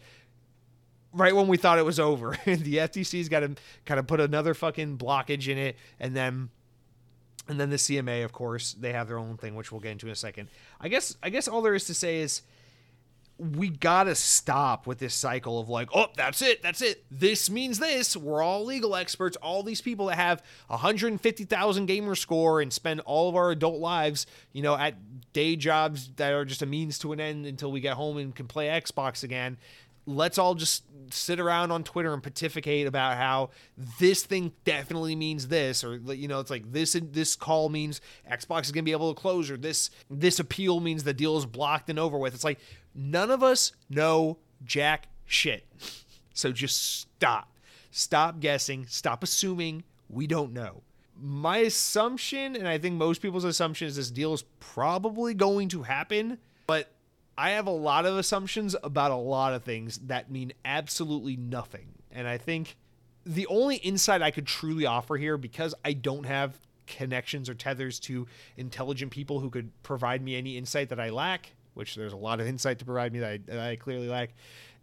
Right 1.13 1.35
when 1.35 1.49
we 1.49 1.57
thought 1.57 1.79
it 1.79 1.85
was 1.85 1.99
over, 1.99 2.33
the 2.45 2.77
FTC's 2.77 3.31
got 3.31 3.41
to 3.41 3.55
kind 3.87 3.99
of 3.99 4.07
put 4.07 4.21
another 4.21 4.53
fucking 4.53 4.99
blockage 4.99 5.49
in 5.49 5.57
it, 5.57 5.77
and 5.99 6.15
then 6.15 6.51
and 7.49 7.59
then 7.59 7.71
the 7.71 7.77
CMA, 7.77 8.23
of 8.23 8.33
course, 8.33 8.75
they 8.75 8.93
have 8.93 9.09
their 9.09 9.17
own 9.17 9.39
thing, 9.39 9.55
which 9.55 9.73
we'll 9.73 9.81
get 9.81 9.93
into 9.93 10.07
in 10.07 10.13
a 10.13 10.17
second. 10.17 10.51
I 10.79 10.89
guess 10.89 11.17
I 11.23 11.31
guess 11.31 11.49
all 11.49 11.63
there 11.63 11.75
is 11.75 11.87
to 11.87 11.95
say 11.95 12.21
is 12.21 12.43
we 13.39 13.69
gotta 13.69 14.15
stop 14.15 14.87
with 14.87 14.99
this 14.99 15.15
cycle 15.15 15.61
of 15.61 15.69
like, 15.69 15.91
oh, 15.95 16.07
that's 16.17 16.41
it, 16.41 16.63
that's 16.63 16.81
it. 16.81 17.05
This 17.11 17.51
means 17.51 17.79
this. 17.79 18.17
We're 18.17 18.43
all 18.43 18.65
legal 18.65 18.97
experts. 18.97 19.37
All 19.39 19.63
these 19.63 19.83
people 19.83 20.07
that 20.07 20.17
have 20.17 20.43
150,000 20.69 21.87
gamer 21.87 22.15
score 22.15 22.61
and 22.61 22.73
spend 22.73 23.01
all 23.01 23.29
of 23.29 23.37
our 23.37 23.51
adult 23.51 23.79
lives, 23.79 24.27
you 24.53 24.63
know, 24.63 24.75
at 24.77 24.95
day 25.35 25.55
jobs 25.55 26.11
that 26.17 26.33
are 26.33 26.47
just 26.47 26.63
a 26.63 26.67
means 26.67 26.99
to 27.01 27.13
an 27.13 27.21
end 27.21 27.45
until 27.45 27.71
we 27.71 27.81
get 27.81 27.95
home 27.95 28.17
and 28.17 28.35
can 28.35 28.47
play 28.47 28.69
Xbox 28.69 29.23
again. 29.23 29.59
Let's 30.07 30.39
all 30.39 30.55
just 30.55 30.85
sit 31.11 31.41
around 31.41 31.73
on 31.73 31.85
Twitter 31.85 32.15
and 32.15 32.23
pontificate 32.23 32.87
about 32.87 33.17
how 33.17 33.51
this 33.99 34.23
thing 34.23 34.53
definitely 34.65 35.17
means 35.17 35.49
this, 35.49 35.85
or 35.85 35.97
you 35.97 36.29
know, 36.29 36.41
it's 36.41 36.51
like 36.51 36.73
this 36.73 36.97
this 37.11 37.37
call 37.37 37.69
means 37.69 38.01
Xbox 38.31 38.65
is 38.65 38.73
gonna 38.73 38.85
be 38.85 38.93
able 38.93 39.13
to 39.13 39.21
close, 39.21 39.51
or 39.51 39.57
this 39.57 39.91
this 40.09 40.39
appeal 40.39 40.81
means 40.81 41.05
the 41.05 41.13
deal 41.13 41.37
is 41.37 41.45
blocked 41.45 41.91
and 41.91 41.99
over 41.99 42.19
with. 42.19 42.35
It's 42.35 42.45
like 42.45 42.61
None 42.97 43.31
of 43.31 43.43
us 43.43 43.73
know 43.91 44.39
jack 44.65 45.09
shit. 45.27 45.67
So 46.33 46.51
just 46.51 47.01
stop. 47.01 47.53
Stop 47.91 48.41
guessing. 48.41 48.87
Stop 48.87 49.23
assuming 49.23 49.85
we 50.09 50.27
don't 50.27 50.53
know. 50.53 50.83
My 51.21 51.59
assumption, 51.59 52.57
and 52.57 52.69
I 52.69 52.79
think 52.79 52.97
most 52.97 53.23
people's 53.23 53.45
assumption, 53.45 53.89
is 53.89 53.97
this 53.97 54.11
deal 54.11 54.35
is 54.35 54.45
probably 54.61 55.35
going 55.35 55.69
to 55.71 55.83
happen, 55.83 56.39
but 56.67 56.91
I 57.39 57.51
have 57.51 57.67
a 57.67 57.71
lot 57.71 58.07
of 58.07 58.17
assumptions 58.17 58.77
about 58.83 59.11
a 59.11 59.17
lot 59.17 59.55
of 59.55 59.63
things 59.63 59.99
that 60.07 60.31
mean 60.31 60.53
absolutely 60.65 61.37
nothing. 61.37 61.89
And 62.11 62.29
I 62.29 62.39
think 62.39 62.77
the 63.25 63.47
only 63.47 63.77
insight 63.77 64.23
I 64.23 64.31
could 64.31 64.47
truly 64.47 64.87
offer 64.87 65.17
here, 65.17 65.37
because 65.37 65.75
I 65.85 65.95
don't 65.95 66.25
have 66.25 66.59
connections 66.87 67.49
or 67.49 67.55
tethers 67.55 67.99
to 68.01 68.27
intelligent 68.57 69.11
people 69.11 69.41
who 69.41 69.51
could 69.51 69.71
provide 69.83 70.23
me 70.23 70.37
any 70.37 70.57
insight 70.57 70.91
that 70.91 71.01
I 71.01 71.11
lack, 71.11 71.53
which 71.77 71.95
there's 71.95 72.15
a 72.15 72.17
lot 72.17 72.41
of 72.41 72.47
insight 72.47 72.79
to 72.79 72.85
provide 72.85 73.13
me 73.13 73.19
that 73.21 73.31
I, 73.31 73.39
that 73.47 73.59
I 73.59 73.77
clearly 73.77 74.09
lack, 74.09 74.31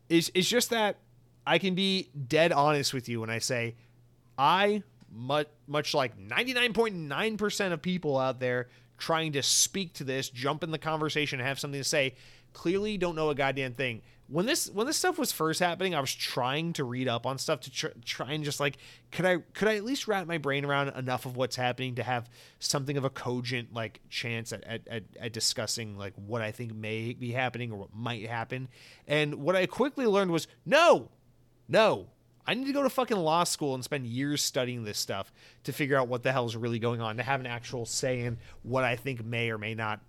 is 0.09 0.29
is 0.35 0.47
just 0.47 0.69
that 0.69 0.97
I 1.45 1.57
can 1.57 1.75
be 1.75 2.09
dead 2.27 2.51
honest 2.51 2.93
with 2.93 3.09
you 3.09 3.19
when 3.19 3.29
I 3.29 3.39
say 3.39 3.75
I 4.37 4.83
much 5.11 5.47
much 5.67 5.93
like 5.93 6.17
99.9% 6.17 7.73
of 7.73 7.81
people 7.81 8.17
out 8.17 8.39
there 8.39 8.67
trying 8.97 9.33
to 9.33 9.43
speak 9.43 9.93
to 9.93 10.03
this, 10.03 10.29
jump 10.29 10.63
in 10.63 10.71
the 10.71 10.77
conversation, 10.77 11.39
have 11.39 11.59
something 11.59 11.79
to 11.79 11.83
say, 11.83 12.13
clearly 12.53 12.97
don't 12.97 13.15
know 13.15 13.29
a 13.29 13.35
goddamn 13.35 13.73
thing 13.73 14.01
when 14.27 14.45
this 14.45 14.69
when 14.69 14.87
this 14.87 14.97
stuff 14.97 15.19
was 15.19 15.31
first 15.31 15.59
happening, 15.59 15.93
I 15.93 15.99
was 15.99 16.13
trying 16.13 16.73
to 16.73 16.83
read 16.83 17.07
up 17.07 17.25
on 17.25 17.37
stuff 17.37 17.59
to 17.61 17.71
tr- 17.71 17.87
try 18.05 18.31
and 18.31 18.43
just 18.43 18.59
like 18.59 18.77
could 19.11 19.25
I 19.25 19.37
could 19.53 19.67
I 19.67 19.75
at 19.75 19.83
least 19.83 20.07
wrap 20.07 20.27
my 20.27 20.37
brain 20.37 20.65
around 20.65 20.89
enough 20.89 21.25
of 21.25 21.35
what's 21.35 21.55
happening 21.55 21.95
to 21.95 22.03
have 22.03 22.29
something 22.59 22.95
of 22.95 23.03
a 23.03 23.09
cogent 23.09 23.73
like 23.73 23.99
chance 24.09 24.53
at, 24.53 24.63
at, 24.63 24.87
at, 24.87 25.03
at 25.19 25.33
discussing 25.33 25.97
like 25.97 26.13
what 26.15 26.41
I 26.41 26.51
think 26.51 26.73
may 26.73 27.13
be 27.13 27.31
happening 27.31 27.71
or 27.71 27.77
what 27.77 27.93
might 27.93 28.27
happen. 28.27 28.69
And 29.07 29.35
what 29.35 29.55
I 29.55 29.65
quickly 29.65 30.05
learned 30.05 30.31
was 30.31 30.47
no, 30.65 31.09
no, 31.67 32.07
I 32.45 32.53
need 32.53 32.67
to 32.67 32.73
go 32.73 32.83
to 32.83 32.89
fucking 32.89 33.17
law 33.17 33.43
school 33.43 33.75
and 33.75 33.83
spend 33.83 34.05
years 34.07 34.41
studying 34.41 34.83
this 34.83 34.97
stuff 34.97 35.31
to 35.63 35.73
figure 35.73 35.97
out 35.97 36.07
what 36.07 36.23
the 36.23 36.31
hell 36.31 36.45
is 36.45 36.57
really 36.57 36.79
going 36.79 37.01
on, 37.01 37.17
to 37.17 37.23
have 37.23 37.39
an 37.39 37.47
actual 37.47 37.85
say 37.85 38.21
in 38.21 38.37
what 38.63 38.83
I 38.83 38.95
think 38.95 39.23
may 39.23 39.49
or 39.49 39.57
may 39.57 39.73
not 39.75 40.01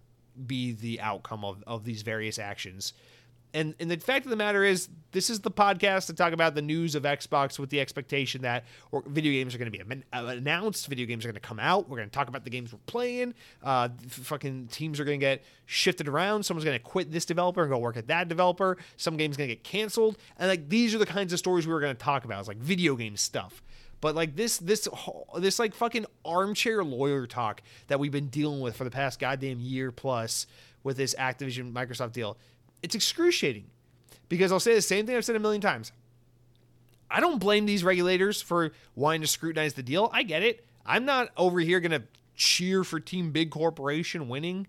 be 0.46 0.72
the 0.72 1.00
outcome 1.00 1.44
of, 1.44 1.62
of 1.66 1.84
these 1.84 2.02
various 2.02 2.38
actions. 2.38 2.92
And 3.54 3.76
and 3.78 3.88
the 3.88 3.96
fact 3.96 4.26
of 4.26 4.30
the 4.30 4.36
matter 4.36 4.64
is, 4.64 4.88
this 5.12 5.30
is 5.30 5.38
the 5.38 5.50
podcast 5.50 6.06
to 6.06 6.12
talk 6.12 6.32
about 6.32 6.56
the 6.56 6.60
news 6.60 6.96
of 6.96 7.04
Xbox 7.04 7.56
with 7.56 7.70
the 7.70 7.80
expectation 7.80 8.42
that 8.42 8.64
video 9.06 9.30
games 9.30 9.54
are 9.54 9.58
going 9.58 9.70
to 9.70 9.78
be 9.78 10.02
uh, 10.12 10.24
announced, 10.26 10.88
video 10.88 11.06
games 11.06 11.24
are 11.24 11.28
going 11.28 11.40
to 11.40 11.40
come 11.40 11.60
out. 11.60 11.88
We're 11.88 11.98
going 11.98 12.10
to 12.10 12.14
talk 12.14 12.28
about 12.28 12.42
the 12.42 12.50
games 12.50 12.72
we're 12.72 12.80
playing. 12.86 13.32
Uh, 13.62 13.90
fucking 14.08 14.66
teams 14.72 14.98
are 14.98 15.04
going 15.04 15.20
to 15.20 15.24
get 15.24 15.44
shifted 15.66 16.08
around. 16.08 16.42
Someone's 16.42 16.64
going 16.64 16.76
to 16.76 16.84
quit 16.84 17.12
this 17.12 17.24
developer 17.24 17.62
and 17.62 17.70
go 17.70 17.78
work 17.78 17.96
at 17.96 18.08
that 18.08 18.28
developer. 18.28 18.76
Some 18.96 19.16
games 19.16 19.36
going 19.36 19.48
to 19.48 19.54
get 19.54 19.62
canceled, 19.62 20.18
and 20.36 20.48
like 20.48 20.68
these 20.68 20.92
are 20.92 20.98
the 20.98 21.06
kinds 21.06 21.32
of 21.32 21.38
stories 21.38 21.64
we 21.64 21.72
were 21.72 21.80
going 21.80 21.96
to 21.96 22.02
talk 22.02 22.24
about. 22.24 22.40
It's 22.40 22.48
like 22.48 22.58
video 22.58 22.96
game 22.96 23.16
stuff. 23.16 23.62
But 24.00 24.16
like 24.16 24.36
this, 24.36 24.58
this, 24.58 24.86
this 25.38 25.58
like 25.58 25.74
fucking 25.74 26.04
armchair 26.26 26.84
lawyer 26.84 27.26
talk 27.26 27.62
that 27.86 27.98
we've 27.98 28.12
been 28.12 28.28
dealing 28.28 28.60
with 28.60 28.76
for 28.76 28.84
the 28.84 28.90
past 28.90 29.18
goddamn 29.18 29.60
year 29.60 29.92
plus 29.92 30.46
with 30.82 30.98
this 30.98 31.14
Activision 31.14 31.72
Microsoft 31.72 32.12
deal 32.12 32.36
it's 32.84 32.94
excruciating 32.94 33.64
because 34.28 34.52
I'll 34.52 34.60
say 34.60 34.74
the 34.74 34.82
same 34.82 35.06
thing 35.06 35.16
I've 35.16 35.24
said 35.24 35.36
a 35.36 35.40
million 35.40 35.62
times. 35.62 35.90
I 37.10 37.20
don't 37.20 37.38
blame 37.38 37.64
these 37.64 37.82
regulators 37.82 38.42
for 38.42 38.72
wanting 38.94 39.22
to 39.22 39.26
scrutinize 39.26 39.72
the 39.72 39.82
deal. 39.82 40.10
I 40.12 40.22
get 40.22 40.42
it. 40.42 40.66
I'm 40.84 41.06
not 41.06 41.30
over 41.38 41.60
here 41.60 41.80
going 41.80 41.92
to 41.92 42.02
cheer 42.34 42.84
for 42.84 43.00
Team 43.00 43.30
Big 43.30 43.50
Corporation 43.50 44.28
winning. 44.28 44.66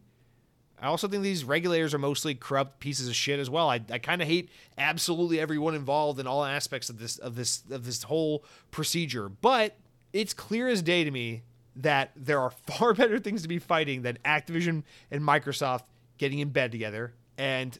I 0.80 0.88
also 0.88 1.09
think 1.09 1.24
these 1.24 1.43
regulators 1.43 1.93
are 1.93 1.97
mostly 1.97 2.36
corrupt 2.36 2.80
pieces 2.80 3.09
of 3.09 3.16
shit 3.16 3.38
as 3.38 3.49
well. 3.49 3.70
I, 3.70 3.82
I 3.91 3.97
kind 3.97 4.22
of 4.22 4.30
hate 4.30 4.49
absolutely 4.78 5.39
everyone 5.39 5.76
involved 5.76 6.18
in 6.20 6.28
all 6.28 6.45
aspects 6.45 6.89
of 6.89 6.99
this 6.99 7.18
of 7.18 7.36
this 7.36 7.63
of 7.70 7.86
this 7.86 8.03
whole 8.03 8.45
procedure. 8.72 9.28
But 9.28 9.76
it's 10.13 10.34
clear 10.34 10.70
as 10.70 10.82
day 10.82 11.03
to 11.03 11.11
me 11.11 11.43
that 11.76 12.11
there 12.16 12.39
are 12.39 12.51
far 12.68 12.93
better 12.93 13.20
things 13.20 13.41
to 13.41 13.49
be 13.49 13.59
fighting 13.59 14.03
than 14.03 14.20
Activision 14.24 14.84
and 15.11 15.22
Microsoft 15.22 15.84
getting 16.18 16.39
in 16.39 16.49
bed 16.49 16.72
together. 16.72 17.13
And 17.38 17.78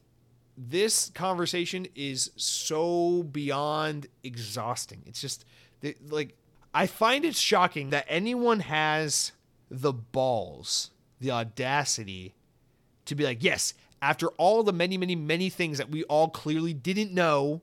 this 0.58 1.12
conversation 1.14 1.88
is 1.96 2.32
so 2.36 3.24
beyond 3.24 4.08
exhausting. 4.24 5.04
It's 5.06 5.22
just 5.22 5.46
like 6.10 6.36
I 6.74 6.88
find 6.88 7.26
it 7.26 7.36
shocking 7.36 7.90
that 7.92 8.06
anyone 8.08 8.62
has 8.62 9.32
the 9.70 9.94
balls, 9.94 10.92
the 11.20 11.32
audacity 11.32 12.36
to 13.06 13.16
be 13.16 13.24
like, 13.24 13.44
yes, 13.44 13.74
after 14.02 14.28
all 14.30 14.64
the 14.64 14.74
many, 14.74 14.98
many, 14.98 15.16
many 15.16 15.50
things 15.50 15.78
that 15.78 15.90
we 15.90 16.04
all 16.04 16.30
clearly 16.30 16.74
didn't 16.74 17.14
know, 17.14 17.62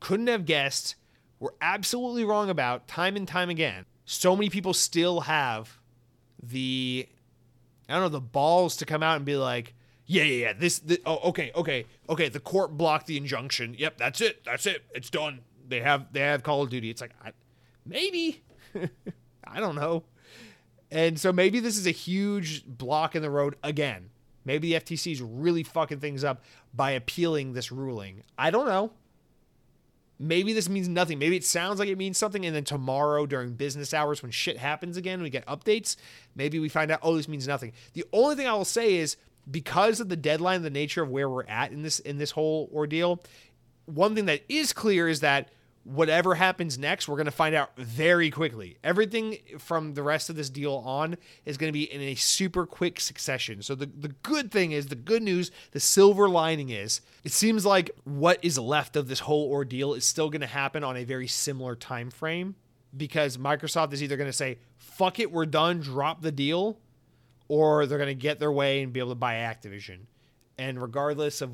couldn't 0.00 0.28
have 0.28 0.44
guessed, 0.44 0.96
were 1.40 1.54
absolutely 1.60 2.24
wrong 2.24 2.50
about 2.50 2.88
time 2.88 3.16
and 3.16 3.28
time 3.28 3.50
again. 3.50 3.84
So 4.04 4.34
many 4.34 4.48
people 4.50 4.74
still 4.74 5.20
have 5.20 5.78
the 6.42 7.08
I 7.88 7.94
don't 7.94 8.02
know, 8.02 8.08
the 8.08 8.20
balls 8.20 8.76
to 8.76 8.86
come 8.86 9.02
out 9.02 9.16
and 9.16 9.24
be 9.24 9.36
like, 9.36 9.74
yeah, 10.08 10.22
yeah, 10.24 10.46
yeah. 10.46 10.52
This, 10.54 10.78
this, 10.78 10.98
oh, 11.04 11.28
okay, 11.28 11.52
okay, 11.54 11.84
okay. 12.08 12.30
The 12.30 12.40
court 12.40 12.78
blocked 12.78 13.06
the 13.06 13.18
injunction. 13.18 13.74
Yep, 13.78 13.98
that's 13.98 14.22
it. 14.22 14.42
That's 14.42 14.64
it. 14.64 14.82
It's 14.94 15.10
done. 15.10 15.40
They 15.68 15.80
have 15.80 16.10
they 16.14 16.20
have 16.20 16.42
Call 16.42 16.62
of 16.62 16.70
Duty. 16.70 16.88
It's 16.88 17.02
like 17.02 17.12
I, 17.22 17.32
maybe, 17.84 18.42
I 19.44 19.60
don't 19.60 19.74
know. 19.74 20.04
And 20.90 21.20
so 21.20 21.30
maybe 21.30 21.60
this 21.60 21.76
is 21.76 21.86
a 21.86 21.90
huge 21.90 22.64
block 22.66 23.14
in 23.14 23.20
the 23.20 23.28
road 23.28 23.56
again. 23.62 24.08
Maybe 24.46 24.72
the 24.72 24.80
FTC 24.80 25.12
is 25.12 25.20
really 25.20 25.62
fucking 25.62 26.00
things 26.00 26.24
up 26.24 26.42
by 26.72 26.92
appealing 26.92 27.52
this 27.52 27.70
ruling. 27.70 28.22
I 28.38 28.50
don't 28.50 28.66
know. 28.66 28.92
Maybe 30.18 30.54
this 30.54 30.70
means 30.70 30.88
nothing. 30.88 31.18
Maybe 31.18 31.36
it 31.36 31.44
sounds 31.44 31.78
like 31.78 31.90
it 31.90 31.98
means 31.98 32.16
something, 32.16 32.46
and 32.46 32.56
then 32.56 32.64
tomorrow 32.64 33.26
during 33.26 33.52
business 33.52 33.92
hours 33.92 34.22
when 34.22 34.32
shit 34.32 34.56
happens 34.56 34.96
again, 34.96 35.20
we 35.20 35.28
get 35.28 35.44
updates. 35.46 35.96
Maybe 36.34 36.58
we 36.58 36.70
find 36.70 36.90
out, 36.90 37.00
oh, 37.02 37.14
this 37.14 37.28
means 37.28 37.46
nothing. 37.46 37.72
The 37.92 38.04
only 38.14 38.36
thing 38.36 38.46
I 38.46 38.54
will 38.54 38.64
say 38.64 38.94
is 38.94 39.16
because 39.50 40.00
of 40.00 40.08
the 40.08 40.16
deadline, 40.16 40.62
the 40.62 40.70
nature 40.70 41.02
of 41.02 41.10
where 41.10 41.28
we're 41.28 41.46
at 41.46 41.72
in 41.72 41.82
this 41.82 41.98
in 42.00 42.18
this 42.18 42.32
whole 42.32 42.70
ordeal, 42.72 43.22
one 43.86 44.14
thing 44.14 44.26
that 44.26 44.42
is 44.48 44.72
clear 44.72 45.08
is 45.08 45.20
that 45.20 45.50
whatever 45.88 46.34
happens 46.34 46.78
next, 46.78 47.08
we're 47.08 47.16
going 47.16 47.24
to 47.24 47.30
find 47.30 47.54
out 47.54 47.74
very 47.76 48.30
quickly. 48.30 48.76
Everything 48.84 49.38
from 49.58 49.94
the 49.94 50.02
rest 50.02 50.28
of 50.28 50.36
this 50.36 50.50
deal 50.50 50.82
on 50.84 51.16
is 51.46 51.56
going 51.56 51.68
to 51.68 51.72
be 51.72 51.90
in 51.90 52.02
a 52.02 52.14
super 52.14 52.66
quick 52.66 53.00
succession. 53.00 53.62
So 53.62 53.74
the, 53.74 53.86
the 53.86 54.08
good 54.22 54.50
thing 54.50 54.72
is, 54.72 54.88
the 54.88 54.94
good 54.94 55.22
news, 55.22 55.50
the 55.70 55.80
silver 55.80 56.28
lining 56.28 56.68
is, 56.68 57.00
it 57.24 57.32
seems 57.32 57.64
like 57.64 57.90
what 58.04 58.38
is 58.42 58.58
left 58.58 58.96
of 58.96 59.08
this 59.08 59.20
whole 59.20 59.48
ordeal 59.50 59.94
is 59.94 60.04
still 60.04 60.28
going 60.28 60.42
to 60.42 60.46
happen 60.46 60.84
on 60.84 60.96
a 60.96 61.04
very 61.04 61.26
similar 61.26 61.74
time 61.74 62.10
frame 62.10 62.56
because 62.94 63.38
Microsoft 63.38 63.94
is 63.94 64.02
either 64.02 64.18
going 64.18 64.28
to 64.28 64.36
say, 64.36 64.58
fuck 64.76 65.18
it, 65.18 65.32
we're 65.32 65.46
done, 65.46 65.80
drop 65.80 66.20
the 66.20 66.32
deal, 66.32 66.78
or 67.48 67.86
they're 67.86 67.98
going 67.98 68.08
to 68.08 68.14
get 68.14 68.38
their 68.38 68.52
way 68.52 68.82
and 68.82 68.92
be 68.92 69.00
able 69.00 69.10
to 69.10 69.16
buy 69.16 69.34
Activision. 69.34 70.00
And 70.58 70.80
regardless 70.80 71.40
of 71.40 71.50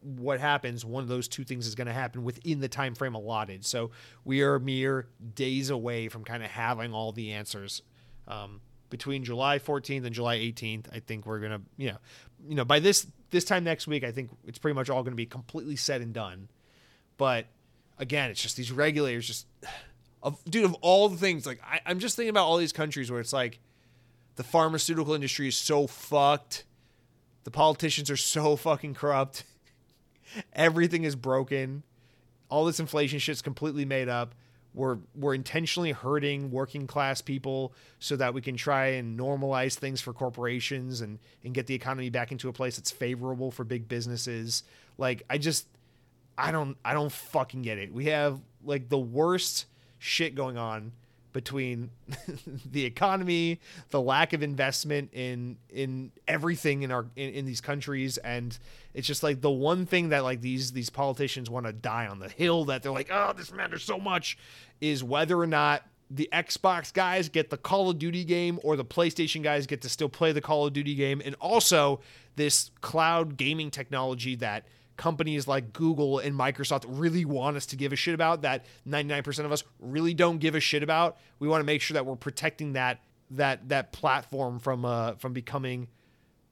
what 0.00 0.40
happens, 0.40 0.84
one 0.84 1.02
of 1.02 1.08
those 1.08 1.28
two 1.28 1.44
things 1.44 1.66
is 1.66 1.74
going 1.74 1.86
to 1.86 1.92
happen 1.92 2.24
within 2.24 2.60
the 2.60 2.68
time 2.68 2.94
frame 2.94 3.14
allotted. 3.14 3.64
So 3.64 3.90
we 4.24 4.42
are 4.42 4.58
mere 4.58 5.08
days 5.34 5.70
away 5.70 6.08
from 6.08 6.24
kind 6.24 6.42
of 6.42 6.50
having 6.50 6.92
all 6.92 7.12
the 7.12 7.32
answers. 7.32 7.82
Um, 8.28 8.60
between 8.88 9.24
July 9.24 9.58
14th 9.58 10.04
and 10.04 10.14
July 10.14 10.38
18th, 10.38 10.86
I 10.92 11.00
think 11.00 11.26
we're 11.26 11.40
gonna, 11.40 11.60
you 11.76 11.88
know, 11.88 11.98
you 12.48 12.54
know, 12.54 12.64
by 12.64 12.78
this 12.78 13.06
this 13.30 13.44
time 13.44 13.64
next 13.64 13.86
week, 13.88 14.04
I 14.04 14.12
think 14.12 14.30
it's 14.46 14.58
pretty 14.58 14.74
much 14.74 14.88
all 14.88 15.02
going 15.02 15.12
to 15.12 15.16
be 15.16 15.26
completely 15.26 15.76
said 15.76 16.00
and 16.00 16.12
done. 16.12 16.48
But 17.16 17.46
again, 17.98 18.30
it's 18.30 18.40
just 18.40 18.56
these 18.56 18.70
regulators, 18.70 19.26
just 19.26 19.46
of 20.22 20.42
dude 20.44 20.64
of 20.64 20.74
all 20.74 21.08
the 21.08 21.16
things. 21.16 21.46
Like 21.46 21.60
I, 21.64 21.80
I'm 21.84 21.98
just 21.98 22.16
thinking 22.16 22.30
about 22.30 22.46
all 22.46 22.56
these 22.56 22.72
countries 22.72 23.10
where 23.10 23.20
it's 23.20 23.32
like 23.32 23.58
the 24.36 24.44
pharmaceutical 24.44 25.14
industry 25.14 25.48
is 25.48 25.56
so 25.56 25.86
fucked. 25.86 26.64
The 27.44 27.50
politicians 27.50 28.10
are 28.10 28.16
so 28.16 28.56
fucking 28.56 28.94
corrupt. 28.94 29.44
Everything 30.52 31.04
is 31.04 31.16
broken. 31.16 31.82
All 32.48 32.64
this 32.64 32.78
inflation 32.78 33.18
shit's 33.18 33.42
completely 33.42 33.84
made 33.84 34.08
up. 34.08 34.34
We're 34.74 34.98
we're 35.14 35.34
intentionally 35.34 35.92
hurting 35.92 36.50
working 36.50 36.86
class 36.86 37.22
people 37.22 37.72
so 37.98 38.14
that 38.16 38.34
we 38.34 38.42
can 38.42 38.58
try 38.58 38.88
and 38.88 39.18
normalize 39.18 39.74
things 39.74 40.02
for 40.02 40.12
corporations 40.12 41.00
and 41.00 41.18
and 41.42 41.54
get 41.54 41.66
the 41.66 41.74
economy 41.74 42.10
back 42.10 42.30
into 42.30 42.50
a 42.50 42.52
place 42.52 42.76
that's 42.76 42.90
favorable 42.90 43.50
for 43.50 43.64
big 43.64 43.88
businesses. 43.88 44.64
Like 44.98 45.22
I 45.30 45.38
just 45.38 45.66
I 46.36 46.52
don't 46.52 46.76
I 46.84 46.92
don't 46.92 47.10
fucking 47.10 47.62
get 47.62 47.78
it. 47.78 47.90
We 47.90 48.06
have 48.06 48.38
like 48.62 48.90
the 48.90 48.98
worst 48.98 49.64
shit 49.98 50.34
going 50.34 50.58
on 50.58 50.92
between 51.36 51.90
the 52.72 52.86
economy, 52.86 53.60
the 53.90 54.00
lack 54.00 54.32
of 54.32 54.42
investment 54.42 55.10
in 55.12 55.58
in 55.68 56.10
everything 56.26 56.82
in 56.82 56.90
our 56.90 57.04
in, 57.14 57.34
in, 57.34 57.44
these 57.44 57.60
countries, 57.60 58.16
and 58.16 58.58
it's 58.94 59.06
just 59.06 59.22
like 59.22 59.42
the 59.42 59.50
one 59.50 59.84
thing 59.84 60.08
that 60.08 60.24
like 60.24 60.40
these 60.40 60.72
these 60.72 60.88
politicians 60.88 61.50
want 61.50 61.66
to 61.66 61.74
die 61.74 62.06
on 62.06 62.20
the 62.20 62.30
hill 62.30 62.64
that 62.64 62.82
they're 62.82 62.90
like, 62.90 63.10
oh, 63.12 63.34
this 63.36 63.52
matters 63.52 63.84
so 63.84 63.98
much, 63.98 64.38
is 64.80 65.04
whether 65.04 65.38
or 65.38 65.46
not 65.46 65.82
the 66.10 66.26
Xbox 66.32 66.90
guys 66.90 67.28
get 67.28 67.50
the 67.50 67.58
Call 67.58 67.90
of 67.90 67.98
Duty 67.98 68.24
game 68.24 68.58
or 68.62 68.74
the 68.74 68.84
PlayStation 68.84 69.42
guys 69.42 69.66
get 69.66 69.82
to 69.82 69.90
still 69.90 70.08
play 70.08 70.32
the 70.32 70.40
Call 70.40 70.66
of 70.66 70.72
Duty 70.72 70.94
game, 70.94 71.20
and 71.22 71.34
also 71.34 72.00
this 72.36 72.70
cloud 72.80 73.36
gaming 73.36 73.70
technology 73.70 74.36
that 74.36 74.64
companies 74.96 75.46
like 75.46 75.72
Google 75.72 76.18
and 76.18 76.38
Microsoft 76.38 76.84
really 76.88 77.24
want 77.24 77.56
us 77.56 77.66
to 77.66 77.76
give 77.76 77.92
a 77.92 77.96
shit 77.96 78.14
about 78.14 78.42
that 78.42 78.64
99% 78.88 79.44
of 79.44 79.52
us 79.52 79.64
really 79.78 80.14
don't 80.14 80.38
give 80.38 80.54
a 80.54 80.60
shit 80.60 80.82
about. 80.82 81.16
We 81.38 81.48
want 81.48 81.60
to 81.60 81.66
make 81.66 81.82
sure 81.82 81.94
that 81.94 82.06
we're 82.06 82.16
protecting 82.16 82.74
that 82.74 83.00
that 83.32 83.68
that 83.70 83.92
platform 83.92 84.60
from 84.60 84.84
uh 84.84 85.14
from 85.14 85.32
becoming 85.32 85.88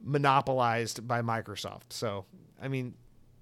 monopolized 0.02 1.06
by 1.06 1.22
Microsoft. 1.22 1.90
So, 1.90 2.24
I 2.60 2.68
mean, 2.68 2.94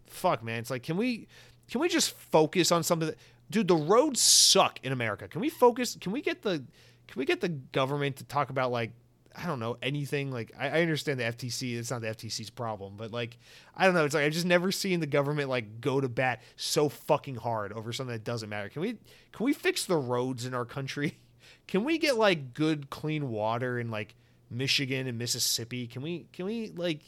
fuck 0.06 0.42
man, 0.42 0.60
it's 0.60 0.70
like 0.70 0.82
can 0.82 0.96
we 0.96 1.28
can 1.70 1.80
we 1.80 1.88
just 1.88 2.16
focus 2.16 2.70
on 2.70 2.82
something 2.82 3.08
that 3.08 3.18
dude, 3.50 3.68
the 3.68 3.76
roads 3.76 4.20
suck 4.20 4.78
in 4.82 4.92
America. 4.92 5.28
Can 5.28 5.40
we 5.40 5.48
focus 5.48 5.96
can 6.00 6.12
we 6.12 6.20
get 6.20 6.42
the 6.42 6.64
can 7.08 7.18
we 7.18 7.24
get 7.24 7.40
the 7.40 7.48
government 7.48 8.16
to 8.16 8.24
talk 8.24 8.50
about 8.50 8.70
like 8.70 8.92
I 9.36 9.46
don't 9.46 9.60
know 9.60 9.76
anything. 9.82 10.30
Like 10.30 10.52
I, 10.58 10.68
I, 10.68 10.82
understand 10.82 11.18
the 11.18 11.24
FTC; 11.24 11.78
it's 11.78 11.90
not 11.90 12.00
the 12.00 12.08
FTC's 12.08 12.50
problem, 12.50 12.94
but 12.96 13.12
like 13.12 13.38
I 13.76 13.86
don't 13.86 13.94
know. 13.94 14.04
It's 14.04 14.14
like 14.14 14.24
I've 14.24 14.32
just 14.32 14.46
never 14.46 14.72
seen 14.72 15.00
the 15.00 15.06
government 15.06 15.48
like 15.48 15.80
go 15.80 16.00
to 16.00 16.08
bat 16.08 16.42
so 16.56 16.88
fucking 16.88 17.36
hard 17.36 17.72
over 17.72 17.92
something 17.92 18.12
that 18.12 18.24
doesn't 18.24 18.48
matter. 18.48 18.68
Can 18.68 18.82
we 18.82 18.98
can 19.32 19.44
we 19.44 19.52
fix 19.52 19.84
the 19.84 19.96
roads 19.96 20.44
in 20.44 20.54
our 20.54 20.64
country? 20.64 21.18
Can 21.68 21.84
we 21.84 21.98
get 21.98 22.16
like 22.16 22.54
good 22.54 22.90
clean 22.90 23.30
water 23.30 23.78
in 23.78 23.90
like 23.90 24.16
Michigan 24.50 25.06
and 25.06 25.16
Mississippi? 25.16 25.86
Can 25.86 26.02
we 26.02 26.26
can 26.32 26.44
we 26.44 26.68
like 26.68 27.00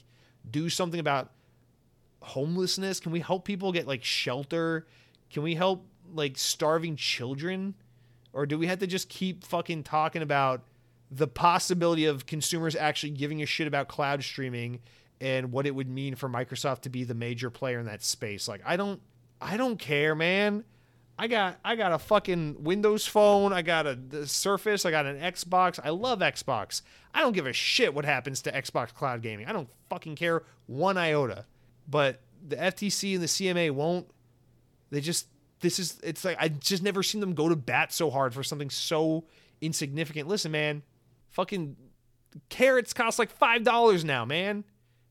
do 0.49 0.69
something 0.69 1.01
about 1.01 1.33
homelessness? 2.23 3.01
Can 3.01 3.13
we 3.13 3.21
help 3.21 3.45
people 3.45 3.73
get 3.73 3.87
like 3.87 4.05
shelter? 4.05 4.87
Can 5.31 5.43
we 5.43 5.55
help 5.55 5.87
like 6.13 6.39
starving 6.39 6.97
children? 6.97 7.75
Or 8.33 8.47
do 8.47 8.59
we 8.59 8.67
have 8.69 8.79
to 8.79 8.87
just 8.87 9.09
keep 9.09 9.45
fucking 9.45 9.83
talking 9.83 10.23
about 10.23 10.63
the 11.15 11.29
possibility 11.29 12.07
of 12.07 12.27
consumers 12.27 12.75
actually 12.75 13.11
giving 13.11 13.41
a 13.43 13.47
shit 13.47 13.67
about 13.67 13.89
cloud 13.89 14.23
streaming 14.23 14.81
and 15.21 15.53
what 15.53 15.67
it 15.67 15.75
would 15.75 15.89
mean 15.89 16.17
for 16.17 16.29
Microsoft 16.29 16.81
to 16.83 16.91
be 16.91 17.05
the 17.05 17.15
major 17.15 17.51
player 17.51 17.79
in 17.79 17.87
that 17.87 18.03
space. 18.03 18.49
Like 18.49 18.63
I 18.65 18.77
don't 18.77 19.01
I 19.41 19.57
don't 19.57 19.79
care, 19.79 20.15
man. 20.15 20.65
I 21.17 21.29
got 21.29 21.59
I 21.65 21.77
got 21.77 21.93
a 21.93 21.99
fucking 21.99 22.65
Windows 22.65 23.07
phone. 23.07 23.53
I 23.53 23.63
got 23.63 23.87
a 23.87 24.27
Surface. 24.27 24.85
I 24.85 24.91
got 24.91 25.07
an 25.07 25.21
Xbox. 25.21 25.79
I 25.83 25.91
love 25.91 26.19
Xbox. 26.19 26.83
I 27.15 27.21
don't 27.21 27.33
give 27.33 27.47
a 27.47 27.53
shit 27.53 27.95
what 27.95 28.05
happens 28.05 28.43
to 28.43 28.53
Xbox 28.53 28.93
Cloud 28.93 29.23
Gaming. 29.23 29.47
I 29.47 29.53
don't 29.53 29.69
fucking 29.89 30.17
care 30.17 30.43
one 30.67 30.97
iota. 30.99 31.45
But 31.89 32.21
the 32.47 32.57
FTC 32.57 33.15
and 33.15 33.23
the 33.23 33.29
CMA 33.29 33.71
won't. 33.71 34.09
They 34.91 35.01
just 35.01 35.29
this 35.61 35.79
is 35.79 36.01
it's 36.03 36.25
like 36.25 36.39
I 36.41 36.49
just 36.49 36.83
never 36.83 37.05
seen 37.05 37.21
them 37.21 37.35
go 37.35 37.49
to 37.49 37.57
bat 37.57 37.93
so 37.93 38.11
hard 38.11 38.35
for 38.35 38.43
something 38.43 38.71
so 38.71 39.25
insignificant. 39.61 40.27
Listen, 40.27 40.51
man, 40.51 40.83
fucking 41.35 41.77
carrots 42.49 42.93
cost 42.93 43.19
like 43.19 43.31
five 43.31 43.63
dollars 43.63 44.05
now, 44.05 44.25
man 44.25 44.65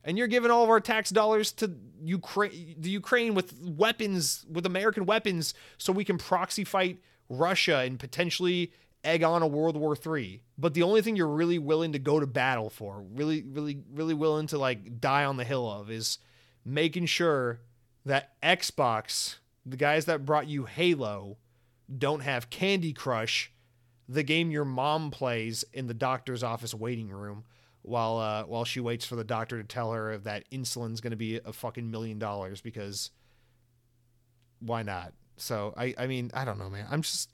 and 0.03 0.17
you're 0.17 0.27
giving 0.27 0.51
all 0.51 0.63
of 0.63 0.69
our 0.69 0.79
tax 0.79 1.09
dollars 1.09 1.51
to 1.53 1.71
Ukraine, 2.01 2.75
the 2.77 2.89
Ukraine 2.89 3.33
with 3.33 3.53
weapons, 3.61 4.45
with 4.51 4.65
American 4.65 5.05
weapons, 5.05 5.53
so 5.77 5.93
we 5.93 6.03
can 6.03 6.17
proxy 6.17 6.63
fight 6.63 6.99
Russia 7.29 7.77
and 7.79 7.99
potentially 7.99 8.73
egg 9.03 9.23
on 9.23 9.41
a 9.41 9.47
World 9.47 9.77
War 9.77 9.95
III. 9.95 10.43
But 10.57 10.73
the 10.73 10.83
only 10.83 11.01
thing 11.01 11.15
you're 11.15 11.27
really 11.27 11.59
willing 11.59 11.93
to 11.93 11.99
go 11.99 12.19
to 12.19 12.27
battle 12.27 12.69
for, 12.69 13.03
really, 13.13 13.43
really, 13.43 13.79
really 13.91 14.13
willing 14.13 14.47
to 14.47 14.57
like 14.57 14.99
die 14.99 15.23
on 15.23 15.37
the 15.37 15.43
hill 15.43 15.69
of, 15.69 15.89
is 15.89 16.19
making 16.65 17.05
sure 17.05 17.61
that 18.05 18.39
Xbox, 18.41 19.37
the 19.65 19.77
guys 19.77 20.05
that 20.05 20.25
brought 20.25 20.47
you 20.47 20.65
Halo, 20.65 21.37
don't 21.97 22.21
have 22.21 22.49
Candy 22.49 22.91
Crush, 22.91 23.51
the 24.07 24.23
game 24.23 24.51
your 24.51 24.65
mom 24.65 25.11
plays 25.11 25.63
in 25.73 25.87
the 25.87 25.93
doctor's 25.93 26.43
office 26.43 26.73
waiting 26.73 27.09
room 27.09 27.43
while 27.81 28.17
uh, 28.17 28.43
while 28.43 28.65
she 28.65 28.79
waits 28.79 29.05
for 29.05 29.15
the 29.15 29.23
doctor 29.23 29.61
to 29.61 29.67
tell 29.67 29.91
her 29.91 30.17
that 30.19 30.43
insulin's 30.51 31.01
going 31.01 31.11
to 31.11 31.17
be 31.17 31.39
a 31.43 31.53
fucking 31.53 31.89
million 31.89 32.19
dollars 32.19 32.61
because 32.61 33.11
why 34.59 34.83
not? 34.83 35.13
So 35.37 35.73
I 35.77 35.93
I 35.97 36.07
mean 36.07 36.31
I 36.33 36.45
don't 36.45 36.57
know 36.57 36.69
man. 36.69 36.87
I'm 36.89 37.01
just 37.01 37.29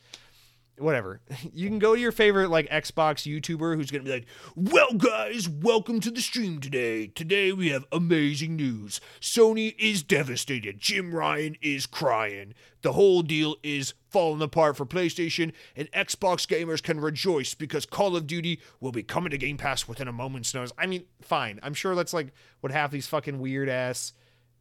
whatever. 0.79 1.21
You 1.53 1.67
can 1.67 1.79
go 1.79 1.95
to 1.95 2.01
your 2.01 2.11
favorite 2.11 2.49
like 2.49 2.69
Xbox 2.69 3.25
YouTuber 3.25 3.75
who's 3.75 3.91
gonna 3.91 4.03
be 4.03 4.11
like, 4.11 4.25
"Well, 4.55 4.93
guys, 4.93 5.49
welcome 5.49 5.99
to 6.01 6.11
the 6.11 6.21
stream 6.21 6.59
today. 6.59 7.07
Today 7.07 7.51
we 7.51 7.69
have 7.69 7.85
amazing 7.91 8.55
news. 8.55 9.01
Sony 9.19 9.75
is 9.79 10.03
devastated. 10.03 10.79
Jim 10.79 11.13
Ryan 11.13 11.55
is 11.61 11.85
crying. 11.85 12.53
The 12.81 12.93
whole 12.93 13.23
deal 13.23 13.55
is 13.63 13.93
falling 14.09 14.41
apart 14.41 14.77
for 14.77 14.85
PlayStation, 14.85 15.53
and 15.75 15.91
Xbox 15.91 16.47
gamers 16.47 16.83
can 16.83 16.99
rejoice 17.01 17.53
because 17.53 17.85
Call 17.85 18.15
of 18.15 18.27
Duty 18.27 18.61
will 18.79 18.91
be 18.91 19.03
coming 19.03 19.31
to 19.31 19.37
Game 19.37 19.57
Pass 19.57 19.87
within 19.87 20.07
a 20.07 20.13
moment's 20.13 20.53
notice." 20.53 20.71
I 20.77 20.85
mean, 20.85 21.05
fine. 21.21 21.59
I'm 21.63 21.73
sure 21.73 21.95
that's 21.95 22.13
like 22.13 22.33
what 22.61 22.71
half 22.71 22.91
these 22.91 23.07
fucking 23.07 23.39
weird 23.39 23.69
ass 23.69 24.13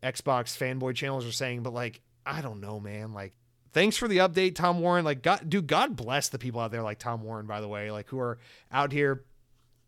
Xbox 0.03 0.57
fanboy 0.57 0.95
channels 0.95 1.27
are 1.27 1.33
saying, 1.33 1.63
but 1.63 1.75
like, 1.75 2.01
I 2.25 2.41
don't 2.41 2.61
know, 2.61 2.81
man. 2.81 3.13
Like 3.13 3.35
thanks 3.73 3.97
for 3.97 4.09
the 4.09 4.19
update, 4.19 4.55
Tom 4.55 4.81
Warren. 4.81 5.05
Like, 5.05 5.23
God, 5.23 5.49
dude, 5.49 5.67
God 5.67 5.97
bless 5.97 6.29
the 6.29 6.39
people 6.39 6.61
out 6.61 6.71
there 6.71 6.83
like 6.83 6.99
Tom 6.99 7.23
Warren, 7.23 7.47
by 7.47 7.61
the 7.61 7.69
way, 7.69 7.91
like 7.91 8.09
who 8.09 8.19
are 8.19 8.39
out 8.73 8.93
here 8.93 9.25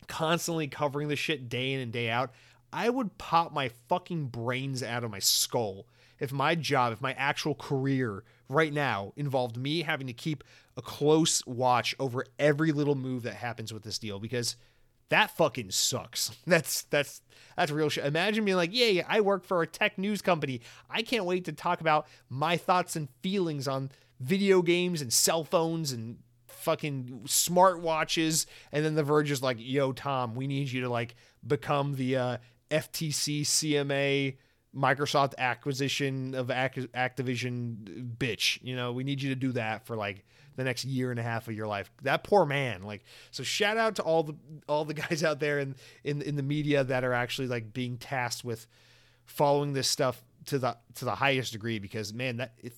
constantly 0.09 0.66
covering 0.66 1.09
the 1.09 1.16
shit 1.16 1.48
day 1.48 1.73
in 1.73 1.81
and 1.81 1.93
day 1.93 2.11
out. 2.11 2.32
I 2.73 2.89
would 2.90 3.19
pop 3.19 3.52
my 3.52 3.70
fucking 3.89 4.27
brains 4.27 4.82
out 4.82 5.05
of 5.05 5.11
my 5.11 5.19
skull 5.19 5.86
if 6.19 6.32
my 6.32 6.55
job, 6.55 6.93
if 6.93 7.01
my 7.01 7.12
actual 7.15 7.55
career 7.55 8.23
right 8.48 8.73
now 8.73 9.12
involved 9.16 9.57
me 9.57 9.82
having 9.82 10.07
to 10.07 10.12
keep 10.12 10.44
a 10.77 10.82
close 10.82 11.44
watch 11.47 11.94
over 11.98 12.24
every 12.39 12.73
little 12.73 12.94
move 12.94 13.23
that 13.23 13.35
happens 13.35 13.73
with 13.73 13.82
this 13.82 13.98
deal 13.98 14.19
because 14.19 14.57
that 15.10 15.36
fucking 15.36 15.70
sucks. 15.70 16.30
That's 16.46 16.82
that's 16.84 17.20
that's 17.56 17.70
real 17.70 17.88
shit. 17.88 18.06
Imagine 18.06 18.44
being 18.44 18.56
like, 18.56 18.70
yeah, 18.72 19.04
I 19.06 19.20
work 19.20 19.44
for 19.44 19.60
a 19.60 19.66
tech 19.66 19.98
news 19.98 20.22
company. 20.22 20.62
I 20.88 21.02
can't 21.02 21.26
wait 21.26 21.44
to 21.44 21.52
talk 21.52 21.80
about 21.80 22.06
my 22.30 22.56
thoughts 22.56 22.96
and 22.96 23.08
feelings 23.22 23.68
on 23.68 23.90
video 24.18 24.62
games 24.62 25.02
and 25.02 25.12
cell 25.12 25.44
phones 25.44 25.92
and 25.92 26.18
fucking 26.46 27.22
smartwatches. 27.26 28.46
And 28.72 28.84
then 28.84 28.94
the 28.94 29.02
Verge 29.02 29.30
is 29.30 29.42
like, 29.42 29.58
yo, 29.60 29.92
Tom, 29.92 30.34
we 30.34 30.46
need 30.46 30.70
you 30.70 30.82
to 30.82 30.88
like 30.88 31.16
become 31.46 31.96
the 31.96 32.16
uh, 32.16 32.36
FTC 32.70 33.42
CMA 33.42 34.36
Microsoft 34.74 35.34
acquisition 35.36 36.34
of 36.34 36.46
Activision 36.48 38.16
bitch. 38.16 38.58
You 38.62 38.76
know, 38.76 38.92
we 38.92 39.04
need 39.04 39.20
you 39.20 39.30
to 39.30 39.36
do 39.36 39.52
that 39.52 39.86
for 39.86 39.96
like 39.96 40.24
the 40.60 40.64
next 40.64 40.84
year 40.84 41.10
and 41.10 41.18
a 41.18 41.22
half 41.22 41.48
of 41.48 41.54
your 41.54 41.66
life. 41.66 41.90
That 42.02 42.22
poor 42.22 42.44
man. 42.44 42.82
Like, 42.82 43.02
so 43.30 43.42
shout 43.42 43.78
out 43.78 43.96
to 43.96 44.02
all 44.02 44.22
the 44.22 44.36
all 44.68 44.84
the 44.84 44.94
guys 45.08 45.24
out 45.24 45.40
there 45.40 45.58
in 45.58 45.74
in 46.04 46.20
in 46.20 46.36
the 46.36 46.42
media 46.42 46.84
that 46.84 47.02
are 47.02 47.14
actually 47.14 47.48
like 47.48 47.72
being 47.72 47.96
tasked 47.96 48.44
with 48.44 48.66
following 49.24 49.72
this 49.72 49.88
stuff 49.88 50.22
to 50.46 50.58
the 50.58 50.76
to 50.96 51.06
the 51.06 51.14
highest 51.14 51.52
degree 51.52 51.78
because 51.78 52.12
man, 52.12 52.36
that 52.36 52.52
if 52.58 52.74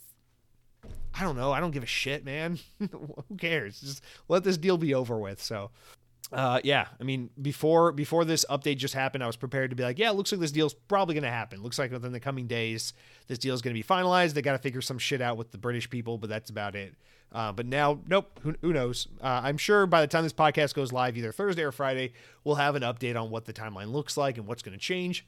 I 1.12 1.24
don't 1.24 1.36
know, 1.36 1.50
I 1.50 1.59
don't 1.59 1.72
give 1.72 1.82
a 1.82 1.86
shit, 1.86 2.24
man. 2.24 2.60
Who 2.78 3.36
cares? 3.36 3.80
Just 3.80 4.02
let 4.28 4.44
this 4.44 4.56
deal 4.56 4.78
be 4.78 4.94
over 4.94 5.18
with. 5.18 5.42
So 5.42 5.70
uh, 6.32 6.60
yeah, 6.64 6.86
I 6.98 7.04
mean, 7.04 7.30
before 7.40 7.92
before 7.92 8.24
this 8.24 8.46
update 8.48 8.78
just 8.78 8.94
happened, 8.94 9.22
I 9.22 9.26
was 9.26 9.36
prepared 9.36 9.70
to 9.70 9.76
be 9.76 9.82
like, 9.82 9.98
yeah, 9.98 10.10
it 10.10 10.14
looks 10.14 10.32
like 10.32 10.40
this 10.40 10.52
deal's 10.52 10.72
probably 10.72 11.14
going 11.14 11.24
to 11.24 11.30
happen. 11.30 11.62
Looks 11.62 11.78
like 11.78 11.90
within 11.90 12.12
the 12.12 12.20
coming 12.20 12.46
days, 12.46 12.94
this 13.26 13.38
deal 13.38 13.54
is 13.54 13.60
going 13.60 13.74
to 13.74 13.78
be 13.78 13.86
finalized. 13.86 14.32
They 14.32 14.40
got 14.40 14.52
to 14.52 14.59
figure 14.59 14.80
some 14.80 14.98
shit 14.98 15.20
out 15.20 15.36
with 15.36 15.50
the 15.50 15.59
British 15.59 15.90
people, 15.90 16.16
but 16.16 16.30
that's 16.30 16.48
about 16.48 16.74
it. 16.74 16.94
Uh, 17.32 17.50
but 17.50 17.66
now, 17.66 17.98
nope, 18.06 18.38
who, 18.42 18.54
who 18.60 18.72
knows? 18.72 19.09
Uh, 19.20 19.40
I'm 19.44 19.56
sure 19.56 19.86
by 19.86 20.02
the 20.02 20.06
time 20.06 20.22
this 20.22 20.32
podcast 20.34 20.74
goes 20.74 20.92
live, 20.92 21.16
either 21.16 21.32
Thursday 21.32 21.62
or 21.62 21.72
Friday, 21.72 22.12
we'll 22.44 22.56
have 22.56 22.74
an 22.76 22.82
update 22.82 23.20
on 23.20 23.30
what 23.30 23.46
the 23.46 23.52
timeline 23.52 23.90
looks 23.90 24.16
like 24.16 24.36
and 24.36 24.46
what's 24.46 24.62
going 24.62 24.76
to 24.76 24.84
change. 24.84 25.26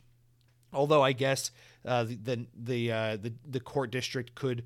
Although 0.73 1.03
I 1.03 1.13
guess 1.13 1.51
uh, 1.85 2.05
the 2.05 2.47
the 2.55 2.93
uh, 2.93 3.17
the 3.17 3.33
the 3.49 3.61
court 3.61 3.91
district 3.91 4.35
could 4.35 4.65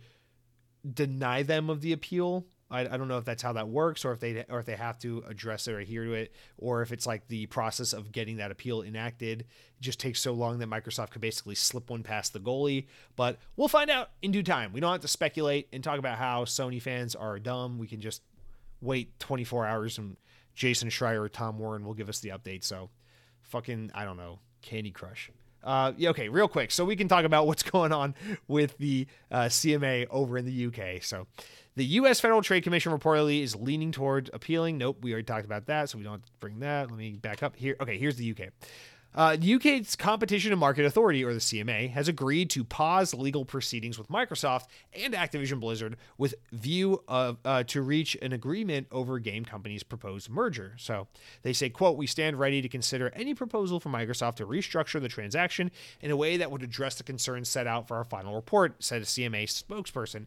deny 0.95 1.43
them 1.43 1.69
of 1.69 1.81
the 1.81 1.93
appeal 1.93 2.47
I, 2.71 2.81
I 2.81 2.97
don't 2.97 3.09
know 3.09 3.19
if 3.19 3.25
that's 3.25 3.43
how 3.43 3.55
that 3.55 3.69
works, 3.69 4.05
or 4.05 4.13
if 4.13 4.21
they 4.21 4.45
or 4.49 4.61
if 4.61 4.67
they 4.67 4.77
have 4.77 4.99
to 5.01 5.25
address 5.27 5.67
it 5.69 5.73
or 5.73 5.79
adhere 5.79 6.05
to 6.05 6.13
it, 6.13 6.33
or 6.59 6.83
if 6.83 6.93
it's 6.93 7.07
like 7.07 7.27
the 7.29 7.47
process 7.47 7.93
of 7.93 8.13
getting 8.13 8.37
that 8.37 8.51
appeal 8.51 8.83
enacted 8.83 9.47
just 9.81 9.99
takes 10.01 10.21
so 10.21 10.33
long 10.33 10.59
that 10.59 10.69
Microsoft 10.69 11.11
could 11.11 11.21
basically 11.21 11.55
slip 11.55 11.91
one 11.91 12.03
past 12.03 12.33
the 12.33 12.41
goalie. 12.41 12.87
But 13.17 13.39
we'll 13.57 13.69
find 13.69 13.91
out 13.91 14.11
in 14.23 14.33
due 14.33 14.43
time. 14.43 14.73
We 14.73 14.81
don't 14.81 14.93
have 14.93 15.01
to 15.03 15.09
speculate 15.09 15.69
and 15.73 15.83
talk 15.83 15.99
about 15.99 16.19
how 16.19 16.45
Sony 16.45 16.81
fans 16.81 17.15
are 17.15 17.39
dumb. 17.39 17.79
We 17.79 17.87
can 17.87 18.01
just 18.01 18.23
wait 18.81 19.19
24 19.19 19.67
hours 19.67 19.99
and 19.99 20.17
Jason 20.55 20.89
Schreier 20.89 21.21
or 21.21 21.29
Tom 21.29 21.59
Warren 21.59 21.85
will 21.85 21.95
give 21.95 22.09
us 22.09 22.21
the 22.21 22.31
update. 22.31 22.65
So, 22.65 22.91
fucking, 23.43 23.93
I 23.95 24.05
don't 24.05 24.17
know, 24.17 24.41
Candy 24.61 24.91
Crush. 24.91 25.31
Uh, 25.63 25.93
yeah, 25.97 26.11
okay, 26.11 26.29
real 26.29 26.49
quick. 26.49 26.71
So 26.71 26.85
we 26.85 26.97
can 26.97 27.09
talk 27.09 27.25
about 27.25 27.47
what's 27.47 27.63
going 27.71 27.93
on 27.93 28.15
with 28.47 28.77
the 28.79 29.07
uh, 29.31 29.45
CMA 29.45 30.07
over 30.11 30.39
in 30.39 30.45
the 30.45 30.67
UK. 30.67 31.03
So 31.03 31.27
the 31.79 31.85
U.S. 31.85 32.19
Federal 32.19 32.43
Trade 32.43 32.65
Commission 32.65 32.93
reportedly 32.93 33.41
is 33.41 33.55
leaning 33.55 33.93
toward 33.93 34.31
appealing. 34.33 34.79
Nope, 34.79 34.99
we 35.01 35.13
already 35.13 35.25
talked 35.25 35.45
about 35.45 35.67
that, 35.67 35.89
so 35.89 35.97
we 35.97 36.03
don't 36.03 36.23
bring 36.41 36.59
that. 36.59 36.91
Let 36.91 36.99
me 36.99 37.13
back 37.13 37.45
up 37.45 37.55
here. 37.55 37.77
Okay, 37.81 37.97
here's 37.97 38.17
the 38.17 38.33
UK. 38.33 38.49
Uh, 39.15 39.37
the 39.37 39.55
UK's 39.55 39.97
Competition 39.97 40.53
and 40.53 40.61
Market 40.61 40.85
Authority, 40.85 41.25
or 41.25 41.33
the 41.33 41.41
CMA, 41.41 41.91
has 41.91 42.09
agreed 42.09 42.51
to 42.51 42.63
pause 42.63 43.15
legal 43.15 43.45
proceedings 43.45 43.99
with 43.99 44.09
Microsoft 44.09 44.67
and 44.93 45.15
Activision 45.15 45.61
Blizzard 45.61 45.97
with 46.19 46.35
view 46.53 47.03
of 47.09 47.39
uh, 47.45 47.63
to 47.65 47.81
reach 47.81 48.17
an 48.21 48.33
agreement 48.33 48.87
over 48.93 49.19
game 49.19 49.45
company's 49.45 49.83
proposed 49.83 50.29
merger. 50.29 50.75
So 50.77 51.09
they 51.43 51.53
say, 51.53 51.71
"quote 51.71 51.97
We 51.97 52.07
stand 52.07 52.39
ready 52.39 52.61
to 52.61 52.69
consider 52.69 53.11
any 53.15 53.35
proposal 53.35 53.81
from 53.81 53.93
Microsoft 53.93 54.37
to 54.37 54.47
restructure 54.47 55.01
the 55.01 55.09
transaction 55.09 55.71
in 56.01 56.11
a 56.11 56.17
way 56.17 56.37
that 56.37 56.51
would 56.51 56.63
address 56.63 56.97
the 56.97 57.03
concerns 57.03 57.49
set 57.49 57.67
out 57.67 57.89
for 57.89 57.97
our 57.97 58.05
final 58.05 58.35
report," 58.35 58.83
said 58.85 59.01
a 59.01 59.07
CMA 59.07 59.47
spokesperson. 59.47 60.27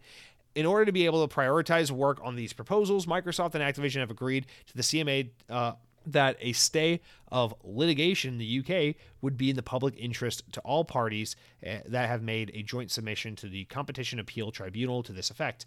In 0.54 0.66
order 0.66 0.86
to 0.86 0.92
be 0.92 1.06
able 1.06 1.26
to 1.26 1.34
prioritize 1.34 1.92
work 1.92 2.20
on 2.24 2.36
these 2.36 2.52
proposals, 2.52 3.06
Microsoft 3.06 3.56
and 3.56 3.64
Activision 3.64 4.00
have 4.00 4.12
agreed 4.12 4.48
to 4.68 4.76
the 4.76 4.84
CMA 4.84 5.30
uh, 5.50 5.74
that 6.06 6.38
a 6.40 6.52
stay 6.54 7.00
of 7.32 7.54
litigation 7.64 8.34
in 8.34 8.38
the 8.38 8.60
UK 8.60 8.96
would 9.22 9.38
be 9.38 9.50
in 9.50 9.56
the 9.56 9.64
public 9.64 9.96
interest 9.98 10.44
to 10.52 10.60
all 10.62 10.84
parties 10.84 11.36
uh, 11.66 11.78
that 11.88 12.10
have 12.10 12.22
made 12.22 12.52
a 12.54 12.64
joint 12.64 12.92
submission 12.92 13.36
to 13.38 13.48
the 13.48 13.66
Competition 13.66 14.20
Appeal 14.20 14.52
Tribunal 14.52 15.04
to 15.04 15.14
this 15.14 15.30
effect. 15.30 15.66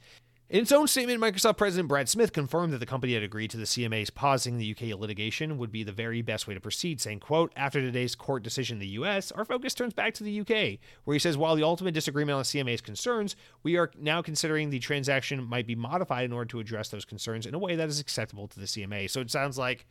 In 0.51 0.61
its 0.61 0.73
own 0.73 0.87
statement, 0.87 1.23
Microsoft 1.23 1.57
President 1.57 1.89
Brad 1.89 2.07
Smith 2.07 2.35
confirmed 2.35 2.75
that 2.75 2.79
the 2.79 2.85
company 2.85 3.15
had 3.15 3.23
agreed 3.23 3.51
to 3.51 3.57
the 3.57 3.65
CMA's 3.65 4.11
pausing 4.11 4.59
the 4.59 4.71
UK 4.73 4.97
litigation 4.99 5.57
would 5.57 5.73
be 5.73 5.83
the 5.83 5.91
very 5.91 6.21
best 6.21 6.47
way 6.47 6.53
to 6.53 6.61
proceed, 6.61 7.01
saying, 7.01 7.21
quote, 7.21 7.51
after 7.57 7.81
today's 7.81 8.15
court 8.15 8.43
decision 8.43 8.77
in 8.77 8.81
the 8.81 8.89
US, 8.89 9.33
our 9.33 9.47
focus 9.47 9.73
turns 9.73 9.95
back 9.95 10.13
to 10.15 10.23
the 10.23 10.41
UK, 10.41 10.79
where 11.05 11.15
he 11.15 11.19
says, 11.19 11.39
while 11.39 11.57
the 11.57 11.63
ultimate 11.63 11.95
disagreement 11.95 12.35
on 12.35 12.41
the 12.41 12.45
CMA's 12.45 12.83
concerns, 12.83 13.37
we 13.63 13.79
are 13.79 13.91
now 13.99 14.21
considering 14.21 14.69
the 14.69 14.79
transaction 14.79 15.43
might 15.43 15.67
be 15.67 15.75
modified 15.75 16.27
in 16.27 16.33
order 16.33 16.49
to 16.51 16.61
address 16.61 16.91
those 16.91 17.07
concerns 17.07 17.47
in 17.47 17.55
a 17.55 17.59
way 17.59 17.75
that 17.75 17.89
is 17.89 17.99
acceptable 17.99 18.47
to 18.47 18.61
the 18.61 18.67
CMA. 18.67 19.09
So 19.09 19.23
it 19.23 19.31
sounds 19.31 19.57
like 19.57 19.87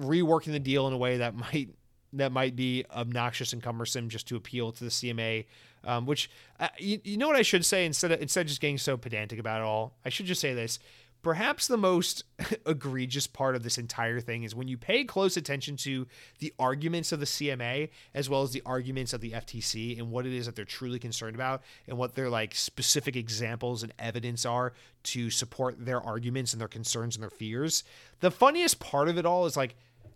reworking 0.00 0.50
the 0.50 0.58
deal 0.58 0.88
in 0.88 0.92
a 0.92 0.98
way 0.98 1.18
that 1.18 1.36
might 1.36 1.68
that 2.12 2.32
might 2.32 2.56
be 2.56 2.84
obnoxious 2.94 3.52
and 3.52 3.62
cumbersome 3.62 4.08
just 4.08 4.28
to 4.28 4.36
appeal 4.36 4.72
to 4.72 4.84
the 4.84 4.90
CMA 4.90 5.44
um, 5.84 6.06
which 6.06 6.30
uh, 6.60 6.68
you, 6.78 7.00
you 7.04 7.16
know 7.16 7.26
what 7.26 7.36
I 7.36 7.42
should 7.42 7.64
say 7.64 7.84
instead 7.86 8.12
of 8.12 8.20
instead 8.20 8.42
of 8.42 8.46
just 8.48 8.60
getting 8.60 8.78
so 8.78 8.96
pedantic 8.96 9.38
about 9.38 9.60
it 9.60 9.64
all, 9.64 9.94
I 10.04 10.08
should 10.08 10.26
just 10.26 10.40
say 10.40 10.54
this: 10.54 10.78
Perhaps 11.22 11.66
the 11.66 11.76
most 11.76 12.24
egregious 12.66 13.26
part 13.26 13.56
of 13.56 13.62
this 13.62 13.78
entire 13.78 14.20
thing 14.20 14.44
is 14.44 14.54
when 14.54 14.68
you 14.68 14.76
pay 14.76 15.04
close 15.04 15.36
attention 15.36 15.76
to 15.78 16.06
the 16.38 16.52
arguments 16.58 17.12
of 17.12 17.20
the 17.20 17.26
CMA 17.26 17.90
as 18.14 18.28
well 18.28 18.42
as 18.42 18.52
the 18.52 18.62
arguments 18.64 19.12
of 19.12 19.20
the 19.20 19.32
FTC 19.32 19.98
and 19.98 20.10
what 20.10 20.26
it 20.26 20.32
is 20.32 20.46
that 20.46 20.56
they're 20.56 20.64
truly 20.64 20.98
concerned 20.98 21.34
about 21.34 21.62
and 21.88 21.98
what 21.98 22.14
their 22.14 22.30
like 22.30 22.54
specific 22.54 23.16
examples 23.16 23.82
and 23.82 23.92
evidence 23.98 24.46
are 24.46 24.72
to 25.04 25.30
support 25.30 25.84
their 25.84 26.00
arguments 26.00 26.52
and 26.52 26.60
their 26.60 26.68
concerns 26.68 27.16
and 27.16 27.22
their 27.22 27.30
fears. 27.30 27.82
The 28.20 28.30
funniest 28.30 28.78
part 28.78 29.08
of 29.08 29.18
it 29.18 29.26
all 29.26 29.46
is 29.46 29.56
like 29.56 29.74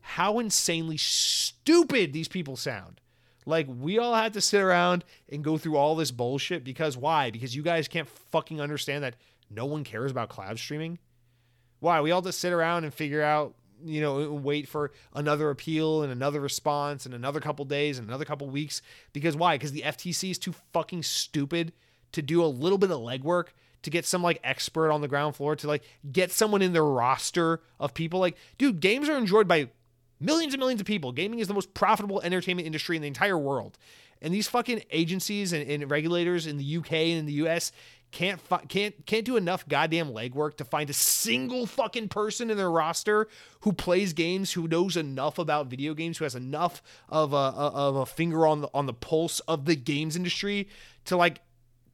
how 0.09 0.39
insanely 0.39 0.97
stupid 0.97 2.13
these 2.13 2.29
people 2.29 2.57
sound. 2.57 3.01
Like 3.45 3.67
we 3.69 3.99
all 3.99 4.15
had 4.15 4.35
to 4.35 4.41
sit 4.41 4.63
around 4.63 5.05
and 5.29 5.43
go 5.43 5.59
through 5.59 5.77
all 5.77 5.97
this 5.97 6.13
bullshit 6.13 6.63
because 6.63 6.97
why? 6.97 7.33
Because 7.33 7.57
you 7.57 7.63
guys 7.63 7.89
can't 7.89 8.09
fucking 8.31 8.61
understand 8.61 9.03
that 9.03 9.17
no 9.51 9.67
one 9.67 9.83
cares 9.83 10.13
about 10.13 10.29
cloud 10.29 10.61
streaming? 10.61 11.01
Why? 11.81 12.01
We 12.01 12.13
all 12.13 12.23
just 12.23 12.39
sit 12.39 12.53
around 12.53 12.85
and 12.85 12.95
figure 12.95 13.21
out, 13.21 13.57
you 13.85 14.01
know, 14.01 14.33
wait 14.33 14.69
for 14.69 14.93
another 15.13 15.51
appeal 15.51 16.05
and 16.05 16.13
another 16.13 16.41
response 16.41 17.05
and 17.05 17.13
another 17.15 17.41
couple 17.41 17.65
days 17.65 17.99
and 17.99 18.07
another 18.07 18.25
couple 18.25 18.49
weeks. 18.49 18.83
Because 19.13 19.37
why? 19.37 19.57
Because 19.57 19.73
the 19.73 19.83
FTC 19.83 20.31
is 20.31 20.39
too 20.39 20.55
fucking 20.73 21.03
stupid 21.03 21.73
to 22.13 22.23
do 22.23 22.45
a 22.45 22.47
little 22.47 22.79
bit 22.79 22.93
of 22.93 23.01
legwork 23.01 23.49
to 23.83 23.91
get 23.91 24.07
some 24.07 24.23
like 24.23 24.41
expert 24.43 24.91
on 24.91 25.01
the 25.01 25.09
ground 25.09 25.37
floor 25.37 25.55
to 25.57 25.67
like 25.67 25.83
get 26.11 26.33
someone 26.33 26.63
in 26.63 26.73
their 26.73 26.85
roster 26.85 27.61
of 27.81 27.93
people. 27.93 28.21
Like, 28.21 28.37
dude, 28.57 28.81
games 28.81 29.09
are 29.09 29.17
enjoyed 29.17 29.49
by 29.49 29.69
millions 30.21 30.55
and 30.55 30.61
millions 30.61 30.81
of 30.81 30.87
people. 30.87 31.13
Gaming 31.13 31.39
is 31.39 31.49
the 31.49 31.55
most 31.55 31.75
profitable 31.75 32.21
entertainment 32.23 32.67
industry 32.67 32.97
in 32.97 33.03
the 33.03 33.09
entire 33.09 33.39
world. 33.39 33.79
And 34.23 34.33
these 34.33 34.49
fucking 34.49 34.83
agencies 34.91 35.53
and, 35.53 35.69
and 35.69 35.91
regulators 35.91 36.47
in 36.47 36.57
the 36.57 36.77
UK 36.79 36.93
and 36.93 37.19
in 37.19 37.27
the 37.27 37.35
US 37.35 37.73
can't 38.13 38.41
fi- 38.41 38.65
can't 38.69 39.05
can't 39.05 39.25
do 39.25 39.37
enough 39.37 39.69
goddamn 39.69 40.11
legwork 40.11 40.57
to 40.57 40.65
find 40.65 40.89
a 40.89 40.95
single 40.95 41.67
fucking 41.67 42.09
person 42.09 42.51
in 42.51 42.57
their 42.57 42.71
roster 42.71 43.29
who 43.61 43.73
plays 43.73 44.13
games, 44.13 44.53
who 44.53 44.69
knows 44.69 44.97
enough 44.97 45.39
about 45.39 45.67
video 45.67 45.93
games, 45.93 46.19
who 46.19 46.25
has 46.25 46.35
enough 46.35 46.83
of 47.09 47.33
a 47.33 47.37
of 47.37 47.97
a 47.97 48.07
finger 48.07 48.47
on 48.47 48.63
the 48.63 48.69
on 48.73 48.87
the 48.87 48.95
pulse 48.95 49.41
of 49.41 49.65
the 49.65 49.77
games 49.77 50.17
industry 50.17 50.69
to 51.05 51.17
like 51.17 51.41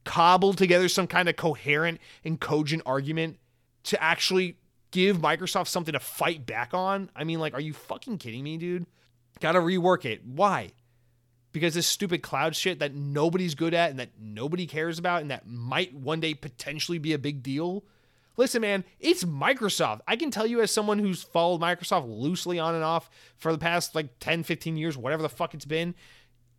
cobble 0.05 0.53
together 0.53 0.87
some 0.87 1.07
kind 1.07 1.27
of 1.27 1.35
coherent 1.35 1.99
and 2.23 2.39
cogent 2.39 2.83
argument 2.85 3.37
to 3.83 4.01
actually 4.01 4.57
give 4.93 5.17
Microsoft 5.17 5.67
something 5.67 5.91
to 5.91 5.99
fight 5.99 6.45
back 6.45 6.73
on. 6.73 7.09
I 7.13 7.25
mean, 7.25 7.41
like, 7.41 7.53
are 7.53 7.59
you 7.59 7.73
fucking 7.73 8.19
kidding 8.19 8.43
me, 8.43 8.57
dude? 8.57 8.85
Got 9.41 9.53
to 9.53 9.59
rework 9.59 10.05
it. 10.05 10.25
Why? 10.25 10.71
because 11.53 11.75
this 11.75 11.87
stupid 11.87 12.21
cloud 12.21 12.55
shit 12.55 12.79
that 12.79 12.93
nobody's 12.93 13.55
good 13.55 13.73
at 13.73 13.91
and 13.91 13.99
that 13.99 14.09
nobody 14.19 14.65
cares 14.65 14.99
about 14.99 15.21
and 15.21 15.31
that 15.31 15.47
might 15.47 15.93
one 15.93 16.19
day 16.19 16.33
potentially 16.33 16.97
be 16.97 17.13
a 17.13 17.19
big 17.19 17.41
deal. 17.41 17.85
Listen, 18.35 18.63
man, 18.63 18.83
it's 18.99 19.23
Microsoft. 19.23 20.01
I 20.07 20.15
can 20.15 20.31
tell 20.31 20.47
you 20.47 20.59
as 20.61 20.71
someone 20.71 20.97
who's 20.97 21.21
followed 21.21 21.61
Microsoft 21.61 22.09
loosely 22.09 22.57
on 22.57 22.73
and 22.73 22.83
off 22.83 23.09
for 23.37 23.51
the 23.51 23.59
past 23.59 23.93
like 23.93 24.19
10, 24.19 24.41
15 24.43 24.75
years, 24.75 24.97
whatever 24.97 25.21
the 25.21 25.29
fuck 25.29 25.53
it's 25.53 25.65
been 25.65 25.93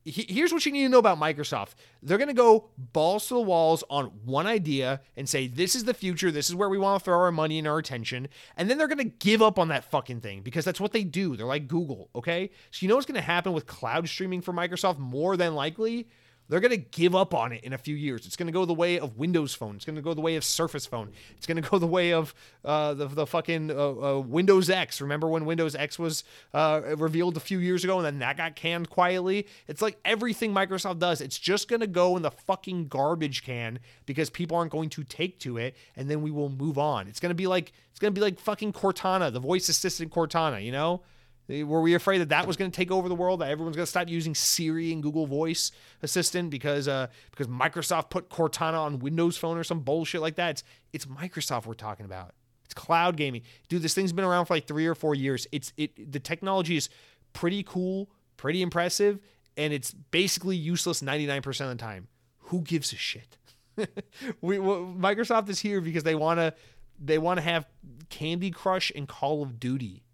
here's 0.05 0.53
what 0.53 0.67
you 0.67 0.73
need 0.73 0.83
to 0.83 0.89
know 0.89 0.99
about 0.99 1.19
Microsoft. 1.19 1.71
They're 2.03 2.19
going 2.19 2.29
to 2.29 2.35
go 2.35 2.69
balls 2.77 3.29
to 3.29 3.35
the 3.35 3.41
walls 3.41 3.83
on 3.89 4.07
one 4.25 4.47
idea 4.47 5.01
and 5.17 5.29
say, 5.29 5.47
this 5.47 5.75
is 5.75 5.85
the 5.85 5.95
future. 5.95 6.31
This 6.31 6.51
is 6.51 6.55
where 6.55 6.69
we 6.69 6.77
want 6.79 7.01
to 7.01 7.05
throw 7.05 7.19
our 7.19 7.33
money 7.33 7.59
and 7.59 7.67
our 7.67 7.79
attention. 7.79 8.29
And 8.57 8.69
then 8.69 8.77
they're 8.77 8.89
going 8.89 8.99
to 8.99 9.05
give 9.05 9.41
up 9.41 9.59
on 9.59 9.69
that 9.69 9.85
fucking 9.85 10.21
thing 10.21 10.43
because 10.43 10.65
that's 10.65 10.81
what 10.81 10.93
they 10.93 11.05
do. 11.05 11.37
They're 11.37 11.47
like 11.47 11.69
Google, 11.69 12.11
okay? 12.15 12.51
So 12.71 12.85
you 12.85 12.89
know 12.89 12.97
what's 12.97 13.07
going 13.07 13.15
to 13.17 13.23
happen 13.23 13.53
with 13.53 13.67
cloud 13.67 14.09
streaming 14.09 14.43
for 14.43 14.53
Microsoft 14.53 14.99
more 14.99 15.37
than 15.37 15.55
likely? 15.55 16.09
They're 16.49 16.61
going 16.61 16.73
to 16.73 16.77
give 16.77 17.15
up 17.15 17.33
on 17.33 17.53
it 17.53 17.65
in 17.65 17.73
a 17.73 17.79
few 17.79 17.97
years. 17.97 18.27
It's 18.27 18.37
going 18.37 18.49
to 18.49 18.53
go 18.53 18.67
the 18.67 18.75
way 18.75 18.99
of 18.99 19.17
Windows 19.17 19.55
Phone. 19.55 19.77
It's 19.77 19.85
going 19.85 19.97
to 19.97 20.03
go 20.03 20.13
the 20.13 20.21
way 20.21 20.37
of 20.37 20.45
Surface 20.45 20.85
Phone. 20.85 21.11
It's 21.37 21.47
going 21.47 21.57
to 21.63 21.69
go 21.69 21.79
the 21.79 21.87
way 21.87 22.13
of 22.13 22.35
uh, 22.65 22.95
the, 22.95 23.07
the 23.07 23.27
fucking 23.27 23.71
uh, 23.71 23.75
uh, 23.75 24.21
Windows 24.21 24.69
X. 24.69 25.01
Remember 25.01 25.27
when 25.29 25.47
Windows 25.47 25.75
X 25.75 25.99
was 25.99 26.25
uh, 26.53 26.83
revealed 26.99 27.37
a 27.37 27.41
few 27.41 27.59
years 27.59 27.83
ago 27.83 27.97
and 27.99 28.05
then 28.05 28.19
that 28.19 28.37
got 28.37 28.57
canned 28.57 28.91
quietly? 28.91 29.47
It's 29.69 29.81
like 29.81 29.99
everything 30.05 30.53
Microsoft 30.53 30.99
does. 30.99 31.21
It's 31.21 31.39
just 31.39 31.69
going 31.69 31.81
to 31.81 31.87
go 31.87 32.17
in 32.17 32.23
the 32.23 32.31
fucking 32.31 32.89
garbage 32.89 33.43
can 33.43 33.79
because 34.05 34.29
people 34.29 34.57
aren't 34.57 34.73
going 34.73 34.91
to 34.91 35.05
take 35.05 35.39
to 35.41 35.57
it 35.57 35.75
and 35.97 36.11
then 36.11 36.21
we 36.21 36.31
will 36.31 36.51
move 36.51 36.79
on. 36.79 37.09
It's 37.09 37.21
going 37.21 37.31
to 37.31 37.35
be 37.35 37.47
like 37.47 37.73
it's 37.91 38.01
going 38.01 38.13
to 38.13 38.19
be 38.19 38.23
like 38.23 38.39
fucking 38.39 38.73
Cortana, 38.73 39.33
the 39.33 39.41
voice 39.41 39.69
assistant 39.69 40.13
Cortana, 40.13 40.63
you 40.63 40.73
know? 40.73 41.03
Were 41.47 41.83
we 41.83 41.95
afraid 41.95 42.19
that 42.19 42.31
that 42.31 42.47
was 42.47 42.57
going 42.57 42.71
to 42.71 42.77
take 42.77 42.91
over 42.91 43.09
the 43.09 43.15
world? 43.15 43.41
That 43.41 43.51
everyone's 43.51 43.77
going 43.77 43.85
to 43.85 43.91
stop 43.91 44.09
using 44.09 44.35
Siri 44.35 44.93
and 44.93 45.03
Google 45.03 45.27
Voice 45.27 45.73
Assistant 46.03 46.49
because 46.49 46.89
uh, 46.89 47.09
because 47.31 47.49
Microsoft 47.49 48.09
put 48.09 48.31
Cortana 48.31 48.79
on 48.79 48.99
Windows 48.99 49.37
Phone 49.37 49.59
or 49.59 49.65
some 49.65 49.81
bullshit 49.81 50.23
like 50.23 50.37
that? 50.37 50.51
It's 50.51 50.65
it's 50.95 51.07
Microsoft 51.07 51.67
we're 51.67 51.75
talking 51.75 52.07
about. 52.07 52.35
It's 52.65 52.73
cloud 52.73 53.19
gaming, 53.19 53.43
dude. 53.69 53.83
This 53.83 53.93
thing's 53.93 54.13
been 54.13 54.25
around 54.25 54.47
for 54.47 54.55
like 54.55 54.67
three 54.67 54.87
or 54.87 54.95
four 54.95 55.15
years. 55.15 55.47
It's 55.53 55.75
it 55.77 56.13
the 56.13 56.21
technology 56.21 56.79
is 56.79 56.89
pretty 57.35 57.63
cool, 57.63 58.09
pretty 58.39 58.63
impressive, 58.63 59.21
and 59.59 59.75
it's 59.75 59.93
basically 59.93 60.57
useless 60.57 61.03
ninety 61.03 61.27
nine 61.27 61.43
percent 61.43 61.71
of 61.71 61.77
the 61.77 61.83
time. 61.83 62.09
Who 62.45 62.63
gives 62.63 62.91
a 62.95 62.97
shit? 62.97 63.37
we 64.41 64.59
well, 64.59 64.95
Microsoft 64.99 65.51
is 65.51 65.59
here 65.59 65.83
because 65.83 66.05
they 66.05 66.15
want 66.15 66.41
to 66.41 66.55
they 66.99 67.19
want 67.19 67.37
to 67.37 67.43
have 67.43 67.67
Candy 68.09 68.51
Crush 68.51 68.91
and 68.97 69.07
Call 69.07 69.43
of 69.43 69.61
Duty. 69.61 70.05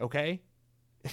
Okay 0.00 0.40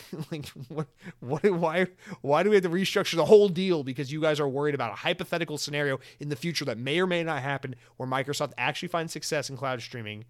like 0.32 0.48
what 0.70 0.88
what 1.20 1.44
why 1.52 1.88
why 2.22 2.44
do 2.44 2.50
we 2.50 2.56
have 2.56 2.64
to 2.64 2.70
restructure 2.70 3.16
the 3.16 3.26
whole 3.26 3.50
deal 3.50 3.84
because 3.84 4.12
you 4.12 4.22
guys 4.22 4.40
are 4.40 4.48
worried 4.48 4.76
about 4.76 4.92
a 4.92 4.96
hypothetical 4.96 5.58
scenario 5.58 6.00
in 6.20 6.30
the 6.30 6.36
future 6.36 6.66
that 6.66 6.78
may 6.78 7.00
or 7.00 7.08
may 7.08 7.24
not 7.24 7.42
happen 7.42 7.76
where 7.98 8.08
Microsoft 8.08 8.54
actually 8.58 8.88
finds 8.88 9.14
success 9.14 9.50
in 9.50 9.58
cloud 9.58 9.82
streaming 9.82 10.26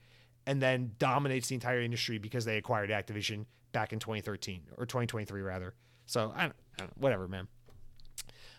and 0.48 0.62
then 0.62 0.92
dominates 1.00 1.48
the 1.48 1.56
entire 1.56 1.82
industry 1.82 2.18
because 2.18 2.46
they 2.46 2.58
acquired 2.58 2.90
Activision 2.90 3.46
back 3.72 3.92
in 3.92 4.00
2013 4.00 4.62
or 4.78 4.86
2023 4.86 5.42
rather. 5.42 5.74
So 6.06 6.32
I 6.36 6.44
don't, 6.44 6.56
I 6.78 6.82
don't 6.82 6.98
whatever, 6.98 7.28
man. 7.28 7.48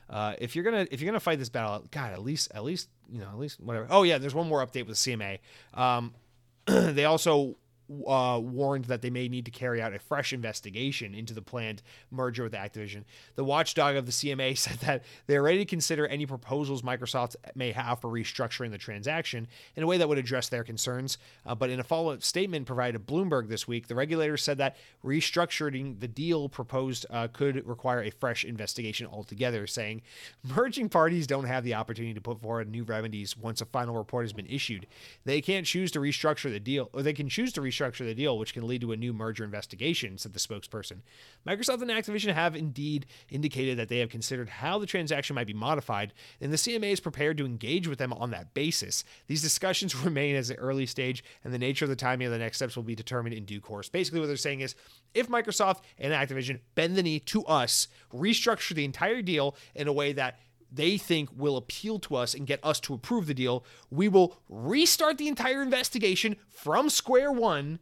Uh, 0.08 0.34
if 0.38 0.54
you're 0.54 0.64
gonna 0.64 0.86
if 0.90 1.00
you're 1.00 1.10
gonna 1.10 1.20
fight 1.20 1.38
this 1.38 1.48
battle, 1.48 1.84
God, 1.90 2.12
at 2.12 2.22
least 2.22 2.50
at 2.54 2.64
least 2.64 2.88
you 3.10 3.20
know 3.20 3.28
at 3.28 3.38
least 3.38 3.60
whatever. 3.60 3.86
Oh 3.90 4.02
yeah, 4.02 4.18
there's 4.18 4.34
one 4.34 4.48
more 4.48 4.64
update 4.64 4.86
with 4.86 5.02
the 5.02 5.16
CMA. 5.16 5.38
Um, 5.74 6.14
they 6.66 7.04
also 7.04 7.56
uh, 8.06 8.40
warned 8.42 8.86
that 8.86 9.02
they 9.02 9.10
may 9.10 9.28
need 9.28 9.44
to 9.44 9.50
carry 9.50 9.80
out 9.80 9.94
a 9.94 9.98
fresh 9.98 10.32
investigation 10.32 11.14
into 11.14 11.32
the 11.32 11.42
planned 11.42 11.82
merger 12.10 12.42
with 12.42 12.52
Activision. 12.52 13.04
The 13.36 13.44
watchdog 13.44 13.96
of 13.96 14.06
the 14.06 14.12
CMA 14.12 14.56
said 14.58 14.78
that 14.80 15.04
they're 15.26 15.42
ready 15.42 15.58
to 15.58 15.64
consider 15.64 16.06
any 16.06 16.26
proposals 16.26 16.82
Microsoft 16.82 17.36
may 17.54 17.72
have 17.72 18.00
for 18.00 18.10
restructuring 18.10 18.70
the 18.70 18.78
transaction 18.78 19.46
in 19.76 19.82
a 19.82 19.86
way 19.86 19.98
that 19.98 20.08
would 20.08 20.18
address 20.18 20.48
their 20.48 20.64
concerns. 20.64 21.18
Uh, 21.44 21.54
but 21.54 21.70
in 21.70 21.80
a 21.80 21.84
follow 21.84 22.12
up 22.12 22.22
statement 22.22 22.66
provided 22.66 22.98
to 22.98 23.12
Bloomberg 23.12 23.48
this 23.48 23.68
week, 23.68 23.86
the 23.86 23.94
regulator 23.94 24.36
said 24.36 24.58
that 24.58 24.76
restructuring 25.04 26.00
the 26.00 26.08
deal 26.08 26.48
proposed 26.48 27.06
uh, 27.10 27.28
could 27.28 27.66
require 27.66 28.02
a 28.02 28.10
fresh 28.10 28.44
investigation 28.44 29.06
altogether, 29.06 29.66
saying 29.66 30.02
merging 30.42 30.88
parties 30.88 31.26
don't 31.26 31.44
have 31.44 31.64
the 31.64 31.74
opportunity 31.74 32.14
to 32.14 32.20
put 32.20 32.40
forward 32.40 32.68
new 32.68 32.82
remedies 32.82 33.36
once 33.36 33.60
a 33.60 33.66
final 33.66 33.96
report 33.96 34.24
has 34.24 34.32
been 34.32 34.46
issued. 34.46 34.86
They 35.24 35.40
can't 35.40 35.66
choose 35.66 35.90
to 35.92 36.00
restructure 36.00 36.50
the 36.50 36.60
deal, 36.60 36.90
or 36.92 37.02
they 37.02 37.12
can 37.12 37.28
choose 37.28 37.52
to 37.52 37.60
restructure 37.60 37.75
restructure 37.76 38.06
the 38.06 38.14
deal, 38.14 38.38
which 38.38 38.54
can 38.54 38.66
lead 38.66 38.80
to 38.80 38.92
a 38.92 38.96
new 38.96 39.12
merger 39.12 39.44
investigation, 39.44 40.18
said 40.18 40.32
the 40.32 40.38
spokesperson. 40.38 40.98
Microsoft 41.46 41.82
and 41.82 41.90
Activision 41.90 42.34
have 42.34 42.56
indeed 42.56 43.06
indicated 43.30 43.78
that 43.78 43.88
they 43.88 43.98
have 43.98 44.10
considered 44.10 44.48
how 44.48 44.78
the 44.78 44.86
transaction 44.86 45.34
might 45.34 45.46
be 45.46 45.54
modified, 45.54 46.12
and 46.40 46.52
the 46.52 46.56
CMA 46.56 46.92
is 46.92 47.00
prepared 47.00 47.36
to 47.38 47.46
engage 47.46 47.88
with 47.88 47.98
them 47.98 48.12
on 48.12 48.30
that 48.30 48.54
basis. 48.54 49.04
These 49.26 49.42
discussions 49.42 49.96
remain 50.04 50.36
as 50.36 50.50
an 50.50 50.56
early 50.56 50.86
stage, 50.86 51.24
and 51.44 51.52
the 51.52 51.58
nature 51.58 51.84
of 51.84 51.88
the 51.88 51.96
timing 51.96 52.26
of 52.26 52.32
the 52.32 52.38
next 52.38 52.58
steps 52.58 52.76
will 52.76 52.82
be 52.82 52.94
determined 52.94 53.34
in 53.34 53.44
due 53.44 53.60
course. 53.60 53.88
Basically, 53.88 54.20
what 54.20 54.26
they're 54.26 54.36
saying 54.36 54.60
is 54.60 54.74
if 55.14 55.28
Microsoft 55.28 55.80
and 55.98 56.12
Activision 56.12 56.60
bend 56.74 56.96
the 56.96 57.02
knee 57.02 57.20
to 57.20 57.44
us, 57.44 57.88
restructure 58.12 58.74
the 58.74 58.84
entire 58.84 59.22
deal 59.22 59.56
in 59.74 59.88
a 59.88 59.92
way 59.92 60.12
that 60.12 60.38
they 60.70 60.98
think 60.98 61.30
will 61.34 61.56
appeal 61.56 61.98
to 62.00 62.16
us 62.16 62.34
and 62.34 62.46
get 62.46 62.60
us 62.62 62.80
to 62.80 62.94
approve 62.94 63.26
the 63.26 63.34
deal, 63.34 63.64
we 63.90 64.08
will 64.08 64.36
restart 64.48 65.18
the 65.18 65.28
entire 65.28 65.62
investigation 65.62 66.36
from 66.48 66.90
square 66.90 67.32
one 67.32 67.78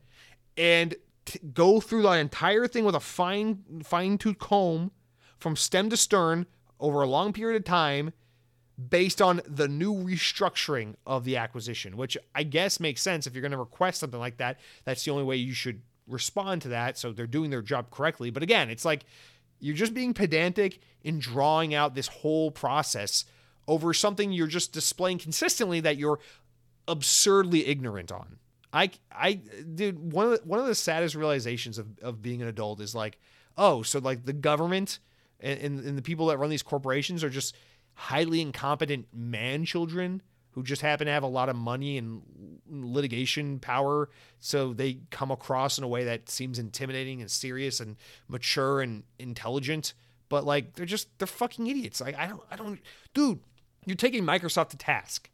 and 0.56 0.94
t- 1.24 1.40
go 1.52 1.81
through 1.81 2.02
the 2.02 2.12
entire 2.12 2.66
thing 2.66 2.85
with 2.85 2.94
a 2.94 3.01
fine 3.01 3.82
fine 3.85 4.19
tooth 4.19 4.39
comb 4.39 4.90
from 5.39 5.56
stem 5.56 5.90
to 5.90 5.97
stern 5.97 6.47
over 6.81 7.02
a 7.02 7.06
long 7.06 7.32
period 7.32 7.56
of 7.56 7.65
time 7.65 8.12
based 8.89 9.23
on 9.23 9.40
the 9.47 9.69
new 9.69 9.94
restructuring 9.94 10.94
of 11.06 11.24
the 11.24 11.36
acquisition, 11.36 11.97
which 11.97 12.16
I 12.35 12.43
guess 12.43 12.81
makes 12.81 13.02
sense 13.02 13.27
if 13.27 13.35
you're 13.35 13.43
going 13.43 13.52
to 13.52 13.59
request 13.59 14.01
something 14.01 14.19
like 14.19 14.39
that. 14.39 14.59
That's 14.85 15.05
the 15.05 15.12
only 15.12 15.24
way 15.24 15.36
you 15.36 15.52
should 15.52 15.82
respond 16.09 16.62
to 16.62 16.69
that. 16.69 16.98
So 16.98 17.12
they're 17.12 17.27
doing 17.27 17.51
their 17.51 17.62
job 17.62 17.90
correctly. 17.90 18.31
But 18.31 18.43
again, 18.43 18.70
it's 18.70 18.85
like 18.85 19.05
you're 19.65 19.74
just 19.74 19.95
being 19.95 20.12
pedantic 20.12 20.81
in 21.03 21.19
drawing 21.19 21.74
out 21.74 21.95
this 21.95 22.09
whole 22.09 22.51
process 22.51 23.24
over 23.66 23.95
something 23.95 24.31
you're 24.31 24.47
just 24.47 24.74
displaying 24.74 25.16
consistently 25.16 25.81
that 25.81 25.97
you're 25.97 26.20
absurdly 26.86 27.66
ignorant 27.66 28.12
on. 28.12 28.36
I, 28.74 28.91
I, 29.11 29.41
dude, 29.74 30.12
one 30.12 30.27
of 30.27 30.32
the, 30.32 30.41
one 30.47 30.61
of 30.61 30.66
the 30.66 30.74
saddest 30.74 31.15
realizations 31.15 31.78
of, 31.78 31.86
of 32.03 32.20
being 32.20 32.43
an 32.43 32.49
adult 32.49 32.78
is 32.82 32.95
like, 32.95 33.19
oh, 33.57 33.81
so 33.81 34.01
like 34.01 34.27
the 34.27 34.35
government 34.35 34.99
and, 35.41 35.59
and, 35.59 35.81
and 35.81 35.97
the 35.97 36.03
people 36.03 36.27
that 36.27 36.36
run 36.36 36.51
these 36.51 36.62
corporations 36.62 37.24
are 37.24 37.31
just 37.31 37.57
highly 37.95 38.43
incompetent 38.43 39.07
man 39.15 39.65
children 39.65 40.20
who 40.55 40.62
just 40.62 40.82
happen 40.82 41.06
to 41.06 41.12
have 41.12 41.24
a 41.24 41.28
lot 41.28 41.48
of 41.48 41.56
money 41.56 41.98
and 41.98 42.22
litigation 42.70 43.59
power. 43.59 44.09
So 44.39 44.72
they 44.72 45.01
come 45.10 45.32
across 45.32 45.78
in 45.78 45.85
a 45.85 45.89
way 45.89 46.05
that 46.05 46.28
seems 46.28 46.60
intimidating 46.60 47.20
and 47.20 47.31
serious 47.31 47.81
and 47.81 47.97
mature 48.28 48.81
and 48.81 49.02
intelligent. 49.18 49.94
But 50.28 50.44
like 50.44 50.74
they're 50.74 50.86
just 50.86 51.18
they're 51.18 51.26
fucking 51.26 51.66
idiots. 51.66 52.01
Like 52.01 52.16
I 52.16 52.28
don't 52.28 52.43
I 52.52 52.56
don't 52.56 52.81
dude, 53.14 53.40
you're 53.85 53.97
taking 53.97 54.24
Microsoft 54.24 54.68
to 54.70 54.76
task. 54.76 55.28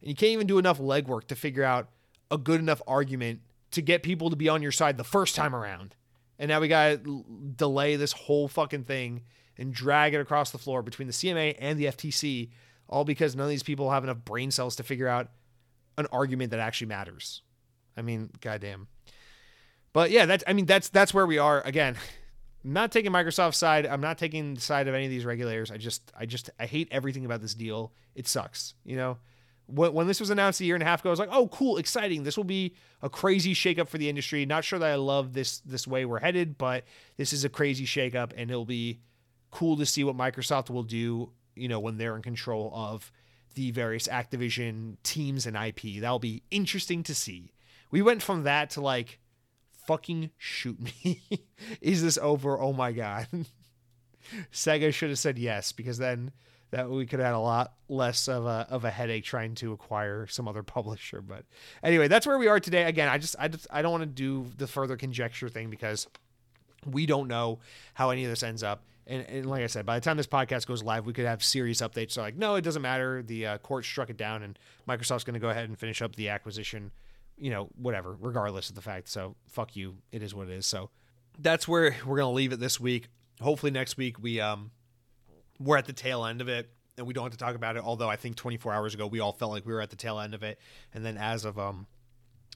And 0.00 0.08
you 0.10 0.16
can't 0.16 0.32
even 0.32 0.48
do 0.48 0.58
enough 0.58 0.78
legwork 0.78 1.28
to 1.28 1.36
figure 1.36 1.64
out 1.64 1.88
a 2.30 2.38
good 2.38 2.58
enough 2.58 2.82
argument 2.88 3.40
to 3.70 3.82
get 3.82 4.02
people 4.02 4.30
to 4.30 4.36
be 4.36 4.48
on 4.48 4.62
your 4.62 4.72
side 4.72 4.96
the 4.96 5.04
first 5.04 5.36
time 5.36 5.54
around. 5.54 5.94
And 6.40 6.48
now 6.48 6.60
we 6.60 6.68
got 6.68 7.04
to 7.04 7.24
delay 7.54 7.96
this 7.96 8.12
whole 8.12 8.48
fucking 8.48 8.84
thing 8.84 9.22
and 9.56 9.72
drag 9.72 10.14
it 10.14 10.20
across 10.20 10.50
the 10.50 10.58
floor 10.58 10.82
between 10.82 11.06
the 11.06 11.12
CMA 11.12 11.54
and 11.58 11.78
the 11.78 11.84
FTC 11.84 12.48
all 12.90 13.04
because 13.04 13.34
none 13.34 13.44
of 13.44 13.50
these 13.50 13.62
people 13.62 13.90
have 13.90 14.04
enough 14.04 14.24
brain 14.24 14.50
cells 14.50 14.76
to 14.76 14.82
figure 14.82 15.08
out 15.08 15.28
an 15.96 16.06
argument 16.12 16.50
that 16.50 16.60
actually 16.60 16.88
matters. 16.88 17.42
I 17.96 18.02
mean, 18.02 18.30
goddamn. 18.40 18.88
But 19.92 20.10
yeah, 20.10 20.26
that's 20.26 20.44
I 20.46 20.52
mean 20.52 20.66
that's 20.66 20.88
that's 20.88 21.14
where 21.14 21.26
we 21.26 21.38
are. 21.38 21.62
Again, 21.62 21.96
I'm 22.64 22.72
not 22.72 22.92
taking 22.92 23.12
Microsoft's 23.12 23.56
side. 23.56 23.86
I'm 23.86 24.00
not 24.00 24.18
taking 24.18 24.54
the 24.54 24.60
side 24.60 24.88
of 24.88 24.94
any 24.94 25.04
of 25.04 25.10
these 25.10 25.24
regulators. 25.24 25.70
I 25.70 25.76
just 25.76 26.12
I 26.18 26.26
just 26.26 26.50
I 26.58 26.66
hate 26.66 26.88
everything 26.90 27.24
about 27.24 27.40
this 27.40 27.54
deal. 27.54 27.92
It 28.14 28.28
sucks. 28.28 28.74
You 28.84 28.96
know, 28.96 29.18
when, 29.66 29.92
when 29.92 30.06
this 30.06 30.20
was 30.20 30.30
announced 30.30 30.60
a 30.60 30.64
year 30.64 30.74
and 30.74 30.82
a 30.82 30.86
half 30.86 31.00
ago, 31.00 31.10
I 31.10 31.12
was 31.12 31.18
like, 31.18 31.28
oh, 31.32 31.48
cool, 31.48 31.76
exciting. 31.76 32.24
This 32.24 32.36
will 32.36 32.44
be 32.44 32.74
a 33.02 33.08
crazy 33.08 33.54
shakeup 33.54 33.88
for 33.88 33.98
the 33.98 34.08
industry. 34.08 34.44
Not 34.46 34.64
sure 34.64 34.78
that 34.78 34.90
I 34.90 34.96
love 34.96 35.32
this 35.32 35.60
this 35.60 35.86
way 35.86 36.04
we're 36.04 36.20
headed, 36.20 36.58
but 36.58 36.84
this 37.16 37.32
is 37.32 37.44
a 37.44 37.48
crazy 37.48 37.86
shakeup, 37.86 38.32
and 38.36 38.50
it'll 38.50 38.64
be 38.64 39.00
cool 39.50 39.76
to 39.76 39.86
see 39.86 40.04
what 40.04 40.16
Microsoft 40.16 40.70
will 40.70 40.84
do 40.84 41.30
you 41.54 41.68
know, 41.68 41.80
when 41.80 41.98
they're 41.98 42.16
in 42.16 42.22
control 42.22 42.72
of 42.74 43.10
the 43.54 43.70
various 43.70 44.06
Activision 44.08 44.96
teams 45.02 45.46
and 45.46 45.56
IP. 45.56 46.00
That'll 46.00 46.18
be 46.18 46.42
interesting 46.50 47.02
to 47.04 47.14
see. 47.14 47.52
We 47.90 48.02
went 48.02 48.22
from 48.22 48.44
that 48.44 48.70
to 48.70 48.80
like, 48.80 49.18
fucking 49.86 50.30
shoot 50.36 50.78
me. 50.80 51.22
Is 51.80 52.02
this 52.02 52.18
over? 52.18 52.58
Oh 52.58 52.72
my 52.72 52.92
god. 52.92 53.26
Sega 54.52 54.92
should 54.92 55.08
have 55.08 55.18
said 55.18 55.38
yes 55.38 55.72
because 55.72 55.98
then 55.98 56.32
that 56.70 56.88
we 56.88 57.04
could 57.04 57.18
have 57.18 57.26
had 57.26 57.34
a 57.34 57.40
lot 57.40 57.72
less 57.88 58.28
of 58.28 58.46
a 58.46 58.66
of 58.70 58.84
a 58.84 58.90
headache 58.90 59.24
trying 59.24 59.54
to 59.56 59.72
acquire 59.72 60.26
some 60.28 60.46
other 60.46 60.62
publisher. 60.76 61.20
But 61.20 61.44
anyway, 61.82 62.08
that's 62.08 62.26
where 62.26 62.38
we 62.38 62.46
are 62.46 62.60
today. 62.60 62.84
Again, 62.84 63.08
I 63.08 63.18
just 63.18 63.34
I 63.38 63.48
just 63.48 63.66
I 63.70 63.82
don't 63.82 63.92
want 63.92 64.02
to 64.02 64.06
do 64.06 64.46
the 64.56 64.66
further 64.66 64.96
conjecture 64.96 65.48
thing 65.48 65.70
because 65.70 66.06
we 66.86 67.06
don't 67.06 67.28
know 67.28 67.58
how 67.94 68.10
any 68.10 68.24
of 68.24 68.30
this 68.30 68.42
ends 68.42 68.62
up 68.62 68.84
and, 69.10 69.26
and 69.28 69.46
like 69.46 69.62
I 69.62 69.66
said, 69.66 69.84
by 69.84 69.98
the 69.98 70.04
time 70.04 70.16
this 70.16 70.28
podcast 70.28 70.66
goes 70.66 70.84
live, 70.84 71.04
we 71.04 71.12
could 71.12 71.26
have 71.26 71.42
serious 71.42 71.80
updates. 71.82 72.12
So 72.12 72.22
like, 72.22 72.36
no, 72.36 72.54
it 72.54 72.62
doesn't 72.62 72.80
matter. 72.80 73.22
The 73.22 73.46
uh, 73.46 73.58
court 73.58 73.84
struck 73.84 74.08
it 74.08 74.16
down, 74.16 74.44
and 74.44 74.56
Microsoft's 74.88 75.24
going 75.24 75.34
to 75.34 75.40
go 75.40 75.50
ahead 75.50 75.68
and 75.68 75.76
finish 75.76 76.00
up 76.00 76.14
the 76.14 76.28
acquisition. 76.28 76.92
You 77.36 77.50
know, 77.50 77.68
whatever, 77.74 78.16
regardless 78.20 78.68
of 78.68 78.76
the 78.76 78.82
fact. 78.82 79.08
So 79.08 79.34
fuck 79.48 79.74
you. 79.74 79.96
It 80.12 80.22
is 80.22 80.34
what 80.34 80.48
it 80.48 80.52
is. 80.52 80.66
So 80.66 80.90
that's 81.38 81.66
where 81.66 81.96
we're 82.06 82.18
going 82.18 82.30
to 82.30 82.36
leave 82.36 82.52
it 82.52 82.60
this 82.60 82.78
week. 82.78 83.08
Hopefully 83.40 83.72
next 83.72 83.96
week 83.96 84.22
we 84.22 84.40
um 84.40 84.70
we're 85.58 85.78
at 85.78 85.86
the 85.86 85.94
tail 85.94 86.24
end 86.26 86.42
of 86.42 86.48
it 86.48 86.68
and 86.98 87.06
we 87.06 87.14
don't 87.14 87.24
have 87.24 87.32
to 87.32 87.38
talk 87.38 87.54
about 87.54 87.76
it. 87.76 87.82
Although 87.82 88.10
I 88.10 88.16
think 88.16 88.36
24 88.36 88.74
hours 88.74 88.94
ago 88.94 89.06
we 89.06 89.20
all 89.20 89.32
felt 89.32 89.50
like 89.50 89.64
we 89.64 89.72
were 89.72 89.80
at 89.80 89.88
the 89.88 89.96
tail 89.96 90.20
end 90.20 90.34
of 90.34 90.42
it, 90.42 90.58
and 90.92 91.04
then 91.04 91.16
as 91.16 91.44
of 91.46 91.58
um 91.58 91.86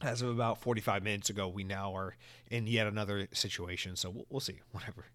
as 0.03 0.21
of 0.21 0.29
about 0.29 0.59
45 0.59 1.03
minutes 1.03 1.31
ago, 1.31 1.49
we 1.49 1.65
now 1.65 1.97
are 1.97 2.17
in 2.51 2.67
yet 2.67 2.87
another 2.87 3.27
situation. 3.33 3.97
So 3.97 4.11
we'll, 4.11 4.27
we'll 4.29 4.41
see. 4.41 4.61
Whatever. 4.73 5.07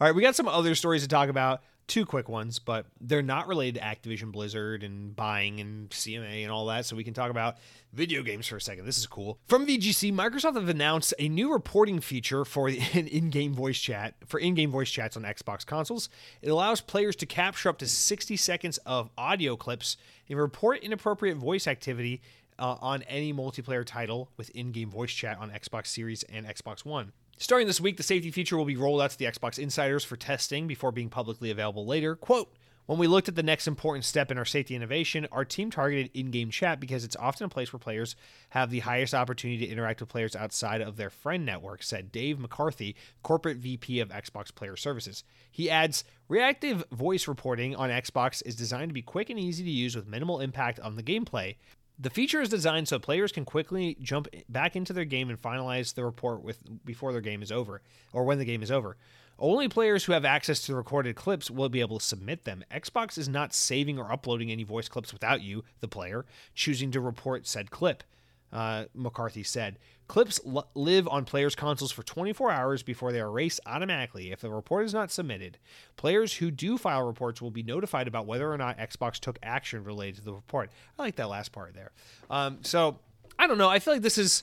All 0.00 0.06
right, 0.06 0.14
we 0.14 0.22
got 0.22 0.36
some 0.36 0.48
other 0.48 0.74
stories 0.74 1.02
to 1.02 1.08
talk 1.08 1.28
about. 1.28 1.62
Two 1.86 2.04
quick 2.04 2.28
ones, 2.28 2.58
but 2.58 2.84
they're 3.00 3.22
not 3.22 3.48
related 3.48 3.80
to 3.80 3.80
Activision 3.80 4.30
Blizzard 4.30 4.82
and 4.82 5.16
buying 5.16 5.58
and 5.58 5.88
CMA 5.88 6.42
and 6.42 6.52
all 6.52 6.66
that. 6.66 6.84
So 6.84 6.94
we 6.96 7.02
can 7.02 7.14
talk 7.14 7.30
about 7.30 7.56
video 7.94 8.22
games 8.22 8.46
for 8.46 8.56
a 8.56 8.60
second. 8.60 8.84
This 8.84 8.98
is 8.98 9.06
cool. 9.06 9.38
From 9.46 9.66
VGC, 9.66 10.12
Microsoft 10.12 10.56
have 10.56 10.68
announced 10.68 11.14
a 11.18 11.30
new 11.30 11.50
reporting 11.50 12.00
feature 12.00 12.44
for 12.44 12.68
in-game 12.92 13.54
voice 13.54 13.78
chat 13.78 14.16
for 14.26 14.38
in-game 14.38 14.70
voice 14.70 14.90
chats 14.90 15.16
on 15.16 15.22
Xbox 15.22 15.64
consoles. 15.64 16.10
It 16.42 16.50
allows 16.50 16.82
players 16.82 17.16
to 17.16 17.26
capture 17.26 17.70
up 17.70 17.78
to 17.78 17.88
60 17.88 18.36
seconds 18.36 18.76
of 18.84 19.08
audio 19.16 19.56
clips 19.56 19.96
and 20.28 20.38
report 20.38 20.82
inappropriate 20.82 21.38
voice 21.38 21.66
activity 21.66 22.20
uh, 22.58 22.76
on 22.80 23.02
any 23.02 23.32
multiplayer 23.32 23.84
title 23.84 24.30
with 24.36 24.50
in-game 24.50 24.90
voice 24.90 25.12
chat 25.12 25.38
on 25.38 25.50
Xbox 25.50 25.88
Series 25.88 26.22
and 26.24 26.46
Xbox 26.46 26.84
One. 26.84 27.12
Starting 27.38 27.66
this 27.66 27.80
week, 27.80 27.96
the 27.96 28.02
safety 28.02 28.30
feature 28.30 28.56
will 28.56 28.64
be 28.64 28.76
rolled 28.76 29.00
out 29.00 29.10
to 29.10 29.18
the 29.18 29.24
Xbox 29.24 29.58
insiders 29.58 30.04
for 30.04 30.16
testing 30.16 30.66
before 30.66 30.90
being 30.90 31.08
publicly 31.08 31.50
available 31.50 31.86
later. 31.86 32.16
Quote, 32.16 32.52
when 32.88 32.98
we 32.98 33.06
looked 33.06 33.28
at 33.28 33.34
the 33.34 33.42
next 33.42 33.68
important 33.68 34.06
step 34.06 34.30
in 34.30 34.38
our 34.38 34.46
safety 34.46 34.74
innovation, 34.74 35.28
our 35.30 35.44
team 35.44 35.70
targeted 35.70 36.10
in 36.14 36.30
game 36.30 36.50
chat 36.50 36.80
because 36.80 37.04
it's 37.04 37.16
often 37.16 37.44
a 37.44 37.48
place 37.50 37.70
where 37.70 37.78
players 37.78 38.16
have 38.48 38.70
the 38.70 38.78
highest 38.78 39.12
opportunity 39.12 39.66
to 39.66 39.70
interact 39.70 40.00
with 40.00 40.08
players 40.08 40.34
outside 40.34 40.80
of 40.80 40.96
their 40.96 41.10
friend 41.10 41.44
network, 41.44 41.82
said 41.82 42.10
Dave 42.10 42.38
McCarthy, 42.38 42.96
corporate 43.22 43.58
VP 43.58 44.00
of 44.00 44.08
Xbox 44.08 44.54
Player 44.54 44.74
Services. 44.74 45.22
He 45.52 45.68
adds 45.68 46.02
Reactive 46.28 46.84
voice 46.92 47.26
reporting 47.26 47.74
on 47.74 47.88
Xbox 47.88 48.42
is 48.44 48.54
designed 48.54 48.90
to 48.90 48.94
be 48.94 49.00
quick 49.00 49.30
and 49.30 49.40
easy 49.40 49.64
to 49.64 49.70
use 49.70 49.96
with 49.96 50.06
minimal 50.06 50.40
impact 50.40 50.78
on 50.78 50.96
the 50.96 51.02
gameplay. 51.02 51.56
The 52.00 52.10
feature 52.10 52.40
is 52.40 52.48
designed 52.48 52.86
so 52.86 53.00
players 53.00 53.32
can 53.32 53.44
quickly 53.44 53.96
jump 54.00 54.28
back 54.48 54.76
into 54.76 54.92
their 54.92 55.04
game 55.04 55.30
and 55.30 55.40
finalize 55.40 55.94
the 55.94 56.04
report 56.04 56.42
with 56.42 56.62
before 56.84 57.10
their 57.10 57.20
game 57.20 57.42
is 57.42 57.50
over 57.50 57.82
or 58.12 58.22
when 58.22 58.38
the 58.38 58.44
game 58.44 58.62
is 58.62 58.70
over. 58.70 58.96
Only 59.36 59.68
players 59.68 60.04
who 60.04 60.12
have 60.12 60.24
access 60.24 60.60
to 60.62 60.72
the 60.72 60.76
recorded 60.76 61.16
clips 61.16 61.50
will 61.50 61.68
be 61.68 61.80
able 61.80 61.98
to 61.98 62.04
submit 62.04 62.44
them. 62.44 62.64
Xbox 62.70 63.18
is 63.18 63.28
not 63.28 63.52
saving 63.52 63.98
or 63.98 64.12
uploading 64.12 64.50
any 64.52 64.62
voice 64.62 64.88
clips 64.88 65.12
without 65.12 65.42
you, 65.42 65.64
the 65.80 65.88
player, 65.88 66.24
choosing 66.54 66.92
to 66.92 67.00
report 67.00 67.46
said 67.46 67.70
clip 67.70 68.04
uh, 68.52 68.84
McCarthy 68.94 69.42
said. 69.42 69.78
Clips 70.06 70.40
l- 70.46 70.68
live 70.74 71.06
on 71.08 71.24
players' 71.24 71.54
consoles 71.54 71.92
for 71.92 72.02
24 72.02 72.50
hours 72.50 72.82
before 72.82 73.12
they 73.12 73.20
are 73.20 73.28
erased 73.28 73.60
automatically 73.66 74.32
if 74.32 74.40
the 74.40 74.50
report 74.50 74.86
is 74.86 74.94
not 74.94 75.10
submitted. 75.10 75.58
Players 75.96 76.34
who 76.34 76.50
do 76.50 76.78
file 76.78 77.06
reports 77.06 77.42
will 77.42 77.50
be 77.50 77.62
notified 77.62 78.08
about 78.08 78.26
whether 78.26 78.50
or 78.50 78.56
not 78.56 78.78
Xbox 78.78 79.18
took 79.18 79.38
action 79.42 79.84
related 79.84 80.16
to 80.16 80.24
the 80.24 80.32
report. 80.32 80.70
I 80.98 81.02
like 81.02 81.16
that 81.16 81.28
last 81.28 81.52
part 81.52 81.74
there. 81.74 81.92
Um, 82.30 82.58
so, 82.62 82.98
I 83.38 83.46
don't 83.46 83.58
know. 83.58 83.68
I 83.68 83.78
feel 83.78 83.94
like 83.94 84.02
this 84.02 84.18
is, 84.18 84.42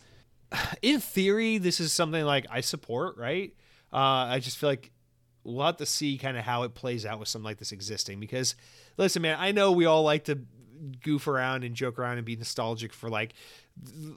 in 0.81 0.99
theory, 0.99 1.57
this 1.57 1.79
is 1.79 1.91
something 1.91 2.23
like 2.23 2.45
I 2.49 2.61
support, 2.61 3.17
right? 3.17 3.53
Uh, 3.91 4.27
I 4.29 4.39
just 4.39 4.57
feel 4.57 4.69
like 4.69 4.91
we'll 5.43 5.65
have 5.65 5.77
to 5.77 5.85
see 5.85 6.17
kind 6.17 6.37
of 6.37 6.43
how 6.43 6.63
it 6.63 6.73
plays 6.75 7.05
out 7.05 7.19
with 7.19 7.27
something 7.27 7.45
like 7.45 7.57
this 7.57 7.71
existing 7.71 8.19
because, 8.19 8.55
listen, 8.97 9.21
man, 9.21 9.37
I 9.39 9.51
know 9.51 9.71
we 9.71 9.85
all 9.85 10.03
like 10.03 10.25
to 10.25 10.39
goof 11.03 11.27
around 11.27 11.63
and 11.63 11.75
joke 11.75 11.97
around 11.97 12.17
and 12.17 12.25
be 12.25 12.35
nostalgic 12.35 12.93
for 12.93 13.09
like 13.09 13.33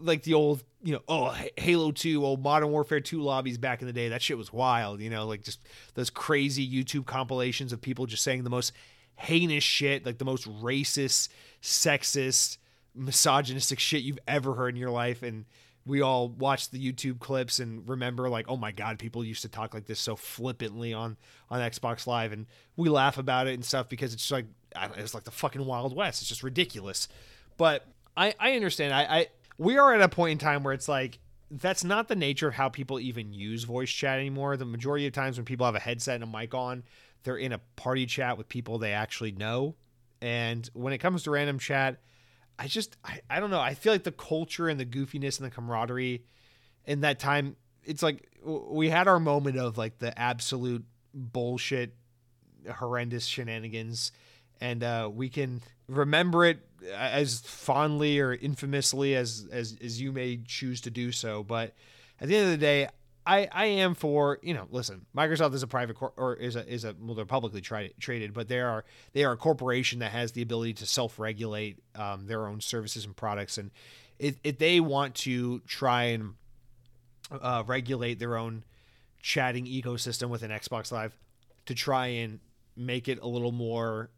like 0.01 0.23
the 0.23 0.35
old 0.35 0.63
you 0.83 0.93
know 0.93 1.03
oh 1.09 1.37
halo 1.57 1.91
2 1.91 2.25
old 2.25 2.43
modern 2.43 2.71
warfare 2.71 3.01
2 3.01 3.21
lobbies 3.21 3.59
back 3.59 3.81
in 3.81 3.87
the 3.87 3.93
day 3.93 4.11
that 4.11 4.23
shit 4.23 4.39
was 4.39 4.53
wild 4.53 5.01
you 5.01 5.11
know 5.11 5.27
like 5.27 5.43
just 5.43 5.61
those 5.95 6.11
crazy 6.11 6.67
youtube 6.67 7.05
compilations 7.07 7.73
of 7.73 7.81
people 7.81 8.07
just 8.07 8.23
saying 8.23 8.45
the 8.45 8.51
most 8.51 8.73
heinous 9.17 9.65
shit 9.65 10.07
like 10.07 10.19
the 10.19 10.25
most 10.25 10.49
racist 10.63 11.29
sexist 11.61 12.59
misogynistic 12.95 13.81
shit 13.81 14.03
you've 14.03 14.19
ever 14.29 14.55
heard 14.55 14.75
in 14.75 14.81
your 14.81 14.91
life 14.91 15.23
and 15.23 15.45
we 15.89 16.03
all 16.03 16.29
watch 16.29 16.69
the 16.71 16.93
YouTube 16.93 17.19
clips 17.19 17.59
and 17.59 17.89
remember 17.89 18.29
like, 18.29 18.47
oh 18.49 18.59
my 18.59 18.73
god, 18.73 18.99
people 18.99 19.25
used 19.25 19.43
to 19.43 19.49
talk 19.49 19.73
like 19.73 19.87
this 19.87 19.99
so 19.99 20.15
flippantly 20.15 20.93
on 20.93 21.17
on 21.51 21.61
Xbox 21.61 22.07
Live, 22.07 22.31
and 22.31 22.47
we 22.77 22.91
laugh 22.91 23.17
about 23.17 23.47
it 23.47 23.55
and 23.55 23.65
stuff 23.65 23.89
because 23.89 24.13
it's 24.13 24.31
like 24.31 24.45
it's 24.97 25.15
like 25.15 25.25
the 25.25 25.31
fucking 25.31 25.65
Wild 25.65 25.97
West. 25.97 26.21
It's 26.21 26.29
just 26.29 26.43
ridiculous. 26.43 27.09
But 27.57 27.87
I 28.17 28.35
I 28.39 28.53
understand. 28.53 28.93
I, 28.93 29.03
I 29.03 29.27
we 29.59 29.77
are 29.77 29.93
at 29.93 30.01
a 30.01 30.09
point 30.09 30.33
in 30.33 30.39
time 30.39 30.63
where 30.63 30.73
it's 30.73 30.89
like 30.89 31.19
that's 31.51 31.85
not 31.85 32.09
the 32.09 32.17
nature 32.17 32.49
of 32.49 32.55
how 32.55 32.69
people 32.69 33.01
even 33.01 33.33
use 33.33 33.65
voice 33.65 33.91
chat 33.91 34.19
anymore. 34.19 34.57
The 34.57 34.65
majority 34.65 35.07
of 35.07 35.13
times 35.13 35.37
when 35.37 35.45
people 35.45 35.67
have 35.67 35.75
a 35.75 35.81
headset 35.81 36.17
and 36.17 36.25
a 36.25 36.27
mic 36.27 36.55
on, 36.55 36.85
they're 37.25 37.37
in 37.37 37.53
a 37.53 37.61
party 37.77 38.07
chat 38.07 38.39
with 38.39 38.49
people 38.49 38.79
they 38.79 38.93
actually 38.93 39.33
know. 39.33 39.75
And 40.21 40.69
when 40.75 40.93
it 40.93 40.99
comes 40.99 41.23
to 41.25 41.31
random 41.31 41.59
chat, 41.59 42.01
I 42.59 42.67
just 42.67 42.97
I, 43.05 43.21
I 43.29 43.41
don't 43.41 43.51
know. 43.51 43.61
I 43.61 43.75
feel 43.75 43.93
like 43.93 44.05
the 44.05 44.13
culture 44.13 44.69
and 44.69 44.79
the 44.79 44.87
goofiness 44.87 45.39
and 45.39 45.47
the 45.47 45.55
camaraderie 45.55 46.25
in 46.87 47.01
that 47.01 47.19
time, 47.19 47.57
it's 47.85 48.03
like 48.03 48.29
we 48.43 48.89
had 48.89 49.09
our 49.09 49.21
moment 49.21 49.59
of 49.59 49.77
like 49.79 49.99
the 49.99 50.19
absolute 50.19 50.85
bullshit, 51.15 51.95
horrendous 52.67 53.27
shenanigans 53.27 54.13
and 54.61 54.83
uh, 54.83 55.11
we 55.13 55.29
can 55.29 55.61
remember 55.89 56.45
it 56.45 56.59
as 56.95 57.41
fondly 57.41 58.21
or 58.21 58.35
infamously 58.35 59.15
as, 59.15 59.47
as 59.51 59.77
as 59.83 60.01
you 60.01 60.13
may 60.13 60.41
choose 60.47 60.81
to 60.83 60.91
do 60.91 61.13
so. 61.13 61.43
But 61.43 61.75
at 62.21 62.29
the 62.29 62.37
end 62.37 62.47
of 62.47 62.51
the 62.53 62.59
day, 62.59 62.89
I, 63.27 63.47
I 63.53 63.67
am 63.67 63.95
for 63.95 64.39
you 64.43 64.55
know 64.55 64.67
listen 64.71 65.05
Microsoft 65.15 65.53
is 65.53 65.63
a 65.63 65.67
private 65.67 65.97
cor- 65.97 66.15
or 66.17 66.35
is 66.35 66.57
a 66.57 66.67
is 66.67 66.85
a 66.85 66.95
well 66.99 67.15
they're 67.15 67.27
publicly 67.27 67.61
tri- 67.61 67.91
traded 68.01 68.33
but 68.33 68.49
they 68.49 68.61
are 68.61 68.85
they 69.13 69.23
are 69.23 69.33
a 69.33 69.37
corporation 69.37 69.99
that 69.99 70.13
has 70.13 70.33
the 70.33 70.41
ability 70.41 70.73
to 70.75 70.87
self 70.87 71.19
regulate 71.19 71.79
um, 71.95 72.27
their 72.27 72.47
own 72.47 72.63
services 72.63 73.05
and 73.05 73.15
products 73.15 73.59
and 73.59 73.71
if, 74.19 74.37
if 74.43 74.59
they 74.59 74.81
want 74.81 75.15
to 75.15 75.61
try 75.61 76.05
and 76.05 76.35
uh, 77.31 77.63
regulate 77.67 78.19
their 78.19 78.37
own 78.37 78.65
chatting 79.21 79.67
ecosystem 79.67 80.29
within 80.29 80.51
Xbox 80.51 80.91
Live 80.91 81.17
to 81.67 81.75
try 81.75 82.07
and 82.07 82.41
make 82.77 83.09
it 83.09 83.19
a 83.21 83.29
little 83.29 83.53
more 83.53 84.11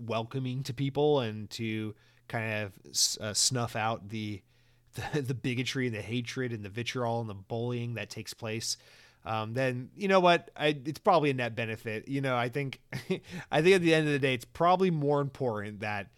welcoming 0.00 0.62
to 0.64 0.74
people 0.74 1.20
and 1.20 1.48
to 1.50 1.94
kind 2.28 2.64
of 2.64 2.72
uh, 3.20 3.34
snuff 3.34 3.76
out 3.76 4.08
the, 4.08 4.42
the 5.12 5.22
the 5.22 5.34
bigotry 5.34 5.86
and 5.86 5.94
the 5.94 6.02
hatred 6.02 6.52
and 6.52 6.64
the 6.64 6.68
vitriol 6.68 7.20
and 7.20 7.28
the 7.28 7.34
bullying 7.34 7.94
that 7.94 8.10
takes 8.10 8.34
place. 8.34 8.76
Um, 9.24 9.52
then 9.52 9.90
you 9.96 10.08
know 10.08 10.20
what? 10.20 10.50
I, 10.56 10.68
it's 10.84 10.98
probably 10.98 11.30
a 11.30 11.34
net 11.34 11.54
benefit. 11.54 12.08
You 12.08 12.20
know 12.20 12.36
i 12.36 12.48
think 12.48 12.80
i 13.52 13.62
think 13.62 13.76
at 13.76 13.82
the 13.82 13.94
end 13.94 14.06
of 14.06 14.12
the 14.12 14.18
day 14.18 14.34
it's 14.34 14.44
probably 14.44 14.90
more 14.90 15.20
important 15.20 15.80
that 15.80 16.08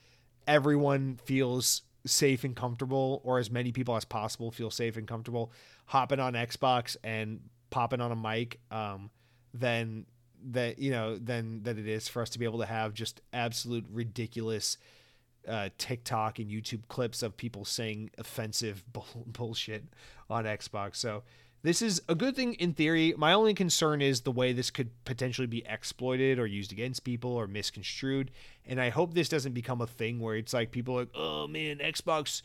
everyone 0.46 1.18
feels 1.24 1.82
safe 2.06 2.44
and 2.44 2.56
comfortable 2.56 3.20
or 3.24 3.38
as 3.38 3.50
many 3.50 3.72
people 3.72 3.96
as 3.96 4.04
possible 4.04 4.50
feel 4.50 4.70
safe 4.70 4.96
and 4.96 5.06
comfortable 5.06 5.52
hopping 5.86 6.18
on 6.18 6.34
xbox 6.34 6.96
and 7.04 7.40
popping 7.70 8.00
on 8.00 8.10
a 8.10 8.16
mic 8.16 8.60
um, 8.70 9.10
than 9.54 10.06
that 10.50 10.78
you 10.78 10.90
know 10.90 11.16
than 11.16 11.62
that 11.62 11.78
it 11.78 11.86
is 11.86 12.08
for 12.08 12.22
us 12.22 12.30
to 12.30 12.38
be 12.38 12.44
able 12.44 12.58
to 12.58 12.66
have 12.66 12.94
just 12.94 13.20
absolute 13.32 13.84
ridiculous 13.90 14.78
uh, 15.48 15.68
TikTok 15.78 16.38
and 16.38 16.50
YouTube 16.50 16.86
clips 16.88 17.22
of 17.22 17.36
people 17.36 17.64
saying 17.64 18.10
offensive 18.18 18.84
bull- 18.92 19.26
bullshit 19.26 19.84
on 20.30 20.44
Xbox. 20.44 20.96
So 20.96 21.22
this 21.62 21.80
is 21.80 22.02
a 22.08 22.14
good 22.14 22.34
thing 22.34 22.54
in 22.54 22.74
theory. 22.74 23.14
My 23.16 23.32
only 23.32 23.54
concern 23.54 24.02
is 24.02 24.22
the 24.22 24.32
way 24.32 24.52
this 24.52 24.70
could 24.70 24.90
potentially 25.04 25.46
be 25.46 25.64
exploited 25.66 26.38
or 26.38 26.46
used 26.46 26.72
against 26.72 27.04
people 27.04 27.32
or 27.32 27.46
misconstrued. 27.46 28.30
And 28.66 28.80
I 28.80 28.90
hope 28.90 29.14
this 29.14 29.28
doesn't 29.28 29.52
become 29.52 29.80
a 29.80 29.86
thing 29.86 30.18
where 30.18 30.36
it's 30.36 30.52
like 30.52 30.72
people 30.72 30.96
are 30.96 31.00
like, 31.00 31.14
oh 31.14 31.46
man, 31.46 31.78
Xbox. 31.78 32.42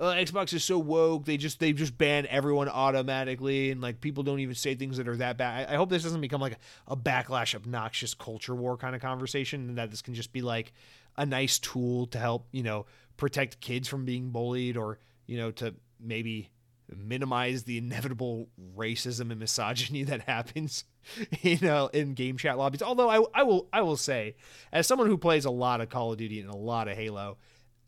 Uh, 0.00 0.14
Xbox 0.14 0.54
is 0.54 0.64
so 0.64 0.78
woke. 0.78 1.26
They 1.26 1.36
just 1.36 1.60
they 1.60 1.74
just 1.74 1.98
ban 1.98 2.26
everyone 2.30 2.70
automatically, 2.70 3.70
and 3.70 3.82
like 3.82 4.00
people 4.00 4.22
don't 4.22 4.40
even 4.40 4.54
say 4.54 4.74
things 4.74 4.96
that 4.96 5.06
are 5.06 5.16
that 5.18 5.36
bad. 5.36 5.68
I, 5.68 5.74
I 5.74 5.76
hope 5.76 5.90
this 5.90 6.02
doesn't 6.02 6.22
become 6.22 6.40
like 6.40 6.54
a, 6.88 6.92
a 6.92 6.96
backlash, 6.96 7.54
obnoxious 7.54 8.14
culture 8.14 8.54
war 8.54 8.78
kind 8.78 8.94
of 8.96 9.02
conversation, 9.02 9.68
and 9.68 9.76
that 9.76 9.90
this 9.90 10.00
can 10.00 10.14
just 10.14 10.32
be 10.32 10.40
like 10.40 10.72
a 11.18 11.26
nice 11.26 11.58
tool 11.58 12.06
to 12.06 12.18
help 12.18 12.48
you 12.50 12.62
know 12.62 12.86
protect 13.18 13.60
kids 13.60 13.88
from 13.88 14.06
being 14.06 14.30
bullied, 14.30 14.78
or 14.78 14.98
you 15.26 15.36
know 15.36 15.50
to 15.50 15.74
maybe 16.00 16.50
minimize 16.96 17.64
the 17.64 17.76
inevitable 17.78 18.48
racism 18.76 19.30
and 19.30 19.38
misogyny 19.38 20.02
that 20.04 20.22
happens 20.22 20.84
you 21.42 21.58
know 21.60 21.88
in 21.88 22.14
game 22.14 22.36
chat 22.36 22.58
lobbies 22.58 22.82
although 22.82 23.08
I, 23.08 23.24
I 23.32 23.42
will 23.42 23.68
i 23.72 23.80
will 23.80 23.96
say 23.96 24.34
as 24.72 24.86
someone 24.86 25.06
who 25.06 25.16
plays 25.16 25.44
a 25.44 25.50
lot 25.50 25.80
of 25.80 25.88
call 25.88 26.12
of 26.12 26.18
duty 26.18 26.40
and 26.40 26.50
a 26.50 26.56
lot 26.56 26.88
of 26.88 26.96
halo 26.96 27.38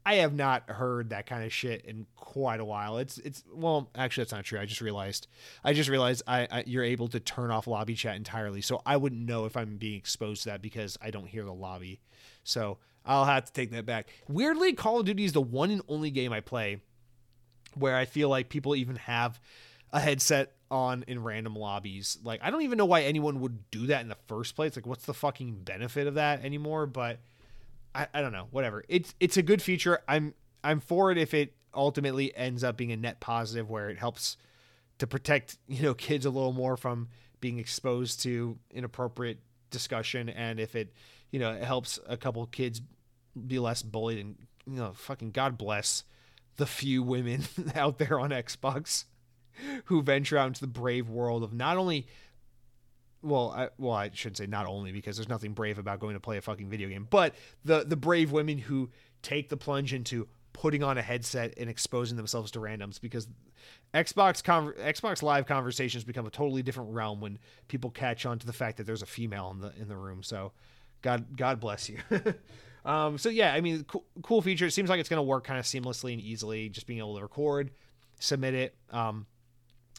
i 0.05 0.17
have 0.17 0.35
not 0.35 0.69
heard 0.69 1.11
that 1.11 1.27
kind 1.27 1.45
of 1.45 1.53
shit 1.53 1.85
in 1.85 2.07
quite 2.17 2.61
a 2.61 2.65
while 2.65 2.99
it's 2.99 3.19
it's 3.19 3.45
well 3.53 3.91
actually 3.95 4.23
that's 4.23 4.33
not 4.33 4.45
true 4.45 4.59
i 4.59 4.65
just 4.65 4.81
realized 4.81 5.27
i 5.65 5.73
just 5.73 5.89
realized 5.89 6.23
I, 6.27 6.49
I 6.51 6.65
you're 6.67 6.85
able 6.85 7.09
to 7.09 7.21
turn 7.21 7.51
off 7.51 7.67
lobby 7.67 7.95
chat 7.95 8.17
entirely 8.17 8.61
so 8.61 8.81
i 8.87 8.97
wouldn't 8.97 9.23
know 9.27 9.45
if 9.45 9.57
i'm 9.57 9.77
being 9.77 9.97
exposed 9.97 10.45
to 10.45 10.51
that 10.51 10.63
because 10.63 10.97
i 11.03 11.11
don't 11.11 11.27
hear 11.27 11.45
the 11.45 11.53
lobby 11.53 12.01
so 12.45 12.79
i'll 13.05 13.25
have 13.25 13.45
to 13.45 13.53
take 13.53 13.71
that 13.73 13.87
back 13.87 14.09
weirdly 14.29 14.73
call 14.73 15.01
of 15.01 15.07
duty 15.07 15.25
is 15.25 15.33
the 15.33 15.41
one 15.41 15.71
and 15.71 15.83
only 15.89 16.11
game 16.11 16.33
i 16.33 16.41
play 16.41 16.81
where 17.75 17.97
I 17.97 18.05
feel 18.05 18.29
like 18.29 18.49
people 18.49 18.77
even 18.77 18.97
have 18.97 19.41
a 19.93 20.01
headset 20.01 20.53
on 20.71 21.05
in 21.07 21.23
random 21.23 21.55
lobbies. 21.55 22.19
Like 22.23 22.41
I 22.43 22.51
don't 22.51 22.63
even 22.63 22.79
know 22.79 22.87
why 22.87 23.03
anyone 23.03 23.41
would 23.41 23.71
do 23.71 23.87
that 23.87 24.03
in 24.03 24.09
the 24.09 24.17
first 24.27 24.57
place. 24.57 24.77
Like 24.77 24.87
what's 24.87 25.05
the 25.05 25.15
fucking 25.15 25.63
benefit 25.65 26.07
of 26.07 26.15
that 26.15 26.45
anymore? 26.45 26.87
But 26.87 27.21
I, 27.95 28.07
I 28.15 28.21
don't 28.21 28.33
know. 28.33 28.49
Whatever. 28.51 28.85
It's 28.89 29.15
it's 29.21 29.37
a 29.37 29.43
good 29.43 29.63
feature. 29.63 30.01
I'm 30.09 30.35
I'm 30.65 30.81
for 30.81 31.11
it 31.11 31.19
if 31.19 31.35
it 31.35 31.55
ultimately 31.75 32.35
ends 32.37 32.63
up 32.63 32.77
being 32.77 32.93
a 32.93 32.97
net 32.97 33.21
positive 33.21 33.69
where 33.69 33.89
it 33.89 33.99
helps 33.99 34.37
to 34.99 35.07
protect, 35.07 35.57
you 35.69 35.83
know, 35.83 35.95
kids 35.95 36.27
a 36.27 36.31
little 36.31 36.53
more 36.53 36.77
from 36.77 37.09
being 37.41 37.59
exposed 37.59 38.23
to 38.23 38.59
inappropriate 38.71 39.41
discussion 39.71 40.29
and 40.29 40.61
if 40.61 40.77
it, 40.77 40.93
you 41.31 41.41
know, 41.41 41.51
it 41.51 41.65
helps 41.65 41.99
a 42.07 42.17
couple 42.17 42.45
kids 42.47 42.83
be 43.47 43.59
less 43.59 43.83
bullied 43.83 44.19
and 44.19 44.37
you 44.67 44.77
know, 44.77 44.93
fucking 44.95 45.31
God 45.33 45.59
bless 45.59 46.05
the 46.57 46.67
few 46.67 47.03
women 47.03 47.45
out 47.75 47.99
there 47.99 48.21
on 48.21 48.31
Xbox 48.31 49.05
who 49.87 50.03
venture 50.03 50.39
out 50.39 50.49
into 50.49 50.61
the 50.61 50.67
brave 50.67 51.09
world 51.09 51.43
of 51.43 51.53
not 51.53 51.77
only 51.77 52.07
well, 53.23 53.53
I, 53.57 53.69
well, 53.79 53.93
I 53.93 54.11
should 54.13 54.37
say 54.37 54.47
not 54.47 54.67
only 54.67 54.93
because 54.93 55.17
there's 55.17 55.29
nothing 55.29 55.53
brave 55.53 55.79
about 55.79 56.01
going 56.01 56.15
to 56.15 56.21
play 56.21 56.37
a 56.37 56.43
fucking 56.43 56.69
video 56.69 56.89
game, 56.89 57.07
but 57.09 57.35
the 57.65 57.85
the 57.85 57.97
brave 57.97 58.33
women 58.33 58.59
who 58.59 58.91
take 59.23 59.49
the 59.49 59.57
plunge 59.57 59.93
into 59.95 60.29
putting 60.53 60.83
on 60.83 60.99
a 60.99 61.03
headset 61.03 61.55
and 61.57 61.71
exposing 61.71 62.17
themselves 62.17 62.51
to 62.53 62.59
randoms 62.59 63.01
because 63.01 63.27
Xbox 63.95 64.43
Xbox 64.43 65.23
Live 65.23 65.47
conversations 65.47 66.05
become 66.05 66.27
a 66.27 66.31
totally 66.31 66.63
different 66.63 66.93
realm 66.93 67.21
when 67.21 67.39
people 67.69 67.91
catch 67.91 68.27
on 68.27 68.39
to 68.39 68.47
the 68.47 68.53
fact 68.53 68.77
that 68.77 68.85
there's 68.85 69.03
a 69.03 69.07
female 69.07 69.51
in 69.51 69.61
the 69.61 69.73
in 69.81 69.89
the 69.89 69.97
room. 69.97 70.23
So, 70.23 70.53
God 71.01 71.37
God 71.37 71.61
bless 71.61 71.89
you. 71.89 71.99
Um, 72.85 73.19
so 73.19 73.29
yeah, 73.29 73.53
I 73.53 73.61
mean, 73.61 73.85
cool, 73.85 74.05
cool 74.23 74.43
feature. 74.43 74.67
It 74.67 74.73
seems 74.73 74.91
like 74.91 74.99
it's 74.99 75.09
going 75.09 75.19
to 75.19 75.23
work 75.23 75.45
kind 75.45 75.59
of 75.59 75.65
seamlessly 75.65 76.13
and 76.13 76.21
easily, 76.21 76.69
just 76.69 76.87
being 76.87 76.99
able 76.99 77.17
to 77.17 77.23
record, 77.23 77.71
submit 78.19 78.55
it. 78.55 78.75
Um, 78.91 79.27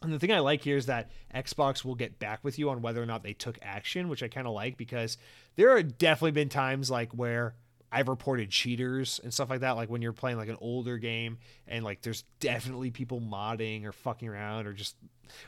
and 0.04 0.14
the 0.14 0.20
thing 0.20 0.32
I 0.32 0.40
like 0.40 0.64
here 0.64 0.78
is 0.78 0.88
that 0.88 1.10
Xbox 1.34 1.84
will 1.84 1.96
get 1.96 2.20
back 2.20 2.44
with 2.44 2.60
you 2.60 2.70
on 2.70 2.82
whether 2.82 3.02
or 3.02 3.06
not 3.06 3.24
they 3.24 3.34
took 3.34 3.58
action, 3.62 4.10
which 4.10 4.24
I 4.24 4.28
kind 4.28 4.48
of 4.48 4.54
like 4.54 4.78
because 4.78 5.18
there 5.56 5.76
have 5.76 5.98
definitely 5.98 6.32
been 6.32 6.50
times 6.50 6.92
like 6.92 7.12
where 7.14 7.56
I've 7.92 8.08
reported 8.08 8.50
cheaters 8.50 9.20
and 9.24 9.32
stuff 9.32 9.52
like 9.52 9.60
that. 9.60 9.72
Like 9.72 9.90
when 9.90 10.02
you're 10.02 10.14
playing 10.14 10.38
like 10.38 10.50
an 10.50 10.58
older 10.60 10.98
game 10.98 11.38
and 11.68 11.86
like 11.86 12.02
there's 12.02 12.24
definitely 12.40 12.90
people 12.90 13.22
modding 13.22 13.86
or 13.86 13.92
fucking 13.92 14.28
around 14.28 14.66
or 14.66 14.74
just 14.74 14.96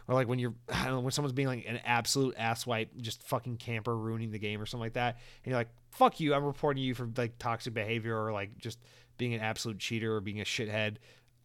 or 0.08 0.14
like 0.14 0.28
when 0.28 0.38
you're 0.38 0.54
I 0.72 0.86
don't 0.86 0.94
know 0.94 1.00
when 1.00 1.12
someone's 1.12 1.34
being 1.34 1.48
like 1.48 1.66
an 1.68 1.80
absolute 1.84 2.36
asswipe, 2.38 2.90
just 3.02 3.24
fucking 3.24 3.58
camper 3.58 3.98
ruining 3.98 4.32
the 4.32 4.40
game 4.40 4.62
or 4.62 4.66
something 4.66 4.86
like 4.86 4.94
that, 4.94 5.16
and 5.44 5.52
you're 5.52 5.60
like, 5.60 5.70
fuck 5.90 6.20
you, 6.20 6.34
I'm 6.34 6.46
reporting 6.46 6.84
you 6.84 6.94
for 6.94 7.10
like 7.18 7.38
toxic 7.40 7.74
behavior 7.74 8.16
or 8.16 8.32
like 8.32 8.58
just 8.58 8.80
being 9.18 9.34
an 9.34 9.42
absolute 9.42 9.80
cheater 9.80 10.16
or 10.16 10.22
being 10.22 10.42
a 10.42 10.46
shithead. 10.46 10.98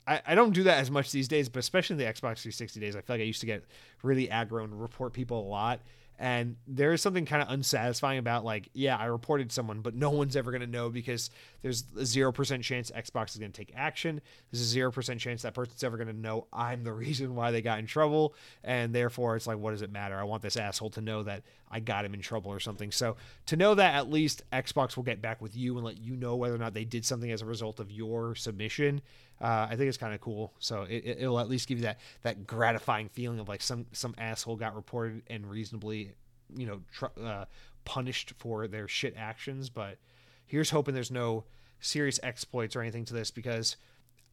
I, 0.06 0.22
I 0.26 0.34
don't 0.34 0.52
do 0.52 0.64
that 0.64 0.78
as 0.78 0.90
much 0.90 1.12
these 1.12 1.28
days, 1.28 1.48
but 1.48 1.60
especially 1.60 1.94
in 1.94 1.98
the 1.98 2.04
Xbox 2.04 2.42
360 2.42 2.80
days, 2.80 2.96
I 2.96 3.00
feel 3.00 3.14
like 3.14 3.22
I 3.22 3.24
used 3.24 3.40
to 3.40 3.46
get 3.46 3.64
really 4.02 4.28
aggro 4.28 4.64
and 4.64 4.80
report 4.80 5.12
people 5.12 5.40
a 5.40 5.48
lot. 5.48 5.80
And 6.22 6.56
there 6.66 6.92
is 6.92 7.00
something 7.00 7.24
kind 7.24 7.42
of 7.42 7.48
unsatisfying 7.48 8.18
about 8.18 8.44
like, 8.44 8.68
yeah, 8.74 8.94
I 8.94 9.06
reported 9.06 9.50
someone, 9.50 9.80
but 9.80 9.94
no 9.94 10.10
one's 10.10 10.36
ever 10.36 10.50
going 10.50 10.60
to 10.60 10.66
know 10.66 10.90
because 10.90 11.30
there's 11.62 11.82
a 11.96 12.02
0% 12.02 12.62
chance 12.62 12.90
Xbox 12.90 13.30
is 13.30 13.38
going 13.38 13.52
to 13.52 13.58
take 13.58 13.72
action. 13.74 14.20
There's 14.52 14.76
a 14.76 14.78
0% 14.78 15.18
chance 15.18 15.40
that 15.42 15.54
person's 15.54 15.82
ever 15.82 15.96
going 15.96 16.08
to 16.08 16.12
know 16.12 16.46
I'm 16.52 16.84
the 16.84 16.92
reason 16.92 17.34
why 17.34 17.52
they 17.52 17.62
got 17.62 17.78
in 17.78 17.86
trouble. 17.86 18.34
And 18.62 18.94
therefore, 18.94 19.34
it's 19.34 19.46
like, 19.46 19.56
what 19.56 19.70
does 19.70 19.80
it 19.80 19.90
matter? 19.90 20.14
I 20.20 20.24
want 20.24 20.42
this 20.42 20.58
asshole 20.58 20.90
to 20.90 21.00
know 21.00 21.22
that 21.22 21.42
I 21.70 21.80
got 21.80 22.04
him 22.04 22.12
in 22.12 22.20
trouble 22.20 22.52
or 22.52 22.60
something. 22.60 22.92
So 22.92 23.16
to 23.46 23.56
know 23.56 23.74
that 23.76 23.94
at 23.94 24.10
least 24.10 24.42
Xbox 24.52 24.96
will 24.96 25.04
get 25.04 25.22
back 25.22 25.40
with 25.40 25.56
you 25.56 25.74
and 25.78 25.86
let 25.86 25.98
you 25.98 26.16
know 26.16 26.36
whether 26.36 26.54
or 26.54 26.58
not 26.58 26.74
they 26.74 26.84
did 26.84 27.06
something 27.06 27.32
as 27.32 27.40
a 27.40 27.46
result 27.46 27.80
of 27.80 27.90
your 27.90 28.34
submission 28.34 29.00
uh, 29.40 29.68
I 29.70 29.76
think 29.76 29.88
it's 29.88 29.96
kind 29.96 30.14
of 30.14 30.20
cool. 30.20 30.52
So 30.58 30.86
it, 30.88 31.18
will 31.20 31.40
at 31.40 31.48
least 31.48 31.68
give 31.68 31.78
you 31.78 31.84
that 31.84 31.98
that 32.22 32.46
gratifying 32.46 33.08
feeling 33.08 33.38
of 33.38 33.48
like 33.48 33.62
some 33.62 33.86
some 33.92 34.14
asshole 34.18 34.56
got 34.56 34.74
reported 34.76 35.22
and 35.28 35.48
reasonably, 35.48 36.12
you 36.54 36.66
know, 36.66 36.80
tr- 36.92 37.06
uh, 37.22 37.44
punished 37.84 38.34
for 38.38 38.68
their 38.68 38.86
shit 38.86 39.14
actions. 39.16 39.70
But 39.70 39.98
here's 40.46 40.70
hoping 40.70 40.94
there's 40.94 41.10
no 41.10 41.44
serious 41.80 42.20
exploits 42.22 42.76
or 42.76 42.82
anything 42.82 43.06
to 43.06 43.14
this 43.14 43.30
because 43.30 43.76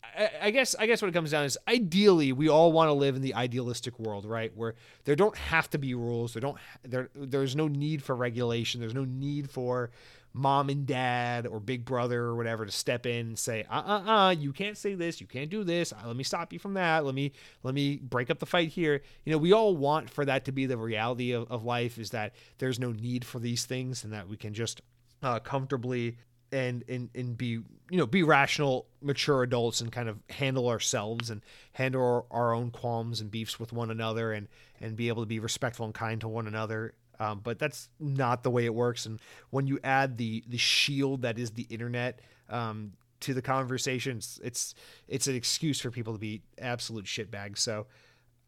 I, 0.03 0.29
I 0.41 0.51
guess 0.51 0.75
I 0.75 0.85
guess 0.85 1.01
what 1.01 1.09
it 1.09 1.13
comes 1.13 1.31
down 1.31 1.45
is 1.45 1.57
ideally 1.67 2.33
we 2.33 2.49
all 2.49 2.71
want 2.71 2.89
to 2.89 2.93
live 2.93 3.15
in 3.15 3.21
the 3.21 3.33
idealistic 3.33 3.97
world, 3.99 4.25
right? 4.25 4.51
Where 4.55 4.75
there 5.05 5.15
don't 5.15 5.37
have 5.37 5.69
to 5.71 5.77
be 5.77 5.93
rules, 5.93 6.33
there 6.33 6.41
don't 6.41 6.57
there 6.83 7.09
there's 7.15 7.55
no 7.55 7.67
need 7.67 8.03
for 8.03 8.15
regulation, 8.15 8.81
there's 8.81 8.93
no 8.93 9.05
need 9.05 9.49
for 9.49 9.89
mom 10.37 10.69
and 10.69 10.85
dad 10.85 11.47
or 11.47 11.59
big 11.59 11.85
brother 11.85 12.21
or 12.23 12.35
whatever 12.35 12.65
to 12.65 12.71
step 12.71 13.05
in 13.05 13.27
and 13.27 13.39
say, 13.39 13.65
uh 13.69 13.83
uh 13.85 14.11
uh, 14.11 14.29
you 14.31 14.53
can't 14.53 14.77
say 14.77 14.95
this, 14.95 15.19
you 15.19 15.27
can't 15.27 15.49
do 15.49 15.63
this. 15.63 15.93
Let 16.05 16.15
me 16.15 16.23
stop 16.23 16.53
you 16.53 16.59
from 16.59 16.75
that. 16.75 17.05
Let 17.05 17.15
me 17.15 17.31
let 17.63 17.73
me 17.73 17.97
break 17.97 18.29
up 18.29 18.39
the 18.39 18.45
fight 18.45 18.69
here. 18.69 19.01
You 19.25 19.31
know, 19.31 19.37
we 19.37 19.53
all 19.53 19.75
want 19.75 20.09
for 20.09 20.25
that 20.25 20.45
to 20.45 20.51
be 20.51 20.65
the 20.65 20.77
reality 20.77 21.31
of, 21.31 21.51
of 21.51 21.63
life 21.63 21.97
is 21.97 22.11
that 22.11 22.33
there's 22.57 22.79
no 22.79 22.91
need 22.91 23.25
for 23.25 23.39
these 23.39 23.65
things 23.65 24.03
and 24.03 24.13
that 24.13 24.27
we 24.27 24.37
can 24.37 24.53
just 24.53 24.81
uh, 25.23 25.39
comfortably 25.39 26.17
and 26.51 26.83
and 26.87 27.09
and 27.13 27.37
be 27.37 27.47
you 27.89 27.97
know 27.97 28.05
be 28.05 28.23
rational 28.23 28.87
mature 29.01 29.43
adults 29.43 29.81
and 29.81 29.91
kind 29.91 30.07
of 30.07 30.17
handle 30.29 30.69
ourselves 30.69 31.29
and 31.29 31.41
handle 31.73 32.01
our, 32.01 32.25
our 32.31 32.53
own 32.53 32.71
qualms 32.71 33.19
and 33.19 33.31
beefs 33.31 33.59
with 33.59 33.73
one 33.73 33.91
another 33.91 34.31
and 34.31 34.47
and 34.79 34.95
be 34.95 35.09
able 35.09 35.21
to 35.21 35.27
be 35.27 35.39
respectful 35.39 35.85
and 35.85 35.93
kind 35.93 36.21
to 36.21 36.27
one 36.27 36.47
another 36.47 36.93
um, 37.19 37.41
but 37.43 37.59
that's 37.59 37.89
not 37.99 38.43
the 38.43 38.51
way 38.51 38.65
it 38.65 38.73
works. 38.73 39.05
And 39.05 39.19
when 39.49 39.67
you 39.67 39.79
add 39.83 40.17
the 40.17 40.43
the 40.47 40.57
shield 40.57 41.21
that 41.23 41.37
is 41.39 41.51
the 41.51 41.67
internet 41.69 42.21
um, 42.49 42.93
to 43.21 43.33
the 43.33 43.41
conversations, 43.41 44.39
it's 44.43 44.75
it's 45.07 45.27
an 45.27 45.35
excuse 45.35 45.79
for 45.79 45.91
people 45.91 46.13
to 46.13 46.19
be 46.19 46.41
absolute 46.59 47.05
shitbags. 47.05 47.59
So 47.59 47.87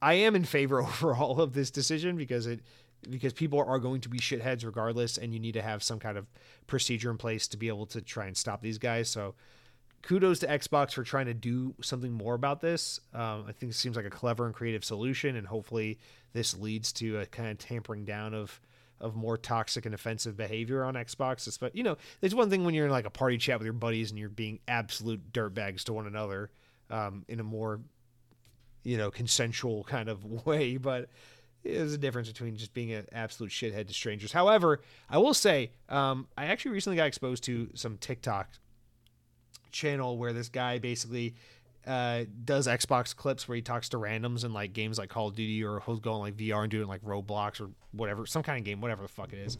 I 0.01 0.13
am 0.15 0.35
in 0.35 0.45
favor 0.45 0.81
overall 0.83 1.41
of 1.41 1.53
this 1.53 1.71
decision 1.71 2.15
because 2.17 2.47
it 2.47 2.61
because 3.09 3.33
people 3.33 3.63
are 3.65 3.79
going 3.79 4.01
to 4.01 4.09
be 4.09 4.19
shitheads 4.19 4.65
regardless, 4.65 5.17
and 5.17 5.33
you 5.33 5.39
need 5.39 5.53
to 5.53 5.61
have 5.61 5.81
some 5.81 5.99
kind 5.99 6.17
of 6.17 6.27
procedure 6.67 7.09
in 7.09 7.17
place 7.17 7.47
to 7.47 7.57
be 7.57 7.67
able 7.67 7.85
to 7.87 8.01
try 8.01 8.25
and 8.25 8.35
stop 8.35 8.61
these 8.61 8.77
guys. 8.77 9.09
So 9.09 9.35
kudos 10.01 10.39
to 10.39 10.47
Xbox 10.47 10.93
for 10.93 11.03
trying 11.03 11.25
to 11.27 11.33
do 11.33 11.75
something 11.81 12.11
more 12.11 12.33
about 12.33 12.61
this. 12.61 12.99
Um, 13.13 13.45
I 13.47 13.51
think 13.51 13.71
it 13.71 13.75
seems 13.75 13.95
like 13.95 14.05
a 14.05 14.09
clever 14.09 14.45
and 14.45 14.53
creative 14.53 14.83
solution, 14.83 15.35
and 15.35 15.47
hopefully 15.47 15.99
this 16.33 16.57
leads 16.57 16.91
to 16.93 17.19
a 17.19 17.25
kind 17.25 17.49
of 17.49 17.57
tampering 17.57 18.05
down 18.05 18.33
of 18.33 18.59
of 19.01 19.15
more 19.15 19.37
toxic 19.37 19.85
and 19.85 19.95
offensive 19.95 20.35
behavior 20.35 20.83
on 20.83 20.95
Xbox. 20.95 21.57
But 21.59 21.75
you 21.75 21.83
know, 21.83 21.97
there's 22.19 22.35
one 22.35 22.49
thing 22.49 22.65
when 22.65 22.73
you're 22.73 22.85
in 22.85 22.91
like 22.91 23.05
a 23.05 23.11
party 23.11 23.37
chat 23.37 23.59
with 23.59 23.65
your 23.65 23.73
buddies 23.73 24.09
and 24.09 24.19
you're 24.19 24.29
being 24.29 24.59
absolute 24.67 25.31
dirtbags 25.31 25.83
to 25.83 25.93
one 25.93 26.07
another 26.07 26.51
um, 26.89 27.23
in 27.27 27.39
a 27.39 27.43
more 27.43 27.79
you 28.83 28.97
know 28.97 29.11
consensual 29.11 29.83
kind 29.83 30.09
of 30.09 30.23
way, 30.45 30.77
but 30.77 31.09
there's 31.63 31.93
a 31.93 31.97
difference 31.97 32.29
between 32.29 32.55
just 32.55 32.73
being 32.73 32.93
an 32.93 33.05
absolute 33.11 33.51
shithead 33.51 33.87
to 33.87 33.93
strangers. 33.93 34.31
However, 34.31 34.81
I 35.09 35.17
will 35.17 35.33
say, 35.33 35.71
um, 35.89 36.27
I 36.37 36.45
actually 36.45 36.71
recently 36.71 36.95
got 36.95 37.07
exposed 37.07 37.43
to 37.45 37.69
some 37.73 37.97
TikTok 37.97 38.49
channel 39.71 40.17
where 40.17 40.33
this 40.33 40.49
guy 40.49 40.79
basically 40.79 41.35
uh, 41.87 42.25
does 42.43 42.67
Xbox 42.67 43.15
clips 43.15 43.47
where 43.47 43.55
he 43.55 43.61
talks 43.61 43.89
to 43.89 43.97
randoms 43.97 44.43
and 44.43 44.53
like 44.53 44.73
games 44.73 44.97
like 44.97 45.09
Call 45.09 45.27
of 45.27 45.35
Duty 45.35 45.63
or 45.63 45.81
he'll 45.85 45.97
go 45.97 46.13
on 46.13 46.19
like 46.19 46.35
VR 46.35 46.61
and 46.61 46.71
doing 46.71 46.87
like 46.87 47.01
Roblox 47.01 47.61
or 47.61 47.69
whatever, 47.91 48.25
some 48.25 48.43
kind 48.43 48.57
of 48.59 48.63
game, 48.65 48.81
whatever 48.81 49.01
the 49.01 49.07
fuck 49.07 49.33
it 49.33 49.39
is. 49.39 49.57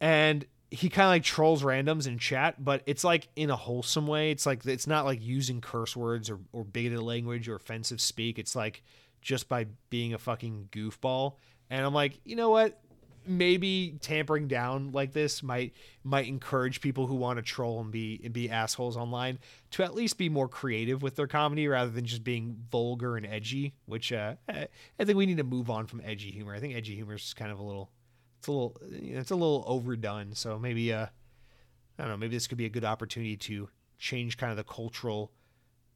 And 0.00 0.44
he 0.70 0.88
kind 0.88 1.04
of 1.04 1.10
like 1.10 1.22
trolls 1.22 1.62
randoms 1.62 2.06
in 2.06 2.18
chat, 2.18 2.64
but 2.64 2.82
it's 2.86 3.04
like 3.04 3.28
in 3.36 3.50
a 3.50 3.56
wholesome 3.56 4.06
way. 4.06 4.30
It's 4.30 4.46
like 4.46 4.64
it's 4.64 4.86
not 4.86 5.04
like 5.04 5.22
using 5.22 5.60
curse 5.60 5.94
words 5.94 6.30
or, 6.30 6.40
or 6.52 6.64
bigoted 6.64 7.02
language 7.02 7.48
or 7.48 7.56
offensive 7.56 8.00
speak. 8.00 8.38
It's 8.38 8.56
like 8.56 8.82
just 9.20 9.48
by 9.48 9.66
being 9.90 10.14
a 10.14 10.18
fucking 10.18 10.70
goofball. 10.72 11.34
And 11.68 11.84
I'm 11.84 11.94
like, 11.94 12.18
you 12.24 12.36
know 12.36 12.50
what? 12.50 12.80
Maybe 13.26 13.98
tampering 14.00 14.48
down 14.48 14.92
like 14.92 15.12
this 15.12 15.42
might 15.42 15.72
might 16.04 16.26
encourage 16.26 16.80
people 16.80 17.06
who 17.06 17.14
want 17.14 17.38
to 17.38 17.42
troll 17.42 17.80
and 17.80 17.90
be 17.90 18.20
and 18.24 18.32
be 18.32 18.50
assholes 18.50 18.96
online 18.96 19.38
to 19.72 19.82
at 19.84 19.94
least 19.94 20.18
be 20.18 20.28
more 20.28 20.48
creative 20.48 21.02
with 21.02 21.16
their 21.16 21.26
comedy 21.26 21.68
rather 21.68 21.90
than 21.90 22.04
just 22.04 22.24
being 22.24 22.56
vulgar 22.70 23.16
and 23.16 23.26
edgy. 23.26 23.74
Which 23.86 24.12
uh, 24.12 24.34
I 24.48 24.68
think 25.04 25.16
we 25.16 25.26
need 25.26 25.38
to 25.38 25.44
move 25.44 25.70
on 25.70 25.86
from 25.86 26.02
edgy 26.04 26.30
humor. 26.30 26.54
I 26.54 26.60
think 26.60 26.74
edgy 26.74 26.94
humor 26.94 27.14
is 27.14 27.34
kind 27.34 27.52
of 27.52 27.58
a 27.58 27.62
little, 27.62 27.90
it's 28.38 28.48
a 28.48 28.52
little, 28.52 28.76
it's 28.90 29.30
a 29.30 29.36
little 29.36 29.64
overdone. 29.66 30.34
So 30.34 30.58
maybe 30.58 30.92
uh, 30.92 31.06
I 31.98 32.02
don't 32.02 32.08
know. 32.08 32.16
Maybe 32.16 32.36
this 32.36 32.46
could 32.46 32.58
be 32.58 32.66
a 32.66 32.70
good 32.70 32.84
opportunity 32.84 33.36
to 33.36 33.68
change 33.98 34.36
kind 34.36 34.50
of 34.50 34.56
the 34.56 34.64
cultural 34.64 35.32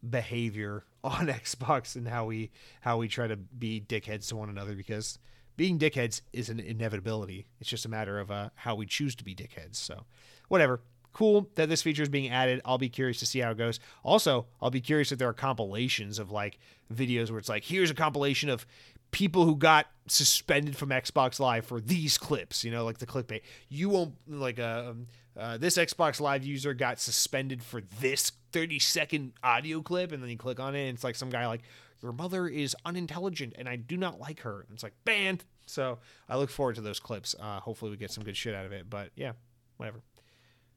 behavior 0.08 0.84
on 1.04 1.28
Xbox 1.28 1.96
and 1.96 2.08
how 2.08 2.26
we 2.26 2.50
how 2.80 2.98
we 2.98 3.08
try 3.08 3.26
to 3.26 3.36
be 3.36 3.80
dickheads 3.80 4.28
to 4.28 4.36
one 4.36 4.48
another 4.48 4.74
because 4.74 5.18
being 5.56 5.78
dickheads 5.78 6.20
is 6.32 6.48
an 6.48 6.60
inevitability. 6.60 7.46
It's 7.60 7.70
just 7.70 7.84
a 7.84 7.88
matter 7.88 8.18
of 8.18 8.30
uh, 8.30 8.50
how 8.54 8.74
we 8.74 8.86
choose 8.86 9.14
to 9.16 9.24
be 9.24 9.34
dickheads. 9.34 9.76
So, 9.76 10.04
whatever. 10.48 10.80
Cool 11.12 11.48
that 11.54 11.70
this 11.70 11.80
feature 11.80 12.02
is 12.02 12.10
being 12.10 12.28
added. 12.28 12.60
I'll 12.66 12.76
be 12.76 12.90
curious 12.90 13.18
to 13.20 13.26
see 13.26 13.38
how 13.38 13.50
it 13.50 13.56
goes. 13.56 13.80
Also, 14.04 14.46
I'll 14.60 14.70
be 14.70 14.82
curious 14.82 15.12
if 15.12 15.18
there 15.18 15.28
are 15.28 15.32
compilations 15.32 16.18
of 16.18 16.30
like 16.30 16.58
videos 16.94 17.30
where 17.30 17.38
it's 17.38 17.48
like, 17.48 17.64
here's 17.64 17.90
a 17.90 17.94
compilation 17.94 18.50
of 18.50 18.66
people 19.12 19.46
who 19.46 19.56
got 19.56 19.86
suspended 20.06 20.76
from 20.76 20.90
Xbox 20.90 21.40
Live 21.40 21.64
for 21.64 21.80
these 21.80 22.18
clips, 22.18 22.64
you 22.64 22.70
know, 22.70 22.84
like 22.84 22.98
the 22.98 23.06
clickbait. 23.06 23.40
You 23.70 23.88
won't 23.88 24.14
like 24.28 24.58
uh, 24.58 24.88
um, 24.90 25.06
uh, 25.38 25.56
this 25.56 25.76
Xbox 25.78 26.20
Live 26.20 26.44
user 26.44 26.74
got 26.74 27.00
suspended 27.00 27.62
for 27.62 27.80
this 28.00 28.32
30 28.52 28.78
second 28.78 29.32
audio 29.42 29.80
clip, 29.80 30.12
and 30.12 30.22
then 30.22 30.30
you 30.30 30.36
click 30.36 30.60
on 30.60 30.74
it, 30.74 30.80
and 30.80 30.94
it's 30.96 31.04
like 31.04 31.16
some 31.16 31.30
guy 31.30 31.46
like, 31.46 31.62
your 32.02 32.12
mother 32.12 32.46
is 32.46 32.76
unintelligent, 32.84 33.54
and 33.58 33.68
I 33.68 33.76
do 33.76 33.96
not 33.96 34.20
like 34.20 34.40
her. 34.40 34.60
And 34.60 34.74
it's 34.74 34.82
like 34.82 34.94
banned. 35.04 35.44
So 35.66 35.98
I 36.28 36.36
look 36.36 36.50
forward 36.50 36.76
to 36.76 36.80
those 36.80 37.00
clips. 37.00 37.34
Uh, 37.38 37.60
hopefully, 37.60 37.90
we 37.90 37.96
get 37.96 38.10
some 38.10 38.24
good 38.24 38.36
shit 38.36 38.54
out 38.54 38.66
of 38.66 38.72
it. 38.72 38.88
But 38.88 39.10
yeah, 39.16 39.32
whatever. 39.76 40.02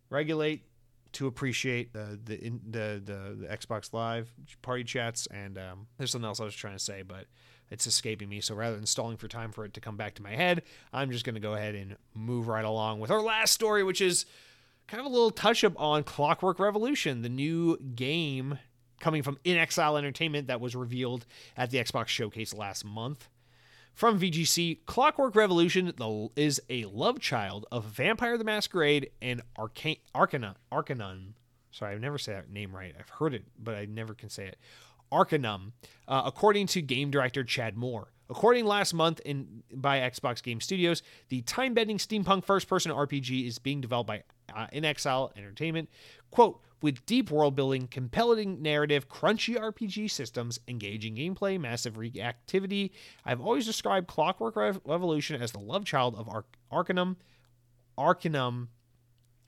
Regulate 0.10 0.64
to 1.14 1.28
appreciate 1.28 1.94
the 1.94 2.20
the 2.24 2.38
the 2.70 3.02
the, 3.04 3.38
the 3.42 3.48
Xbox 3.48 3.94
Live 3.94 4.34
party 4.62 4.84
chats, 4.84 5.28
and 5.28 5.58
um, 5.58 5.88
there's 5.98 6.12
something 6.12 6.28
else 6.28 6.40
I 6.40 6.46
was 6.46 6.56
trying 6.56 6.76
to 6.76 6.84
say, 6.84 7.04
but 7.04 7.26
it's 7.70 7.88
escaping 7.88 8.30
me. 8.30 8.42
So 8.42 8.56
rather 8.56 8.76
than 8.76 8.86
stalling 8.86 9.18
for 9.18 9.28
time 9.28 9.52
for 9.52 9.66
it 9.66 9.74
to 9.76 9.82
come 9.82 9.98
back 9.98 10.16
to 10.16 10.24
my 10.24 10.32
head, 10.32 10.64
I'm 10.92 11.12
just 11.12 11.26
going 11.26 11.36
to 11.36 11.42
go 11.42 11.54
ahead 11.54 11.76
and 11.76 11.98
move 12.16 12.48
right 12.48 12.66
along 12.66 13.00
with 13.00 13.12
our 13.12 13.22
last 13.22 13.54
story, 13.54 13.84
which 13.84 14.02
is 14.02 14.26
kind 14.88 15.00
of 15.00 15.06
a 15.06 15.10
little 15.10 15.32
touch 15.32 15.64
up 15.64 15.74
on 15.80 16.04
Clockwork 16.04 16.60
Revolution, 16.60 17.22
the 17.22 17.30
new 17.30 17.78
game 17.78 18.58
coming 19.00 19.24
from 19.24 19.38
inXile 19.46 19.98
Entertainment 19.98 20.48
that 20.48 20.62
was 20.62 20.76
revealed 20.76 21.26
at 21.58 21.72
the 21.72 21.78
Xbox 21.78 22.08
Showcase 22.08 22.54
last 22.54 22.86
month. 22.86 23.30
From 23.94 24.20
VGC, 24.20 24.86
Clockwork 24.86 25.36
Revolution 25.36 25.92
is 26.38 26.62
a 26.70 26.86
love 26.86 27.20
child 27.20 27.66
of 27.72 27.84
Vampire 27.84 28.38
the 28.38 28.46
Masquerade 28.46 29.12
and 29.22 29.42
Arcane, 29.58 29.98
Arcana, 30.16 30.56
Arcanum. 30.72 31.36
Sorry, 31.72 31.96
I 31.96 31.98
never 31.98 32.18
say 32.18 32.32
that 32.34 32.50
name 32.50 32.74
right. 32.74 32.96
I've 32.98 33.10
heard 33.10 33.34
it, 33.34 33.44
but 33.62 33.76
I 33.76 33.86
never 33.86 34.14
can 34.14 34.30
say 34.30 34.46
it. 34.48 34.58
Arcanum, 35.12 35.74
uh, 36.08 36.22
according 36.26 36.68
to 36.68 36.82
game 36.82 37.12
director 37.12 37.44
Chad 37.44 37.76
Moore. 37.76 38.14
According 38.30 38.66
last 38.66 38.94
month 38.94 39.20
in 39.26 39.64
by 39.74 40.00
Xbox 40.00 40.42
Game 40.44 40.62
Studios, 40.62 41.02
the 41.30 41.42
time-bending 41.42 41.98
steampunk 41.98 42.46
first-person 42.46 42.92
RPG 42.92 43.48
is 43.48 43.58
being 43.58 43.82
developed 43.82 44.08
by 44.08 44.24
uh, 44.56 44.68
inXile 44.68 45.36
Entertainment. 45.36 45.90
Quote, 46.30 46.62
with 46.82 47.06
deep 47.06 47.30
world 47.32 47.56
building, 47.56 47.88
compelling 47.88 48.62
narrative, 48.62 49.10
crunchy 49.10 49.58
RPG 49.58 50.10
systems, 50.12 50.60
engaging 50.68 51.16
gameplay, 51.16 51.60
massive 51.60 51.96
reactivity, 51.96 52.92
I've 53.26 53.42
always 53.42 53.66
described 53.66 54.08
Clockwork 54.08 54.56
Revolution 54.56 55.42
as 55.42 55.52
the 55.52 55.60
love 55.60 55.86
child 55.86 56.16
of 56.16 56.30
Ar- 56.30 56.46
Arcanum, 56.72 57.18
Arcanum, 57.98 58.70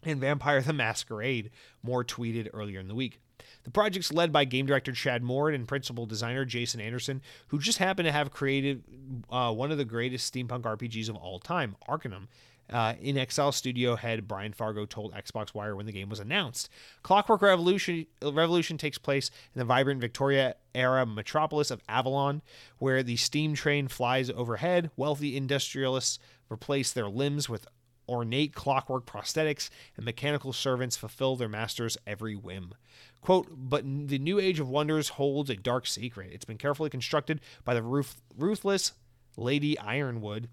and 0.03 0.20
Vampire 0.20 0.62
the 0.62 0.74
Masquerade, 0.74 1.52
Moore 1.84 2.03
tweeted 2.03 2.49
earlier 2.53 2.80
in 2.80 2.88
the 2.88 2.95
week. 2.95 3.20
The 3.64 3.72
project's 3.72 4.12
led 4.12 4.32
by 4.32 4.45
game 4.45 4.66
director 4.66 4.91
Chad 4.91 5.24
Moore 5.24 5.49
and 5.49 5.68
principal 5.68 6.06
designer 6.06 6.45
Jason 6.45 6.82
Anderson, 6.82 7.22
who 7.48 7.60
just 7.60 7.78
happened 7.78 8.08
to 8.08 8.12
have 8.12 8.32
created 8.32 8.84
uh, 9.30 9.53
one 9.53 9.72
of 9.72 9.78
the 9.78 9.86
greatest 9.86 10.34
steampunk 10.34 10.62
RPGs 10.62 11.10
of 11.10 11.16
all 11.16 11.40
time, 11.40 11.76
Arcanum. 11.88 12.28
Uh, 12.72 12.93
inXile 12.93 13.53
Studio 13.53 13.95
head 13.98 14.27
Brian 14.27 14.53
Fargo 14.53 14.85
told 14.85 15.14
Xbox 15.14 15.53
Wire 15.53 15.76
when 15.76 15.85
the 15.85 15.91
game 15.91 16.07
was 16.10 16.19
announced. 16.19 16.69
Clockwork 17.03 17.41
Revolution 17.41 18.06
Revolution 18.23 18.77
takes 18.77 18.98
place 18.98 19.30
in 19.53 19.60
the 19.60 19.65
vibrant 19.65 19.99
Victoria 19.99 20.56
era 20.73 21.06
metropolis 21.06 21.69
of 21.69 21.81
Avalon, 21.89 22.41
where 22.77 23.03
the 23.03 23.18
steam 23.18 23.56
train 23.56 23.88
flies 23.89 24.30
overhead. 24.30 24.89
Wealthy 24.95 25.35
industrialists 25.35 26.18
replace 26.49 26.93
their 26.93 27.10
limbs 27.10 27.49
with 27.49 27.68
ornate 28.07 28.53
clockwork 28.53 29.06
prosthetics, 29.06 29.69
and 29.95 30.06
mechanical 30.06 30.53
servants 30.53 30.98
fulfill 30.98 31.35
their 31.35 31.49
master's 31.49 31.98
every 32.06 32.35
whim. 32.35 32.73
Quote, 33.22 33.48
but 33.52 33.84
the 33.84 34.19
new 34.19 34.39
age 34.39 34.60
of 34.60 34.69
wonders 34.69 35.10
holds 35.10 35.49
a 35.49 35.56
dark 35.56 35.85
secret. 35.85 36.31
It's 36.34 36.45
been 36.45 36.57
carefully 36.57 36.89
constructed 36.89 37.39
by 37.64 37.73
the 37.73 37.84
ruth- 37.84 38.22
ruthless 38.38 38.93
Lady 39.38 39.77
Ironwood. 39.80 40.49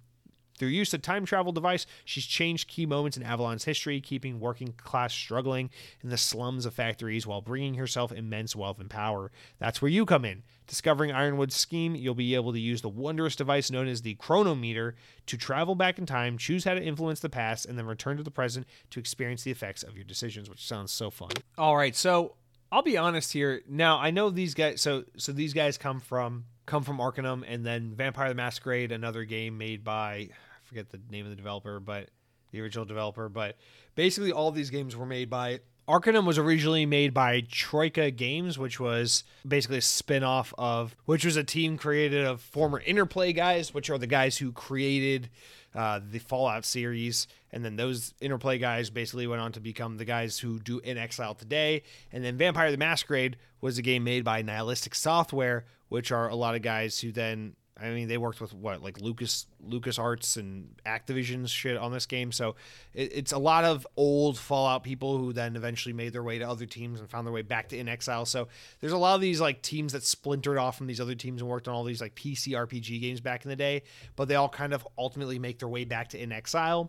Through 0.59 0.69
use 0.69 0.93
of 0.93 1.03
time 1.03 1.25
travel 1.25 1.53
device, 1.53 1.87
she's 2.05 2.27
changed 2.27 2.69
key 2.69 2.87
moments 2.87 3.17
in 3.17 3.23
Avalon's 3.23 3.65
history, 3.65 4.01
keeping 4.01 4.41
working 4.41 4.73
class 4.77 5.13
struggling 5.13 5.71
in 6.03 6.11
the 6.11 6.17
slums 6.17 6.67
of 6.67 6.75
factories 6.75 7.27
while 7.27 7.41
bringing 7.41 7.75
herself 7.75 8.13
immense 8.13 8.57
wealth 8.57 8.81
and 8.81 8.91
power. 8.91 9.31
That's 9.59 9.81
where 9.81 9.91
you 9.91 10.05
come 10.05 10.25
in. 10.25 10.43
Discovering 10.67 11.13
Ironwood's 11.13 11.57
scheme, 11.57 11.95
you'll 11.95 12.15
be 12.15 12.35
able 12.35 12.53
to 12.53 12.61
use 12.61 12.83
the 12.83 12.89
wondrous 12.89 13.37
device 13.37 13.71
known 13.71 13.89
as 13.89 14.03
the 14.03 14.15
chronometer 14.15 14.95
to 15.27 15.37
travel 15.39 15.75
back 15.75 15.99
in 15.99 16.05
time, 16.05 16.37
choose 16.37 16.65
how 16.65 16.75
to 16.75 16.83
influence 16.83 17.21
the 17.21 17.31
past, 17.31 17.65
and 17.65 17.79
then 17.79 17.87
return 17.87 18.19
to 18.19 18.23
the 18.23 18.31
present 18.31 18.67
to 18.91 19.01
experience 19.01 19.45
the 19.45 19.51
effects 19.51 19.83
of 19.83 19.97
your 19.97 20.05
decisions, 20.05 20.51
which 20.51 20.67
sounds 20.67 20.93
so 20.93 21.09
fun. 21.11 21.31
All 21.57 21.77
right, 21.77 21.97
so 21.97 22.35
I'll 22.71 22.83
be 22.83 22.99
honest 22.99 23.33
here. 23.33 23.63
Now 23.67 23.99
I 23.99 24.11
know 24.11 24.29
these 24.29 24.55
guys. 24.55 24.81
So 24.81 25.05
so 25.17 25.33
these 25.33 25.55
guys 25.55 25.79
come 25.79 26.01
from 26.01 26.45
come 26.69 26.85
from 26.85 27.01
Arcanum, 27.01 27.45
and 27.49 27.65
then 27.65 27.95
Vampire 27.95 28.29
the 28.29 28.35
Masquerade, 28.35 28.93
another 28.93 29.25
game 29.25 29.59
made 29.59 29.83
by 29.83 30.13
I 30.13 30.31
forget 30.65 30.91
the 30.91 31.01
name 31.11 31.25
of 31.25 31.31
the 31.31 31.37
developer, 31.37 31.81
but 31.81 32.11
the 32.53 32.61
original 32.61 32.85
developer. 32.85 33.29
But 33.29 33.57
basically, 33.95 34.33
all 34.33 34.53
these 34.53 34.71
games 34.71 34.95
were 34.95 35.07
made 35.07 35.31
by 35.31 35.61
Arcanum 35.89 36.27
was 36.27 36.37
originally 36.37 36.85
made 36.85 37.15
by 37.15 37.41
Troika 37.51 38.11
Games, 38.11 38.59
which 38.59 38.79
was 38.79 39.25
basically 39.47 39.79
a 39.79 39.83
spin-off 39.83 40.53
of 40.59 40.95
which 41.07 41.25
was 41.25 41.37
a 41.37 41.43
team 41.43 41.79
created 41.79 42.27
of 42.27 42.43
former 42.43 42.79
Interplay 42.81 43.33
guys, 43.33 43.73
which 43.73 43.89
are 43.89 43.97
the 43.97 44.07
guys 44.07 44.37
who 44.37 44.53
created 44.53 45.31
uh, 45.75 45.99
the 46.11 46.19
Fallout 46.19 46.67
series, 46.67 47.27
and 47.53 47.65
then 47.65 47.77
those 47.77 48.13
Interplay 48.21 48.59
guys 48.59 48.91
basically 48.91 49.27
went 49.27 49.41
on 49.41 49.53
to 49.53 49.61
become 49.61 49.97
the 49.97 50.05
guys 50.05 50.39
who 50.39 50.59
do 50.59 50.79
inXile 50.83 51.37
today. 51.37 51.83
And 52.13 52.23
then 52.23 52.37
Vampire 52.37 52.71
the 52.71 52.77
Masquerade 52.77 53.39
was 53.63 53.79
a 53.79 53.83
game 53.83 54.05
made 54.05 54.25
by 54.25 54.43
Nihilistic 54.43 54.95
Software, 54.95 55.65
which 55.89 56.13
are 56.13 56.29
a 56.29 56.35
lot 56.35 56.55
of 56.55 56.61
guys 56.61 57.01
who 57.01 57.13
then 57.13 57.55
I 57.81 57.91
mean, 57.91 58.09
they 58.09 58.19
worked 58.19 58.41
with 58.41 58.53
what 58.53 58.83
like 58.83 59.01
Lucas 59.01 59.47
Lucas 59.61 59.99
Arts 59.99 60.37
and 60.37 60.75
Activision's 60.85 61.51
shit 61.51 61.77
on 61.77 61.93
this 61.93 62.07
game, 62.07 62.33
so 62.33 62.57
it, 62.93 63.13
it's 63.15 63.33
a 63.33 63.39
lot 63.39 63.65
of 63.65 63.87
old 63.97 64.37
Fallout 64.37 64.83
people 64.83 65.17
who 65.19 65.33
then 65.33 65.55
eventually 65.55 65.93
made 65.93 66.13
their 66.13 66.23
way 66.23 66.39
to 66.39 66.49
other 66.49 66.67
teams 66.67 66.99
and 66.99 67.09
found 67.09 67.27
their 67.27 67.33
way 67.33 67.43
back 67.43 67.69
to 67.69 67.79
inXile. 67.79 68.27
So 68.27 68.49
there's 68.81 68.93
a 68.93 68.99
lot 68.99 69.15
of 69.15 69.21
these 69.21 69.41
like 69.41 69.63
teams 69.63 69.93
that 69.93 70.03
splintered 70.03 70.59
off 70.59 70.77
from 70.77 70.89
these 70.89 71.01
other 71.01 71.15
teams 71.15 71.41
and 71.41 71.49
worked 71.49 71.69
on 71.69 71.75
all 71.75 71.85
these 71.85 72.01
like 72.01 72.17
PC 72.17 72.49
RPG 72.49 73.01
games 73.01 73.21
back 73.21 73.45
in 73.45 73.49
the 73.49 73.57
day, 73.57 73.83
but 74.17 74.27
they 74.27 74.35
all 74.35 74.49
kind 74.49 74.73
of 74.73 74.87
ultimately 74.99 75.39
make 75.39 75.61
their 75.61 75.69
way 75.69 75.85
back 75.85 76.09
to 76.09 76.19
inXile, 76.19 76.89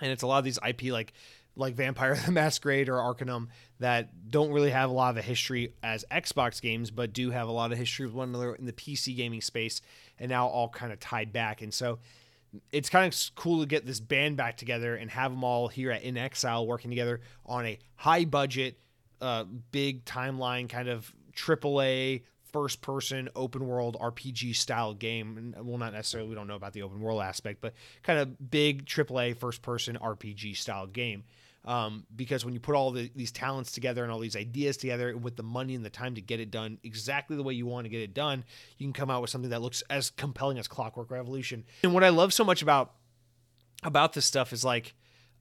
and 0.00 0.12
it's 0.12 0.22
a 0.22 0.26
lot 0.26 0.38
of 0.38 0.44
these 0.44 0.58
IP 0.66 0.84
like 0.84 1.12
like 1.56 1.74
Vampire 1.74 2.16
the 2.26 2.32
Masquerade 2.32 2.88
or 2.88 3.00
Arcanum 3.00 3.48
that 3.80 4.30
don't 4.30 4.50
really 4.50 4.70
have 4.70 4.90
a 4.90 4.92
lot 4.92 5.10
of 5.10 5.16
a 5.16 5.22
history 5.22 5.74
as 5.82 6.04
Xbox 6.10 6.60
games, 6.60 6.90
but 6.90 7.12
do 7.12 7.30
have 7.30 7.48
a 7.48 7.52
lot 7.52 7.72
of 7.72 7.78
history 7.78 8.06
with 8.06 8.14
one 8.14 8.28
another 8.28 8.54
in 8.54 8.66
the 8.66 8.72
PC 8.72 9.16
gaming 9.16 9.40
space, 9.40 9.80
and 10.18 10.28
now 10.28 10.46
all 10.46 10.68
kind 10.68 10.92
of 10.92 11.00
tied 11.00 11.32
back. 11.32 11.62
And 11.62 11.72
so 11.72 11.98
it's 12.72 12.88
kind 12.88 13.12
of 13.12 13.34
cool 13.34 13.60
to 13.60 13.66
get 13.66 13.86
this 13.86 14.00
band 14.00 14.36
back 14.36 14.56
together 14.56 14.94
and 14.94 15.10
have 15.10 15.30
them 15.32 15.44
all 15.44 15.68
here 15.68 15.90
at 15.90 16.04
inXile 16.04 16.66
working 16.66 16.90
together 16.90 17.20
on 17.46 17.66
a 17.66 17.78
high 17.96 18.24
budget, 18.24 18.78
uh, 19.20 19.44
big 19.72 20.04
timeline 20.04 20.68
kind 20.68 20.88
of 20.88 21.12
AAA 21.34 22.22
first 22.52 22.80
person 22.80 23.28
open 23.34 23.66
world 23.66 23.96
RPG 24.00 24.54
style 24.54 24.94
game. 24.94 25.36
And 25.36 25.66
well, 25.66 25.78
not 25.78 25.92
necessarily, 25.92 26.28
we 26.28 26.36
don't 26.36 26.46
know 26.46 26.54
about 26.54 26.72
the 26.72 26.82
open 26.82 27.00
world 27.00 27.20
aspect, 27.20 27.60
but 27.60 27.74
kind 28.04 28.20
of 28.20 28.50
big 28.50 28.86
AAA 28.86 29.36
first 29.36 29.60
person 29.60 29.98
RPG 30.00 30.56
style 30.56 30.86
game. 30.86 31.24
Um, 31.64 32.04
because 32.14 32.44
when 32.44 32.52
you 32.52 32.60
put 32.60 32.74
all 32.74 32.90
the, 32.90 33.10
these 33.16 33.32
talents 33.32 33.72
together 33.72 34.02
and 34.02 34.12
all 34.12 34.18
these 34.18 34.36
ideas 34.36 34.76
together 34.76 35.16
with 35.16 35.36
the 35.36 35.42
money 35.42 35.74
and 35.74 35.82
the 35.82 35.90
time 35.90 36.14
to 36.16 36.20
get 36.20 36.38
it 36.38 36.50
done 36.50 36.78
exactly 36.82 37.36
the 37.36 37.42
way 37.42 37.54
you 37.54 37.64
want 37.64 37.86
to 37.86 37.88
get 37.88 38.02
it 38.02 38.12
done, 38.12 38.44
you 38.76 38.86
can 38.86 38.92
come 38.92 39.10
out 39.10 39.22
with 39.22 39.30
something 39.30 39.50
that 39.50 39.62
looks 39.62 39.82
as 39.88 40.10
compelling 40.10 40.58
as 40.58 40.68
Clockwork 40.68 41.10
Revolution. 41.10 41.64
And 41.82 41.94
what 41.94 42.04
I 42.04 42.10
love 42.10 42.34
so 42.34 42.44
much 42.44 42.60
about 42.60 42.92
about 43.82 44.12
this 44.12 44.26
stuff 44.26 44.52
is 44.52 44.64
like 44.64 44.94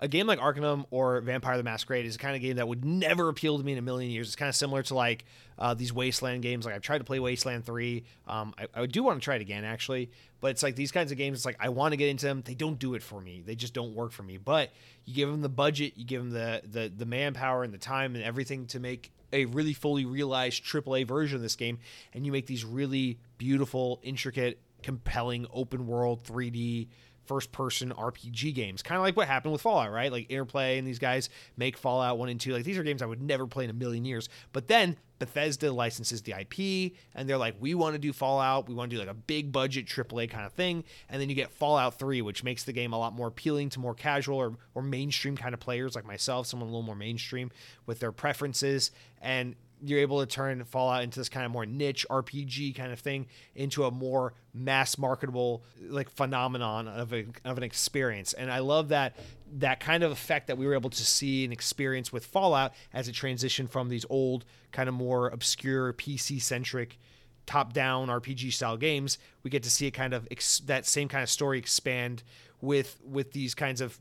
a 0.04 0.08
game 0.10 0.28
like 0.28 0.38
Arcanum 0.38 0.86
or 0.92 1.22
Vampire 1.22 1.56
the 1.56 1.64
Masquerade 1.64 2.06
is 2.06 2.18
a 2.18 2.20
kind 2.20 2.36
of 2.36 2.42
game 2.42 2.58
that 2.58 2.68
would 2.68 2.84
never 2.84 3.30
appeal 3.30 3.58
to 3.58 3.64
me 3.64 3.72
in 3.72 3.78
a 3.78 3.82
million 3.82 4.12
years. 4.12 4.28
It's 4.28 4.36
kind 4.36 4.50
of 4.50 4.56
similar 4.56 4.84
to 4.84 4.94
like 4.94 5.24
uh, 5.58 5.76
these 5.76 5.94
Wasteland 5.94 6.44
games. 6.44 6.66
Like 6.66 6.76
I've 6.76 6.82
tried 6.82 6.98
to 6.98 7.06
play 7.06 7.22
Wasteland 7.22 7.66
3. 7.66 8.04
Um, 8.28 8.54
I, 8.58 8.82
I, 8.82 8.86
do 8.86 9.02
want 9.02 9.22
to 9.22 9.24
try 9.24 9.36
it 9.36 9.42
again, 9.42 9.64
actually. 9.64 10.12
But 10.42 10.52
it's 10.52 10.62
like 10.62 10.76
these 10.76 10.92
kinds 10.92 11.14
of 11.14 11.18
games, 11.18 11.38
it's 11.38 11.46
like 11.46 11.56
I 11.58 11.70
want 11.70 11.94
to 11.94 11.96
get 11.96 12.10
into 12.10 12.26
them. 12.26 12.42
They 12.44 12.54
don't 12.54 12.78
do 12.78 12.96
it 12.96 13.02
for 13.02 13.22
me. 13.22 13.44
They 13.46 13.56
just 13.56 13.74
don't 13.74 13.96
work 13.96 14.12
for 14.12 14.24
me. 14.24 14.36
But 14.36 14.72
you 15.06 15.16
give 15.16 15.32
them 15.32 15.42
the 15.42 15.48
budget, 15.48 15.94
you 15.96 16.04
give 16.04 16.22
them 16.22 16.32
the, 16.32 16.62
the, 16.70 16.92
the 16.94 17.06
manpower 17.06 17.64
and 17.64 17.74
the 17.74 17.78
time 17.78 18.14
and 18.16 18.26
everything 18.26 18.66
to 18.68 18.82
make 18.82 19.14
a 19.32 19.46
really 19.46 19.74
fully 19.74 20.04
realized 20.04 20.66
AAA 20.66 21.08
version 21.08 21.38
of 21.38 21.42
this 21.42 21.56
game. 21.56 21.80
And 22.14 22.26
you 22.26 22.34
make 22.34 22.46
these 22.46 22.66
really 22.66 23.20
beautiful, 23.38 24.02
intricate, 24.04 24.60
compelling 24.82 25.48
open 25.54 25.88
world 25.88 26.26
3D 26.26 26.90
first 27.26 27.52
person 27.52 27.92
RPG 27.92 28.54
games. 28.54 28.82
Kind 28.82 28.98
of 28.98 29.04
like 29.04 29.16
what 29.16 29.28
happened 29.28 29.54
with 29.54 29.62
Fallout, 29.62 29.92
right? 29.92 30.12
Like 30.12 30.30
Interplay 30.30 30.78
and 30.78 30.88
these 30.88 31.00
guys 31.00 31.30
make 31.58 31.78
Fallout 31.78 32.18
1 32.18 32.30
and 32.30 32.40
2. 32.40 32.54
Like 32.54 32.64
these 32.64 32.78
are 32.78 32.84
games 32.84 33.02
I 33.02 33.06
would 33.06 33.22
never 33.22 33.48
play 33.48 33.64
in 33.64 33.70
a 33.70 33.74
million 33.74 34.06
years. 34.06 34.30
But 34.52 34.68
then 34.68 34.98
Bethesda 35.20 35.72
licenses 35.72 36.22
the 36.22 36.34
IP 36.38 36.94
and 37.16 37.30
they're 37.30 37.38
like, 37.38 37.56
we 37.60 37.76
want 37.76 37.94
to 37.94 38.00
do 38.00 38.12
Fallout. 38.12 38.68
We 38.68 38.76
want 38.76 38.92
to 38.92 38.96
do 38.96 39.00
like 39.00 39.10
a 39.10 39.14
big 39.14 39.52
budget 39.52 39.86
AAA 39.86 40.30
kind 40.30 40.46
of 40.46 40.54
thing. 40.54 40.84
And 41.10 41.22
then 41.22 41.30
you 41.30 41.36
get 41.36 41.52
Fallout 41.52 41.98
3, 41.98 42.22
which 42.22 42.44
makes 42.44 42.64
the 42.64 42.74
game 42.74 42.94
a 42.94 43.00
lot 43.00 43.14
more 43.14 43.28
appealing 43.28 43.70
to 43.70 43.80
more 43.80 43.94
casual 43.94 44.38
or, 44.38 44.58
or 44.76 44.82
mainstream 44.82 45.38
kind 45.38 45.54
of 45.54 45.60
players 45.60 45.96
like 45.96 46.06
myself, 46.06 46.48
someone 46.48 46.68
a 46.68 46.72
little 46.72 46.86
more 46.86 46.96
mainstream 46.96 47.52
with 47.86 48.00
their 48.00 48.12
preferences. 48.12 48.92
And 49.22 49.56
you're 49.86 50.00
able 50.00 50.22
to 50.22 50.26
turn 50.26 50.64
Fallout 50.64 51.04
into 51.04 51.20
this 51.20 51.30
kind 51.30 51.46
of 51.46 51.52
more 51.52 51.66
niche 51.66 52.06
RPG 52.10 52.76
kind 52.76 52.92
of 52.92 53.00
thing 53.00 53.28
into 53.56 53.84
a 53.84 53.92
more 53.92 54.34
mass 54.54 54.98
marketable 54.98 55.64
like 55.82 56.10
phenomenon 56.10 56.88
of, 56.88 57.14
a, 57.14 57.26
of 57.44 57.58
an 57.58 57.64
experience. 57.64 58.34
And 58.34 58.52
I 58.52 58.60
love 58.60 58.90
that 58.90 59.18
that 59.56 59.80
kind 59.80 60.04
of 60.04 60.12
effect 60.12 60.48
that 60.48 60.58
we 60.58 60.66
were 60.66 60.74
able 60.74 60.90
to 60.90 61.06
see 61.06 61.44
and 61.44 61.54
experience 61.54 62.12
with 62.12 62.26
Fallout 62.26 62.74
as 62.94 63.08
it 63.08 63.14
transitioned 63.14 63.70
from 63.70 63.90
these 63.90 64.06
old 64.10 64.46
kind 64.72 64.90
of 64.90 64.96
more 64.96 65.28
obscure 65.28 65.94
PC 65.94 66.42
centric 66.42 66.98
top 67.46 67.74
down 67.74 68.08
RPG 68.08 68.54
style 68.54 68.78
games. 68.78 69.18
We 69.44 69.50
get 69.50 69.64
to 69.64 69.70
see 69.70 69.86
it 69.86 69.92
kind 69.92 70.14
of 70.14 70.28
ex- 70.32 70.60
that 70.62 70.86
same 70.86 71.08
kind 71.08 71.24
of 71.24 71.30
story 71.30 71.60
expand 71.60 72.24
with 72.62 73.00
with 73.06 73.34
these 73.34 73.54
kinds 73.54 73.82
of 73.82 74.00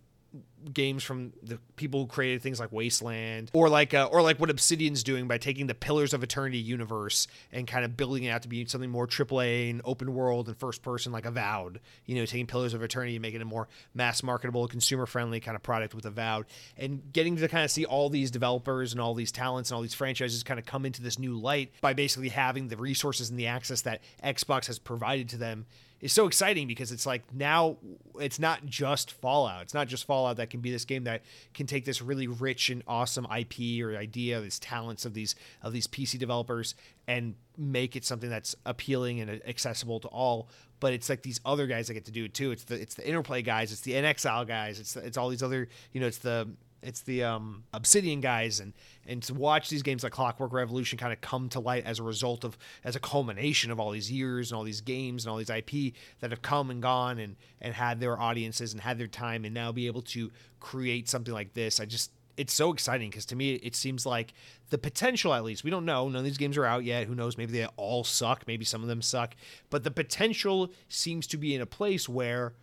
games 0.73 1.03
from 1.03 1.33
the 1.43 1.59
people 1.77 2.01
who 2.01 2.07
created 2.07 2.43
things 2.43 2.61
like 2.61 2.71
Wasteland 2.73 3.51
or 3.53 3.69
like 3.69 3.95
uh, 3.95 4.09
or 4.11 4.23
like 4.23 4.39
what 4.39 4.51
Obsidian's 4.51 5.03
doing 5.03 5.27
by 5.27 5.39
taking 5.39 5.67
the 5.67 5.75
Pillars 5.75 6.13
of 6.13 6.23
Eternity 6.23 6.59
universe 6.59 7.27
and 7.51 7.67
kind 7.67 7.85
of 7.85 7.97
building 7.97 8.25
it 8.25 8.31
out 8.31 8.43
to 8.43 8.49
be 8.49 8.65
something 8.67 8.91
more 8.91 9.07
AAA 9.07 9.71
and 9.71 9.83
open 9.85 10.15
world 10.15 10.49
and 10.49 10.57
first 10.57 10.83
person 10.83 11.13
like 11.13 11.27
Avowed. 11.27 11.81
You 12.07 12.17
know, 12.17 12.27
taking 12.27 12.47
Pillars 12.47 12.75
of 12.75 12.83
Eternity 12.83 13.17
and 13.17 13.23
making 13.23 13.41
it 13.41 13.43
a 13.43 13.47
more 13.47 13.69
mass 13.95 14.23
marketable, 14.23 14.69
consumer 14.69 15.07
friendly 15.07 15.41
kind 15.41 15.57
of 15.57 15.63
product 15.63 15.95
with 15.95 16.07
Avowed 16.07 16.47
and 16.77 17.13
getting 17.13 17.37
to 17.37 17.49
kind 17.49 17.65
of 17.65 17.71
see 17.71 17.85
all 17.85 18.09
these 18.09 18.31
developers 18.31 18.93
and 18.93 19.01
all 19.01 19.15
these 19.15 19.33
talents 19.33 19.71
and 19.71 19.77
all 19.77 19.83
these 19.83 19.95
franchises 19.95 20.43
kind 20.43 20.61
of 20.61 20.67
come 20.67 20.87
into 20.87 21.03
this 21.03 21.19
new 21.19 21.35
light 21.35 21.73
by 21.81 21.93
basically 21.93 22.29
having 22.29 22.69
the 22.69 22.77
resources 22.77 23.31
and 23.31 23.39
the 23.39 23.47
access 23.47 23.83
that 23.83 24.01
Xbox 24.23 24.67
has 24.67 24.79
provided 24.79 25.29
to 25.31 25.37
them 25.37 25.67
is 26.03 26.13
so 26.13 26.27
exciting 26.27 26.67
because 26.67 26.91
it's 26.91 27.07
like 27.07 27.23
now 27.33 27.77
it's 28.19 28.41
not 28.41 28.67
just 28.67 29.13
Fallout. 29.13 29.63
It's 29.63 29.73
not 29.73 29.87
just 29.87 30.05
Fallout 30.05 30.37
that 30.37 30.51
can 30.51 30.61
be 30.61 30.71
this 30.71 30.85
game 30.85 31.05
that 31.05 31.23
can 31.55 31.67
take 31.67 31.85
this 31.85 32.03
really 32.03 32.27
rich 32.27 32.69
and 32.69 32.83
awesome 32.89 33.25
IP 33.27 33.83
or 33.83 33.97
idea, 33.97 34.41
these 34.41 34.59
talents 34.59 35.07
of 35.07 35.15
these 35.15 35.37
of 35.63 35.73
these 35.73 35.87
PC 35.87 36.19
developers 36.19 36.75
and 37.07 37.37
make 37.57 37.95
it 37.95 38.05
something 38.05 38.29
that's 38.29 38.57
appealing 38.67 39.21
and 39.21 39.41
accessible 39.47 40.01
to 40.01 40.09
all. 40.09 40.49
But 40.81 40.93
it's 40.93 41.09
like 41.09 41.23
these 41.23 41.41
other 41.47 41.69
guys 41.69 41.87
that 41.87 41.95
get 41.95 42.05
to 42.07 42.13
do 42.13 42.25
it 42.25 42.35
too. 42.35 42.51
It's 42.51 42.65
the 42.65 42.81
it's 42.81 42.97
the 42.97 43.09
interplay 43.09 43.43
guys, 43.43 43.71
it's 43.71 43.83
the 43.83 43.93
inXile 43.93 44.47
guys, 44.47 44.81
it's 44.81 44.95
the, 44.95 45.07
it's 45.07 45.17
all 45.17 45.29
these 45.29 45.43
other 45.43 45.69
you 45.93 46.01
know 46.01 46.09
it's 46.09 46.19
the 46.19 46.49
it's 46.83 47.03
the 47.03 47.25
um, 47.25 47.65
Obsidian 47.73 48.21
guys, 48.21 48.61
and 48.61 48.73
and 49.07 49.23
to 49.25 49.35
watch 49.35 49.69
these 49.69 49.83
games 49.83 50.03
like 50.03 50.13
Clockwork 50.13 50.53
Revolution 50.53 50.99
kind 50.99 51.13
of 51.13 51.21
come 51.21 51.49
to 51.51 51.61
light 51.61 51.85
as 51.85 51.99
a 51.99 52.03
result 52.03 52.45
of 52.45 52.59
as 52.85 52.97
a 52.97 53.01
culmination 53.01 53.71
of 53.71 53.79
all 53.79 53.91
these 53.91 54.11
years 54.11 54.51
and 54.51 54.59
all 54.59 54.65
these 54.65 54.81
games 54.81 55.25
and 55.25 55.31
all 55.31 55.39
these 55.39 55.51
IP 55.51 55.95
that 56.21 56.31
have 56.31 56.43
come 56.43 56.71
and 56.71 56.83
gone 56.83 57.19
and 57.19 57.37
and 57.61 57.75
had 57.75 58.01
their 58.01 58.21
audiences 58.21 58.73
and 58.73 58.83
had 58.83 58.99
their 58.99 59.07
time, 59.07 59.45
and 59.45 59.55
now 59.55 59.73
be 59.73 59.87
able 59.87 60.03
to 60.03 60.31
create 60.61 61.09
something 61.09 61.35
like 61.35 61.55
this. 61.55 61.81
I 61.81 61.85
just 61.85 62.11
it's 62.37 62.53
so 62.53 62.73
exciting 62.73 63.11
because 63.11 63.27
to 63.27 63.37
me 63.37 63.55
it 63.55 63.77
seems 63.77 64.07
like 64.07 64.33
the 64.71 64.79
potential 64.79 65.35
at 65.35 65.45
least 65.45 65.65
we 65.65 65.71
don't 65.71 65.85
know. 65.85 66.09
None 66.09 66.19
of 66.19 66.25
these 66.25 66.39
games 66.39 66.57
are 66.57 66.65
out 66.65 66.85
yet. 66.85 67.07
Who 67.07 67.15
knows? 67.15 67.39
Maybe 67.39 67.53
they 67.53 67.67
all 67.77 68.05
suck. 68.05 68.45
Maybe 68.47 68.65
some 68.65 68.83
of 68.83 68.89
them 68.89 69.03
suck. 69.03 69.35
But 69.71 69.85
the 69.85 69.91
potential 69.91 70.73
seems 70.89 71.27
to 71.29 71.37
be 71.37 71.55
in 71.55 71.61
a 71.61 71.67
place 71.67 72.09
where 72.09 72.55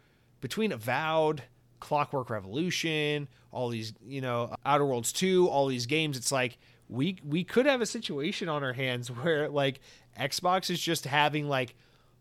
between 0.42 0.72
avowed 0.72 1.44
Clockwork 1.80 2.30
Revolution, 2.30 3.28
all 3.52 3.70
these, 3.70 3.94
you 4.06 4.22
know, 4.22 4.54
Outer 4.66 4.86
Worlds 4.86 5.12
2, 5.12 5.48
all 5.48 5.68
these 5.68 5.86
games, 5.86 6.18
it's 6.18 6.32
like 6.32 6.58
we 6.90 7.18
we 7.24 7.44
could 7.44 7.66
have 7.66 7.82
a 7.82 7.86
situation 7.86 8.50
on 8.50 8.64
our 8.64 8.74
hands 8.74 9.10
where 9.12 9.50
like 9.50 9.80
Xbox 10.20 10.70
is 10.70 10.80
just 10.80 11.06
having 11.06 11.48
like 11.48 11.76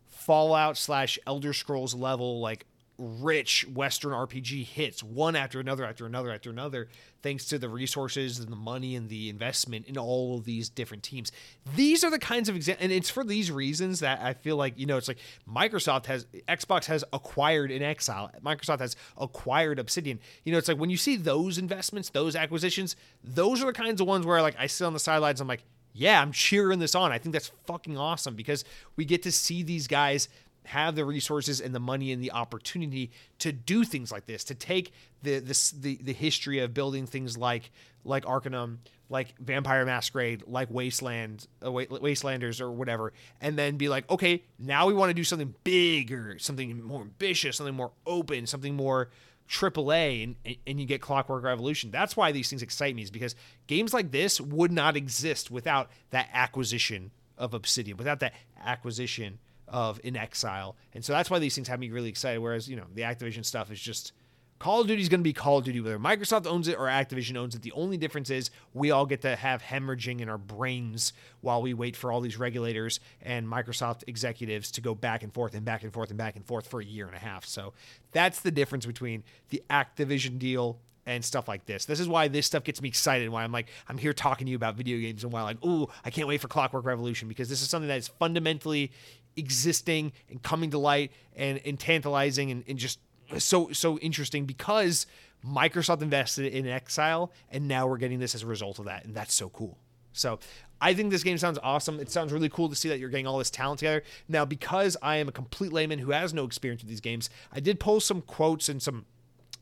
Fallout 0.07 0.77
slash 0.77 1.19
Elder 1.25 1.53
Scrolls 1.53 1.93
level 1.93 2.39
like 2.39 2.65
rich 2.99 3.65
Western 3.73 4.11
RPG 4.11 4.65
hits 4.65 5.01
one 5.01 5.35
after 5.35 5.59
another, 5.59 5.85
after 5.85 6.05
another, 6.05 6.31
after 6.31 6.49
another, 6.49 6.89
thanks 7.23 7.45
to 7.45 7.57
the 7.57 7.69
resources 7.69 8.39
and 8.39 8.49
the 8.49 8.55
money 8.55 8.95
and 8.95 9.09
the 9.09 9.29
investment 9.29 9.87
in 9.87 9.97
all 9.97 10.37
of 10.37 10.45
these 10.45 10.69
different 10.69 11.01
teams. 11.03 11.31
These 11.75 12.03
are 12.03 12.11
the 12.11 12.19
kinds 12.19 12.49
of 12.49 12.55
examples, 12.55 12.83
and 12.83 12.91
it's 12.91 13.09
for 13.09 13.23
these 13.23 13.51
reasons 13.51 14.01
that 14.01 14.19
I 14.21 14.33
feel 14.33 14.57
like, 14.57 14.77
you 14.77 14.85
know, 14.85 14.97
it's 14.97 15.07
like 15.07 15.19
Microsoft 15.47 16.05
has, 16.07 16.25
Xbox 16.47 16.85
has 16.85 17.03
acquired 17.13 17.71
inXile, 17.71 18.29
Microsoft 18.41 18.79
has 18.79 18.95
acquired 19.17 19.79
Obsidian. 19.79 20.19
You 20.43 20.51
know, 20.51 20.57
it's 20.57 20.67
like 20.67 20.77
when 20.77 20.89
you 20.89 20.97
see 20.97 21.15
those 21.15 21.57
investments, 21.57 22.09
those 22.09 22.35
acquisitions, 22.35 22.95
those 23.23 23.63
are 23.63 23.67
the 23.67 23.73
kinds 23.73 24.01
of 24.01 24.07
ones 24.07 24.25
where 24.25 24.41
like 24.41 24.55
I 24.59 24.67
sit 24.67 24.85
on 24.85 24.93
the 24.93 24.99
sidelines, 24.99 25.39
I'm 25.41 25.47
like, 25.47 25.63
yeah, 25.93 26.21
I'm 26.21 26.31
cheering 26.31 26.79
this 26.79 26.95
on. 26.95 27.11
I 27.11 27.17
think 27.17 27.33
that's 27.33 27.51
fucking 27.65 27.97
awesome 27.97 28.35
because 28.35 28.63
we 28.95 29.05
get 29.05 29.23
to 29.23 29.31
see 29.31 29.63
these 29.63 29.87
guys 29.87 30.29
have 30.65 30.95
the 30.95 31.05
resources 31.05 31.59
and 31.59 31.73
the 31.73 31.79
money 31.79 32.11
and 32.11 32.23
the 32.23 32.31
opportunity 32.31 33.11
to 33.39 33.51
do 33.51 33.83
things 33.83 34.11
like 34.11 34.25
this, 34.25 34.43
to 34.45 34.55
take 34.55 34.93
the 35.23 35.39
this 35.39 35.71
the, 35.71 35.97
the 36.01 36.13
history 36.13 36.59
of 36.59 36.73
building 36.73 37.05
things 37.05 37.37
like 37.37 37.71
like 38.05 38.27
Arcanum, 38.27 38.79
like 39.09 39.37
Vampire 39.39 39.85
Masquerade, 39.85 40.43
like 40.47 40.69
Wasteland, 40.69 41.47
uh, 41.61 41.67
Wastelanders 41.67 42.61
or 42.61 42.71
whatever, 42.71 43.13
and 43.41 43.57
then 43.57 43.77
be 43.77 43.89
like, 43.89 44.09
okay, 44.09 44.43
now 44.57 44.87
we 44.87 44.93
want 44.93 45.09
to 45.09 45.13
do 45.13 45.23
something 45.23 45.53
big 45.63 46.11
or 46.11 46.37
something 46.39 46.81
more 46.83 47.01
ambitious, 47.01 47.57
something 47.57 47.75
more 47.75 47.91
open, 48.05 48.45
something 48.45 48.75
more 48.75 49.09
AAA, 49.49 50.23
and 50.23 50.55
and 50.67 50.79
you 50.79 50.85
get 50.85 51.01
Clockwork 51.01 51.43
Revolution. 51.43 51.89
That's 51.89 52.15
why 52.15 52.31
these 52.31 52.49
things 52.49 52.61
excite 52.61 52.95
me, 52.95 53.01
is 53.01 53.11
because 53.11 53.35
games 53.67 53.93
like 53.93 54.11
this 54.11 54.39
would 54.39 54.71
not 54.71 54.95
exist 54.95 55.49
without 55.49 55.89
that 56.11 56.29
acquisition 56.33 57.11
of 57.37 57.53
Obsidian, 57.53 57.97
without 57.97 58.19
that 58.19 58.33
acquisition 58.63 59.39
of 59.69 60.01
inXile. 60.01 60.75
And 60.93 61.03
so 61.03 61.13
that's 61.13 61.29
why 61.29 61.39
these 61.39 61.55
things 61.55 61.67
have 61.67 61.79
me 61.79 61.89
really 61.89 62.09
excited. 62.09 62.39
Whereas, 62.39 62.67
you 62.67 62.75
know, 62.75 62.85
the 62.93 63.03
Activision 63.03 63.45
stuff 63.45 63.71
is 63.71 63.79
just 63.79 64.13
Call 64.59 64.81
of 64.81 64.87
Duty 64.87 65.01
is 65.01 65.07
going 65.07 65.21
to 65.21 65.23
be 65.23 65.31
Call 65.31 65.59
of 65.59 65.63
Duty, 65.63 65.79
whether 65.79 65.97
Microsoft 65.97 66.45
owns 66.45 66.67
it 66.67 66.77
or 66.77 66.87
Activision 66.87 67.37
owns 67.37 67.55
it. 67.55 67.61
The 67.61 67.71
only 67.71 67.95
difference 67.95 68.29
is 68.29 68.51
we 68.73 68.91
all 68.91 69.05
get 69.05 69.21
to 69.21 69.37
have 69.37 69.61
hemorrhaging 69.61 70.19
in 70.19 70.27
our 70.27 70.37
brains 70.37 71.13
while 71.39 71.61
we 71.61 71.73
wait 71.73 71.95
for 71.95 72.11
all 72.11 72.19
these 72.19 72.37
regulators 72.37 72.99
and 73.21 73.47
Microsoft 73.47 74.03
executives 74.07 74.69
to 74.71 74.81
go 74.81 74.93
back 74.93 75.23
and 75.23 75.33
forth 75.33 75.53
and 75.53 75.63
back 75.63 75.83
and 75.83 75.93
forth 75.93 76.09
and 76.09 76.17
back 76.17 76.35
and 76.35 76.45
forth 76.45 76.67
for 76.67 76.81
a 76.81 76.85
year 76.85 77.07
and 77.07 77.15
a 77.15 77.19
half. 77.19 77.45
So 77.45 77.71
that's 78.11 78.41
the 78.41 78.51
difference 78.51 78.85
between 78.85 79.23
the 79.47 79.63
Activision 79.69 80.37
deal 80.39 80.81
and 81.05 81.23
stuff 81.23 81.47
like 81.47 81.65
this. 81.65 81.85
This 81.85 82.01
is 82.01 82.07
why 82.09 82.27
this 82.27 82.45
stuff 82.45 82.65
gets 82.65 82.81
me 82.81 82.89
excited. 82.89 83.29
Why 83.29 83.43
I'm 83.43 83.51
like, 83.53 83.69
I'm 83.87 83.97
here 83.97 84.13
talking 84.13 84.45
to 84.45 84.51
you 84.51 84.57
about 84.57 84.75
video 84.75 84.99
games 84.99 85.23
and 85.23 85.31
why 85.31 85.41
like, 85.43 85.63
ooh, 85.65 85.87
I 86.03 86.11
can't 86.11 86.27
wait 86.27 86.41
for 86.41 86.49
Clockwork 86.49 86.85
Revolution 86.85 87.27
because 87.27 87.47
this 87.47 87.61
is 87.61 87.69
something 87.69 87.87
that 87.87 87.97
is 87.97 88.09
fundamentally 88.09 88.91
existing 89.39 90.11
and 90.29 90.41
coming 90.43 90.71
to 90.71 90.77
light 90.77 91.11
and, 91.35 91.59
and 91.65 91.79
tantalizing 91.79 92.51
and, 92.51 92.63
and 92.67 92.77
just 92.77 92.99
so 93.37 93.71
so 93.71 93.97
interesting 93.99 94.45
because 94.45 95.05
Microsoft 95.45 96.01
invested 96.01 96.53
in 96.53 96.67
Exile 96.67 97.31
and 97.49 97.67
now 97.67 97.87
we're 97.87 97.97
getting 97.97 98.19
this 98.19 98.35
as 98.35 98.43
a 98.43 98.47
result 98.47 98.79
of 98.79 98.85
that 98.85 99.05
and 99.05 99.15
that's 99.15 99.33
so 99.33 99.49
cool. 99.49 99.77
So 100.13 100.39
I 100.81 100.93
think 100.93 101.11
this 101.11 101.23
game 101.23 101.37
sounds 101.37 101.59
awesome. 101.61 101.99
It 101.99 102.09
sounds 102.09 102.31
really 102.31 102.49
cool 102.49 102.69
to 102.69 102.75
see 102.75 102.89
that 102.89 102.99
you're 102.99 103.09
getting 103.09 103.27
all 103.27 103.37
this 103.37 103.49
talent 103.49 103.79
together. 103.79 104.03
Now, 104.27 104.45
because 104.45 104.95
I 105.01 105.17
am 105.17 105.27
a 105.27 105.31
complete 105.31 105.73
layman 105.73 105.99
who 105.99 106.11
has 106.11 106.33
no 106.33 106.45
experience 106.45 106.81
with 106.81 106.89
these 106.89 107.01
games, 107.01 107.29
I 107.51 107.59
did 107.59 107.79
post 107.79 108.07
some 108.07 108.21
quotes 108.21 108.69
and 108.69 108.81
some 108.81 109.05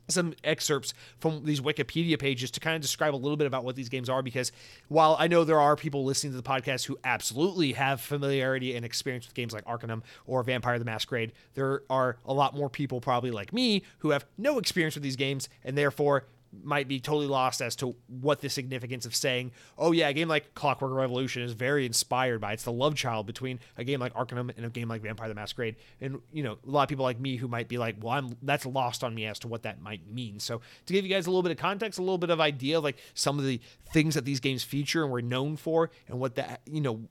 some 0.07 0.33
excerpts 0.43 0.93
from 1.19 1.43
these 1.45 1.61
Wikipedia 1.61 2.17
pages 2.17 2.51
to 2.51 2.59
kind 2.59 2.75
of 2.75 2.81
describe 2.81 3.13
a 3.13 3.17
little 3.17 3.37
bit 3.37 3.47
about 3.47 3.63
what 3.63 3.75
these 3.75 3.89
games 3.89 4.09
are 4.09 4.21
because 4.21 4.51
while 4.87 5.15
I 5.19 5.27
know 5.27 5.43
there 5.43 5.59
are 5.59 5.75
people 5.75 6.03
listening 6.05 6.33
to 6.33 6.37
the 6.37 6.43
podcast 6.43 6.85
who 6.85 6.97
absolutely 7.03 7.73
have 7.73 8.01
familiarity 8.01 8.75
and 8.75 8.85
experience 8.85 9.25
with 9.25 9.35
games 9.35 9.53
like 9.53 9.63
Arcanum 9.67 10.03
or 10.25 10.43
Vampire 10.43 10.79
the 10.79 10.85
Masquerade, 10.85 11.33
there 11.55 11.83
are 11.89 12.17
a 12.25 12.33
lot 12.33 12.55
more 12.55 12.69
people 12.69 13.01
probably 13.01 13.31
like 13.31 13.51
me 13.51 13.83
who 13.99 14.11
have 14.11 14.25
no 14.37 14.57
experience 14.57 14.95
with 14.95 15.03
these 15.03 15.15
games 15.15 15.49
and 15.63 15.77
therefore 15.77 16.25
might 16.63 16.87
be 16.87 16.99
totally 16.99 17.27
lost 17.27 17.61
as 17.61 17.75
to 17.77 17.95
what 18.07 18.41
the 18.41 18.49
significance 18.49 19.05
of 19.05 19.15
saying, 19.15 19.51
oh 19.77 19.91
yeah, 19.91 20.09
a 20.09 20.13
game 20.13 20.27
like 20.27 20.53
Clockwork 20.53 20.91
Revolution 20.91 21.43
is 21.43 21.53
very 21.53 21.85
inspired 21.85 22.39
by. 22.41 22.53
It's 22.53 22.63
the 22.63 22.71
love 22.71 22.95
child 22.95 23.25
between 23.25 23.59
a 23.77 23.83
game 23.83 23.99
like 23.99 24.15
Arcanum 24.15 24.51
and 24.55 24.65
a 24.65 24.69
game 24.69 24.87
like 24.87 25.01
Vampire 25.01 25.29
the 25.29 25.35
Masquerade. 25.35 25.75
And 26.01 26.21
you 26.31 26.43
know, 26.43 26.57
a 26.65 26.69
lot 26.69 26.83
of 26.83 26.89
people 26.89 27.03
like 27.03 27.19
me 27.19 27.35
who 27.35 27.47
might 27.47 27.67
be 27.67 27.77
like, 27.77 27.95
well, 28.01 28.13
I'm 28.13 28.37
that's 28.41 28.65
lost 28.65 29.03
on 29.03 29.13
me 29.13 29.25
as 29.25 29.39
to 29.39 29.47
what 29.47 29.63
that 29.63 29.81
might 29.81 30.07
mean. 30.07 30.39
So 30.39 30.61
to 30.85 30.93
give 30.93 31.05
you 31.05 31.13
guys 31.13 31.27
a 31.27 31.29
little 31.29 31.43
bit 31.43 31.51
of 31.51 31.57
context, 31.57 31.99
a 31.99 32.01
little 32.01 32.17
bit 32.17 32.29
of 32.29 32.39
idea 32.39 32.77
of 32.77 32.83
like 32.83 32.97
some 33.13 33.39
of 33.39 33.45
the 33.45 33.59
things 33.91 34.15
that 34.15 34.25
these 34.25 34.39
games 34.39 34.63
feature 34.63 35.03
and 35.03 35.11
we're 35.11 35.21
known 35.21 35.57
for, 35.57 35.91
and 36.07 36.19
what 36.19 36.35
that 36.35 36.61
you 36.65 36.81
know 36.81 37.01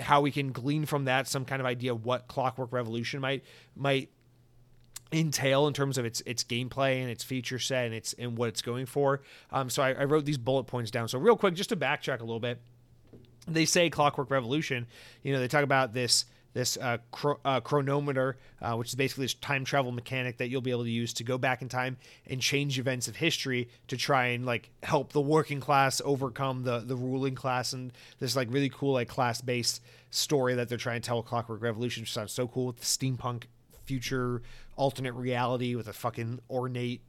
how 0.00 0.20
we 0.20 0.30
can 0.30 0.52
glean 0.52 0.84
from 0.84 1.04
that 1.04 1.28
some 1.28 1.44
kind 1.44 1.60
of 1.60 1.66
idea 1.66 1.92
of 1.92 2.04
what 2.04 2.26
Clockwork 2.28 2.72
Revolution 2.72 3.20
might 3.20 3.44
might 3.76 4.10
entail 5.12 5.66
in 5.66 5.74
terms 5.74 5.98
of 5.98 6.04
its 6.04 6.22
its 6.26 6.44
gameplay 6.44 7.00
and 7.00 7.10
its 7.10 7.24
feature 7.24 7.58
set 7.58 7.86
and 7.86 7.94
its 7.94 8.14
and 8.18 8.36
what 8.36 8.48
it's 8.48 8.62
going 8.62 8.86
for. 8.86 9.22
Um, 9.50 9.70
so 9.70 9.82
I, 9.82 9.92
I 9.92 10.04
wrote 10.04 10.24
these 10.24 10.38
bullet 10.38 10.64
points 10.64 10.90
down. 10.90 11.08
So 11.08 11.18
real 11.18 11.36
quick, 11.36 11.54
just 11.54 11.70
to 11.70 11.76
backtrack 11.76 12.20
a 12.20 12.24
little 12.24 12.40
bit, 12.40 12.60
they 13.46 13.64
say 13.64 13.90
Clockwork 13.90 14.30
Revolution. 14.30 14.86
You 15.22 15.32
know, 15.32 15.40
they 15.40 15.48
talk 15.48 15.64
about 15.64 15.92
this 15.92 16.26
this 16.52 16.76
uh, 16.78 16.98
uh, 17.44 17.60
chronometer, 17.60 18.36
uh, 18.60 18.74
which 18.74 18.88
is 18.88 18.94
basically 18.94 19.24
this 19.24 19.34
time 19.34 19.64
travel 19.64 19.92
mechanic 19.92 20.38
that 20.38 20.48
you'll 20.48 20.60
be 20.60 20.72
able 20.72 20.82
to 20.82 20.90
use 20.90 21.12
to 21.14 21.24
go 21.24 21.38
back 21.38 21.62
in 21.62 21.68
time 21.68 21.96
and 22.26 22.40
change 22.40 22.78
events 22.78 23.06
of 23.06 23.16
history 23.16 23.68
to 23.86 23.96
try 23.96 24.26
and 24.28 24.44
like 24.44 24.70
help 24.82 25.12
the 25.12 25.20
working 25.20 25.60
class 25.60 26.02
overcome 26.04 26.64
the 26.64 26.80
the 26.80 26.96
ruling 26.96 27.34
class 27.34 27.72
and 27.72 27.92
this 28.18 28.34
like 28.34 28.48
really 28.50 28.68
cool 28.68 28.94
like 28.94 29.08
class 29.08 29.40
based 29.40 29.80
story 30.10 30.54
that 30.54 30.68
they're 30.68 30.78
trying 30.78 31.00
to 31.00 31.06
tell 31.06 31.22
Clockwork 31.22 31.62
Revolution, 31.62 32.02
which 32.02 32.12
sounds 32.12 32.32
so 32.32 32.48
cool 32.48 32.66
with 32.66 32.78
the 32.78 32.84
steampunk 32.84 33.44
future 33.84 34.42
alternate 34.76 35.12
reality 35.14 35.74
with 35.74 35.88
a 35.88 35.92
fucking 35.92 36.40
ornate 36.48 37.02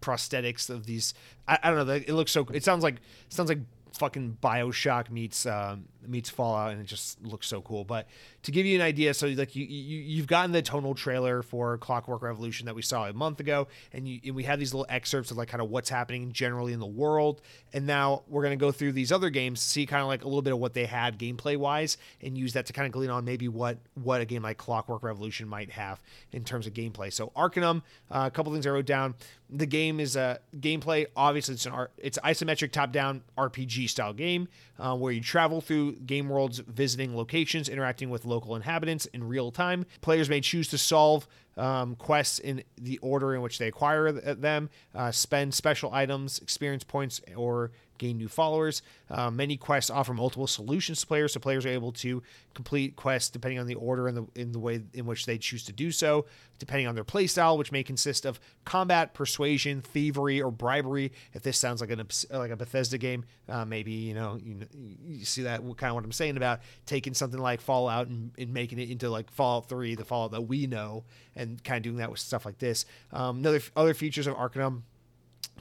prosthetics 0.00 0.68
of 0.68 0.86
these. 0.86 1.14
I, 1.48 1.58
I 1.62 1.70
don't 1.70 1.86
know. 1.86 1.92
It 1.94 2.10
looks 2.10 2.32
so. 2.32 2.46
It 2.52 2.64
sounds 2.64 2.82
like 2.82 2.96
sounds 3.28 3.48
like 3.48 3.60
fucking 3.98 4.38
Bioshock 4.42 5.10
meets 5.10 5.46
um, 5.46 5.86
meets 6.06 6.30
Fallout, 6.30 6.72
and 6.72 6.80
it 6.80 6.86
just 6.86 7.22
looks 7.24 7.46
so 7.46 7.60
cool. 7.62 7.84
But 7.84 8.08
to 8.42 8.50
give 8.50 8.66
you 8.66 8.76
an 8.76 8.82
idea, 8.82 9.14
so 9.14 9.26
like 9.28 9.56
you, 9.56 9.64
you 9.64 10.00
you've 10.00 10.26
gotten 10.26 10.52
the 10.52 10.62
tonal 10.62 10.94
trailer 10.94 11.42
for 11.42 11.78
Clockwork 11.78 12.22
Revolution 12.22 12.66
that 12.66 12.74
we 12.74 12.82
saw 12.82 13.06
a 13.06 13.12
month 13.12 13.40
ago, 13.40 13.68
and, 13.92 14.06
you, 14.08 14.20
and 14.24 14.34
we 14.34 14.44
have 14.44 14.58
these 14.58 14.74
little 14.74 14.86
excerpts 14.88 15.30
of 15.30 15.36
like 15.36 15.48
kind 15.48 15.62
of 15.62 15.70
what's 15.70 15.88
happening 15.88 16.32
generally 16.32 16.72
in 16.72 16.80
the 16.80 16.86
world, 16.86 17.40
and 17.72 17.86
now 17.86 18.22
we're 18.28 18.42
gonna 18.42 18.56
go 18.56 18.72
through 18.72 18.92
these 18.92 19.12
other 19.12 19.30
games, 19.30 19.60
see 19.60 19.86
kind 19.86 20.02
of 20.02 20.08
like 20.08 20.22
a 20.24 20.28
little 20.28 20.42
bit 20.42 20.52
of 20.52 20.58
what 20.58 20.74
they 20.74 20.86
had 20.86 21.18
gameplay 21.18 21.56
wise, 21.56 21.96
and 22.20 22.36
use 22.36 22.52
that 22.52 22.66
to 22.66 22.72
kind 22.72 22.86
of 22.86 22.92
glean 22.92 23.10
on 23.10 23.24
maybe 23.24 23.48
what 23.48 23.78
what 23.94 24.20
a 24.20 24.24
game 24.24 24.42
like 24.42 24.58
Clockwork 24.58 25.02
Revolution 25.02 25.48
might 25.48 25.70
have 25.70 26.02
in 26.32 26.44
terms 26.44 26.66
of 26.66 26.74
gameplay. 26.74 27.12
So 27.12 27.32
Arcanum, 27.36 27.82
uh, 28.10 28.24
a 28.26 28.30
couple 28.30 28.52
things 28.52 28.66
I 28.66 28.70
wrote 28.70 28.86
down. 28.86 29.14
The 29.50 29.66
game 29.66 30.00
is 30.00 30.16
a 30.16 30.40
gameplay. 30.58 31.06
Obviously, 31.14 31.54
it's 31.54 31.66
an 31.66 31.72
art, 31.72 31.92
it's 31.98 32.18
isometric 32.24 32.72
top 32.72 32.92
down 32.92 33.22
RPG 33.36 33.83
style 33.86 34.12
game 34.12 34.48
uh, 34.78 34.96
where 34.96 35.12
you 35.12 35.20
travel 35.20 35.60
through 35.60 35.96
game 35.96 36.28
worlds, 36.28 36.58
visiting 36.58 37.16
locations, 37.16 37.68
interacting 37.68 38.10
with 38.10 38.24
local 38.24 38.56
inhabitants 38.56 39.06
in 39.06 39.24
real 39.24 39.50
time. 39.50 39.86
Players 40.00 40.28
may 40.28 40.40
choose 40.40 40.68
to 40.68 40.78
solve 40.78 41.26
um, 41.56 41.94
quests 41.96 42.38
in 42.38 42.62
the 42.76 42.98
order 42.98 43.34
in 43.34 43.40
which 43.40 43.58
they 43.58 43.68
acquire 43.68 44.10
them, 44.12 44.70
uh, 44.94 45.10
spend 45.10 45.54
special 45.54 45.92
items, 45.92 46.38
experience 46.38 46.84
points, 46.84 47.20
or 47.36 47.70
gain 47.98 48.18
new 48.18 48.28
followers. 48.28 48.82
Uh, 49.10 49.30
many 49.30 49.56
quests 49.56 49.90
offer 49.90 50.14
multiple 50.14 50.46
solutions 50.46 51.00
to 51.00 51.06
players, 51.06 51.32
so 51.32 51.40
players 51.40 51.64
are 51.64 51.70
able 51.70 51.92
to 51.92 52.22
complete 52.54 52.96
quests 52.96 53.30
depending 53.30 53.58
on 53.58 53.66
the 53.66 53.74
order 53.74 54.08
and 54.08 54.16
the 54.16 54.26
in 54.34 54.52
the 54.52 54.58
way 54.58 54.82
in 54.92 55.06
which 55.06 55.26
they 55.26 55.38
choose 55.38 55.64
to 55.64 55.72
do 55.72 55.90
so, 55.90 56.26
depending 56.58 56.86
on 56.86 56.94
their 56.94 57.04
playstyle, 57.04 57.58
which 57.58 57.72
may 57.72 57.82
consist 57.82 58.24
of 58.24 58.40
combat, 58.64 59.14
persuasion, 59.14 59.80
thievery, 59.80 60.40
or 60.40 60.50
bribery. 60.50 61.12
If 61.32 61.42
this 61.42 61.58
sounds 61.58 61.80
like 61.80 61.90
an 61.90 62.02
like 62.30 62.50
a 62.50 62.56
Bethesda 62.56 62.98
game, 62.98 63.24
uh, 63.48 63.64
maybe 63.64 63.92
you 63.92 64.14
know 64.14 64.38
you, 64.42 64.66
you 65.06 65.24
see 65.24 65.42
that 65.42 65.60
kind 65.76 65.90
of 65.90 65.94
what 65.94 66.04
I'm 66.04 66.12
saying 66.12 66.36
about 66.36 66.60
taking 66.86 67.14
something 67.14 67.40
like 67.40 67.60
Fallout 67.60 68.08
and, 68.08 68.30
and, 68.38 68.52
making 68.54 68.78
it 68.78 68.88
into 68.88 69.10
like 69.10 69.30
Fallout 69.30 69.68
3, 69.68 69.96
the 69.96 70.04
Fallout 70.04 70.30
that 70.30 70.42
we 70.42 70.66
know, 70.66 71.04
and 71.34 71.62
kind 71.64 71.78
of 71.78 71.82
doing 71.82 71.96
that 71.96 72.10
with 72.10 72.20
stuff 72.20 72.44
like 72.44 72.58
this. 72.58 72.86
Um, 73.12 73.38
another 73.38 73.60
other 73.76 73.94
features 73.94 74.26
of 74.26 74.34
Arcanum 74.36 74.84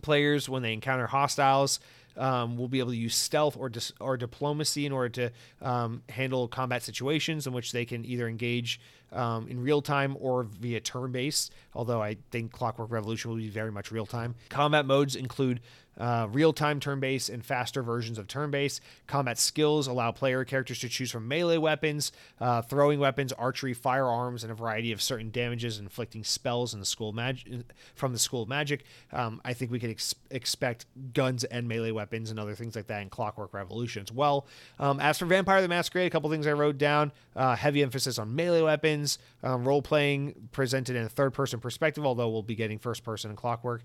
players 0.01 0.49
when 0.49 0.61
they 0.61 0.73
encounter 0.73 1.07
hostiles 1.07 1.79
um, 2.17 2.57
will 2.57 2.67
be 2.67 2.79
able 2.79 2.91
to 2.91 2.97
use 2.97 3.15
stealth 3.15 3.57
or 3.57 3.69
dis- 3.69 3.93
or 3.99 4.17
diplomacy 4.17 4.85
in 4.85 4.91
order 4.91 5.09
to 5.09 5.67
um, 5.67 6.03
handle 6.09 6.47
combat 6.47 6.83
situations 6.83 7.47
in 7.47 7.53
which 7.53 7.71
they 7.71 7.85
can 7.85 8.05
either 8.05 8.27
engage 8.27 8.79
um, 9.11 9.47
in 9.47 9.59
real 9.61 9.81
time 9.81 10.17
or 10.19 10.43
via 10.43 10.79
turn 10.79 11.11
based. 11.11 11.51
Although 11.73 12.01
I 12.01 12.17
think 12.31 12.51
Clockwork 12.51 12.91
Revolution 12.91 13.31
will 13.31 13.37
be 13.37 13.49
very 13.49 13.71
much 13.71 13.91
real 13.91 14.05
time. 14.05 14.35
Combat 14.49 14.85
modes 14.85 15.15
include 15.15 15.61
uh, 15.97 16.27
real 16.31 16.53
time 16.53 16.79
turn 16.79 16.99
based 16.99 17.29
and 17.29 17.45
faster 17.45 17.83
versions 17.83 18.17
of 18.17 18.27
turn 18.27 18.51
based. 18.51 18.81
Combat 19.07 19.37
skills 19.37 19.87
allow 19.87 20.11
player 20.11 20.43
characters 20.43 20.79
to 20.79 20.89
choose 20.89 21.11
from 21.11 21.27
melee 21.27 21.57
weapons, 21.57 22.11
uh, 22.39 22.61
throwing 22.61 22.99
weapons, 22.99 23.31
archery, 23.33 23.73
firearms, 23.73 24.43
and 24.43 24.51
a 24.51 24.55
variety 24.55 24.91
of 24.91 25.01
certain 25.01 25.29
damages, 25.31 25.79
inflicting 25.79 26.23
spells 26.23 26.73
in 26.73 26.79
the 26.79 26.85
school 26.85 27.13
mag- 27.13 27.63
from 27.95 28.13
the 28.13 28.19
School 28.19 28.43
of 28.43 28.49
Magic. 28.49 28.85
Um, 29.11 29.41
I 29.45 29.53
think 29.53 29.71
we 29.71 29.79
could 29.79 29.91
ex- 29.91 30.15
expect 30.31 30.85
guns 31.13 31.43
and 31.43 31.67
melee 31.67 31.91
weapons 31.91 32.31
and 32.31 32.39
other 32.39 32.55
things 32.55 32.75
like 32.75 32.87
that 32.87 33.01
in 33.01 33.09
Clockwork 33.09 33.53
Revolution 33.53 34.03
as 34.03 34.11
well. 34.11 34.47
Um, 34.79 34.99
as 34.99 35.19
for 35.19 35.25
Vampire 35.25 35.61
the 35.61 35.67
Masquerade, 35.67 36.07
a 36.07 36.09
couple 36.09 36.29
things 36.29 36.47
I 36.47 36.53
wrote 36.53 36.77
down 36.77 37.11
uh, 37.35 37.55
heavy 37.55 37.83
emphasis 37.83 38.19
on 38.19 38.35
melee 38.35 38.61
weapons, 38.61 39.19
um, 39.43 39.67
role 39.67 39.81
playing 39.81 40.49
presented 40.51 40.95
in 40.95 41.03
a 41.03 41.09
third 41.09 41.33
person 41.33 41.59
perspective, 41.59 42.05
although 42.05 42.29
we'll 42.29 42.43
be 42.43 42.55
getting 42.55 42.79
first 42.79 43.03
person 43.03 43.31
in 43.31 43.35
Clockwork. 43.35 43.83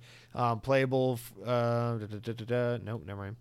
Um, 2.02 2.20
playable. 2.20 2.54
Uh, 2.54 2.78
nope, 2.82 3.02
never 3.06 3.22
mind. 3.22 3.36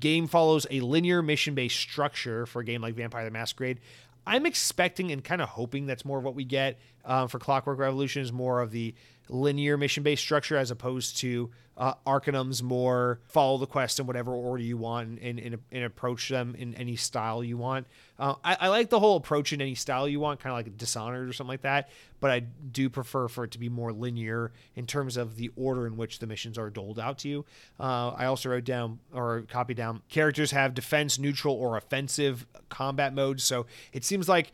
Game 0.00 0.26
follows 0.26 0.66
a 0.70 0.80
linear 0.80 1.22
mission 1.22 1.54
based 1.54 1.78
structure 1.78 2.46
for 2.46 2.60
a 2.60 2.64
game 2.64 2.82
like 2.82 2.94
Vampire 2.94 3.24
the 3.24 3.30
Masquerade. 3.30 3.80
I'm 4.26 4.44
expecting 4.44 5.12
and 5.12 5.22
kind 5.22 5.40
of 5.40 5.48
hoping 5.48 5.86
that's 5.86 6.04
more 6.04 6.18
of 6.18 6.24
what 6.24 6.34
we 6.34 6.44
get 6.44 6.80
uh, 7.04 7.28
for 7.28 7.38
Clockwork 7.38 7.78
Revolution 7.78 8.22
is 8.22 8.32
more 8.32 8.60
of 8.60 8.72
the 8.72 8.94
linear 9.28 9.76
mission 9.76 10.02
based 10.02 10.22
structure 10.22 10.56
as 10.56 10.70
opposed 10.70 11.18
to 11.18 11.50
uh, 11.76 11.92
Arcanum's 12.06 12.62
more 12.62 13.20
follow 13.26 13.58
the 13.58 13.66
quest 13.66 14.00
in 14.00 14.06
whatever 14.06 14.32
order 14.32 14.62
you 14.62 14.78
want 14.78 15.20
and, 15.20 15.38
and, 15.38 15.58
and 15.70 15.84
approach 15.84 16.28
them 16.30 16.54
in 16.58 16.74
any 16.74 16.96
style 16.96 17.44
you 17.44 17.58
want. 17.58 17.86
Uh, 18.18 18.34
I, 18.42 18.56
I, 18.60 18.68
like 18.68 18.88
the 18.88 18.98
whole 18.98 19.18
approach 19.18 19.52
in 19.52 19.60
any 19.60 19.74
style 19.74 20.08
you 20.08 20.18
want, 20.18 20.40
kind 20.40 20.52
of 20.52 20.56
like 20.56 20.78
Dishonored 20.78 21.28
or 21.28 21.34
something 21.34 21.50
like 21.50 21.62
that, 21.62 21.90
but 22.18 22.30
I 22.30 22.40
do 22.40 22.88
prefer 22.88 23.28
for 23.28 23.44
it 23.44 23.50
to 23.50 23.58
be 23.58 23.68
more 23.68 23.92
linear 23.92 24.52
in 24.74 24.86
terms 24.86 25.18
of 25.18 25.36
the 25.36 25.50
order 25.54 25.86
in 25.86 25.98
which 25.98 26.18
the 26.18 26.26
missions 26.26 26.56
are 26.56 26.70
doled 26.70 26.98
out 26.98 27.18
to 27.18 27.28
you. 27.28 27.44
Uh, 27.78 28.08
I 28.08 28.24
also 28.24 28.48
wrote 28.48 28.64
down 28.64 29.00
or 29.12 29.42
copied 29.42 29.76
down 29.76 30.00
characters 30.08 30.52
have 30.52 30.72
defense, 30.72 31.18
neutral, 31.18 31.54
or 31.54 31.76
offensive 31.76 32.46
combat 32.70 33.12
modes. 33.12 33.44
So 33.44 33.66
it 33.92 34.02
seems 34.02 34.30
like 34.30 34.52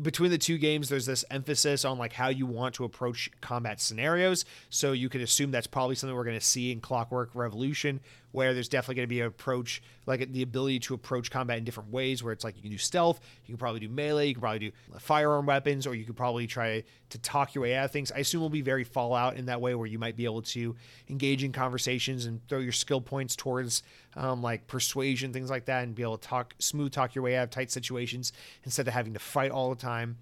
between 0.00 0.30
the 0.30 0.38
two 0.38 0.58
games 0.58 0.88
there's 0.88 1.06
this 1.06 1.24
emphasis 1.30 1.84
on 1.84 1.98
like 1.98 2.12
how 2.12 2.28
you 2.28 2.46
want 2.46 2.74
to 2.76 2.84
approach 2.84 3.30
combat 3.40 3.80
scenarios. 3.80 4.44
So 4.70 4.92
you 4.92 5.08
can 5.08 5.20
assume 5.20 5.50
that's 5.50 5.66
probably 5.66 5.94
something 5.94 6.14
we're 6.14 6.24
going 6.24 6.38
to 6.38 6.44
see 6.44 6.72
in 6.72 6.80
clockwork 6.80 7.30
revolution 7.34 8.00
where 8.34 8.52
there's 8.52 8.68
definitely 8.68 8.96
going 8.96 9.08
to 9.08 9.14
be 9.14 9.20
an 9.20 9.26
approach 9.26 9.80
like 10.06 10.32
the 10.32 10.42
ability 10.42 10.80
to 10.80 10.92
approach 10.92 11.30
combat 11.30 11.56
in 11.56 11.64
different 11.64 11.90
ways 11.90 12.22
where 12.22 12.32
it's 12.32 12.42
like 12.42 12.56
you 12.56 12.62
can 12.62 12.70
do 12.70 12.78
stealth 12.78 13.20
you 13.46 13.52
can 13.52 13.58
probably 13.58 13.80
do 13.80 13.88
melee 13.88 14.26
you 14.26 14.34
can 14.34 14.40
probably 14.40 14.58
do 14.58 14.72
firearm 14.98 15.46
weapons 15.46 15.86
or 15.86 15.94
you 15.94 16.04
could 16.04 16.16
probably 16.16 16.46
try 16.46 16.82
to 17.14 17.18
talk 17.18 17.54
your 17.54 17.62
way 17.62 17.76
out 17.76 17.84
of 17.84 17.90
things. 17.92 18.10
I 18.10 18.18
assume 18.18 18.40
will 18.40 18.48
be 18.48 18.60
very 18.60 18.82
fallout 18.82 19.36
in 19.36 19.46
that 19.46 19.60
way 19.60 19.76
where 19.76 19.86
you 19.86 20.00
might 20.00 20.16
be 20.16 20.24
able 20.24 20.42
to 20.42 20.74
engage 21.08 21.44
in 21.44 21.52
conversations 21.52 22.26
and 22.26 22.40
throw 22.48 22.58
your 22.58 22.72
skill 22.72 23.00
points 23.00 23.36
towards 23.36 23.84
um, 24.16 24.42
like 24.42 24.66
persuasion 24.66 25.32
things 25.32 25.48
like 25.48 25.66
that 25.66 25.84
and 25.84 25.94
be 25.94 26.02
able 26.02 26.18
to 26.18 26.26
talk 26.26 26.56
smooth 26.58 26.90
talk 26.90 27.14
your 27.14 27.22
way 27.22 27.36
out 27.36 27.44
of 27.44 27.50
tight 27.50 27.70
situations 27.70 28.32
instead 28.64 28.88
of 28.88 28.94
having 28.94 29.12
to 29.12 29.20
fight 29.20 29.52
all 29.52 29.70
the 29.70 29.80
time. 29.80 30.16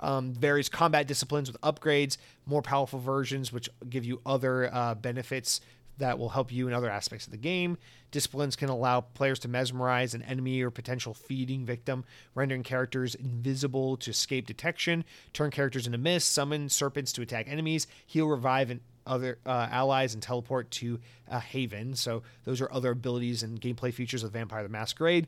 Um, 0.00 0.32
various 0.32 0.70
combat 0.70 1.06
disciplines 1.06 1.52
with 1.52 1.60
upgrades, 1.60 2.16
more 2.46 2.62
powerful 2.62 2.98
versions, 2.98 3.52
which 3.52 3.68
give 3.90 4.06
you 4.06 4.22
other 4.24 4.72
uh, 4.72 4.94
benefits 4.94 5.60
that 5.98 6.18
will 6.18 6.30
help 6.30 6.50
you 6.52 6.66
in 6.66 6.74
other 6.74 6.90
aspects 6.90 7.26
of 7.26 7.32
the 7.32 7.38
game. 7.38 7.76
Disciplines 8.10 8.56
can 8.56 8.68
allow 8.68 9.00
players 9.00 9.38
to 9.40 9.48
mesmerize 9.48 10.14
an 10.14 10.22
enemy 10.22 10.62
or 10.62 10.70
potential 10.70 11.14
feeding 11.14 11.64
victim, 11.64 12.04
rendering 12.34 12.62
characters 12.62 13.14
invisible 13.14 13.96
to 13.98 14.10
escape 14.10 14.46
detection, 14.46 15.04
turn 15.32 15.50
characters 15.50 15.86
into 15.86 15.98
mist, 15.98 16.32
summon 16.32 16.68
serpents 16.68 17.12
to 17.12 17.22
attack 17.22 17.46
enemies, 17.48 17.86
heal, 18.06 18.26
revive, 18.26 18.70
and 18.70 18.80
other 19.06 19.38
uh, 19.46 19.68
allies 19.70 20.14
and 20.14 20.22
teleport 20.22 20.70
to 20.70 21.00
a 21.28 21.40
haven. 21.40 21.94
So 21.94 22.22
those 22.44 22.60
are 22.60 22.72
other 22.72 22.90
abilities 22.90 23.42
and 23.42 23.60
gameplay 23.60 23.92
features 23.92 24.22
of 24.22 24.32
Vampire 24.32 24.62
the 24.62 24.68
Masquerade, 24.68 25.26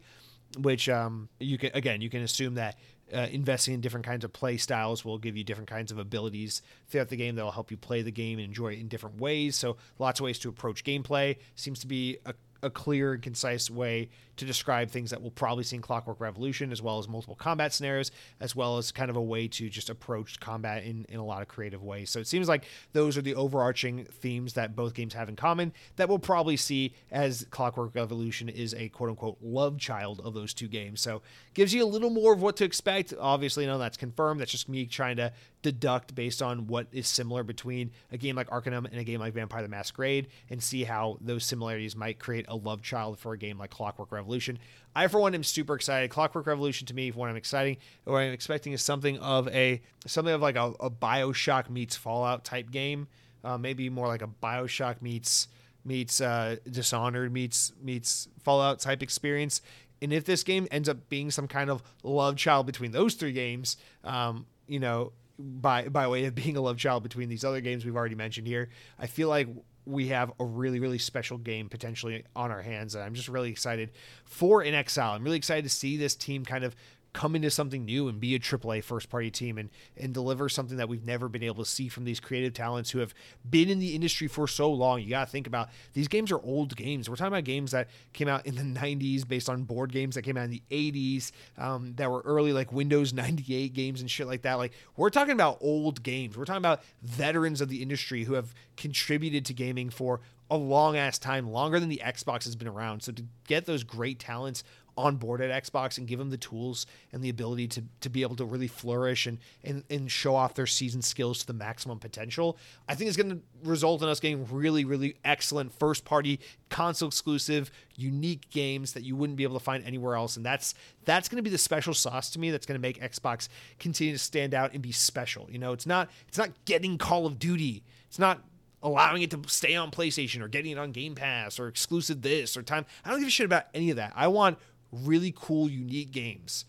which 0.59 0.89
um, 0.89 1.29
you 1.39 1.59
can 1.59 1.71
again 1.75 2.01
you 2.01 2.11
can 2.11 2.23
assume 2.23 2.55
that 2.55 2.77
uh, 3.13 3.27
investing 3.31 3.75
in 3.75 3.81
different 3.81 4.07
kinds 4.07 4.25
of 4.25 4.33
play 4.33 4.57
styles 4.57 5.05
will 5.05 5.19
give 5.19 5.37
you 5.37 5.45
different 5.45 5.69
kinds 5.69 5.91
of 5.91 5.99
abilities 5.99 6.63
throughout 6.89 7.09
the 7.09 7.17
game 7.17 7.35
that 7.35 7.45
will 7.45 7.51
help 7.51 7.71
you 7.71 7.77
play 7.77 8.03
the 8.03 8.13
game 8.13 8.39
and 8.39 8.47
enjoy 8.47 8.73
it 8.73 8.79
in 8.79 8.89
different 8.89 9.21
ways. 9.21 9.57
So 9.57 9.77
lots 9.99 10.21
of 10.21 10.25
ways 10.25 10.39
to 10.41 10.49
approach 10.49 10.85
gameplay 10.85 11.37
seems 11.57 11.81
to 11.81 11.87
be 11.87 12.19
a 12.25 12.35
a 12.63 12.71
clear 12.71 13.15
and 13.15 13.23
concise 13.23 13.71
way 13.71 14.09
to 14.37 14.47
describe 14.47 14.91
things 14.91 15.11
that 15.11 15.21
we'll 15.21 15.31
probably 15.31 15.65
see 15.65 15.77
in 15.77 15.83
Clockwork 15.83 16.19
Revolution, 16.19 16.73
as 16.73 16.81
well 16.81 16.99
as 16.99 17.07
multiple 17.09 17.35
combat 17.35 17.75
scenarios, 17.75 18.11
as 18.41 18.57
well 18.57 18.79
as 18.79 18.91
kind 18.91 19.11
of 19.11 19.17
a 19.17 19.23
way 19.23 19.47
to 19.49 19.69
just 19.69 19.91
approach 19.91 20.41
combat 20.41 20.83
in, 20.85 21.05
in 21.11 21.19
a 21.19 21.25
lot 21.25 21.43
of 21.43 21.49
creative 21.49 21.83
ways. 21.83 22.09
So 22.09 22.21
it 22.21 22.27
seems 22.27 22.49
like 22.49 22.65
those 22.93 23.19
are 23.19 23.23
the 23.23 23.35
overarching 23.35 24.07
themes 24.07 24.55
that 24.55 24.75
both 24.75 24.95
games 24.95 25.13
have 25.13 25.29
in 25.29 25.37
common 25.37 25.73
that 25.97 26.09
we'll 26.09 26.19
probably 26.19 26.57
see 26.57 26.95
as 27.11 27.47
Clockwork 27.51 27.95
Revolution 27.95 28.49
is 28.49 28.75
a 28.75 28.89
quote 28.89 29.11
unquote 29.11 29.39
love 29.43 29.79
child 29.79 30.21
of 30.25 30.33
those 30.33 30.55
two 30.55 30.69
games. 30.69 31.01
So 31.03 31.21
gives 31.53 31.75
you 31.75 31.85
a 31.85 31.87
little 31.87 32.11
more 32.11 32.33
of 32.33 32.41
what 32.41 32.57
to 32.57 32.65
expect. 32.65 33.13
Obviously, 33.21 33.67
no, 33.67 33.77
that's 33.79 33.99
confirmed. 33.99 34.41
That's 34.41 34.53
just 34.53 34.69
me 34.69 34.87
trying 34.87 35.17
to 35.17 35.33
deduct 35.63 36.15
based 36.15 36.41
on 36.41 36.67
what 36.67 36.87
is 36.93 37.07
similar 37.07 37.43
between 37.43 37.91
a 38.11 38.17
game 38.17 38.37
like 38.37 38.51
Arcanum 38.51 38.87
and 38.87 38.99
a 38.99 39.05
game 39.05 39.21
like 39.21 39.35
Vampire 39.35 39.63
the 39.63 39.69
Masquerade 39.69 40.29
and 40.49 40.63
see 40.63 40.85
how 40.85 41.19
those 41.21 41.45
similarities 41.45 41.95
might 41.95 42.19
create 42.19 42.47
a 42.49 42.57
love 42.57 42.83
child 42.83 43.19
for 43.19 43.33
a 43.33 43.39
game 43.39 43.59
like 43.59 43.71
Clockwork 43.71 44.13
Revolution. 44.13 44.59
I, 44.95 45.07
for 45.09 45.21
one, 45.21 45.35
am 45.35 45.45
super 45.45 45.75
excited. 45.75 46.11
Clockwork 46.11 46.47
Revolution 46.47 46.87
to 46.87 46.95
me, 46.95 47.11
what 47.11 47.29
I'm 47.29 47.37
exciting, 47.37 47.77
or 48.07 48.21
I'm 48.21 48.33
expecting 48.33 48.73
is 48.73 48.83
something 48.83 49.19
of 49.19 49.49
a 49.49 49.83
something 50.07 50.35
of 50.35 50.41
like 50.41 50.57
a, 50.57 50.73
a 50.81 50.91
Bioshock 50.91 51.71
meets 51.71 51.97
Fallout 51.97 52.45
type 52.45 52.71
game. 52.71 53.09
Uh, 53.45 53.57
maybe 53.57 53.89
more 53.89 54.07
like 54.07 54.23
a 54.23 54.29
Bioshock 54.29 55.03
meets 55.03 55.49
meets 55.85 56.21
uh, 56.21 56.57
Dishonored 56.69 57.33
meets 57.33 57.73
meets 57.83 58.29
Fallout 58.43 58.81
type 58.81 59.03
experience. 59.03 59.61
And 60.03 60.13
if 60.13 60.25
this 60.25 60.43
game 60.43 60.67
ends 60.71 60.89
up 60.89 61.09
being 61.11 61.31
some 61.31 61.47
kind 61.47 61.69
of 61.69 61.83
love 62.03 62.37
child 62.37 62.67
between 62.67 62.93
those 62.93 63.15
three 63.15 63.33
games, 63.33 63.77
um, 64.03 64.47
you 64.67 64.81
know, 64.81 65.13
by 65.41 65.89
by 65.89 66.07
way 66.09 66.25
of 66.25 66.35
being 66.43 66.57
a 66.57 66.61
love 66.61 66.77
child 66.77 67.03
between 67.03 67.29
these 67.29 67.45
other 67.45 67.61
games 67.61 67.85
we've 67.85 67.97
already 67.97 68.15
mentioned 68.15 68.47
here. 68.47 68.69
I 68.99 69.07
feel 69.07 69.29
like 69.29 69.49
we 69.87 70.09
have 70.09 70.33
a 70.39 70.45
really 70.45 70.79
really 70.79 70.99
special 70.99 71.39
game 71.39 71.69
potentially 71.69 72.25
on 72.37 72.51
our 72.51 72.63
hands 72.63 72.95
and 72.95 73.03
I'm 73.03 73.15
just 73.15 73.29
really 73.29 73.51
excited 73.51 73.91
for 74.25 74.63
inXile. 74.63 75.15
I'm 75.15 75.25
really 75.25 75.39
excited 75.39 75.65
to 75.65 75.71
see 75.71 75.97
this 75.97 76.15
team 76.15 76.45
kind 76.45 76.65
of 76.65 76.77
come 77.13 77.35
into 77.35 77.51
something 77.51 77.85
new 77.85 78.09
and 78.09 78.21
be 78.21 78.35
a 78.35 78.39
AAA 78.39 78.85
first 78.85 79.11
party 79.11 79.31
team 79.31 79.59
and 79.59 79.71
and 79.97 80.15
deliver 80.15 80.49
something 80.49 80.77
that 80.77 80.89
we've 80.89 81.05
never 81.05 81.29
been 81.29 81.43
able 81.43 81.65
to 81.65 81.69
see 81.69 81.89
from 81.89 82.05
these 82.05 82.21
creative 82.21 82.55
talents 82.55 82.91
who 82.91 83.01
have 83.01 83.15
been 83.49 83.69
in 83.69 83.79
the 83.79 83.95
industry 83.95 84.29
for 84.29 84.47
so 84.47 84.71
long. 84.73 85.01
You 85.01 85.11
got 85.11 85.27
to 85.27 85.31
think 85.31 85.47
about 85.47 85.71
these 85.93 86.09
games 86.09 86.31
are 86.31 86.41
old 86.43 86.77
games. 86.77 87.09
We're 87.09 87.17
talking 87.17 87.33
about 87.33 87.45
games 87.45 87.73
that 87.73 87.89
came 88.13 88.29
out 88.29 88.47
in 88.47 88.55
the 88.55 88.81
90s 88.81 89.27
based 89.27 89.49
on 89.49 89.65
board 89.65 89.93
games 89.93 90.15
that 90.15 90.23
came 90.23 90.37
out 90.37 90.45
in 90.45 90.51
the 90.51 90.63
80s 90.71 91.33
um, 91.59 91.95
that 91.97 92.11
were 92.11 92.23
early 92.25 92.53
like 92.53 92.73
Windows 92.73 93.13
98 93.13 93.73
games 93.73 94.01
and 94.01 94.11
shit 94.11 94.27
like 94.27 94.43
that. 94.43 94.55
Like 94.55 94.73
we're 94.97 95.11
talking 95.11 95.33
about 95.33 95.59
old 95.61 96.03
games. 96.03 96.37
We're 96.37 96.45
talking 96.45 96.59
about 96.59 96.83
veterans 97.03 97.61
of 97.61 97.69
the 97.69 97.83
industry 97.83 98.25
who 98.25 98.35
have 98.35 98.55
contributed 98.77 99.45
to 99.47 99.55
gaming 99.55 99.91
for 99.91 100.21
a 100.51 100.57
long 100.57 100.97
ass 100.97 101.19
time, 101.19 101.49
longer 101.51 101.79
than 101.79 101.89
the 101.89 102.03
Xbox 102.05 102.45
has 102.45 102.57
been 102.57 102.67
around. 102.67 103.03
So 103.03 103.13
to 103.13 103.25
get 103.47 103.67
those 103.67 103.85
great 103.85 104.19
talents 104.19 104.65
on 104.97 105.17
board 105.17 105.41
at 105.41 105.65
Xbox 105.65 105.99
and 105.99 106.07
give 106.07 106.19
them 106.19 106.31
the 106.31 106.37
tools 106.37 106.87
and 107.13 107.23
the 107.23 107.29
ability 107.29 107.69
to, 107.69 107.85
to 108.01 108.09
be 108.09 108.23
able 108.23 108.37
to 108.37 108.45
really 108.45 108.69
flourish 108.69 109.27
and, 109.27 109.39
and, 109.65 109.85
and 109.91 110.11
show 110.11 110.35
off 110.35 110.55
their 110.55 110.67
season 110.67 111.03
skills 111.03 111.39
to 111.39 111.47
the 111.47 111.53
maximum 111.53 111.99
potential, 111.99 112.59
I 112.89 112.95
think 112.95 113.09
it's 113.09 113.17
going 113.17 113.31
to 113.31 113.41
result 113.63 114.03
in 114.03 114.09
us 114.09 114.21
getting 114.21 114.47
really, 114.51 114.85
really 114.85 115.17
excellent 115.25 115.73
first 115.73 116.05
party, 116.05 116.41
console 116.69 117.09
exclusive, 117.09 117.71
unique 117.97 118.51
games 118.51 118.93
that 118.93 119.03
you 119.03 119.17
wouldn't 119.17 119.37
be 119.37 119.45
able 119.45 119.59
to 119.59 119.65
find 119.65 119.85
anywhere 119.85 120.17
else. 120.17 120.37
And 120.37 120.45
that's 120.45 120.75
that's 121.05 121.29
going 121.29 121.37
to 121.37 121.43
be 121.43 121.51
the 121.51 121.59
special 121.59 121.95
sauce 121.95 122.31
to 122.31 122.39
me 122.39 122.51
that's 122.51 122.67
going 122.67 122.81
to 122.81 122.83
make 122.83 123.01
Xbox 123.01 123.49
continue 123.79 124.13
to 124.13 124.19
stand 124.19 124.55
out 124.55 124.73
and 124.73 124.83
be 124.83 124.93
special. 124.93 125.49
You 125.51 125.59
know, 125.59 125.73
it's 125.73 125.87
not 125.87 126.11
it's 126.29 126.39
not 126.39 126.51
getting 126.65 126.99
Call 126.99 127.27
of 127.27 127.39
Duty. 127.39 127.83
It's 128.09 128.19
not 128.19 128.43
allowing 128.83 129.23
it 129.23 129.31
to 129.31 129.43
stay 129.47 129.77
on 129.77 129.91
PlayStation 129.91 130.41
or 130.41 130.49
getting 130.49 130.73
it 130.73 130.79
on 130.79 130.93
Game 130.93 131.15
Pass 131.15 131.59
or 131.59 131.69
exclusive 131.69 132.23
this 132.23 132.57
or 132.57 132.63
time. 132.63 132.87
I 133.05 133.11
don't 133.11 133.19
give 133.19 133.29
a 133.29 133.31
shit 133.31 133.47
about 133.47 133.67
any 133.75 133.91
of 133.91 133.97
that. 133.97 134.13
I 134.17 134.29
want 134.29 134.59
really 134.93 135.33
cool, 135.37 135.69
unique 135.69 136.11
games 136.11 136.65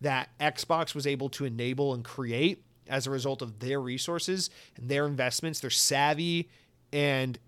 that 0.00 0.30
Xbox 0.40 0.94
was 0.94 1.06
able 1.06 1.28
to 1.30 1.44
enable 1.44 1.92
and 1.92 2.04
create 2.04 2.62
as 2.88 3.06
a 3.06 3.10
result 3.10 3.42
of 3.42 3.58
their 3.58 3.80
resources 3.80 4.48
and 4.76 4.88
their 4.88 5.06
investments, 5.06 5.60
their 5.60 5.70
savvy 5.70 6.48
and 6.92 7.38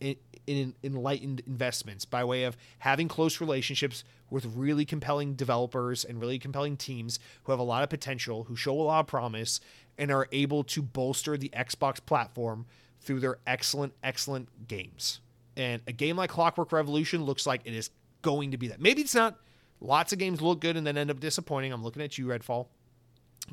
enlightened 0.82 1.40
investments 1.46 2.04
by 2.04 2.24
way 2.24 2.44
of 2.44 2.56
having 2.80 3.08
close 3.08 3.40
relationships 3.40 4.02
with 4.30 4.44
really 4.56 4.84
compelling 4.84 5.34
developers 5.34 6.04
and 6.04 6.20
really 6.20 6.38
compelling 6.38 6.76
teams 6.76 7.18
who 7.44 7.52
have 7.52 7.58
a 7.58 7.64
lot 7.64 7.82
of 7.82 7.88
potential, 7.88 8.44
who 8.44 8.56
show 8.56 8.78
a 8.78 8.82
lot 8.82 9.00
of 9.00 9.06
promise, 9.06 9.60
and 9.96 10.10
are 10.10 10.28
able 10.32 10.64
to 10.64 10.82
bolster 10.82 11.36
the 11.36 11.48
Xbox 11.50 12.04
platform 12.04 12.66
through 13.00 13.20
their 13.20 13.38
excellent, 13.46 13.94
excellent 14.02 14.68
games. 14.68 15.20
And 15.56 15.80
a 15.86 15.92
game 15.92 16.16
like 16.16 16.30
Clockwork 16.30 16.72
Revolution 16.72 17.24
looks 17.24 17.46
like 17.46 17.62
it 17.64 17.74
is 17.74 17.90
going 18.22 18.50
to 18.50 18.58
be 18.58 18.68
that. 18.68 18.80
Maybe 18.80 19.00
it's 19.00 19.14
not 19.14 19.38
Lots 19.80 20.12
of 20.12 20.18
games 20.18 20.40
look 20.40 20.60
good 20.60 20.76
and 20.76 20.86
then 20.86 20.96
end 20.96 21.10
up 21.10 21.20
disappointing. 21.20 21.72
I'm 21.72 21.82
looking 21.82 22.02
at 22.02 22.18
you, 22.18 22.26
Redfall. 22.26 22.66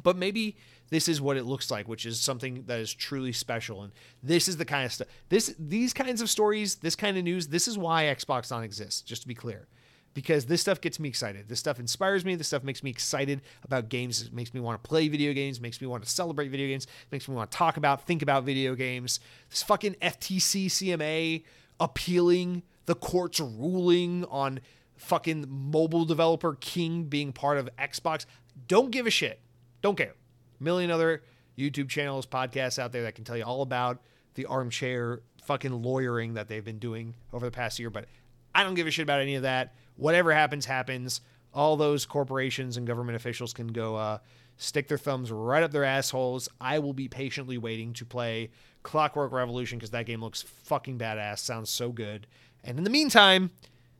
But 0.02 0.18
maybe 0.18 0.58
this 0.90 1.08
is 1.08 1.22
what 1.22 1.38
it 1.38 1.46
looks 1.46 1.72
like, 1.72 1.88
which 1.88 2.06
is 2.06 2.20
something 2.20 2.64
that 2.66 2.80
is 2.80 2.94
truly 2.94 3.32
special. 3.32 3.84
And 3.84 3.94
this 4.22 4.48
is 4.48 4.58
the 4.58 4.66
kind 4.66 4.86
of 4.86 4.92
stuff. 4.92 5.08
This 5.30 5.56
these 5.58 5.94
kinds 5.94 6.22
of 6.22 6.30
stories, 6.30 6.76
this 6.76 6.96
kind 6.96 7.18
of 7.18 7.24
news, 7.24 7.48
this 7.48 7.68
is 7.68 7.78
why 7.78 8.04
Xbox 8.04 8.52
On 8.52 8.64
exists, 8.64 9.02
just 9.02 9.22
to 9.22 9.28
be 9.28 9.36
clear. 9.36 9.68
Because 10.14 10.46
this 10.46 10.62
stuff 10.62 10.80
gets 10.80 10.98
me 10.98 11.10
excited. 11.10 11.50
This 11.50 11.60
stuff 11.60 11.78
inspires 11.78 12.24
me. 12.24 12.36
This 12.36 12.48
stuff 12.48 12.64
makes 12.64 12.84
me 12.84 12.90
excited 12.90 13.42
about 13.64 13.90
games. 13.90 14.22
It 14.22 14.34
makes 14.34 14.54
me 14.54 14.62
want 14.62 14.82
to 14.82 14.88
play 14.88 15.10
video 15.10 15.34
games. 15.34 15.60
Makes 15.60 15.82
me 15.82 15.88
want 15.88 16.04
to 16.04 16.10
celebrate 16.10 16.48
video 16.48 16.68
games. 16.68 16.88
Makes 17.12 17.28
me 17.28 17.36
want 17.36 17.52
to 17.52 17.58
talk 17.58 17.76
about, 17.76 18.08
think 18.08 18.22
about 18.22 18.46
video 18.46 18.76
games. 18.76 19.20
This 19.50 19.62
fucking 19.62 19.96
FTC 20.02 20.68
CMA 20.68 21.44
appealing 21.82 22.64
the 22.86 22.96
court's 22.96 23.40
ruling 23.40 24.26
on 24.26 24.62
fucking 24.98 25.46
mobile 25.50 26.06
developer 26.06 26.56
king 26.56 27.04
being 27.04 27.34
part 27.34 27.58
of 27.58 27.70
Xbox. 27.78 28.26
Don't 28.68 28.92
give 28.92 29.08
a 29.08 29.12
shit. 29.12 29.40
Don't 29.82 29.98
care. 29.98 30.14
A 30.60 30.64
million 30.64 30.92
other 30.92 31.24
YouTube 31.58 31.90
channels, 31.90 32.26
podcasts 32.26 32.80
out 32.80 32.92
there 32.92 33.04
that 33.04 33.16
can 33.16 33.24
tell 33.24 33.38
you 33.38 33.44
all 33.44 33.62
about 33.62 34.02
the 34.36 34.46
armchair 34.46 35.22
fucking 35.44 35.84
lawyering 35.84 36.34
that 36.34 36.48
they've 36.48 36.64
been 36.64 36.80
doing 36.80 37.16
over 37.34 37.46
the 37.46 37.52
past 37.52 37.80
year. 37.80 37.90
But 37.90 38.06
I 38.54 38.64
don't 38.64 38.74
give 38.76 38.88
a 38.88 38.92
shit 38.92 39.04
about 39.04 39.22
any 39.22 39.36
of 39.36 39.44
that. 39.44 39.76
Whatever 39.96 40.34
happens, 40.34 40.66
happens. 40.66 41.22
All 41.54 41.78
those 41.78 42.06
corporations 42.06 42.78
and 42.78 42.86
government 42.86 43.16
officials 43.16 43.54
can 43.54 43.68
go 43.68 43.96
uh, 43.96 44.18
stick 44.58 44.88
their 44.88 44.98
thumbs 44.98 45.32
right 45.32 45.64
up 45.64 45.72
their 45.72 45.84
assholes. 45.84 46.50
I 46.60 46.80
will 46.80 46.94
be 46.94 47.08
patiently 47.08 47.58
waiting 47.58 47.94
to 47.94 48.06
play 48.06 48.52
Clockwork 48.84 49.32
Revolution 49.32 49.78
because 49.78 49.92
that 49.92 50.06
game 50.06 50.22
looks 50.22 50.42
fucking 50.42 50.98
badass. 50.98 51.40
Sounds 51.40 51.70
so 51.70 51.92
good. 51.92 52.28
And 52.64 52.78
in 52.78 52.84
the 52.84 52.90
meantime, 52.90 53.52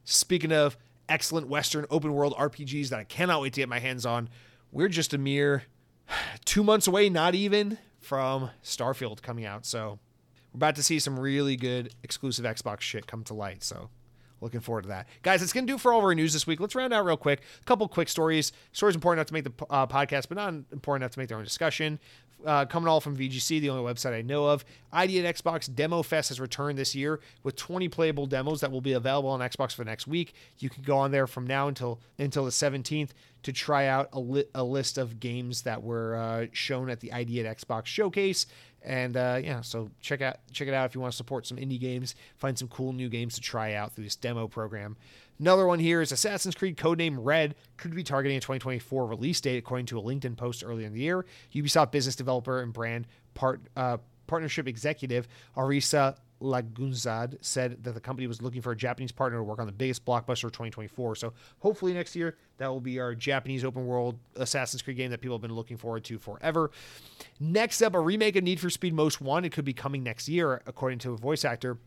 speaking 0.06 0.52
of 0.52 0.78
excellent 1.10 1.48
Western 1.48 1.86
open 1.90 2.14
world 2.14 2.34
RPGs 2.36 2.90
that 2.90 3.00
I 3.00 3.04
cannot 3.04 3.42
wait 3.42 3.54
to 3.54 3.62
get 3.62 3.70
my 3.70 3.80
hands 3.80 4.06
on. 4.06 4.30
We're 4.72 4.88
just 4.88 5.14
a 5.14 5.18
mere 5.18 5.64
two 6.46 6.64
months 6.64 6.88
away, 6.88 7.10
not 7.10 7.36
even, 7.36 7.78
from 8.00 8.52
Starfield 8.64 9.22
coming 9.22 9.46
out. 9.46 9.66
So 9.66 10.00
we're 10.54 10.60
about 10.60 10.76
to 10.76 10.84
see 10.84 11.00
some 11.00 11.20
really 11.20 11.56
good 11.56 11.94
exclusive 12.04 12.46
Xbox 12.46 12.82
shit 12.82 13.08
come 13.08 13.24
to 13.26 13.34
light. 13.34 13.64
So 13.64 13.90
looking 14.42 14.60
forward 14.60 14.84
to 14.84 14.90
that. 14.90 15.08
Guys, 15.24 15.42
it's 15.42 15.54
going 15.54 15.66
to 15.66 15.74
do 15.74 15.78
for 15.78 15.92
all 15.92 16.00
of 16.00 16.06
our 16.06 16.16
news 16.16 16.34
this 16.34 16.46
week. 16.46 16.60
Let's 16.60 16.76
round 16.76 16.94
out 16.94 17.06
real 17.06 17.18
quick. 17.18 17.42
A 17.62 17.66
couple 17.66 17.88
quick 17.88 18.10
stories. 18.10 18.52
Stories 18.74 18.96
important 18.96 19.20
enough 19.20 19.28
to 19.28 19.34
make 19.34 19.44
the 19.44 19.66
uh, 19.70 19.88
podcast, 19.88 20.28
but 20.30 20.38
not 20.38 20.54
important 20.72 21.04
enough 21.04 21.12
to 21.12 21.20
make 21.20 21.30
their 21.30 21.38
own 21.38 21.44
discussion. 21.44 22.00
Uh, 22.46 22.66
coming 22.66 22.88
all 22.88 23.02
from 23.02 23.18
VGC, 23.18 23.60
the 23.60 23.70
only 23.70 23.84
website 23.92 24.14
I 24.14 24.22
know 24.22 24.46
of. 24.48 24.64
ID 24.94 25.26
at 25.26 25.36
Xbox 25.36 25.74
Demo 25.74 26.04
Fest 26.04 26.30
has 26.30 26.40
returned 26.40 26.78
this 26.78 26.94
year 26.94 27.20
with 27.44 27.56
20 27.56 27.90
playable 27.90 28.28
demos 28.28 28.62
that 28.62 28.72
will 28.72 28.82
be 28.82 28.94
available 28.94 29.30
on 29.30 29.40
Xbox 29.40 29.72
for 29.72 29.84
the 29.84 29.90
next 29.90 30.08
week. 30.08 30.34
You 30.60 30.70
can 30.70 30.84
go 30.84 30.98
on 30.98 31.12
there 31.12 31.28
from 31.28 31.48
now 31.48 31.68
until 31.68 32.00
until 32.20 32.46
the 32.46 32.52
17th 32.52 33.10
to 33.44 33.52
try 33.52 33.88
out 33.88 34.10
a, 34.14 34.20
li- 34.20 34.46
a 34.56 34.64
list 34.64 34.98
of 34.98 35.20
games 35.20 35.64
that 35.64 35.84
were 35.84 36.16
uh, 36.16 36.46
shown 36.52 36.90
at 36.90 37.00
the 37.00 37.12
ID 37.14 37.46
at 37.46 37.58
Xbox 37.58 37.86
showcase. 37.86 38.48
And 38.86 39.18
uh, 39.18 39.40
yeah, 39.44 39.62
so 39.62 39.90
check 40.00 40.22
out 40.22 40.38
check 40.52 40.68
it 40.68 40.74
out 40.74 40.86
if 40.86 40.94
you 40.96 41.02
want 41.02 41.12
to 41.12 41.18
support 41.18 41.48
some 41.48 41.58
indie 41.58 41.80
games, 41.80 42.16
find 42.38 42.58
some 42.58 42.68
cool 42.68 42.94
new 42.94 43.10
games 43.10 43.34
to 43.36 43.42
try 43.42 43.74
out 43.74 43.94
through 43.94 44.04
this 44.04 44.16
demo 44.16 44.48
program. 44.48 44.96
Another 45.40 45.66
one 45.66 45.80
here 45.80 46.02
is 46.02 46.12
Assassin's 46.12 46.56
Creed 46.56 46.78
Codename 46.78 47.18
Red 47.20 47.56
could 47.78 47.94
be 47.94 48.04
targeting 48.04 48.38
a 48.38 48.40
2024 48.40 49.06
release 49.08 49.42
date, 49.42 49.58
according 49.58 49.88
to 49.88 50.00
a 50.00 50.02
LinkedIn 50.02 50.38
post 50.38 50.64
earlier 50.64 50.86
in 50.86 50.94
the 50.94 51.02
year. 51.02 51.26
Ubisoft 51.54 51.92
business 51.92 52.16
developer 52.16 52.62
and 52.62 52.72
brand 52.72 53.08
part 53.34 53.60
uh, 53.76 53.98
partnership 54.28 54.68
executive 54.68 55.28
Arisa 55.58 56.16
Lagunzad 56.42 57.38
said 57.42 57.84
that 57.84 57.94
the 57.94 58.00
company 58.00 58.28
was 58.28 58.42
looking 58.42 58.62
for 58.62 58.72
a 58.72 58.76
Japanese 58.76 59.12
partner 59.12 59.40
to 59.40 59.44
work 59.44 59.60
on 59.60 59.66
the 59.66 59.72
biggest 59.72 60.06
blockbuster 60.06 60.46
of 60.46 60.52
2024. 60.52 61.16
So 61.16 61.34
hopefully 61.60 61.94
next 61.94 62.16
year 62.16 62.36
that 62.58 62.68
will 62.68 62.82
be 62.82 63.00
our 63.00 63.16
Japanese 63.16 63.64
open 63.64 63.86
world 63.86 64.18
Assassin's 64.36 64.82
Creed 64.82 64.98
game 64.98 65.12
that 65.12 65.22
people 65.22 65.38
have 65.38 65.42
been 65.42 65.54
looking 65.54 65.78
forward 65.78 66.04
to 66.06 66.18
forever. 66.18 66.72
Next 67.40 67.82
up, 67.82 67.96
a 67.96 68.00
remake 68.00 68.36
of 68.36 68.44
Need 68.44 68.60
for 68.60 68.70
Speed 68.70 68.94
Most 68.94 69.22
Wanted 69.22 69.52
could 69.52 69.66
be 69.66 69.74
coming 69.74 70.04
next 70.04 70.28
year, 70.28 70.62
according 70.66 71.00
to 71.00 71.14
a 71.14 71.18
voice 71.18 71.46
actor. 71.46 71.78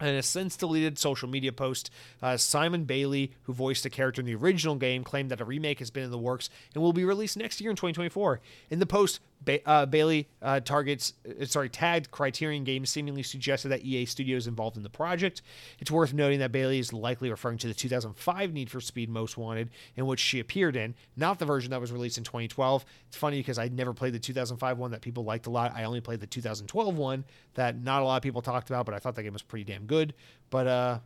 In 0.00 0.08
a 0.08 0.22
since 0.22 0.56
deleted 0.56 0.98
social 0.98 1.28
media 1.28 1.52
post, 1.52 1.90
uh, 2.22 2.38
Simon 2.38 2.84
Bailey, 2.84 3.32
who 3.42 3.52
voiced 3.52 3.84
a 3.84 3.90
character 3.90 4.20
in 4.20 4.26
the 4.26 4.34
original 4.34 4.76
game, 4.76 5.04
claimed 5.04 5.30
that 5.30 5.42
a 5.42 5.44
remake 5.44 5.78
has 5.78 5.90
been 5.90 6.04
in 6.04 6.10
the 6.10 6.18
works 6.18 6.48
and 6.72 6.82
will 6.82 6.94
be 6.94 7.04
released 7.04 7.36
next 7.36 7.60
year 7.60 7.70
in 7.70 7.76
2024. 7.76 8.40
In 8.70 8.78
the 8.78 8.86
post, 8.86 9.20
ba- 9.44 9.68
uh, 9.68 9.86
Bailey 9.86 10.28
uh, 10.42 10.60
targets, 10.60 11.12
uh, 11.40 11.44
sorry, 11.44 11.68
tagged 11.68 12.10
Criterion 12.10 12.64
Games, 12.64 12.90
seemingly 12.90 13.22
suggested 13.22 13.68
that 13.68 13.82
EA 13.82 14.06
Studios 14.06 14.46
involved 14.46 14.76
in 14.76 14.82
the 14.82 14.90
project. 14.90 15.42
It's 15.78 15.90
worth 15.90 16.12
noting 16.12 16.38
that 16.40 16.52
Bailey 16.52 16.78
is 16.78 16.92
likely 16.92 17.30
referring 17.30 17.58
to 17.58 17.68
the 17.68 17.74
2005 17.74 18.52
Need 18.52 18.70
for 18.70 18.80
Speed 18.80 19.08
Most 19.08 19.36
Wanted, 19.36 19.70
in 19.96 20.06
which 20.06 20.20
she 20.20 20.40
appeared 20.40 20.76
in, 20.76 20.94
not 21.16 21.38
the 21.38 21.44
version 21.44 21.70
that 21.70 21.80
was 21.80 21.92
released 21.92 22.18
in 22.18 22.24
2012. 22.24 22.84
It's 23.08 23.16
funny 23.16 23.38
because 23.38 23.58
I 23.58 23.68
never 23.68 23.92
played 23.92 24.12
the 24.12 24.18
2005 24.18 24.78
one 24.78 24.90
that 24.92 25.00
people 25.00 25.24
liked 25.24 25.46
a 25.46 25.50
lot. 25.50 25.72
I 25.74 25.84
only 25.84 26.00
played 26.00 26.20
the 26.20 26.26
2012 26.26 26.96
one 26.96 27.24
that 27.54 27.80
not 27.80 28.02
a 28.02 28.04
lot 28.04 28.16
of 28.16 28.22
people 28.22 28.42
talked 28.42 28.70
about, 28.70 28.86
but 28.86 28.94
I 28.94 28.98
thought 28.98 29.14
that 29.14 29.22
game 29.22 29.32
was 29.32 29.42
pretty 29.42 29.64
damn 29.64 29.86
good. 29.86 30.14
But 30.50 30.66
uh, 30.66 30.98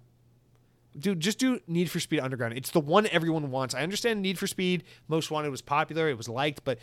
dude, 0.98 1.20
just 1.20 1.39
do 1.39 1.60
Need 1.66 1.90
for 1.90 2.01
Speed 2.01 2.20
Underground. 2.20 2.56
It's 2.56 2.70
the 2.70 2.81
one 2.81 3.06
everyone 3.09 3.51
wants. 3.51 3.74
I 3.74 3.82
understand 3.82 4.23
Need 4.23 4.39
for 4.39 4.47
Speed 4.47 4.85
Most 5.09 5.31
Wanted 5.31 5.51
was 5.51 5.62
popular, 5.62 6.09
it 6.09 6.16
was 6.16 6.28
liked, 6.28 6.65
but 6.65 6.78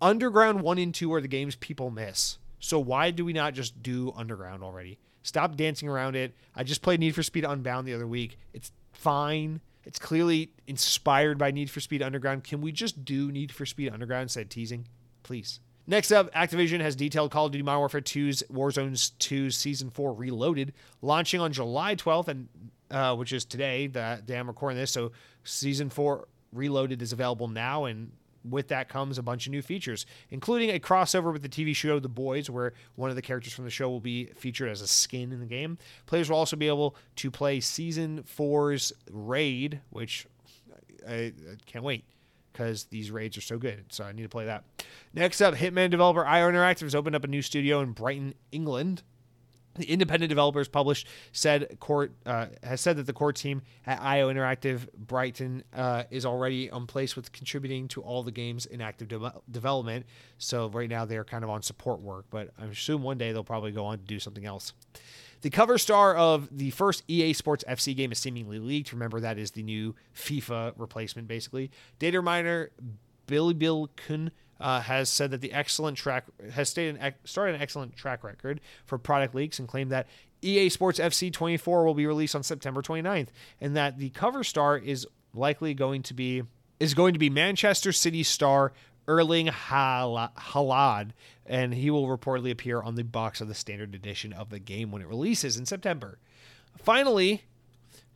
Underground 0.00 0.60
1 0.60 0.78
and 0.78 0.94
2 0.94 1.12
are 1.14 1.20
the 1.20 1.28
games 1.28 1.56
people 1.56 1.90
miss. 1.90 2.38
So 2.58 2.78
why 2.78 3.10
do 3.10 3.24
we 3.24 3.32
not 3.32 3.54
just 3.54 3.82
do 3.82 4.12
Underground 4.16 4.62
already? 4.62 4.98
Stop 5.22 5.56
dancing 5.56 5.88
around 5.88 6.16
it. 6.16 6.34
I 6.54 6.62
just 6.62 6.82
played 6.82 7.00
Need 7.00 7.14
for 7.14 7.22
Speed 7.22 7.44
Unbound 7.44 7.86
the 7.86 7.94
other 7.94 8.06
week. 8.06 8.38
It's 8.52 8.70
fine. 8.92 9.60
It's 9.84 9.98
clearly 9.98 10.50
inspired 10.66 11.38
by 11.38 11.50
Need 11.50 11.70
for 11.70 11.80
Speed 11.80 12.02
Underground. 12.02 12.44
Can 12.44 12.60
we 12.60 12.72
just 12.72 13.04
do 13.04 13.30
Need 13.30 13.52
for 13.52 13.66
Speed 13.66 13.92
Underground 13.92 14.22
instead 14.24 14.42
of 14.42 14.48
teasing? 14.48 14.86
Please. 15.22 15.60
Next 15.86 16.10
up, 16.10 16.32
Activision 16.34 16.80
has 16.80 16.96
detailed 16.96 17.30
Call 17.30 17.46
of 17.46 17.52
Duty 17.52 17.62
Modern 17.62 17.78
Warfare 17.78 18.00
2's 18.00 18.42
Warzone 18.52 19.12
2 19.18 19.50
Season 19.50 19.90
4 19.90 20.12
Reloaded, 20.14 20.72
launching 21.00 21.40
on 21.40 21.52
July 21.52 21.94
12th, 21.94 22.28
and 22.28 22.48
uh, 22.90 23.14
which 23.14 23.32
is 23.32 23.44
today, 23.44 23.86
the 23.86 24.20
day 24.24 24.36
I'm 24.36 24.48
recording 24.48 24.78
this. 24.78 24.90
So 24.90 25.12
Season 25.44 25.88
4 25.88 26.26
Reloaded 26.52 27.02
is 27.02 27.12
available 27.12 27.46
now, 27.46 27.84
and 27.84 28.10
with 28.48 28.68
that 28.68 28.88
comes 28.88 29.18
a 29.18 29.22
bunch 29.22 29.46
of 29.46 29.52
new 29.52 29.62
features, 29.62 30.06
including 30.30 30.70
a 30.70 30.78
crossover 30.78 31.32
with 31.32 31.42
the 31.42 31.48
TV 31.48 31.74
show 31.74 31.98
The 31.98 32.08
Boys, 32.08 32.48
where 32.48 32.72
one 32.94 33.10
of 33.10 33.16
the 33.16 33.22
characters 33.22 33.52
from 33.52 33.64
the 33.64 33.70
show 33.70 33.88
will 33.88 34.00
be 34.00 34.26
featured 34.36 34.68
as 34.68 34.80
a 34.80 34.86
skin 34.86 35.32
in 35.32 35.40
the 35.40 35.46
game. 35.46 35.78
Players 36.06 36.30
will 36.30 36.38
also 36.38 36.56
be 36.56 36.68
able 36.68 36.96
to 37.16 37.30
play 37.30 37.60
Season 37.60 38.22
4's 38.22 38.92
Raid, 39.10 39.80
which 39.90 40.26
I, 41.08 41.14
I 41.14 41.32
can't 41.66 41.84
wait 41.84 42.04
because 42.52 42.84
these 42.84 43.10
raids 43.10 43.36
are 43.36 43.42
so 43.42 43.58
good. 43.58 43.84
So 43.90 44.04
I 44.04 44.12
need 44.12 44.22
to 44.22 44.28
play 44.28 44.46
that. 44.46 44.64
Next 45.12 45.40
up, 45.42 45.54
Hitman 45.54 45.90
developer 45.90 46.24
IO 46.24 46.50
Interactive 46.50 46.82
has 46.82 46.94
opened 46.94 47.14
up 47.14 47.24
a 47.24 47.28
new 47.28 47.42
studio 47.42 47.80
in 47.80 47.92
Brighton, 47.92 48.34
England. 48.50 49.02
The 49.76 49.90
independent 49.90 50.28
developers 50.28 50.68
published 50.68 51.06
said 51.32 51.78
court 51.80 52.12
uh, 52.24 52.46
has 52.62 52.80
said 52.80 52.96
that 52.96 53.06
the 53.06 53.12
core 53.12 53.32
team 53.32 53.62
at 53.86 54.00
IO 54.00 54.32
Interactive 54.32 54.92
Brighton 54.94 55.64
uh, 55.74 56.04
is 56.10 56.24
already 56.24 56.70
on 56.70 56.86
place 56.86 57.14
with 57.14 57.32
contributing 57.32 57.88
to 57.88 58.02
all 58.02 58.22
the 58.22 58.30
games 58.30 58.66
in 58.66 58.80
active 58.80 59.08
de- 59.08 59.34
development. 59.50 60.06
So 60.38 60.68
right 60.68 60.88
now 60.88 61.04
they're 61.04 61.24
kind 61.24 61.44
of 61.44 61.50
on 61.50 61.62
support 61.62 62.00
work, 62.00 62.26
but 62.30 62.50
I 62.58 62.64
assume 62.66 63.02
one 63.02 63.18
day 63.18 63.32
they'll 63.32 63.44
probably 63.44 63.72
go 63.72 63.84
on 63.84 63.98
to 63.98 64.04
do 64.04 64.18
something 64.18 64.46
else. 64.46 64.72
The 65.42 65.50
cover 65.50 65.78
star 65.78 66.16
of 66.16 66.48
the 66.50 66.70
first 66.70 67.04
EA 67.08 67.32
Sports 67.34 67.62
FC 67.68 67.94
game 67.94 68.10
is 68.10 68.18
seemingly 68.18 68.58
leaked. 68.58 68.92
Remember 68.92 69.20
that 69.20 69.38
is 69.38 69.50
the 69.50 69.62
new 69.62 69.94
FIFA 70.14 70.72
replacement, 70.76 71.28
basically. 71.28 71.70
Data 71.98 72.22
miner 72.22 72.70
Billy 73.26 73.54
Bill 73.54 73.90
Kun 73.96 74.30
uh, 74.60 74.80
has 74.80 75.08
said 75.08 75.30
that 75.30 75.40
the 75.40 75.52
excellent 75.52 75.96
track 75.96 76.24
has 76.52 76.76
an, 76.78 77.14
started 77.24 77.54
an 77.54 77.62
excellent 77.62 77.96
track 77.96 78.24
record 78.24 78.60
for 78.84 78.98
product 78.98 79.34
leaks 79.34 79.58
and 79.58 79.68
claimed 79.68 79.90
that 79.90 80.06
EA 80.42 80.68
Sports 80.68 80.98
FC 80.98 81.32
24 81.32 81.84
will 81.84 81.94
be 81.94 82.06
released 82.06 82.34
on 82.34 82.42
September 82.42 82.82
29th, 82.82 83.28
and 83.60 83.76
that 83.76 83.98
the 83.98 84.10
cover 84.10 84.44
star 84.44 84.76
is 84.76 85.06
likely 85.34 85.74
going 85.74 86.02
to 86.02 86.14
be 86.14 86.42
is 86.78 86.94
going 86.94 87.14
to 87.14 87.18
be 87.18 87.30
Manchester 87.30 87.90
City 87.90 88.22
star 88.22 88.72
Erling 89.08 89.46
Haaland, 89.46 91.10
and 91.46 91.74
he 91.74 91.90
will 91.90 92.06
reportedly 92.06 92.50
appear 92.50 92.82
on 92.82 92.96
the 92.96 93.04
box 93.04 93.40
of 93.40 93.48
the 93.48 93.54
standard 93.54 93.94
edition 93.94 94.32
of 94.32 94.50
the 94.50 94.58
game 94.58 94.90
when 94.90 95.00
it 95.00 95.08
releases 95.08 95.56
in 95.56 95.64
September. 95.64 96.18
Finally, 96.76 97.44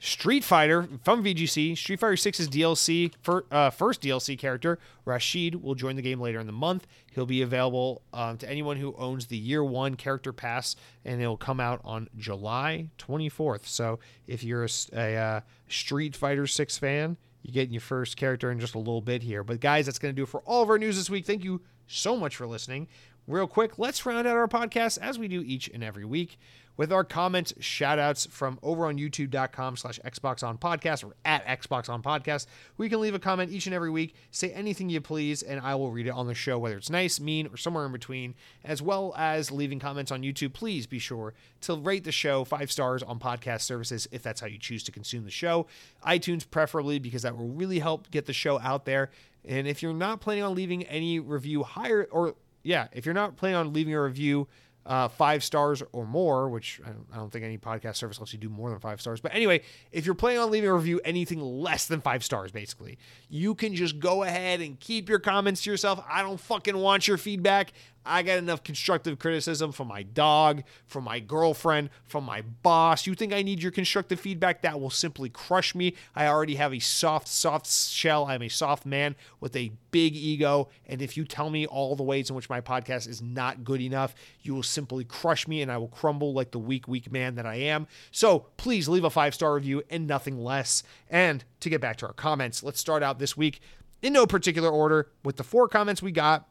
Street 0.02 0.43
Fighter 0.43 0.89
from 1.05 1.22
VGC, 1.22 1.77
Street 1.77 2.01
Fighter 2.01 2.14
6's 2.14 2.48
DLC, 2.48 3.12
for, 3.20 3.44
uh, 3.51 3.68
first 3.68 4.01
DLC 4.01 4.36
character, 4.39 4.78
Rashid, 5.05 5.62
will 5.62 5.74
join 5.74 5.94
the 5.94 6.02
game 6.02 6.18
later 6.18 6.40
in 6.40 6.47
the 6.47 6.52
month. 6.52 6.86
He'll 7.12 7.27
be 7.27 7.43
available 7.43 8.01
um, 8.14 8.39
to 8.39 8.48
anyone 8.48 8.78
who 8.78 8.94
owns 8.97 9.27
the 9.27 9.36
Year 9.36 9.62
One 9.62 9.97
Character 9.97 10.32
Pass, 10.32 10.74
and 11.05 11.20
it'll 11.20 11.36
come 11.36 11.60
out 11.60 11.82
on 11.85 12.09
July 12.16 12.89
24th. 12.98 13.66
So 13.66 13.98
if 14.27 14.43
you're 14.43 14.64
a, 14.64 14.68
a 14.94 15.16
uh, 15.16 15.40
Street 15.68 16.16
Fighter 16.16 16.47
6 16.47 16.78
fan, 16.78 17.18
you're 17.43 17.52
getting 17.52 17.74
your 17.74 17.82
first 17.82 18.16
character 18.16 18.51
in 18.51 18.59
just 18.59 18.74
a 18.74 18.78
little 18.78 19.02
bit 19.02 19.22
here. 19.22 19.44
But 19.44 19.60
guys, 19.60 19.85
that's 19.85 19.98
going 19.98 20.14
to 20.14 20.16
do 20.16 20.22
it 20.22 20.31
for 20.31 20.40
all 20.47 20.62
of 20.62 20.70
our 20.70 20.78
news 20.78 20.97
this 20.97 21.10
week. 21.10 21.27
Thank 21.27 21.44
you 21.44 21.60
so 21.86 22.16
much 22.16 22.36
for 22.36 22.47
listening. 22.47 22.89
Real 23.27 23.47
quick, 23.47 23.78
let's 23.78 24.05
round 24.06 24.27
out 24.27 24.36
our 24.36 24.48
podcast 24.48 24.98
as 24.98 25.18
we 25.18 25.28
do 25.28 25.43
each 25.43 25.68
and 25.68 25.85
every 25.85 26.06
week 26.06 26.39
with 26.81 26.94
our 26.94 27.05
comments, 27.05 27.52
shout 27.61 27.98
outs 27.98 28.24
from 28.24 28.59
over 28.62 28.86
on 28.86 28.97
youtube.com 28.97 29.77
slash 29.77 30.01
Xbox 30.02 30.43
on 30.43 30.57
podcast 30.57 31.05
or 31.05 31.15
at 31.27 31.44
Xbox 31.44 31.90
on 31.90 32.02
podcast. 32.02 32.47
We 32.78 32.89
can 32.89 33.02
leave 33.02 33.15
a 33.15 33.19
comment 33.19 33.52
each 33.52 33.66
and 33.66 33.74
every 33.74 33.90
week, 33.90 34.15
say 34.31 34.51
anything 34.52 34.89
you 34.89 35.02
please, 35.02 35.43
and 35.43 35.61
I 35.61 35.74
will 35.74 35.90
read 35.90 36.07
it 36.07 36.15
on 36.15 36.27
the 36.27 36.32
show, 36.32 36.59
whether 36.59 36.78
it's 36.78 36.89
nice, 36.89 37.20
mean, 37.20 37.48
or 37.48 37.59
somewhere 37.59 37.85
in 37.85 37.93
between, 37.93 38.35
as 38.65 38.81
well 38.81 39.12
as 39.19 39.51
leaving 39.51 39.78
comments 39.78 40.11
on 40.11 40.23
YouTube. 40.23 40.55
Please 40.55 40.86
be 40.86 40.98
sure 40.98 41.35
to 41.61 41.74
rate 41.74 42.05
the 42.05 42.12
show 42.12 42.44
five 42.44 42.73
stars 42.73 43.02
on 43.02 43.19
podcast 43.19 43.61
services 43.61 44.09
if 44.11 44.23
that's 44.23 44.40
how 44.40 44.47
you 44.47 44.57
choose 44.57 44.82
to 44.85 44.90
consume 44.90 45.24
the 45.24 45.31
show. 45.31 45.66
iTunes, 46.07 46.51
preferably, 46.51 46.98
because 46.98 47.20
that 47.20 47.36
will 47.36 47.48
really 47.48 47.81
help 47.81 48.11
get 48.11 48.24
the 48.24 48.32
show 48.32 48.59
out 48.59 48.86
there. 48.86 49.11
And 49.44 49.69
if 49.69 49.82
you're 49.82 49.93
not 49.93 50.23
planning 50.23 50.44
on 50.44 50.55
leaving 50.55 50.85
any 50.85 51.20
review 51.20 51.62
higher, 51.62 52.09
or 52.11 52.36
yeah, 52.62 52.89
if 52.94 53.05
you're 53.05 53.15
not 53.15 53.36
planning 53.36 53.57
on 53.57 53.74
leaving 53.74 53.93
a 53.93 54.01
review 54.01 54.48
uh, 54.86 55.09
five 55.09 55.44
stars 55.44 55.82
or 55.93 56.07
more, 56.07 56.48
which 56.48 56.81
I 56.85 56.89
don't, 56.89 57.07
I 57.12 57.16
don't, 57.16 57.31
think 57.31 57.44
any 57.44 57.59
podcast 57.59 57.97
service 57.97 58.19
lets 58.19 58.32
you 58.32 58.39
do 58.39 58.48
more 58.48 58.70
than 58.70 58.78
five 58.78 59.01
stars. 59.01 59.20
But 59.20 59.35
anyway, 59.35 59.61
if 59.93 60.07
you're 60.07 60.15
planning 60.15 60.40
on 60.40 60.51
leaving 60.51 60.70
a 60.70 60.74
review 60.74 61.01
anything 61.05 61.40
less 61.40 61.86
than 61.86 62.01
five 62.01 62.24
stars, 62.24 62.51
basically, 62.51 62.98
you 63.28 63.55
can 63.55 63.74
just 63.74 63.98
go 63.98 64.23
ahead 64.23 64.61
and 64.61 64.81
keep 64.81 65.09
your 65.09 65.19
comments 65.19 65.62
to 65.62 65.70
yourself. 65.70 66.02
I 66.09 66.23
don't 66.23 66.40
fucking 66.40 66.77
want 66.77 67.07
your 67.07 67.19
feedback. 67.19 67.73
I 68.10 68.22
got 68.22 68.38
enough 68.38 68.64
constructive 68.64 69.18
criticism 69.20 69.70
from 69.70 69.86
my 69.88 70.02
dog, 70.02 70.64
from 70.86 71.04
my 71.04 71.20
girlfriend, 71.20 71.90
from 72.04 72.24
my 72.24 72.42
boss. 72.42 73.06
You 73.06 73.14
think 73.14 73.32
I 73.32 73.42
need 73.42 73.62
your 73.62 73.70
constructive 73.70 74.18
feedback? 74.18 74.62
That 74.62 74.80
will 74.80 74.90
simply 74.90 75.28
crush 75.28 75.74
me. 75.74 75.94
I 76.16 76.26
already 76.26 76.56
have 76.56 76.74
a 76.74 76.80
soft, 76.80 77.28
soft 77.28 77.68
shell. 77.68 78.26
I'm 78.26 78.42
a 78.42 78.48
soft 78.48 78.84
man 78.84 79.14
with 79.38 79.54
a 79.54 79.70
big 79.92 80.16
ego. 80.16 80.68
And 80.86 81.00
if 81.00 81.16
you 81.16 81.24
tell 81.24 81.50
me 81.50 81.66
all 81.66 81.94
the 81.94 82.02
ways 82.02 82.28
in 82.28 82.36
which 82.36 82.50
my 82.50 82.60
podcast 82.60 83.08
is 83.08 83.22
not 83.22 83.62
good 83.62 83.80
enough, 83.80 84.14
you 84.42 84.54
will 84.54 84.64
simply 84.64 85.04
crush 85.04 85.46
me 85.46 85.62
and 85.62 85.70
I 85.70 85.78
will 85.78 85.88
crumble 85.88 86.32
like 86.32 86.50
the 86.50 86.58
weak, 86.58 86.88
weak 86.88 87.12
man 87.12 87.36
that 87.36 87.46
I 87.46 87.54
am. 87.56 87.86
So 88.10 88.46
please 88.56 88.88
leave 88.88 89.04
a 89.04 89.10
five 89.10 89.34
star 89.34 89.54
review 89.54 89.84
and 89.88 90.08
nothing 90.08 90.42
less. 90.42 90.82
And 91.08 91.44
to 91.60 91.70
get 91.70 91.80
back 91.80 91.96
to 91.98 92.06
our 92.06 92.12
comments, 92.12 92.64
let's 92.64 92.80
start 92.80 93.04
out 93.04 93.20
this 93.20 93.36
week 93.36 93.60
in 94.02 94.12
no 94.12 94.26
particular 94.26 94.70
order 94.70 95.10
with 95.22 95.36
the 95.36 95.44
four 95.44 95.68
comments 95.68 96.02
we 96.02 96.10
got 96.10 96.48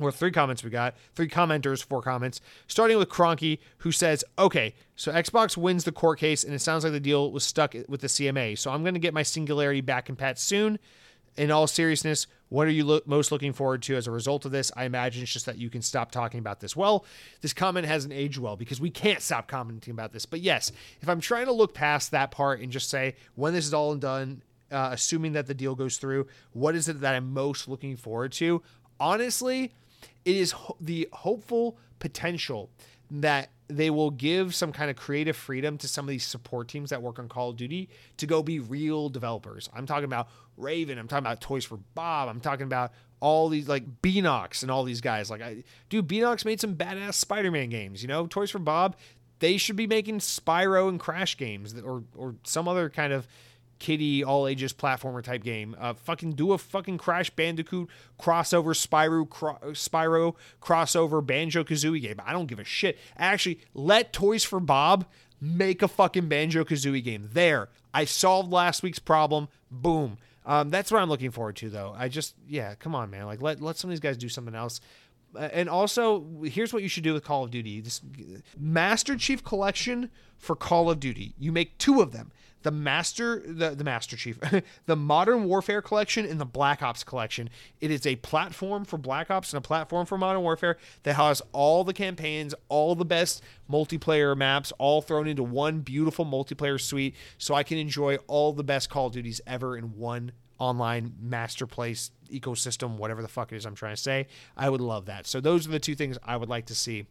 or 0.00 0.12
three 0.12 0.30
comments 0.30 0.62
we 0.62 0.70
got, 0.70 0.94
three 1.14 1.28
commenters, 1.28 1.82
four 1.82 2.02
comments, 2.02 2.40
starting 2.66 2.98
with 2.98 3.08
Cronky, 3.08 3.58
who 3.78 3.92
says, 3.92 4.24
okay, 4.38 4.74
so 4.94 5.12
Xbox 5.12 5.56
wins 5.56 5.84
the 5.84 5.92
court 5.92 6.18
case, 6.18 6.44
and 6.44 6.54
it 6.54 6.60
sounds 6.60 6.84
like 6.84 6.92
the 6.92 7.00
deal 7.00 7.30
was 7.32 7.44
stuck 7.44 7.74
with 7.88 8.00
the 8.00 8.06
CMA. 8.06 8.58
So 8.58 8.70
I'm 8.70 8.82
going 8.82 8.94
to 8.94 9.00
get 9.00 9.14
my 9.14 9.22
singularity 9.22 9.80
back 9.80 10.08
in 10.08 10.16
pat 10.16 10.38
soon. 10.38 10.78
In 11.36 11.50
all 11.50 11.66
seriousness, 11.66 12.26
what 12.48 12.66
are 12.66 12.70
you 12.70 12.84
lo- 12.84 13.00
most 13.04 13.30
looking 13.30 13.52
forward 13.52 13.82
to 13.82 13.96
as 13.96 14.06
a 14.06 14.10
result 14.10 14.46
of 14.46 14.52
this? 14.52 14.72
I 14.74 14.84
imagine 14.84 15.22
it's 15.22 15.32
just 15.32 15.44
that 15.44 15.58
you 15.58 15.68
can 15.68 15.82
stop 15.82 16.10
talking 16.10 16.40
about 16.40 16.60
this. 16.60 16.74
Well, 16.74 17.04
this 17.42 17.52
comment 17.52 17.86
hasn't 17.86 18.14
aged 18.14 18.38
well 18.38 18.56
because 18.56 18.80
we 18.80 18.88
can't 18.88 19.20
stop 19.20 19.46
commenting 19.46 19.90
about 19.90 20.12
this. 20.12 20.24
But 20.24 20.40
yes, 20.40 20.72
if 21.02 21.10
I'm 21.10 21.20
trying 21.20 21.44
to 21.44 21.52
look 21.52 21.74
past 21.74 22.10
that 22.12 22.30
part 22.30 22.60
and 22.60 22.72
just 22.72 22.88
say, 22.88 23.16
when 23.34 23.52
this 23.52 23.66
is 23.66 23.74
all 23.74 23.94
done, 23.96 24.42
uh, 24.70 24.90
assuming 24.92 25.32
that 25.32 25.46
the 25.46 25.54
deal 25.54 25.74
goes 25.74 25.98
through, 25.98 26.26
what 26.52 26.74
is 26.74 26.88
it 26.88 27.00
that 27.00 27.14
I'm 27.14 27.34
most 27.34 27.68
looking 27.68 27.96
forward 27.96 28.32
to? 28.32 28.62
Honestly, 28.98 29.74
it 30.26 30.36
is 30.36 30.50
ho- 30.52 30.76
the 30.80 31.08
hopeful 31.12 31.78
potential 31.98 32.68
that 33.10 33.50
they 33.68 33.88
will 33.88 34.10
give 34.10 34.54
some 34.54 34.72
kind 34.72 34.90
of 34.90 34.96
creative 34.96 35.36
freedom 35.36 35.78
to 35.78 35.88
some 35.88 36.04
of 36.04 36.08
these 36.08 36.24
support 36.24 36.68
teams 36.68 36.90
that 36.90 37.00
work 37.00 37.18
on 37.18 37.28
Call 37.28 37.50
of 37.50 37.56
Duty 37.56 37.88
to 38.16 38.26
go 38.26 38.42
be 38.42 38.58
real 38.58 39.08
developers. 39.08 39.70
I'm 39.72 39.86
talking 39.86 40.04
about 40.04 40.28
Raven, 40.56 40.98
I'm 40.98 41.08
talking 41.08 41.24
about 41.24 41.40
Toys 41.40 41.64
for 41.64 41.78
Bob, 41.94 42.28
I'm 42.28 42.40
talking 42.40 42.64
about 42.64 42.92
all 43.20 43.48
these 43.48 43.68
like 43.68 44.02
Beenox 44.02 44.62
and 44.62 44.70
all 44.70 44.84
these 44.84 45.00
guys. 45.00 45.30
Like 45.30 45.40
I 45.40 45.62
dude, 45.88 46.08
Beenox 46.08 46.44
made 46.44 46.60
some 46.60 46.74
badass 46.74 47.14
Spider-Man 47.14 47.70
games, 47.70 48.02
you 48.02 48.08
know? 48.08 48.26
Toys 48.26 48.50
for 48.50 48.58
Bob, 48.58 48.96
they 49.38 49.56
should 49.56 49.76
be 49.76 49.86
making 49.86 50.18
Spyro 50.18 50.88
and 50.88 50.98
Crash 51.00 51.36
games 51.36 51.74
or 51.80 52.02
or 52.16 52.34
some 52.42 52.66
other 52.68 52.90
kind 52.90 53.12
of 53.12 53.26
kiddie 53.78 54.24
all 54.24 54.46
ages 54.46 54.72
platformer 54.72 55.22
type 55.22 55.42
game. 55.42 55.76
Uh, 55.78 55.94
fucking 55.94 56.32
do 56.32 56.52
a 56.52 56.58
fucking 56.58 56.98
Crash 56.98 57.30
Bandicoot 57.30 57.88
crossover 58.20 58.74
Spyro 58.74 59.28
cro- 59.28 59.58
Spyro 59.72 60.34
crossover 60.60 61.24
Banjo 61.24 61.64
Kazooie 61.64 62.00
game. 62.00 62.20
I 62.24 62.32
don't 62.32 62.46
give 62.46 62.58
a 62.58 62.64
shit. 62.64 62.98
Actually, 63.16 63.60
let 63.74 64.12
Toys 64.12 64.44
for 64.44 64.60
Bob 64.60 65.06
make 65.40 65.82
a 65.82 65.88
fucking 65.88 66.28
Banjo 66.28 66.64
Kazooie 66.64 67.02
game. 67.02 67.28
There, 67.32 67.68
I 67.92 68.04
solved 68.04 68.52
last 68.52 68.82
week's 68.82 68.98
problem. 68.98 69.48
Boom. 69.70 70.18
Um, 70.44 70.70
that's 70.70 70.92
what 70.92 71.02
I'm 71.02 71.08
looking 71.08 71.32
forward 71.32 71.56
to, 71.56 71.68
though. 71.68 71.94
I 71.98 72.08
just, 72.08 72.36
yeah, 72.48 72.76
come 72.76 72.94
on, 72.94 73.10
man. 73.10 73.26
Like, 73.26 73.42
let 73.42 73.60
let 73.60 73.76
some 73.76 73.90
of 73.90 73.92
these 73.92 74.00
guys 74.00 74.16
do 74.16 74.28
something 74.28 74.54
else. 74.54 74.80
Uh, 75.34 75.48
and 75.52 75.68
also, 75.68 76.24
here's 76.44 76.72
what 76.72 76.82
you 76.82 76.88
should 76.88 77.02
do 77.02 77.12
with 77.12 77.24
Call 77.24 77.44
of 77.44 77.50
Duty: 77.50 77.80
this 77.80 78.00
Master 78.56 79.16
Chief 79.16 79.42
Collection 79.42 80.10
for 80.38 80.54
Call 80.54 80.88
of 80.88 81.00
Duty. 81.00 81.34
You 81.38 81.50
make 81.50 81.76
two 81.78 82.00
of 82.00 82.12
them 82.12 82.30
the 82.66 82.72
Master 82.72 83.44
the, 83.46 83.76
the 83.76 83.84
Master 83.84 84.16
Chief, 84.16 84.40
the 84.86 84.96
Modern 84.96 85.44
Warfare 85.44 85.80
collection 85.80 86.26
and 86.26 86.40
the 86.40 86.44
Black 86.44 86.82
Ops 86.82 87.04
collection. 87.04 87.48
It 87.80 87.92
is 87.92 88.04
a 88.04 88.16
platform 88.16 88.84
for 88.84 88.98
Black 88.98 89.30
Ops 89.30 89.52
and 89.52 89.58
a 89.58 89.60
platform 89.60 90.04
for 90.04 90.18
Modern 90.18 90.42
Warfare 90.42 90.76
that 91.04 91.14
has 91.14 91.40
all 91.52 91.84
the 91.84 91.92
campaigns, 91.92 92.56
all 92.68 92.96
the 92.96 93.04
best 93.04 93.40
multiplayer 93.70 94.36
maps, 94.36 94.72
all 94.78 95.00
thrown 95.00 95.28
into 95.28 95.44
one 95.44 95.78
beautiful 95.78 96.26
multiplayer 96.26 96.80
suite, 96.80 97.14
so 97.38 97.54
I 97.54 97.62
can 97.62 97.78
enjoy 97.78 98.16
all 98.26 98.52
the 98.52 98.64
best 98.64 98.90
Call 98.90 99.06
of 99.06 99.12
Duties 99.12 99.40
ever 99.46 99.76
in 99.76 99.96
one 99.96 100.32
online 100.58 101.14
master 101.20 101.68
place 101.68 102.10
ecosystem, 102.32 102.96
whatever 102.96 103.22
the 103.22 103.28
fuck 103.28 103.52
it 103.52 103.56
is 103.56 103.64
I'm 103.64 103.76
trying 103.76 103.94
to 103.94 104.02
say. 104.02 104.26
I 104.56 104.70
would 104.70 104.80
love 104.80 105.06
that. 105.06 105.28
So 105.28 105.40
those 105.40 105.68
are 105.68 105.70
the 105.70 105.78
two 105.78 105.94
things 105.94 106.18
I 106.24 106.36
would 106.36 106.48
like 106.48 106.66
to 106.66 106.74
see. 106.74 107.06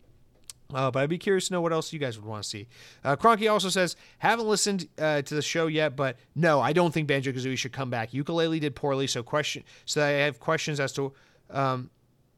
Uh, 0.74 0.90
but 0.90 1.04
I'd 1.04 1.10
be 1.10 1.18
curious 1.18 1.48
to 1.48 1.54
know 1.54 1.62
what 1.62 1.72
else 1.72 1.94
you 1.94 2.00
guys 2.00 2.18
would 2.18 2.28
want 2.28 2.44
to 2.44 2.50
see. 2.50 2.68
Uh, 3.04 3.16
Cronky 3.16 3.52
also 3.52 3.70
says, 3.70 3.96
haven't 4.18 4.48
listened 4.48 4.88
uh, 4.98 5.22
to 5.22 5.36
the 5.36 5.42
show 5.42 5.68
yet, 5.68 5.96
but 5.96 6.18
no, 6.34 6.60
I 6.60 6.74
don't 6.74 6.92
think 6.92 7.08
Banjo 7.08 7.32
Kazooie 7.32 7.58
should 7.58 7.72
come 7.72 7.90
back. 7.90 8.12
Yooka-Laylee 8.12 8.60
did 8.60 8.76
poorly, 8.76 9.08
so 9.08 9.22
question. 9.22 9.64
So 9.86 10.04
I 10.04 10.10
have 10.10 10.40
questions 10.40 10.80
as 10.80 10.92
to 10.94 11.14
um, 11.52 11.92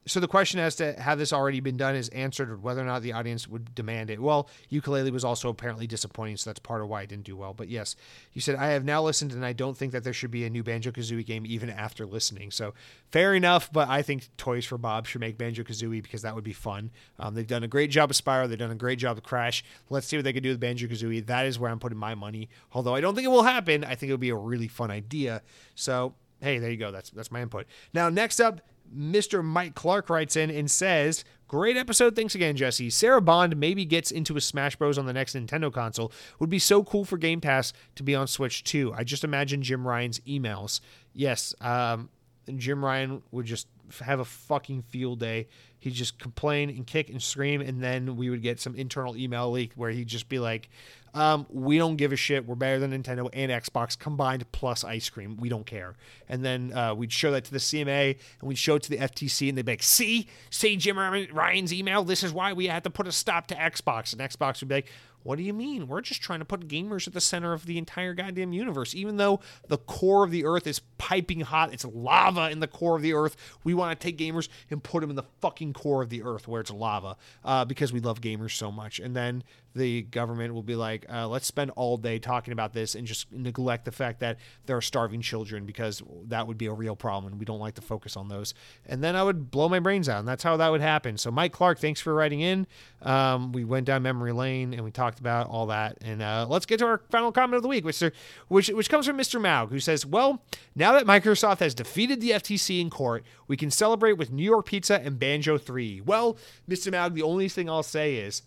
so 0.07 0.19
the 0.19 0.27
question 0.27 0.59
as 0.59 0.75
to 0.77 0.93
have 0.99 1.19
this 1.19 1.31
already 1.31 1.59
been 1.59 1.77
done 1.77 1.95
is 1.95 2.09
answered, 2.09 2.49
or 2.49 2.57
whether 2.57 2.81
or 2.81 2.85
not 2.85 3.01
the 3.01 3.13
audience 3.13 3.47
would 3.47 3.75
demand 3.75 4.09
it. 4.09 4.21
Well, 4.21 4.49
Yooka-Laylee 4.71 5.11
was 5.11 5.23
also 5.23 5.49
apparently 5.49 5.85
disappointing, 5.85 6.37
so 6.37 6.49
that's 6.49 6.59
part 6.59 6.81
of 6.81 6.87
why 6.87 7.01
I 7.01 7.05
didn't 7.05 7.25
do 7.25 7.35
well. 7.35 7.53
But 7.53 7.69
yes, 7.69 7.95
you 8.33 8.41
said 8.41 8.55
I 8.55 8.67
have 8.67 8.85
now 8.85 9.03
listened, 9.03 9.33
and 9.33 9.45
I 9.45 9.53
don't 9.53 9.77
think 9.77 9.91
that 9.91 10.03
there 10.03 10.13
should 10.13 10.31
be 10.31 10.45
a 10.45 10.49
new 10.49 10.63
Banjo 10.63 10.91
Kazooie 10.91 11.25
game 11.25 11.45
even 11.45 11.69
after 11.69 12.05
listening. 12.05 12.51
So 12.51 12.73
fair 13.11 13.35
enough, 13.35 13.71
but 13.71 13.89
I 13.89 14.01
think 14.01 14.29
Toys 14.37 14.65
for 14.65 14.77
Bob 14.77 15.05
should 15.05 15.21
make 15.21 15.37
Banjo 15.37 15.63
Kazooie 15.63 16.01
because 16.01 16.21
that 16.23 16.33
would 16.33 16.43
be 16.43 16.53
fun. 16.53 16.91
Um, 17.19 17.35
they've 17.35 17.45
done 17.45 17.63
a 17.63 17.67
great 17.67 17.91
job 17.91 18.09
of 18.09 18.15
Spyro, 18.15 18.47
they've 18.47 18.57
done 18.57 18.71
a 18.71 18.75
great 18.75 18.99
job 18.99 19.17
of 19.17 19.23
Crash. 19.23 19.63
Let's 19.89 20.07
see 20.07 20.17
what 20.17 20.23
they 20.23 20.33
can 20.33 20.43
do 20.43 20.49
with 20.49 20.59
Banjo 20.59 20.87
Kazooie. 20.87 21.25
That 21.25 21.45
is 21.45 21.59
where 21.59 21.69
I'm 21.69 21.79
putting 21.79 21.97
my 21.97 22.15
money. 22.15 22.49
Although 22.73 22.95
I 22.95 23.01
don't 23.01 23.15
think 23.15 23.25
it 23.25 23.31
will 23.31 23.43
happen, 23.43 23.83
I 23.83 23.95
think 23.95 24.09
it 24.09 24.13
would 24.13 24.19
be 24.19 24.29
a 24.29 24.35
really 24.35 24.67
fun 24.67 24.91
idea. 24.91 25.41
So 25.75 26.15
hey, 26.41 26.59
there 26.59 26.69
you 26.69 26.77
go. 26.77 26.91
That's 26.91 27.09
that's 27.09 27.31
my 27.31 27.41
input. 27.41 27.65
Now, 27.93 28.09
next 28.09 28.39
up, 28.39 28.61
Mr. 28.95 29.43
Mike 29.43 29.75
Clark 29.75 30.09
writes 30.09 30.35
in 30.35 30.49
and 30.49 30.69
says, 30.69 31.23
Great 31.47 31.77
episode. 31.77 32.13
Thanks 32.13 32.35
again, 32.35 32.57
Jesse. 32.57 32.89
Sarah 32.89 33.21
Bond 33.21 33.55
maybe 33.55 33.85
gets 33.85 34.11
into 34.11 34.35
a 34.35 34.41
Smash 34.41 34.75
Bros. 34.75 34.97
on 34.97 35.05
the 35.05 35.13
next 35.13 35.33
Nintendo 35.33 35.71
console. 35.71 36.11
Would 36.39 36.49
be 36.49 36.59
so 36.59 36.83
cool 36.83 37.05
for 37.05 37.17
Game 37.17 37.39
Pass 37.39 37.71
to 37.95 38.03
be 38.03 38.15
on 38.15 38.27
Switch 38.27 38.65
too. 38.65 38.93
I 38.93 39.05
just 39.05 39.23
imagine 39.23 39.61
Jim 39.61 39.87
Ryan's 39.87 40.19
emails. 40.21 40.81
Yes, 41.13 41.55
um, 41.61 42.09
Jim 42.53 42.83
Ryan 42.83 43.21
would 43.31 43.45
just 43.45 43.67
have 44.01 44.19
a 44.19 44.25
fucking 44.25 44.81
field 44.83 45.19
day. 45.19 45.47
He'd 45.79 45.93
just 45.93 46.19
complain 46.19 46.69
and 46.69 46.85
kick 46.85 47.09
and 47.09 47.23
scream, 47.23 47.61
and 47.61 47.81
then 47.81 48.17
we 48.17 48.29
would 48.29 48.41
get 48.41 48.59
some 48.59 48.75
internal 48.75 49.15
email 49.15 49.49
leak 49.49 49.71
where 49.75 49.91
he'd 49.91 50.07
just 50.07 50.27
be 50.27 50.39
like, 50.39 50.69
um, 51.17 51.47
we 51.49 51.79
don't 51.79 51.95
give 51.95 52.13
a 52.13 52.15
shit. 52.15 52.45
We're 52.45 52.53
better 52.53 52.77
than 52.79 52.91
Nintendo 52.91 53.27
and 53.33 53.51
Xbox 53.51 53.97
combined 53.97 54.49
plus 54.51 54.83
ice 54.83 55.09
cream. 55.09 55.35
We 55.37 55.49
don't 55.49 55.65
care. 55.65 55.95
And 56.29 56.45
then 56.45 56.71
uh, 56.73 56.93
we'd 56.93 57.11
show 57.11 57.31
that 57.31 57.43
to 57.45 57.51
the 57.51 57.57
CMA 57.57 58.17
and 58.39 58.47
we'd 58.47 58.59
show 58.59 58.75
it 58.75 58.83
to 58.83 58.91
the 58.91 58.97
FTC 58.97 59.49
and 59.49 59.57
they'd 59.57 59.65
be 59.65 59.71
like, 59.71 59.83
see, 59.83 60.27
see 60.51 60.75
Jim 60.75 60.99
Ryan's 60.99 61.73
email. 61.73 62.03
This 62.03 62.23
is 62.23 62.31
why 62.31 62.53
we 62.53 62.67
had 62.67 62.83
to 62.83 62.91
put 62.91 63.07
a 63.07 63.11
stop 63.11 63.47
to 63.47 63.55
Xbox. 63.55 64.13
And 64.13 64.21
Xbox 64.21 64.61
would 64.61 64.69
be 64.69 64.75
like, 64.75 64.91
what 65.23 65.37
do 65.37 65.43
you 65.43 65.53
mean? 65.53 65.87
We're 65.87 66.01
just 66.01 66.21
trying 66.21 66.39
to 66.39 66.45
put 66.45 66.67
gamers 66.67 67.07
at 67.07 67.13
the 67.13 67.21
center 67.21 67.53
of 67.53 67.65
the 67.65 67.77
entire 67.77 68.13
goddamn 68.13 68.53
universe. 68.53 68.95
Even 68.95 69.17
though 69.17 69.41
the 69.67 69.77
core 69.77 70.23
of 70.23 70.31
the 70.31 70.45
earth 70.45 70.65
is 70.65 70.79
piping 70.97 71.41
hot, 71.41 71.73
it's 71.73 71.85
lava 71.85 72.49
in 72.49 72.59
the 72.59 72.67
core 72.67 72.95
of 72.95 73.01
the 73.01 73.13
earth. 73.13 73.35
We 73.63 73.73
want 73.73 73.99
to 73.99 74.03
take 74.03 74.17
gamers 74.17 74.47
and 74.69 74.81
put 74.81 75.01
them 75.01 75.09
in 75.09 75.15
the 75.15 75.25
fucking 75.41 75.73
core 75.73 76.01
of 76.01 76.09
the 76.09 76.23
earth 76.23 76.47
where 76.47 76.61
it's 76.61 76.71
lava 76.71 77.17
uh, 77.43 77.65
because 77.65 77.91
we 77.91 77.99
love 77.99 78.21
gamers 78.21 78.51
so 78.51 78.71
much. 78.71 78.99
And 78.99 79.15
then 79.15 79.43
the 79.77 80.01
government 80.03 80.53
will 80.53 80.63
be 80.63 80.75
like, 80.75 81.05
uh, 81.09 81.27
let's 81.27 81.45
spend 81.45 81.71
all 81.75 81.97
day 81.97 82.19
talking 82.19 82.51
about 82.51 82.73
this 82.73 82.95
and 82.95 83.07
just 83.07 83.31
neglect 83.31 83.85
the 83.85 83.91
fact 83.91 84.19
that 84.19 84.37
there 84.65 84.75
are 84.75 84.81
starving 84.81 85.21
children 85.21 85.65
because 85.65 86.01
that 86.25 86.47
would 86.47 86.57
be 86.57 86.65
a 86.65 86.73
real 86.73 86.95
problem 86.95 87.31
and 87.31 87.39
we 87.39 87.45
don't 87.45 87.59
like 87.59 87.75
to 87.75 87.81
focus 87.81 88.17
on 88.17 88.27
those. 88.27 88.53
And 88.85 89.03
then 89.03 89.15
I 89.15 89.23
would 89.23 89.51
blow 89.51 89.69
my 89.69 89.79
brains 89.79 90.09
out, 90.09 90.19
and 90.19 90.27
that's 90.27 90.43
how 90.43 90.57
that 90.57 90.69
would 90.69 90.81
happen. 90.81 91.17
So, 91.17 91.31
Mike 91.31 91.53
Clark, 91.53 91.79
thanks 91.79 92.01
for 92.01 92.13
writing 92.13 92.41
in. 92.41 92.67
Um, 93.01 93.51
we 93.51 93.63
went 93.63 93.85
down 93.85 94.01
memory 94.01 94.31
lane 94.31 94.73
and 94.73 94.83
we 94.83 94.91
talked 94.91 95.06
about 95.19 95.49
all 95.49 95.67
that. 95.67 95.97
And 96.01 96.21
uh, 96.21 96.45
let's 96.49 96.65
get 96.65 96.79
to 96.79 96.85
our 96.85 97.01
final 97.09 97.31
comment 97.31 97.55
of 97.57 97.63
the 97.63 97.69
week, 97.69 97.85
which, 97.85 98.01
which, 98.47 98.69
which 98.69 98.89
comes 98.89 99.05
from 99.05 99.17
Mr. 99.17 99.39
Maug, 99.39 99.69
who 99.69 99.79
says, 99.79 100.05
Well, 100.05 100.43
now 100.75 100.93
that 100.93 101.05
Microsoft 101.05 101.59
has 101.59 101.73
defeated 101.73 102.21
the 102.21 102.31
FTC 102.31 102.81
in 102.81 102.89
court, 102.89 103.23
we 103.47 103.57
can 103.57 103.71
celebrate 103.71 104.13
with 104.13 104.31
New 104.31 104.43
York 104.43 104.65
Pizza 104.65 105.01
and 105.01 105.17
Banjo 105.17 105.57
3. 105.57 106.01
Well, 106.01 106.37
Mr. 106.69 106.91
Maug, 106.91 107.13
the 107.13 107.23
only 107.23 107.49
thing 107.49 107.69
I'll 107.69 107.83
say 107.83 108.15
is, 108.15 108.43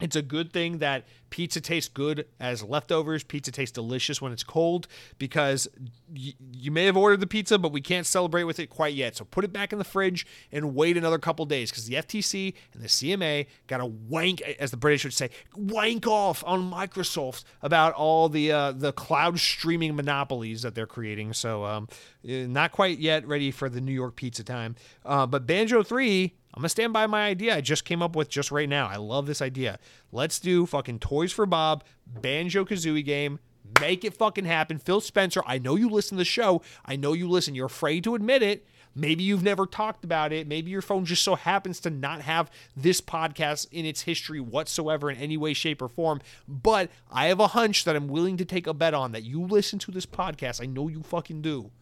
it's 0.00 0.16
a 0.16 0.22
good 0.22 0.52
thing 0.52 0.78
that 0.78 1.04
pizza 1.30 1.60
tastes 1.60 1.88
good 1.88 2.26
as 2.40 2.62
leftovers. 2.62 3.22
Pizza 3.24 3.50
tastes 3.52 3.72
delicious 3.72 4.20
when 4.20 4.32
it's 4.32 4.42
cold 4.44 4.86
because 5.18 5.68
y- 6.08 6.34
you 6.52 6.70
may 6.70 6.84
have 6.84 6.96
ordered 6.96 7.20
the 7.20 7.26
pizza, 7.26 7.58
but 7.58 7.72
we 7.72 7.80
can't 7.80 8.06
celebrate 8.06 8.44
with 8.44 8.58
it 8.58 8.68
quite 8.70 8.94
yet. 8.94 9.16
So 9.16 9.24
put 9.24 9.44
it 9.44 9.52
back 9.52 9.72
in 9.72 9.78
the 9.78 9.84
fridge 9.84 10.26
and 10.50 10.74
wait 10.74 10.96
another 10.96 11.18
couple 11.18 11.44
days 11.46 11.70
because 11.70 11.86
the 11.86 11.94
FTC 11.94 12.54
and 12.72 12.82
the 12.82 12.88
CMA 12.88 13.46
got 13.68 13.78
to 13.78 13.86
wank, 13.86 14.40
as 14.42 14.72
the 14.72 14.76
British 14.76 15.04
would 15.04 15.14
say, 15.14 15.30
wank 15.56 16.06
off 16.06 16.42
on 16.46 16.70
Microsoft 16.70 17.44
about 17.62 17.94
all 17.94 18.28
the 18.28 18.50
uh, 18.50 18.72
the 18.72 18.92
cloud 18.92 19.38
streaming 19.38 19.94
monopolies 19.94 20.62
that 20.62 20.74
they're 20.74 20.86
creating. 20.86 21.32
So 21.32 21.64
um, 21.64 21.88
eh, 22.28 22.46
not 22.46 22.72
quite 22.72 22.98
yet 22.98 23.26
ready 23.26 23.50
for 23.50 23.68
the 23.68 23.80
New 23.80 23.92
York 23.92 24.16
pizza 24.16 24.42
time. 24.44 24.74
Uh, 25.04 25.26
but 25.26 25.46
Banjo 25.46 25.82
3 25.82 26.34
I'm 26.54 26.60
gonna 26.60 26.68
stand 26.68 26.92
by 26.92 27.06
my 27.08 27.26
idea 27.26 27.56
I 27.56 27.60
just 27.60 27.84
came 27.84 28.00
up 28.00 28.14
with 28.14 28.28
just 28.28 28.52
right 28.52 28.68
now. 28.68 28.86
I 28.86 28.96
love 28.96 29.26
this 29.26 29.42
idea. 29.42 29.78
Let's 30.12 30.38
do 30.38 30.66
fucking 30.66 31.00
Toys 31.00 31.32
for 31.32 31.46
Bob 31.46 31.82
Banjo 32.06 32.64
Kazooie 32.64 33.04
game. 33.04 33.40
Make 33.80 34.04
it 34.04 34.14
fucking 34.14 34.44
happen. 34.44 34.78
Phil 34.78 35.00
Spencer, 35.00 35.42
I 35.46 35.58
know 35.58 35.74
you 35.74 35.90
listen 35.90 36.16
to 36.16 36.20
the 36.20 36.24
show. 36.24 36.62
I 36.84 36.94
know 36.94 37.12
you 37.12 37.28
listen. 37.28 37.56
You're 37.56 37.66
afraid 37.66 38.04
to 38.04 38.14
admit 38.14 38.42
it. 38.42 38.66
Maybe 38.94 39.24
you've 39.24 39.42
never 39.42 39.66
talked 39.66 40.04
about 40.04 40.32
it. 40.32 40.46
Maybe 40.46 40.70
your 40.70 40.82
phone 40.82 41.04
just 41.04 41.24
so 41.24 41.34
happens 41.34 41.80
to 41.80 41.90
not 41.90 42.20
have 42.20 42.50
this 42.76 43.00
podcast 43.00 43.66
in 43.72 43.84
its 43.84 44.02
history 44.02 44.38
whatsoever 44.38 45.10
in 45.10 45.16
any 45.16 45.36
way, 45.36 45.54
shape, 45.54 45.82
or 45.82 45.88
form. 45.88 46.20
But 46.46 46.90
I 47.10 47.26
have 47.26 47.40
a 47.40 47.48
hunch 47.48 47.84
that 47.84 47.96
I'm 47.96 48.06
willing 48.06 48.36
to 48.36 48.44
take 48.44 48.68
a 48.68 48.74
bet 48.74 48.94
on 48.94 49.10
that 49.10 49.24
you 49.24 49.42
listen 49.42 49.80
to 49.80 49.90
this 49.90 50.06
podcast. 50.06 50.62
I 50.62 50.66
know 50.66 50.86
you 50.86 51.02
fucking 51.02 51.42
do 51.42 51.72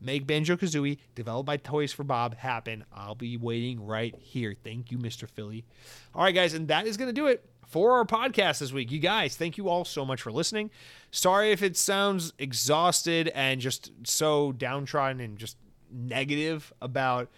make 0.00 0.26
Banjo 0.26 0.56
Kazooie, 0.56 0.98
developed 1.14 1.46
by 1.46 1.56
Toys 1.56 1.92
for 1.92 2.04
Bob, 2.04 2.36
happen. 2.36 2.84
I'll 2.92 3.14
be 3.14 3.36
waiting 3.36 3.84
right 3.84 4.14
here. 4.18 4.54
Thank 4.62 4.90
you, 4.90 4.98
Mr. 4.98 5.28
Philly. 5.28 5.64
All 6.14 6.22
right, 6.22 6.34
guys, 6.34 6.54
and 6.54 6.68
that 6.68 6.86
is 6.86 6.96
going 6.96 7.08
to 7.08 7.12
do 7.12 7.26
it 7.26 7.44
for 7.66 7.92
our 7.92 8.04
podcast 8.04 8.60
this 8.60 8.72
week. 8.72 8.90
You 8.90 8.98
guys, 8.98 9.36
thank 9.36 9.58
you 9.58 9.68
all 9.68 9.84
so 9.84 10.04
much 10.04 10.22
for 10.22 10.32
listening. 10.32 10.70
Sorry 11.10 11.52
if 11.52 11.62
it 11.62 11.76
sounds 11.76 12.32
exhausted 12.38 13.28
and 13.34 13.60
just 13.60 13.92
so 14.04 14.52
downtrodden 14.52 15.20
and 15.20 15.38
just 15.38 15.56
negative 15.90 16.72
about 16.80 17.28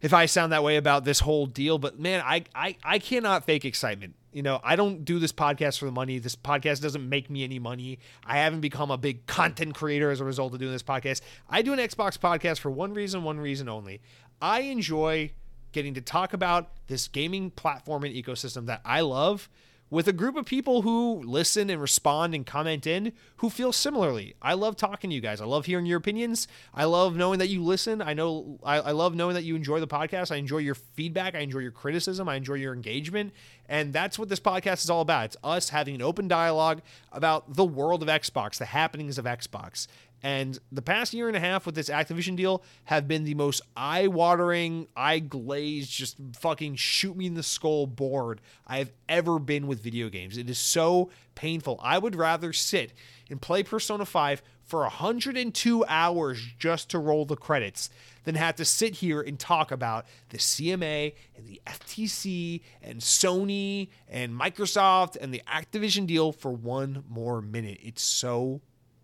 if 0.00 0.14
I 0.14 0.26
sound 0.26 0.52
that 0.52 0.62
way 0.62 0.76
about 0.76 1.04
this 1.04 1.20
whole 1.20 1.46
deal, 1.46 1.78
but 1.78 1.98
man, 1.98 2.22
I 2.24 2.44
I, 2.54 2.76
I 2.82 2.98
cannot 2.98 3.44
fake 3.44 3.64
excitement 3.64 4.14
you 4.32 4.42
know, 4.42 4.60
I 4.62 4.76
don't 4.76 5.04
do 5.04 5.18
this 5.18 5.32
podcast 5.32 5.78
for 5.78 5.86
the 5.86 5.92
money. 5.92 6.18
This 6.18 6.36
podcast 6.36 6.80
doesn't 6.80 7.08
make 7.08 7.30
me 7.30 7.44
any 7.44 7.58
money. 7.58 7.98
I 8.24 8.38
haven't 8.38 8.60
become 8.60 8.90
a 8.90 8.98
big 8.98 9.26
content 9.26 9.74
creator 9.74 10.10
as 10.10 10.20
a 10.20 10.24
result 10.24 10.52
of 10.52 10.60
doing 10.60 10.72
this 10.72 10.82
podcast. 10.82 11.20
I 11.48 11.62
do 11.62 11.72
an 11.72 11.78
Xbox 11.78 12.18
podcast 12.18 12.58
for 12.58 12.70
one 12.70 12.94
reason, 12.94 13.24
one 13.24 13.40
reason 13.40 13.68
only. 13.68 14.00
I 14.40 14.60
enjoy 14.60 15.32
getting 15.72 15.94
to 15.94 16.00
talk 16.00 16.32
about 16.32 16.70
this 16.86 17.08
gaming 17.08 17.50
platform 17.50 18.04
and 18.04 18.14
ecosystem 18.14 18.66
that 18.66 18.80
I 18.84 19.00
love 19.00 19.48
with 19.90 20.06
a 20.06 20.12
group 20.12 20.36
of 20.36 20.46
people 20.46 20.82
who 20.82 21.20
listen 21.24 21.68
and 21.68 21.80
respond 21.80 22.34
and 22.34 22.46
comment 22.46 22.86
in 22.86 23.12
who 23.38 23.50
feel 23.50 23.72
similarly. 23.72 24.34
I 24.40 24.54
love 24.54 24.76
talking 24.76 25.10
to 25.10 25.14
you 25.14 25.20
guys. 25.20 25.40
I 25.40 25.44
love 25.44 25.66
hearing 25.66 25.86
your 25.86 25.98
opinions. 25.98 26.46
I 26.72 26.84
love 26.84 27.16
knowing 27.16 27.40
that 27.40 27.48
you 27.48 27.62
listen. 27.62 28.00
I 28.00 28.14
know 28.14 28.58
I, 28.62 28.76
I, 28.76 28.90
love 28.92 29.14
knowing 29.14 29.34
that 29.34 29.42
you 29.44 29.56
enjoy 29.56 29.80
the 29.80 29.88
podcast. 29.88 30.30
I 30.30 30.36
enjoy 30.36 30.58
your 30.58 30.76
feedback. 30.76 31.34
I 31.34 31.40
enjoy 31.40 31.58
your 31.58 31.72
criticism. 31.72 32.28
I 32.28 32.36
enjoy 32.36 32.54
your 32.54 32.72
engagement. 32.72 33.32
And 33.68 33.92
that's 33.92 34.18
what 34.18 34.28
this 34.28 34.40
podcast 34.40 34.84
is 34.84 34.90
all 34.90 35.00
about. 35.00 35.26
It's 35.26 35.36
us 35.42 35.70
having 35.70 35.94
an 35.96 36.02
open 36.02 36.28
dialogue 36.28 36.82
about 37.12 37.54
the 37.54 37.64
world 37.64 38.02
of 38.02 38.08
Xbox, 38.08 38.58
the 38.58 38.66
happenings 38.66 39.18
of 39.18 39.24
Xbox. 39.24 39.86
And 40.22 40.58
the 40.70 40.82
past 40.82 41.14
year 41.14 41.28
and 41.28 41.36
a 41.36 41.40
half 41.40 41.64
with 41.64 41.74
this 41.74 41.88
Activision 41.88 42.36
deal 42.36 42.62
have 42.84 43.08
been 43.08 43.24
the 43.24 43.34
most 43.34 43.62
eye 43.76 44.06
watering, 44.06 44.86
eye 44.94 45.18
glazed, 45.18 45.90
just 45.90 46.16
fucking 46.38 46.76
shoot 46.76 47.16
me 47.16 47.26
in 47.26 47.34
the 47.34 47.42
skull 47.42 47.86
bored 47.86 48.40
I 48.66 48.78
have 48.78 48.92
ever 49.08 49.38
been 49.38 49.66
with 49.66 49.82
video 49.82 50.08
games. 50.08 50.36
It 50.36 50.50
is 50.50 50.58
so 50.58 51.10
painful. 51.34 51.80
I 51.82 51.98
would 51.98 52.16
rather 52.16 52.52
sit 52.52 52.92
and 53.30 53.40
play 53.40 53.62
Persona 53.62 54.04
5 54.04 54.42
for 54.62 54.80
102 54.80 55.84
hours 55.86 56.40
just 56.58 56.90
to 56.90 56.98
roll 56.98 57.24
the 57.24 57.36
credits 57.36 57.90
than 58.24 58.34
have 58.34 58.56
to 58.56 58.64
sit 58.64 58.96
here 58.96 59.20
and 59.20 59.38
talk 59.38 59.72
about 59.72 60.06
the 60.28 60.38
CMA 60.38 61.14
and 61.36 61.46
the 61.46 61.60
FTC 61.66 62.60
and 62.82 63.00
Sony 63.00 63.88
and 64.08 64.38
Microsoft 64.38 65.16
and 65.20 65.32
the 65.32 65.42
Activision 65.48 66.06
deal 66.06 66.30
for 66.30 66.52
one 66.52 67.04
more 67.08 67.40
minute. 67.40 67.78
It's 67.82 68.02
so 68.02 68.60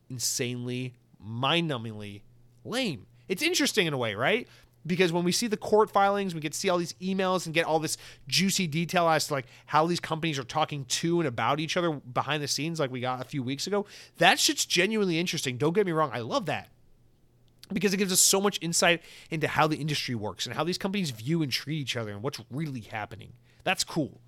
insanely 0.09 0.95
mind 1.27 1.71
numbingly 1.71 2.23
lame. 2.65 3.07
It's 3.29 3.43
interesting 3.43 3.87
in 3.87 3.93
a 3.93 3.99
way, 3.99 4.15
right? 4.15 4.49
Because 4.87 5.13
when 5.13 5.25
we 5.25 5.33
see 5.33 5.49
the 5.49 5.57
court 5.57 5.91
filings, 5.91 6.35
we 6.35 6.41
get 6.41 6.53
to 6.53 6.59
see 6.59 6.69
all 6.69 6.79
these 6.79 6.93
emails 6.95 7.47
and 7.47 7.55
get 7.55 7.67
all 7.67 7.81
this 7.81 7.97
juicy 8.29 8.69
detail 8.69 9.09
as 9.09 9.27
to 9.27 9.35
like 9.35 9.47
how 9.67 9.87
these 9.87 9.99
companies 9.99 10.39
are 10.39 10.45
talking 10.45 10.85
to 10.85 11.19
and 11.19 11.27
about 11.27 11.59
each 11.59 11.77
other 11.77 11.91
behind 11.93 12.43
the 12.43 12.49
scenes, 12.49 12.79
like 12.79 12.93
we 12.93 13.01
got 13.01 13.21
a 13.21 13.25
few 13.25 13.43
weeks 13.43 13.67
ago. 13.67 13.85
That 14.19 14.39
shit's 14.39 14.65
genuinely 14.65 15.19
interesting. 15.19 15.57
Don't 15.57 15.73
get 15.73 15.87
me 15.87 15.93
wrong, 15.93 16.11
I 16.13 16.21
love 16.21 16.47
that 16.47 16.69
because 17.73 17.93
it 17.93 17.97
gives 17.97 18.13
us 18.13 18.21
so 18.21 18.41
much 18.41 18.59
insight 18.63 19.03
into 19.31 19.49
how 19.49 19.67
the 19.67 19.77
industry 19.77 20.15
works 20.15 20.47
and 20.47 20.55
how 20.55 20.63
these 20.63 20.79
companies 20.79 21.11
view 21.11 21.43
and 21.43 21.51
treat 21.51 21.81
each 21.81 21.97
other 21.97 22.13
and 22.13 22.23
what's 22.23 22.41
really 22.51 22.81
happening. 22.81 23.33
That's 23.65 23.83
cool. 23.83 24.21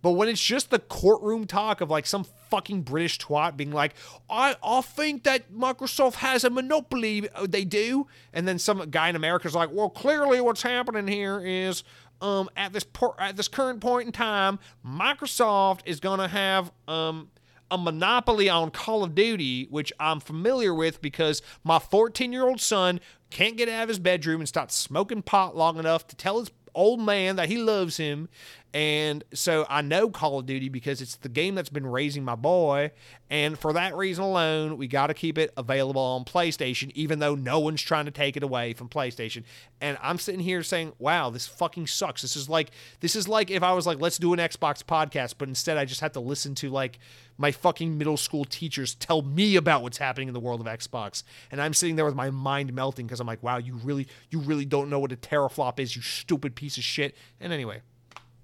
But 0.00 0.12
when 0.12 0.28
it's 0.28 0.42
just 0.42 0.70
the 0.70 0.78
courtroom 0.78 1.46
talk 1.46 1.80
of 1.80 1.90
like 1.90 2.06
some 2.06 2.24
fucking 2.50 2.82
British 2.82 3.18
twat 3.18 3.56
being 3.56 3.72
like, 3.72 3.94
I, 4.30 4.56
I 4.62 4.80
think 4.80 5.24
that 5.24 5.52
Microsoft 5.52 6.14
has 6.16 6.44
a 6.44 6.50
monopoly, 6.50 7.28
uh, 7.30 7.46
they 7.48 7.64
do. 7.64 8.06
And 8.32 8.46
then 8.46 8.58
some 8.58 8.88
guy 8.90 9.08
in 9.08 9.16
America's 9.16 9.54
like, 9.54 9.70
well, 9.72 9.90
clearly 9.90 10.40
what's 10.40 10.62
happening 10.62 11.08
here 11.08 11.40
is 11.40 11.82
um, 12.20 12.48
at 12.56 12.72
this 12.72 12.84
por- 12.84 13.20
at 13.20 13.36
this 13.36 13.48
current 13.48 13.80
point 13.80 14.06
in 14.06 14.12
time, 14.12 14.58
Microsoft 14.86 15.80
is 15.84 16.00
going 16.00 16.18
to 16.18 16.28
have 16.28 16.72
um, 16.86 17.28
a 17.70 17.78
monopoly 17.78 18.48
on 18.48 18.70
Call 18.70 19.04
of 19.04 19.14
Duty, 19.14 19.66
which 19.70 19.92
I'm 20.00 20.20
familiar 20.20 20.74
with 20.74 21.00
because 21.00 21.42
my 21.64 21.78
14 21.78 22.32
year 22.32 22.46
old 22.46 22.60
son 22.60 23.00
can't 23.30 23.56
get 23.56 23.68
out 23.68 23.84
of 23.84 23.88
his 23.88 23.98
bedroom 23.98 24.40
and 24.40 24.48
stop 24.48 24.70
smoking 24.70 25.22
pot 25.22 25.56
long 25.56 25.78
enough 25.78 26.06
to 26.08 26.16
tell 26.16 26.40
his 26.40 26.50
old 26.74 27.00
man 27.00 27.36
that 27.36 27.48
he 27.48 27.58
loves 27.58 27.96
him 27.96 28.28
and 28.74 29.24
so 29.32 29.64
I 29.68 29.80
know 29.80 30.10
Call 30.10 30.38
of 30.38 30.46
Duty 30.46 30.68
because 30.68 31.00
it's 31.00 31.16
the 31.16 31.30
game 31.30 31.54
that's 31.54 31.70
been 31.70 31.86
raising 31.86 32.22
my 32.22 32.34
boy. 32.34 32.90
And 33.30 33.58
for 33.58 33.72
that 33.72 33.96
reason 33.96 34.24
alone, 34.24 34.76
we 34.76 34.86
got 34.86 35.06
to 35.06 35.14
keep 35.14 35.38
it 35.38 35.52
available 35.56 36.02
on 36.02 36.24
PlayStation, 36.24 36.90
even 36.94 37.18
though 37.18 37.34
no 37.34 37.60
one's 37.60 37.80
trying 37.80 38.04
to 38.04 38.10
take 38.10 38.36
it 38.36 38.42
away 38.42 38.74
from 38.74 38.88
PlayStation. 38.90 39.44
And 39.80 39.96
I'm 40.02 40.18
sitting 40.18 40.40
here 40.40 40.62
saying, 40.62 40.92
wow, 40.98 41.30
this 41.30 41.46
fucking 41.46 41.86
sucks. 41.86 42.20
This 42.20 42.36
is 42.36 42.48
like, 42.48 42.70
this 43.00 43.16
is 43.16 43.26
like 43.26 43.50
if 43.50 43.62
I 43.62 43.72
was 43.72 43.86
like, 43.86 44.00
let's 44.00 44.18
do 44.18 44.34
an 44.34 44.38
Xbox 44.38 44.82
podcast, 44.82 45.34
but 45.38 45.48
instead 45.48 45.78
I 45.78 45.86
just 45.86 46.02
have 46.02 46.12
to 46.12 46.20
listen 46.20 46.54
to 46.56 46.68
like 46.68 46.98
my 47.38 47.52
fucking 47.52 47.96
middle 47.96 48.16
school 48.18 48.44
teachers 48.44 48.94
tell 48.94 49.22
me 49.22 49.56
about 49.56 49.82
what's 49.82 49.98
happening 49.98 50.28
in 50.28 50.34
the 50.34 50.40
world 50.40 50.60
of 50.60 50.66
Xbox. 50.66 51.22
And 51.50 51.62
I'm 51.62 51.72
sitting 51.72 51.96
there 51.96 52.04
with 52.04 52.14
my 52.14 52.30
mind 52.30 52.74
melting 52.74 53.06
because 53.06 53.20
I'm 53.20 53.26
like, 53.26 53.42
wow, 53.42 53.56
you 53.56 53.76
really, 53.76 54.08
you 54.30 54.40
really 54.40 54.66
don't 54.66 54.90
know 54.90 54.98
what 54.98 55.12
a 55.12 55.16
teraflop 55.16 55.78
is, 55.78 55.96
you 55.96 56.02
stupid 56.02 56.54
piece 56.54 56.76
of 56.76 56.84
shit. 56.84 57.16
And 57.40 57.52
anyway, 57.52 57.80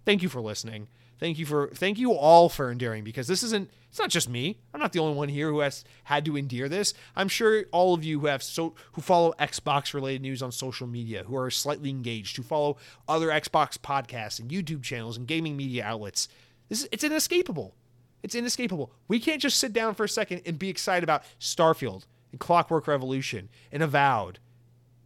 thank 0.04 0.22
you 0.22 0.28
for 0.28 0.40
listening. 0.40 0.88
Thank 1.20 1.38
you 1.38 1.46
for 1.46 1.68
thank 1.68 1.98
you 1.98 2.12
all 2.12 2.48
for 2.48 2.70
enduring 2.70 3.04
because 3.04 3.28
this 3.28 3.42
isn't 3.42 3.70
it's 3.88 3.98
not 3.98 4.10
just 4.10 4.28
me. 4.28 4.58
I'm 4.72 4.80
not 4.80 4.92
the 4.92 4.98
only 4.98 5.14
one 5.14 5.28
here 5.28 5.48
who 5.48 5.60
has 5.60 5.84
had 6.04 6.24
to 6.24 6.36
endure 6.36 6.68
this. 6.68 6.92
I'm 7.14 7.28
sure 7.28 7.64
all 7.70 7.94
of 7.94 8.02
you 8.02 8.20
who 8.20 8.26
have 8.26 8.42
so 8.42 8.74
who 8.92 9.00
follow 9.00 9.32
Xbox 9.38 9.94
related 9.94 10.22
news 10.22 10.42
on 10.42 10.50
social 10.50 10.86
media, 10.86 11.24
who 11.24 11.36
are 11.36 11.50
slightly 11.50 11.90
engaged, 11.90 12.36
who 12.36 12.42
follow 12.42 12.76
other 13.08 13.28
Xbox 13.28 13.78
podcasts 13.78 14.40
and 14.40 14.50
YouTube 14.50 14.82
channels 14.82 15.16
and 15.16 15.26
gaming 15.26 15.56
media 15.56 15.84
outlets. 15.84 16.28
This 16.68 16.82
is, 16.82 16.88
it's 16.90 17.04
inescapable. 17.04 17.74
It's 18.22 18.34
inescapable. 18.34 18.90
We 19.06 19.20
can't 19.20 19.40
just 19.40 19.58
sit 19.58 19.72
down 19.72 19.94
for 19.94 20.04
a 20.04 20.08
second 20.08 20.42
and 20.46 20.58
be 20.58 20.70
excited 20.70 21.04
about 21.04 21.22
Starfield 21.38 22.06
and 22.32 22.40
Clockwork 22.40 22.88
Revolution 22.88 23.50
and 23.70 23.82
Avowed 23.82 24.40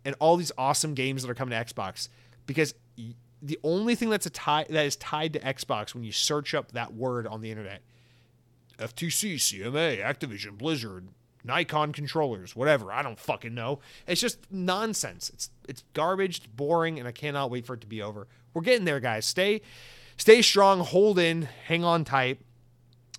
and 0.04 0.14
all 0.20 0.36
these 0.36 0.52
awesome 0.56 0.94
games 0.94 1.22
that 1.22 1.30
are 1.30 1.34
coming 1.34 1.50
to 1.50 1.74
Xbox 1.74 2.08
because 2.46 2.74
the 3.40 3.58
only 3.62 3.94
thing 3.94 4.10
that's 4.10 4.26
a 4.26 4.30
tie 4.30 4.66
that 4.68 4.86
is 4.86 4.96
tied 4.96 5.32
to 5.34 5.40
Xbox 5.40 5.94
when 5.94 6.04
you 6.04 6.12
search 6.12 6.54
up 6.54 6.72
that 6.72 6.94
word 6.94 7.26
on 7.26 7.40
the 7.40 7.50
internet, 7.50 7.82
FTC, 8.78 9.34
CMA, 9.36 10.02
Activision, 10.02 10.58
Blizzard, 10.58 11.08
Nikon 11.44 11.92
controllers, 11.92 12.54
whatever. 12.56 12.92
I 12.92 13.02
don't 13.02 13.18
fucking 13.18 13.54
know. 13.54 13.80
It's 14.06 14.20
just 14.20 14.38
nonsense. 14.50 15.30
It's 15.30 15.50
it's 15.68 15.84
garbage, 15.94 16.38
it's 16.38 16.46
boring, 16.46 16.98
and 16.98 17.06
I 17.06 17.12
cannot 17.12 17.50
wait 17.50 17.66
for 17.66 17.74
it 17.74 17.80
to 17.82 17.86
be 17.86 18.02
over. 18.02 18.26
We're 18.54 18.62
getting 18.62 18.84
there, 18.84 19.00
guys. 19.00 19.24
Stay 19.24 19.62
stay 20.16 20.42
strong, 20.42 20.80
hold 20.80 21.18
in, 21.18 21.42
hang 21.66 21.84
on 21.84 22.04
tight, 22.04 22.40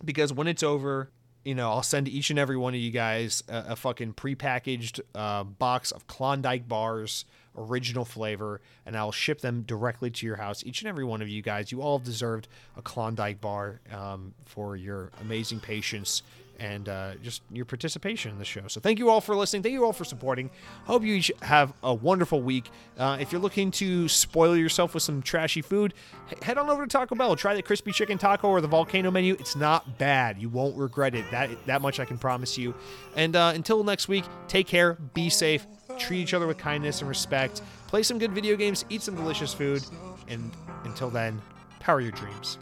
because 0.04 0.34
when 0.34 0.48
it's 0.48 0.64
over, 0.64 1.10
you 1.44 1.56
know, 1.56 1.70
I'll 1.70 1.84
send 1.84 2.08
each 2.08 2.30
and 2.30 2.40
every 2.40 2.58
one 2.58 2.74
of 2.74 2.80
you 2.80 2.92
guys 2.92 3.44
a, 3.48 3.66
a 3.70 3.76
fucking 3.76 4.14
prepackaged 4.14 5.00
uh, 5.16 5.44
box 5.44 5.92
of 5.92 6.08
Klondike 6.08 6.68
bars 6.68 7.26
original 7.58 8.06
flavor, 8.06 8.62
and 8.86 8.96
I'll 8.96 9.12
ship 9.12 9.42
them 9.42 9.64
directly 9.64 10.10
to 10.10 10.26
your 10.26 10.38
house. 10.38 10.64
Each 10.66 10.82
and 10.82 10.90
every 10.90 11.04
one 11.04 11.22
of 11.22 11.28
you 11.28 11.42
guys, 11.42 11.72
you 11.72 11.82
all 11.82 12.00
deserved 12.00 12.48
a 12.78 12.82
Klondike 12.82 13.42
bar 13.42 13.82
um, 13.92 14.34
for 14.46 14.76
your 14.76 15.12
amazing 15.22 15.60
patience 15.60 16.24
and 16.60 16.90
uh, 16.90 17.16
just 17.24 17.42
your 17.52 17.66
participation 17.66 18.32
in 18.32 18.40
the 18.40 18.46
show. 18.46 18.68
So 18.68 18.80
thank 18.80 19.00
you 19.00 19.10
all 19.10 19.22
for 19.22 19.36
listening. 19.36 19.64
Thank 19.64 19.74
you 19.74 19.86
all 19.86 19.94
for 19.94 20.06
supporting. 20.06 20.50
Hope 20.86 21.04
you 21.04 21.22
have 21.42 21.74
a 21.84 21.94
wonderful 21.94 22.42
week. 22.42 22.70
Uh, 22.98 23.18
if 23.20 23.32
you're 23.32 23.42
looking 23.42 23.72
to 23.72 24.08
spoil 24.08 24.56
yourself 24.56 24.94
with 24.94 25.04
some 25.04 25.22
trashy 25.22 25.62
food, 25.62 25.94
head 26.42 26.58
on 26.58 26.70
over 26.70 26.86
to 26.86 26.90
Taco 26.90 27.16
Bell. 27.16 27.36
Try 27.36 27.56
the 27.56 27.64
crispy 27.64 27.92
chicken 27.92 28.18
taco 28.18 28.50
or 28.50 28.62
the 28.62 28.68
volcano 28.68 29.12
menu. 29.12 29.36
It's 29.40 29.56
not 29.56 29.98
bad. 29.98 30.38
You 30.38 30.50
won't 30.50 30.78
regret 30.78 31.16
it. 31.16 31.26
That 31.32 31.50
that 31.66 31.82
much 31.82 32.00
I 32.00 32.06
can 32.06 32.18
promise 32.18 32.58
you. 32.58 32.76
And 33.16 33.36
uh, 33.36 33.54
until 33.56 33.84
next 33.84 34.08
week, 34.08 34.26
take 34.48 34.68
care. 34.68 34.94
Be 35.14 35.30
safe 35.30 35.66
treat 36.00 36.22
each 36.22 36.34
other 36.34 36.48
with 36.48 36.58
kindness 36.58 37.02
and 37.02 37.10
respect, 37.10 37.62
play 37.88 38.04
some 38.04 38.18
good 38.18 38.32
video 38.32 38.56
games, 38.56 38.86
eat 38.90 39.02
some 39.02 39.16
delicious 39.16 39.54
food, 39.54 39.84
and 40.28 40.52
until 40.86 41.10
then, 41.10 41.42
power 41.80 42.02
your 42.02 42.12
dreams. 42.12 42.58